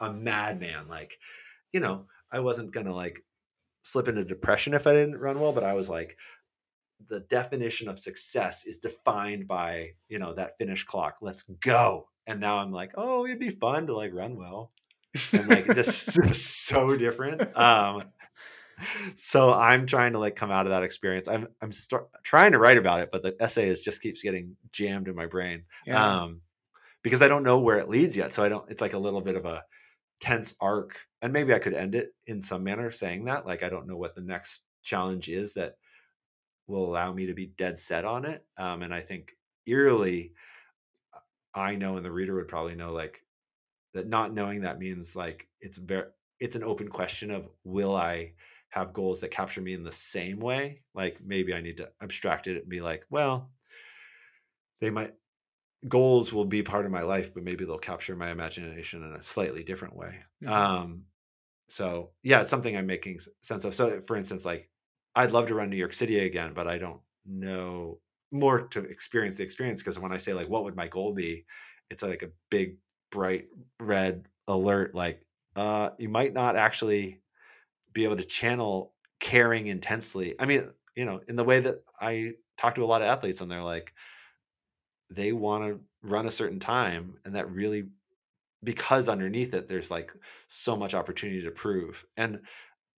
a 0.00 0.12
madman 0.12 0.88
like 0.88 1.18
you 1.72 1.80
know, 1.80 2.06
I 2.32 2.40
wasn't 2.40 2.72
gonna 2.72 2.94
like 2.94 3.22
slip 3.82 4.08
into 4.08 4.24
depression 4.24 4.74
if 4.74 4.86
I 4.86 4.92
didn't 4.92 5.18
run 5.18 5.38
well, 5.38 5.52
but 5.52 5.64
I 5.64 5.74
was 5.74 5.88
like, 5.88 6.16
the 7.08 7.20
definition 7.20 7.88
of 7.88 7.98
success 7.98 8.64
is 8.64 8.78
defined 8.78 9.46
by 9.46 9.90
you 10.08 10.18
know 10.18 10.34
that 10.34 10.56
finish 10.58 10.84
clock 10.84 11.16
let's 11.20 11.42
go 11.60 12.08
and 12.26 12.40
now 12.40 12.56
i'm 12.56 12.72
like 12.72 12.92
oh 12.96 13.26
it'd 13.26 13.38
be 13.38 13.50
fun 13.50 13.86
to 13.86 13.94
like 13.94 14.12
run 14.14 14.36
well 14.36 14.72
and 15.32 15.48
like 15.48 15.66
just 15.74 16.34
so 16.34 16.96
different 16.96 17.42
um 17.56 18.02
so 19.14 19.52
i'm 19.52 19.86
trying 19.86 20.12
to 20.12 20.18
like 20.18 20.36
come 20.36 20.50
out 20.50 20.66
of 20.66 20.70
that 20.70 20.82
experience 20.82 21.28
i'm 21.28 21.46
i'm 21.62 21.72
start, 21.72 22.08
trying 22.22 22.52
to 22.52 22.58
write 22.58 22.78
about 22.78 23.00
it 23.00 23.10
but 23.12 23.22
the 23.22 23.36
essay 23.40 23.68
is 23.68 23.80
just 23.80 24.02
keeps 24.02 24.22
getting 24.22 24.56
jammed 24.72 25.08
in 25.08 25.14
my 25.14 25.26
brain 25.26 25.62
yeah. 25.86 26.22
um 26.22 26.40
because 27.02 27.22
i 27.22 27.28
don't 27.28 27.44
know 27.44 27.58
where 27.58 27.78
it 27.78 27.88
leads 27.88 28.16
yet 28.16 28.32
so 28.32 28.42
i 28.42 28.48
don't 28.48 28.68
it's 28.70 28.80
like 28.80 28.94
a 28.94 28.98
little 28.98 29.20
bit 29.20 29.36
of 29.36 29.44
a 29.44 29.62
tense 30.20 30.54
arc 30.60 30.96
and 31.22 31.32
maybe 31.32 31.52
i 31.52 31.58
could 31.58 31.74
end 31.74 31.94
it 31.94 32.14
in 32.26 32.40
some 32.40 32.64
manner 32.64 32.90
saying 32.90 33.24
that 33.24 33.46
like 33.46 33.62
i 33.62 33.68
don't 33.68 33.86
know 33.86 33.96
what 33.96 34.14
the 34.14 34.20
next 34.20 34.60
challenge 34.82 35.28
is 35.28 35.52
that 35.54 35.76
will 36.66 36.84
allow 36.84 37.12
me 37.12 37.26
to 37.26 37.34
be 37.34 37.46
dead 37.46 37.78
set 37.78 38.04
on 38.04 38.24
it. 38.24 38.44
Um, 38.56 38.82
and 38.82 38.94
I 38.94 39.00
think 39.00 39.32
eerily, 39.66 40.32
I 41.54 41.74
know, 41.74 41.96
and 41.96 42.04
the 42.04 42.12
reader 42.12 42.34
would 42.36 42.48
probably 42.48 42.74
know, 42.74 42.92
like 42.92 43.22
that. 43.92 44.08
Not 44.08 44.32
knowing 44.32 44.60
that 44.60 44.78
means 44.78 45.16
like 45.16 45.48
it's 45.60 45.78
very 45.78 46.06
it's 46.40 46.56
an 46.56 46.64
open 46.64 46.88
question 46.88 47.30
of 47.30 47.48
will 47.64 47.94
I 47.96 48.32
have 48.74 48.92
goals 48.92 49.20
that 49.20 49.30
capture 49.30 49.60
me 49.60 49.72
in 49.72 49.84
the 49.84 49.92
same 49.92 50.40
way? 50.40 50.82
Like 50.96 51.18
maybe 51.24 51.54
I 51.54 51.60
need 51.60 51.76
to 51.76 51.90
abstract 52.02 52.48
it 52.48 52.56
and 52.56 52.68
be 52.68 52.80
like, 52.80 53.04
well, 53.08 53.52
they 54.80 54.90
might 54.90 55.14
goals 55.86 56.32
will 56.32 56.44
be 56.44 56.60
part 56.64 56.84
of 56.84 56.90
my 56.90 57.02
life, 57.02 57.32
but 57.32 57.44
maybe 57.44 57.64
they'll 57.64 57.78
capture 57.78 58.16
my 58.16 58.32
imagination 58.32 59.04
in 59.04 59.12
a 59.12 59.22
slightly 59.22 59.62
different 59.62 59.94
way. 59.94 60.16
Mm-hmm. 60.42 60.52
Um, 60.52 61.02
so 61.68 62.10
yeah, 62.24 62.40
it's 62.40 62.50
something 62.50 62.76
I'm 62.76 62.86
making 62.86 63.20
sense 63.42 63.64
of. 63.64 63.76
So 63.76 64.02
for 64.08 64.16
instance, 64.16 64.44
like 64.44 64.68
I'd 65.14 65.30
love 65.30 65.46
to 65.46 65.54
run 65.54 65.70
New 65.70 65.76
York 65.76 65.92
City 65.92 66.18
again, 66.18 66.52
but 66.52 66.66
I 66.66 66.78
don't 66.78 67.00
know 67.24 68.00
more 68.32 68.62
to 68.62 68.80
experience 68.80 69.36
the 69.36 69.44
experience 69.44 69.82
because 69.82 70.00
when 70.00 70.10
I 70.10 70.16
say 70.16 70.32
like 70.32 70.48
what 70.48 70.64
would 70.64 70.74
my 70.74 70.88
goal 70.88 71.14
be, 71.14 71.46
it's 71.90 72.02
like 72.02 72.24
a 72.24 72.30
big 72.50 72.78
bright 73.12 73.46
red 73.78 74.26
alert 74.48 74.96
like 74.96 75.24
uh 75.54 75.90
you 75.96 76.08
might 76.08 76.34
not 76.34 76.56
actually 76.56 77.20
be 77.94 78.04
able 78.04 78.16
to 78.16 78.24
channel 78.24 78.92
caring 79.20 79.68
intensely. 79.68 80.34
I 80.38 80.46
mean, 80.46 80.68
you 80.94 81.04
know, 81.04 81.20
in 81.26 81.36
the 81.36 81.44
way 81.44 81.60
that 81.60 81.82
I 82.00 82.32
talk 82.58 82.74
to 82.74 82.84
a 82.84 82.86
lot 82.86 83.02
of 83.02 83.08
athletes 83.08 83.40
and 83.40 83.50
they're 83.50 83.62
like 83.62 83.92
they 85.10 85.32
want 85.32 85.64
to 85.64 85.80
run 86.02 86.26
a 86.26 86.30
certain 86.30 86.60
time 86.60 87.14
and 87.24 87.36
that 87.36 87.50
really 87.50 87.86
because 88.62 89.08
underneath 89.08 89.54
it 89.54 89.68
there's 89.68 89.90
like 89.90 90.12
so 90.48 90.76
much 90.76 90.94
opportunity 90.94 91.42
to 91.42 91.50
prove. 91.50 92.04
And 92.16 92.40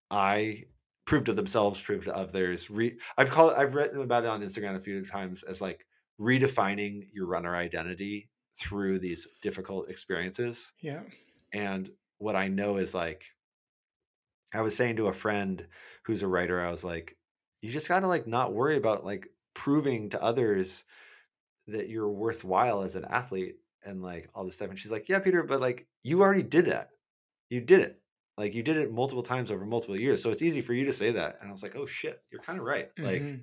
I 0.09 0.63
prove 1.05 1.25
to 1.25 1.33
themselves, 1.33 1.79
prove 1.79 2.05
to 2.05 2.15
others. 2.15 2.69
Re- 2.69 2.97
I've 3.17 3.29
called 3.29 3.53
I've 3.53 3.75
written 3.75 4.01
about 4.01 4.23
it 4.23 4.29
on 4.29 4.41
Instagram 4.41 4.75
a 4.75 4.79
few 4.79 5.05
times 5.05 5.43
as 5.43 5.61
like 5.61 5.85
redefining 6.19 7.07
your 7.13 7.27
runner 7.27 7.55
identity 7.55 8.29
through 8.59 8.99
these 8.99 9.27
difficult 9.41 9.89
experiences. 9.89 10.71
Yeah. 10.81 11.01
And 11.53 11.89
what 12.17 12.35
I 12.35 12.47
know 12.47 12.77
is 12.77 12.93
like 12.93 13.23
I 14.53 14.61
was 14.61 14.75
saying 14.75 14.97
to 14.97 15.07
a 15.07 15.13
friend 15.13 15.65
who's 16.03 16.23
a 16.23 16.27
writer, 16.27 16.61
I 16.61 16.71
was 16.71 16.83
like, 16.83 17.17
you 17.61 17.71
just 17.71 17.87
gotta 17.87 18.07
like 18.07 18.27
not 18.27 18.53
worry 18.53 18.77
about 18.77 19.05
like 19.05 19.27
proving 19.53 20.09
to 20.11 20.21
others 20.21 20.83
that 21.67 21.89
you're 21.89 22.09
worthwhile 22.09 22.81
as 22.81 22.95
an 22.95 23.05
athlete 23.05 23.57
and 23.83 24.01
like 24.01 24.29
all 24.33 24.45
this 24.45 24.53
stuff. 24.53 24.69
And 24.69 24.79
she's 24.79 24.91
like, 24.91 25.09
Yeah, 25.09 25.19
Peter, 25.19 25.43
but 25.43 25.61
like 25.61 25.87
you 26.03 26.21
already 26.21 26.43
did 26.43 26.67
that. 26.67 26.89
You 27.49 27.61
did 27.61 27.81
it. 27.81 27.99
Like 28.37 28.53
you 28.53 28.61
did 28.61 28.77
it 28.77 28.91
multiple 28.91 29.23
times 29.23 29.49
over 29.49 29.65
multiple 29.65 29.99
years. 29.99 30.21
So 30.21 30.29
it's 30.29 30.43
easy 30.43 30.61
for 30.61 30.73
you 30.73 30.85
to 30.85 30.93
say 30.93 31.11
that. 31.11 31.39
And 31.41 31.49
I 31.49 31.51
was 31.51 31.63
like, 31.63 31.75
oh 31.75 31.87
shit, 31.87 32.21
you're 32.31 32.41
kind 32.41 32.59
of 32.59 32.65
right. 32.65 32.93
Mm-hmm. 32.95 33.05
Like 33.05 33.39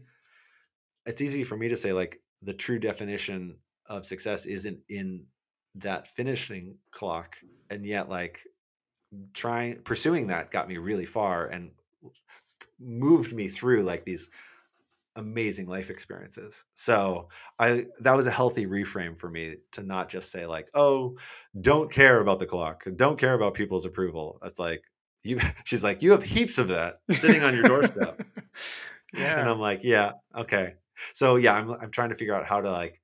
it's 1.06 1.20
easy 1.20 1.42
for 1.44 1.56
me 1.56 1.68
to 1.68 1.76
say 1.76 1.92
like 1.92 2.20
the 2.42 2.54
true 2.54 2.78
definition 2.78 3.56
of 3.86 4.06
success 4.06 4.46
isn't 4.46 4.78
in 4.88 5.24
that 5.76 6.08
finishing 6.14 6.76
clock. 6.92 7.36
And 7.70 7.84
yet 7.84 8.08
like 8.08 8.40
trying 9.32 9.78
pursuing 9.82 10.26
that 10.28 10.50
got 10.50 10.68
me 10.68 10.76
really 10.76 11.06
far 11.06 11.46
and 11.46 11.70
moved 12.78 13.32
me 13.32 13.48
through 13.48 13.82
like 13.82 14.04
these 14.04 14.28
amazing 15.16 15.66
life 15.66 15.90
experiences. 15.90 16.64
So 16.74 17.28
I 17.58 17.86
that 18.00 18.14
was 18.14 18.26
a 18.26 18.30
healthy 18.30 18.66
reframe 18.66 19.18
for 19.18 19.28
me 19.30 19.56
to 19.72 19.82
not 19.82 20.08
just 20.08 20.30
say 20.30 20.46
like, 20.46 20.68
"Oh, 20.74 21.16
don't 21.60 21.90
care 21.90 22.20
about 22.20 22.38
the 22.38 22.46
clock. 22.46 22.84
Don't 22.96 23.18
care 23.18 23.34
about 23.34 23.54
people's 23.54 23.84
approval." 23.84 24.38
It's 24.44 24.58
like 24.58 24.82
you 25.22 25.40
she's 25.64 25.84
like, 25.84 26.02
"You 26.02 26.10
have 26.12 26.22
heaps 26.22 26.58
of 26.58 26.68
that 26.68 27.00
sitting 27.12 27.42
on 27.42 27.54
your 27.54 27.64
doorstep." 27.64 28.22
yeah. 29.14 29.40
And 29.40 29.48
I'm 29.48 29.60
like, 29.60 29.84
"Yeah, 29.84 30.12
okay." 30.36 30.74
So 31.12 31.36
yeah, 31.36 31.54
I'm 31.54 31.70
I'm 31.72 31.90
trying 31.90 32.10
to 32.10 32.16
figure 32.16 32.34
out 32.34 32.46
how 32.46 32.60
to 32.60 32.70
like 32.70 33.00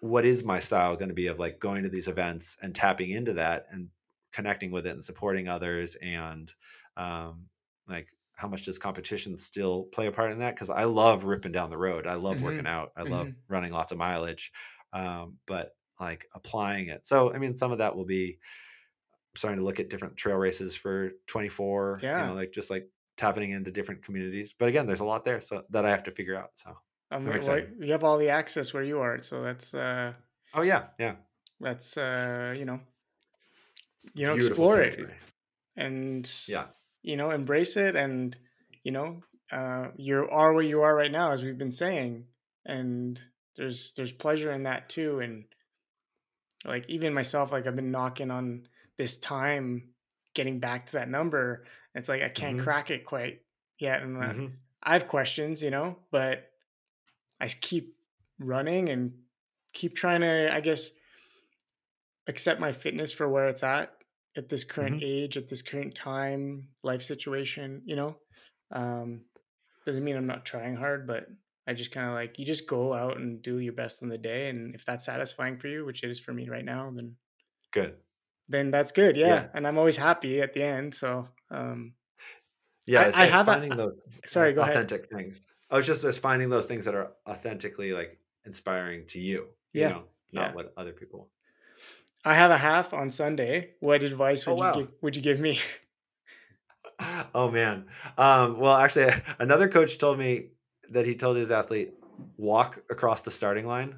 what 0.00 0.24
is 0.24 0.44
my 0.44 0.58
style 0.58 0.96
going 0.96 1.08
to 1.10 1.14
be 1.14 1.26
of 1.26 1.38
like 1.38 1.60
going 1.60 1.82
to 1.82 1.90
these 1.90 2.08
events 2.08 2.56
and 2.62 2.74
tapping 2.74 3.10
into 3.10 3.34
that 3.34 3.66
and 3.70 3.88
connecting 4.32 4.70
with 4.70 4.86
it 4.86 4.90
and 4.90 5.04
supporting 5.04 5.48
others 5.48 5.96
and 6.02 6.52
um 6.96 7.46
like 7.88 8.08
how 8.40 8.48
much 8.48 8.64
does 8.64 8.78
competition 8.78 9.36
still 9.36 9.82
play 9.92 10.06
a 10.06 10.12
part 10.12 10.32
in 10.32 10.38
that? 10.38 10.54
Because 10.54 10.70
I 10.70 10.84
love 10.84 11.24
ripping 11.24 11.52
down 11.52 11.68
the 11.68 11.76
road. 11.76 12.06
I 12.06 12.14
love 12.14 12.36
mm-hmm. 12.36 12.44
working 12.46 12.66
out. 12.66 12.90
I 12.96 13.02
love 13.02 13.26
mm-hmm. 13.26 13.52
running 13.52 13.70
lots 13.70 13.92
of 13.92 13.98
mileage. 13.98 14.50
Um, 14.94 15.36
but 15.46 15.76
like 16.00 16.26
applying 16.34 16.88
it. 16.88 17.06
So 17.06 17.34
I 17.34 17.38
mean, 17.38 17.54
some 17.54 17.70
of 17.70 17.78
that 17.78 17.94
will 17.94 18.06
be 18.06 18.38
starting 19.36 19.58
to 19.58 19.64
look 19.64 19.78
at 19.78 19.90
different 19.90 20.16
trail 20.16 20.36
races 20.36 20.74
for 20.74 21.10
24. 21.26 22.00
Yeah. 22.02 22.22
You 22.22 22.28
know, 22.28 22.34
like 22.34 22.50
just 22.50 22.70
like 22.70 22.88
tapping 23.18 23.50
into 23.50 23.70
different 23.70 24.02
communities. 24.02 24.54
But 24.58 24.70
again, 24.70 24.86
there's 24.86 25.00
a 25.00 25.04
lot 25.04 25.26
there 25.26 25.42
so 25.42 25.62
that 25.68 25.84
I 25.84 25.90
have 25.90 26.04
to 26.04 26.10
figure 26.10 26.36
out. 26.36 26.52
So 26.54 26.74
um, 27.10 27.26
well, 27.26 27.60
you 27.78 27.92
have 27.92 28.04
all 28.04 28.16
the 28.16 28.30
access 28.30 28.72
where 28.72 28.84
you 28.84 29.00
are, 29.00 29.22
so 29.22 29.42
that's. 29.42 29.74
uh 29.74 30.12
Oh 30.54 30.62
yeah, 30.62 30.84
yeah. 30.98 31.16
That's 31.60 31.96
uh 31.98 32.54
you 32.56 32.64
know, 32.64 32.80
you 34.14 34.26
know, 34.26 34.34
Beautiful 34.34 34.52
explore 34.52 34.82
country. 34.82 35.04
it, 35.04 35.10
and 35.76 36.30
yeah, 36.46 36.66
you 37.02 37.16
know 37.16 37.30
embrace 37.30 37.76
it 37.76 37.96
and 37.96 38.36
you 38.84 38.92
know 38.92 39.22
uh, 39.52 39.88
you 39.96 40.28
are 40.30 40.52
where 40.52 40.62
you 40.62 40.82
are 40.82 40.94
right 40.94 41.10
now 41.10 41.32
as 41.32 41.42
we've 41.42 41.58
been 41.58 41.70
saying 41.70 42.24
and 42.66 43.20
there's 43.56 43.92
there's 43.92 44.12
pleasure 44.12 44.52
in 44.52 44.64
that 44.64 44.88
too 44.88 45.20
and 45.20 45.44
like 46.64 46.84
even 46.88 47.14
myself 47.14 47.52
like 47.52 47.66
i've 47.66 47.76
been 47.76 47.90
knocking 47.90 48.30
on 48.30 48.66
this 48.96 49.16
time 49.16 49.88
getting 50.34 50.60
back 50.60 50.86
to 50.86 50.92
that 50.92 51.08
number 51.08 51.64
it's 51.94 52.08
like 52.08 52.22
i 52.22 52.28
can't 52.28 52.56
mm-hmm. 52.56 52.64
crack 52.64 52.90
it 52.90 53.04
quite 53.04 53.40
yet 53.78 54.02
and 54.02 54.16
mm-hmm. 54.16 54.46
i 54.82 54.92
have 54.92 55.08
questions 55.08 55.62
you 55.62 55.70
know 55.70 55.96
but 56.10 56.50
i 57.40 57.46
keep 57.48 57.96
running 58.38 58.90
and 58.90 59.12
keep 59.72 59.96
trying 59.96 60.20
to 60.20 60.54
i 60.54 60.60
guess 60.60 60.92
accept 62.28 62.60
my 62.60 62.70
fitness 62.70 63.12
for 63.12 63.28
where 63.28 63.48
it's 63.48 63.62
at 63.62 63.92
at 64.40 64.48
this 64.48 64.64
current 64.64 64.96
mm-hmm. 64.96 65.04
age, 65.24 65.36
at 65.36 65.48
this 65.48 65.60
current 65.62 65.94
time, 65.94 66.68
life 66.82 67.02
situation, 67.02 67.82
you 67.84 67.94
know, 67.94 68.16
um, 68.72 69.20
doesn't 69.84 70.02
mean 70.02 70.16
I'm 70.16 70.26
not 70.26 70.46
trying 70.46 70.76
hard, 70.76 71.06
but 71.06 71.26
I 71.66 71.74
just 71.74 71.92
kind 71.92 72.08
of 72.08 72.14
like 72.14 72.38
you 72.38 72.46
just 72.46 72.66
go 72.66 72.94
out 72.94 73.18
and 73.18 73.42
do 73.42 73.58
your 73.58 73.74
best 73.74 74.00
in 74.02 74.08
the 74.08 74.18
day, 74.18 74.48
and 74.48 74.74
if 74.74 74.84
that's 74.86 75.04
satisfying 75.04 75.58
for 75.58 75.68
you, 75.68 75.84
which 75.84 76.02
it 76.02 76.10
is 76.10 76.18
for 76.18 76.32
me 76.32 76.48
right 76.48 76.64
now, 76.64 76.90
then 76.96 77.16
good. 77.70 77.96
Then 78.48 78.70
that's 78.70 78.92
good, 78.92 79.16
yeah. 79.16 79.26
Yeah. 79.26 79.46
And 79.54 79.66
I'm 79.68 79.78
always 79.78 79.96
happy 79.96 80.40
at 80.40 80.54
the 80.54 80.62
end. 80.64 80.94
So, 80.94 81.28
um, 81.50 81.92
Yeah, 82.86 83.02
I, 83.02 83.04
it's, 83.08 83.16
I 83.18 83.24
it's 83.26 83.32
have 83.32 83.48
a 83.48 83.68
those 83.76 83.94
sorry, 84.26 84.52
go 84.54 84.62
ahead. 84.62 84.76
authentic 84.76 85.10
things. 85.10 85.40
I 85.70 85.76
was 85.76 85.86
just 85.86 86.02
it's 86.02 86.18
finding 86.18 86.48
those 86.50 86.66
things 86.66 86.84
that 86.86 86.94
are 86.94 87.12
authentically 87.28 87.92
like 87.92 88.18
inspiring 88.44 89.06
to 89.08 89.20
you. 89.20 89.48
You 89.72 89.82
Yeah, 89.82 89.88
know, 89.90 90.04
not 90.32 90.48
yeah. 90.50 90.54
what 90.54 90.72
other 90.76 90.92
people. 90.92 91.30
I 92.24 92.34
have 92.34 92.50
a 92.50 92.58
half 92.58 92.92
on 92.92 93.12
Sunday. 93.12 93.70
What 93.80 94.02
advice 94.02 94.46
Oh 94.46 94.54
would 94.54 94.58
you 94.58 94.62
wow. 94.62 94.72
give? 94.72 94.88
Would 95.02 95.16
you 95.16 95.22
give 95.22 95.40
me? 95.40 95.58
Oh 97.34 97.50
man. 97.50 97.86
Um, 98.18 98.58
well, 98.58 98.76
actually, 98.76 99.10
another 99.38 99.68
coach 99.68 99.98
told 99.98 100.18
me 100.18 100.48
that 100.90 101.06
he 101.06 101.14
told 101.14 101.36
his 101.36 101.50
athlete 101.50 101.94
walk 102.36 102.82
across 102.90 103.22
the 103.22 103.30
starting 103.30 103.66
line, 103.66 103.96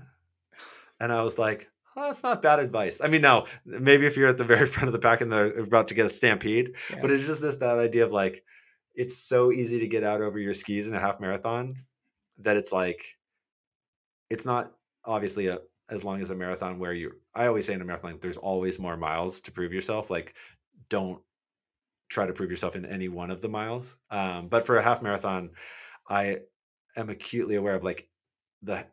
and 1.00 1.12
I 1.12 1.22
was 1.22 1.38
like, 1.38 1.68
oh, 1.96 2.02
that's 2.06 2.22
not 2.22 2.42
bad 2.42 2.60
advice. 2.60 3.00
I 3.02 3.08
mean, 3.08 3.22
no, 3.22 3.46
maybe 3.64 4.06
if 4.06 4.16
you're 4.16 4.28
at 4.28 4.38
the 4.38 4.44
very 4.44 4.66
front 4.74 4.88
of 4.88 4.92
the 4.92 4.98
pack 4.98 5.20
and 5.20 5.32
they're 5.32 5.58
about 5.58 5.88
to 5.88 5.94
get 5.94 6.06
a 6.06 6.10
stampede, 6.10 6.76
Yeah. 6.90 6.98
but 7.00 7.10
it's 7.10 7.26
just 7.26 7.42
this 7.42 7.56
that 7.56 7.78
idea 7.78 8.04
of 8.04 8.12
like, 8.12 8.44
it's 8.94 9.18
so 9.18 9.52
easy 9.52 9.80
to 9.80 9.88
get 9.88 10.04
out 10.04 10.20
over 10.20 10.38
your 10.38 10.54
skis 10.54 10.86
in 10.86 10.94
a 10.94 11.00
half 11.00 11.18
marathon 11.20 11.76
that 12.38 12.56
it's 12.56 12.72
like, 12.72 13.04
it's 14.30 14.44
not 14.44 14.72
obviously 15.04 15.48
a 15.48 15.58
as 15.90 16.04
long 16.04 16.20
as 16.20 16.30
a 16.30 16.34
marathon 16.34 16.78
where 16.78 16.92
you. 16.92 17.12
I 17.34 17.46
always 17.46 17.66
say 17.66 17.74
in 17.74 17.82
a 17.82 17.84
marathon, 17.84 18.18
there's 18.20 18.36
always 18.36 18.78
more 18.78 18.96
miles 18.96 19.40
to 19.42 19.52
prove 19.52 19.72
yourself. 19.72 20.10
Like, 20.10 20.34
don't 20.88 21.20
try 22.08 22.26
to 22.26 22.32
prove 22.32 22.50
yourself 22.50 22.76
in 22.76 22.84
any 22.84 23.08
one 23.08 23.30
of 23.30 23.40
the 23.40 23.48
miles. 23.48 23.94
Um, 24.10 24.48
but 24.48 24.66
for 24.66 24.76
a 24.76 24.82
half 24.82 25.02
marathon, 25.02 25.50
I 26.08 26.40
am 26.96 27.08
acutely 27.08 27.56
aware 27.56 27.74
of 27.74 27.84
like 27.84 28.08
the 28.62 28.84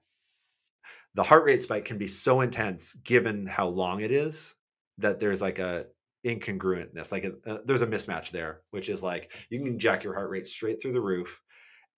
the 1.15 1.23
heart 1.23 1.43
rate 1.43 1.61
spike 1.61 1.85
can 1.85 1.97
be 1.97 2.07
so 2.07 2.41
intense 2.41 2.93
given 3.03 3.45
how 3.45 3.67
long 3.67 4.01
it 4.01 4.11
is 4.11 4.55
that 4.99 5.19
there's 5.19 5.41
like 5.41 5.59
a 5.59 5.85
incongruentness 6.25 7.11
like 7.11 7.23
a, 7.23 7.33
uh, 7.49 7.59
there's 7.65 7.81
a 7.81 7.87
mismatch 7.87 8.31
there 8.31 8.61
which 8.71 8.89
is 8.89 9.01
like 9.01 9.31
you 9.49 9.59
can 9.63 9.79
jack 9.79 10.03
your 10.03 10.13
heart 10.13 10.29
rate 10.29 10.47
straight 10.47 10.81
through 10.81 10.91
the 10.91 11.01
roof 11.01 11.41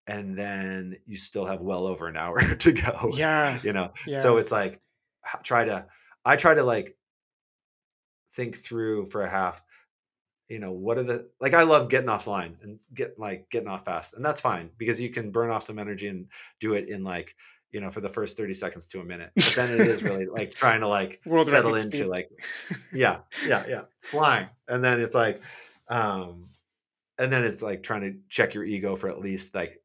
and 0.07 0.37
then 0.37 0.97
you 1.05 1.17
still 1.17 1.45
have 1.45 1.61
well 1.61 1.85
over 1.85 2.07
an 2.07 2.17
hour 2.17 2.41
to 2.55 2.71
go 2.71 3.11
yeah, 3.15 3.59
you 3.63 3.73
know 3.73 3.91
yeah, 4.07 4.17
so 4.17 4.37
it's 4.37 4.51
like 4.51 4.79
try 5.43 5.63
to 5.63 5.85
i 6.25 6.35
try 6.35 6.53
to 6.53 6.63
like 6.63 6.95
think 8.35 8.57
through 8.57 9.09
for 9.09 9.23
a 9.23 9.29
half 9.29 9.61
you 10.49 10.59
know 10.59 10.71
what 10.71 10.97
are 10.97 11.03
the 11.03 11.29
like 11.39 11.53
i 11.53 11.63
love 11.63 11.89
getting 11.89 12.09
off 12.09 12.27
line 12.27 12.57
and 12.61 12.79
get 12.93 13.17
like 13.19 13.49
getting 13.49 13.67
off 13.67 13.85
fast 13.85 14.13
and 14.15 14.25
that's 14.25 14.41
fine 14.41 14.69
because 14.77 14.99
you 14.99 15.09
can 15.09 15.31
burn 15.31 15.49
off 15.49 15.65
some 15.65 15.79
energy 15.79 16.07
and 16.07 16.27
do 16.59 16.73
it 16.73 16.89
in 16.89 17.03
like 17.03 17.35
you 17.71 17.79
know 17.79 17.89
for 17.89 18.01
the 18.01 18.09
first 18.09 18.35
30 18.35 18.53
seconds 18.53 18.85
to 18.87 18.99
a 18.99 19.03
minute 19.03 19.31
but 19.35 19.53
then 19.55 19.69
it 19.69 19.81
is 19.81 20.03
really 20.03 20.25
like 20.25 20.53
trying 20.53 20.81
to 20.81 20.87
like 20.87 21.21
World 21.25 21.47
settle 21.47 21.75
into 21.75 21.97
speed. 21.97 22.07
like 22.07 22.29
yeah 22.93 23.19
yeah 23.47 23.63
yeah 23.67 23.81
flying 24.01 24.47
and 24.67 24.83
then 24.83 24.99
it's 24.99 25.15
like 25.15 25.41
um 25.89 26.49
and 27.17 27.31
then 27.31 27.43
it's 27.43 27.61
like 27.61 27.83
trying 27.83 28.01
to 28.01 28.15
check 28.29 28.53
your 28.53 28.65
ego 28.65 28.95
for 28.95 29.07
at 29.07 29.19
least 29.19 29.53
like 29.55 29.81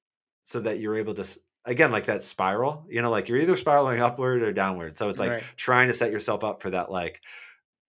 so 0.47 0.60
that 0.60 0.81
you're 0.81 0.97
able 0.97 1.14
to 1.14 1.27
again 1.66 1.93
like 1.93 2.06
that 2.06 2.24
spiral 2.24 2.86
you 2.90 3.02
know 3.02 3.10
like 3.10 3.28
you're 3.28 3.39
either 3.39 3.59
spiraling 3.59 4.01
upward 4.02 4.43
or 4.43 4.55
downward 4.55 4.98
so 4.98 5.10
it's 5.10 5.20
like 5.20 5.39
Right. 5.39 5.48
trying 5.56 5.89
to 5.89 5.94
set 5.94 6.12
yourself 6.12 6.44
up 6.44 6.62
for 6.62 6.70
that 6.70 6.93
like 6.93 7.23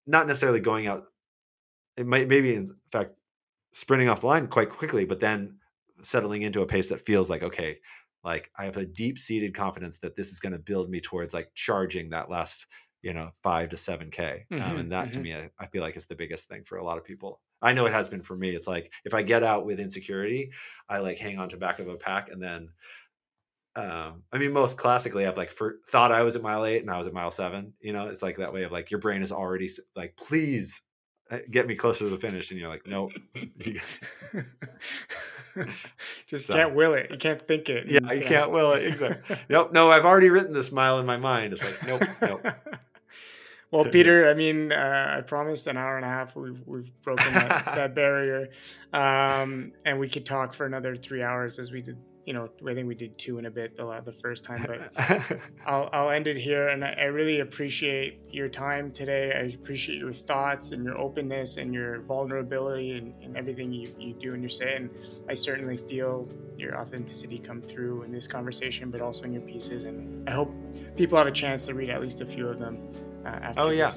not 0.06 0.26
necessarily 0.26 0.60
going 0.60 0.86
out 0.86 1.06
it 1.96 2.06
might 2.06 2.28
maybe 2.28 2.54
in 2.54 2.68
fact 2.92 3.14
sprinting 3.72 4.08
off 4.10 4.22
the 4.22 4.26
line 4.26 4.46
quite 4.48 4.70
quickly 4.70 5.04
but 5.04 5.20
then 5.20 5.58
settling 6.02 6.42
into 6.42 6.62
a 6.62 6.66
pace 6.66 6.88
that 6.88 7.06
feels 7.06 7.30
like 7.30 7.42
okay 7.42 7.78
like 8.24 8.50
i 8.58 8.64
have 8.64 8.76
a 8.76 8.86
deep 8.86 9.18
seated 9.18 9.54
confidence 9.54 9.98
that 9.98 10.16
this 10.16 10.30
is 10.30 10.40
going 10.40 10.52
to 10.52 10.58
build 10.58 10.90
me 10.90 11.00
towards 11.00 11.34
like 11.34 11.52
charging 11.54 12.10
that 12.10 12.30
last 12.30 12.66
you 13.02 13.12
know 13.12 13.30
five 13.42 13.68
to 13.70 13.76
seven 13.76 14.10
k 14.10 14.46
um, 14.58 14.78
Mhm, 14.78 14.78
and 14.78 14.92
that 14.92 15.12
to 15.12 15.20
mhm. 15.20 15.22
me 15.22 15.34
I, 15.34 15.50
I 15.58 15.66
feel 15.68 15.82
like 15.82 15.96
is 15.96 16.06
the 16.06 16.16
biggest 16.16 16.48
thing 16.48 16.64
for 16.64 16.78
a 16.78 16.84
lot 16.84 16.98
of 16.98 17.04
people 17.04 17.40
i 17.62 17.72
know 17.72 17.86
it 17.86 17.92
has 17.92 18.08
been 18.08 18.22
for 18.22 18.36
me 18.36 18.50
it's 18.50 18.66
like 18.66 18.90
if 19.04 19.14
i 19.14 19.22
get 19.22 19.42
out 19.42 19.64
with 19.66 19.80
insecurity 19.80 20.50
i 20.88 20.98
like 20.98 21.18
hang 21.18 21.38
on 21.38 21.48
to 21.48 21.56
back 21.56 21.78
of 21.78 21.88
a 21.88 21.96
pack 21.96 22.30
and 22.30 22.42
then 22.42 22.68
um 23.76 24.22
i 24.32 24.38
mean 24.38 24.52
most 24.52 24.76
classically 24.76 25.26
i've 25.26 25.36
like 25.36 25.52
for, 25.52 25.76
thought 25.90 26.10
i 26.12 26.22
was 26.22 26.34
at 26.36 26.42
mile 26.42 26.64
eight 26.64 26.82
and 26.82 26.90
i 26.90 26.98
was 26.98 27.06
at 27.06 27.12
mile 27.12 27.30
seven 27.30 27.72
you 27.80 27.92
know 27.92 28.06
it's 28.06 28.22
like 28.22 28.36
that 28.36 28.52
way 28.52 28.62
of 28.64 28.72
like 28.72 28.90
your 28.90 29.00
brain 29.00 29.22
is 29.22 29.30
already 29.32 29.68
like 29.94 30.16
please 30.16 30.82
uh, 31.30 31.38
get 31.50 31.66
me 31.66 31.74
closer 31.74 32.04
to 32.04 32.10
the 32.10 32.18
finish 32.18 32.50
and 32.50 32.58
you're 32.58 32.68
like 32.70 32.86
nope 32.86 33.12
You- 33.58 33.80
Just 36.28 36.46
So- 36.46 36.54
can't 36.54 36.74
will 36.74 36.94
it. 36.94 37.10
You 37.10 37.18
can't 37.18 37.44
think 37.46 37.68
it. 37.68 37.86
yeah 37.88 38.12
you 38.12 38.22
can't 38.22 38.50
will 38.50 38.72
it 38.74 38.86
exactly 38.86 39.36
nope 39.48 39.72
no 39.72 39.90
i've 39.90 40.04
already 40.04 40.30
written 40.30 40.52
this 40.52 40.70
mile 40.72 40.98
in 41.00 41.06
my 41.06 41.16
mind 41.16 41.52
it's 41.54 41.62
like 41.62 41.86
nope 41.86 42.02
nope 42.22 42.46
well, 43.70 43.84
Peter, 43.92 44.28
I 44.28 44.34
mean, 44.34 44.72
uh, 44.72 45.14
I 45.18 45.20
promised 45.20 45.66
an 45.66 45.76
hour 45.76 45.96
and 45.96 46.04
a 46.04 46.08
half. 46.08 46.34
We've 46.36 46.62
we've 46.66 46.90
broken 47.02 47.32
that, 47.34 47.64
that 47.74 47.94
barrier, 47.94 48.48
um, 48.92 49.72
and 49.84 49.98
we 49.98 50.08
could 50.08 50.26
talk 50.26 50.54
for 50.54 50.66
another 50.66 50.96
three 50.96 51.22
hours 51.22 51.58
as 51.58 51.72
we 51.72 51.82
did. 51.82 51.98
You 52.24 52.34
know, 52.34 52.50
I 52.68 52.74
think 52.74 52.86
we 52.86 52.94
did 52.94 53.16
two 53.16 53.38
in 53.38 53.46
a 53.46 53.50
bit 53.50 53.74
the 53.78 54.02
the 54.04 54.12
first 54.12 54.44
time, 54.44 54.62
but 54.66 54.92
I'll, 55.66 55.88
I'll 55.94 56.10
end 56.10 56.28
it 56.28 56.36
here. 56.36 56.68
And 56.68 56.84
I, 56.84 56.92
I 56.92 57.04
really 57.04 57.40
appreciate 57.40 58.20
your 58.30 58.50
time 58.50 58.90
today. 58.90 59.32
I 59.34 59.54
appreciate 59.54 59.96
your 59.96 60.12
thoughts 60.12 60.72
and 60.72 60.84
your 60.84 60.98
openness 60.98 61.56
and 61.56 61.72
your 61.72 62.02
vulnerability 62.02 62.98
and, 62.98 63.14
and 63.22 63.34
everything 63.34 63.72
you, 63.72 63.94
you 63.98 64.12
do 64.12 64.34
and 64.34 64.42
you 64.42 64.50
say. 64.50 64.76
And 64.76 64.90
I 65.26 65.32
certainly 65.32 65.78
feel 65.78 66.28
your 66.58 66.76
authenticity 66.76 67.38
come 67.38 67.62
through 67.62 68.02
in 68.02 68.12
this 68.12 68.26
conversation, 68.26 68.90
but 68.90 69.00
also 69.00 69.24
in 69.24 69.32
your 69.32 69.40
pieces. 69.40 69.84
And 69.84 70.28
I 70.28 70.32
hope 70.32 70.52
people 70.96 71.16
have 71.16 71.28
a 71.28 71.32
chance 71.32 71.64
to 71.64 71.74
read 71.74 71.88
at 71.88 72.02
least 72.02 72.20
a 72.20 72.26
few 72.26 72.46
of 72.46 72.58
them. 72.58 72.76
Uh, 73.24 73.52
Oh, 73.56 73.70
yeah. 73.70 73.92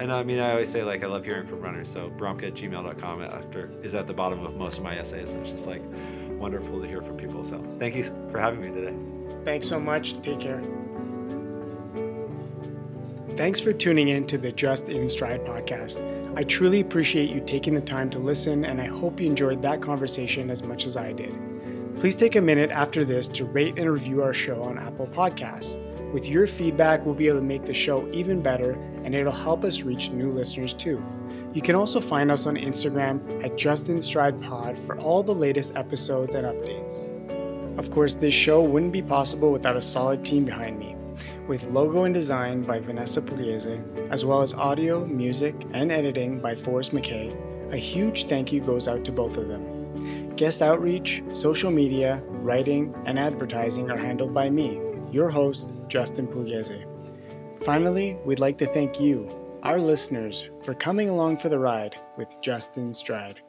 And 0.00 0.12
I 0.12 0.22
mean, 0.22 0.38
I 0.38 0.52
always 0.52 0.68
say 0.68 0.84
like 0.84 1.02
I 1.02 1.08
love 1.08 1.24
hearing 1.24 1.46
from 1.46 1.60
runners. 1.60 1.88
So 1.88 2.08
bromka 2.10 2.48
at 2.48 2.54
gmail.com 2.54 3.22
after 3.22 3.70
is 3.82 3.94
at 3.94 4.06
the 4.06 4.14
bottom 4.14 4.46
of 4.46 4.54
most 4.54 4.78
of 4.78 4.84
my 4.84 4.96
essays. 4.96 5.30
And 5.32 5.40
it's 5.42 5.50
just 5.50 5.66
like 5.66 5.82
wonderful 6.38 6.80
to 6.80 6.86
hear 6.86 7.02
from 7.02 7.16
people. 7.16 7.42
So 7.42 7.62
thank 7.80 7.96
you 7.96 8.04
for 8.30 8.38
having 8.38 8.60
me 8.60 8.68
today. 8.68 8.94
Thanks 9.44 9.66
so 9.66 9.80
much. 9.80 10.20
Take 10.22 10.38
care. 10.38 10.62
Thanks 13.30 13.60
for 13.60 13.72
tuning 13.72 14.08
in 14.08 14.26
to 14.28 14.38
the 14.38 14.50
Just 14.52 14.88
in 14.88 15.08
Stride 15.08 15.44
podcast. 15.44 16.02
I 16.36 16.44
truly 16.44 16.80
appreciate 16.80 17.30
you 17.30 17.40
taking 17.40 17.74
the 17.74 17.80
time 17.80 18.10
to 18.10 18.18
listen, 18.18 18.64
and 18.64 18.80
I 18.80 18.86
hope 18.86 19.20
you 19.20 19.26
enjoyed 19.26 19.62
that 19.62 19.80
conversation 19.80 20.50
as 20.50 20.62
much 20.64 20.86
as 20.86 20.96
I 20.96 21.12
did. 21.12 21.36
Please 21.96 22.16
take 22.16 22.36
a 22.36 22.40
minute 22.40 22.70
after 22.70 23.04
this 23.04 23.28
to 23.28 23.44
rate 23.44 23.78
and 23.78 23.90
review 23.90 24.22
our 24.22 24.32
show 24.32 24.62
on 24.62 24.78
Apple 24.78 25.06
Podcasts. 25.06 25.78
With 26.12 26.26
your 26.26 26.46
feedback, 26.46 27.04
we'll 27.04 27.14
be 27.14 27.28
able 27.28 27.40
to 27.40 27.44
make 27.44 27.66
the 27.66 27.74
show 27.74 28.08
even 28.12 28.40
better, 28.40 28.72
and 29.04 29.14
it'll 29.14 29.30
help 29.30 29.62
us 29.62 29.82
reach 29.82 30.10
new 30.10 30.32
listeners 30.32 30.72
too. 30.72 31.04
You 31.52 31.60
can 31.60 31.74
also 31.74 32.00
find 32.00 32.30
us 32.30 32.46
on 32.46 32.56
Instagram 32.56 33.20
at 33.44 33.56
JustinStridePod 33.56 34.78
for 34.86 34.98
all 34.98 35.22
the 35.22 35.34
latest 35.34 35.76
episodes 35.76 36.34
and 36.34 36.46
updates. 36.46 37.06
Of 37.78 37.90
course, 37.90 38.14
this 38.14 38.32
show 38.32 38.62
wouldn't 38.62 38.92
be 38.92 39.02
possible 39.02 39.52
without 39.52 39.76
a 39.76 39.82
solid 39.82 40.24
team 40.24 40.44
behind 40.44 40.78
me, 40.78 40.96
with 41.46 41.64
logo 41.64 42.04
and 42.04 42.14
design 42.14 42.62
by 42.62 42.80
Vanessa 42.80 43.20
Pugliese, 43.20 44.10
as 44.10 44.24
well 44.24 44.40
as 44.40 44.54
audio, 44.54 45.04
music, 45.06 45.54
and 45.74 45.92
editing 45.92 46.40
by 46.40 46.54
Forrest 46.54 46.92
McKay. 46.92 47.36
A 47.72 47.76
huge 47.76 48.24
thank 48.24 48.50
you 48.50 48.60
goes 48.60 48.88
out 48.88 49.04
to 49.04 49.12
both 49.12 49.36
of 49.36 49.48
them. 49.48 50.34
Guest 50.36 50.62
outreach, 50.62 51.22
social 51.34 51.70
media, 51.70 52.22
writing, 52.30 52.94
and 53.04 53.18
advertising 53.18 53.90
are 53.90 53.98
handled 53.98 54.32
by 54.32 54.48
me, 54.48 54.80
your 55.12 55.28
host, 55.28 55.70
Justin 55.88 56.26
Pugliese. 56.26 56.84
Finally, 57.64 58.16
we'd 58.24 58.38
like 58.38 58.58
to 58.58 58.66
thank 58.66 59.00
you, 59.00 59.28
our 59.62 59.78
listeners, 59.78 60.48
for 60.62 60.74
coming 60.74 61.08
along 61.08 61.38
for 61.38 61.48
the 61.48 61.58
ride 61.58 61.96
with 62.16 62.28
Just 62.40 62.76
In 62.76 62.94
Stride. 62.94 63.40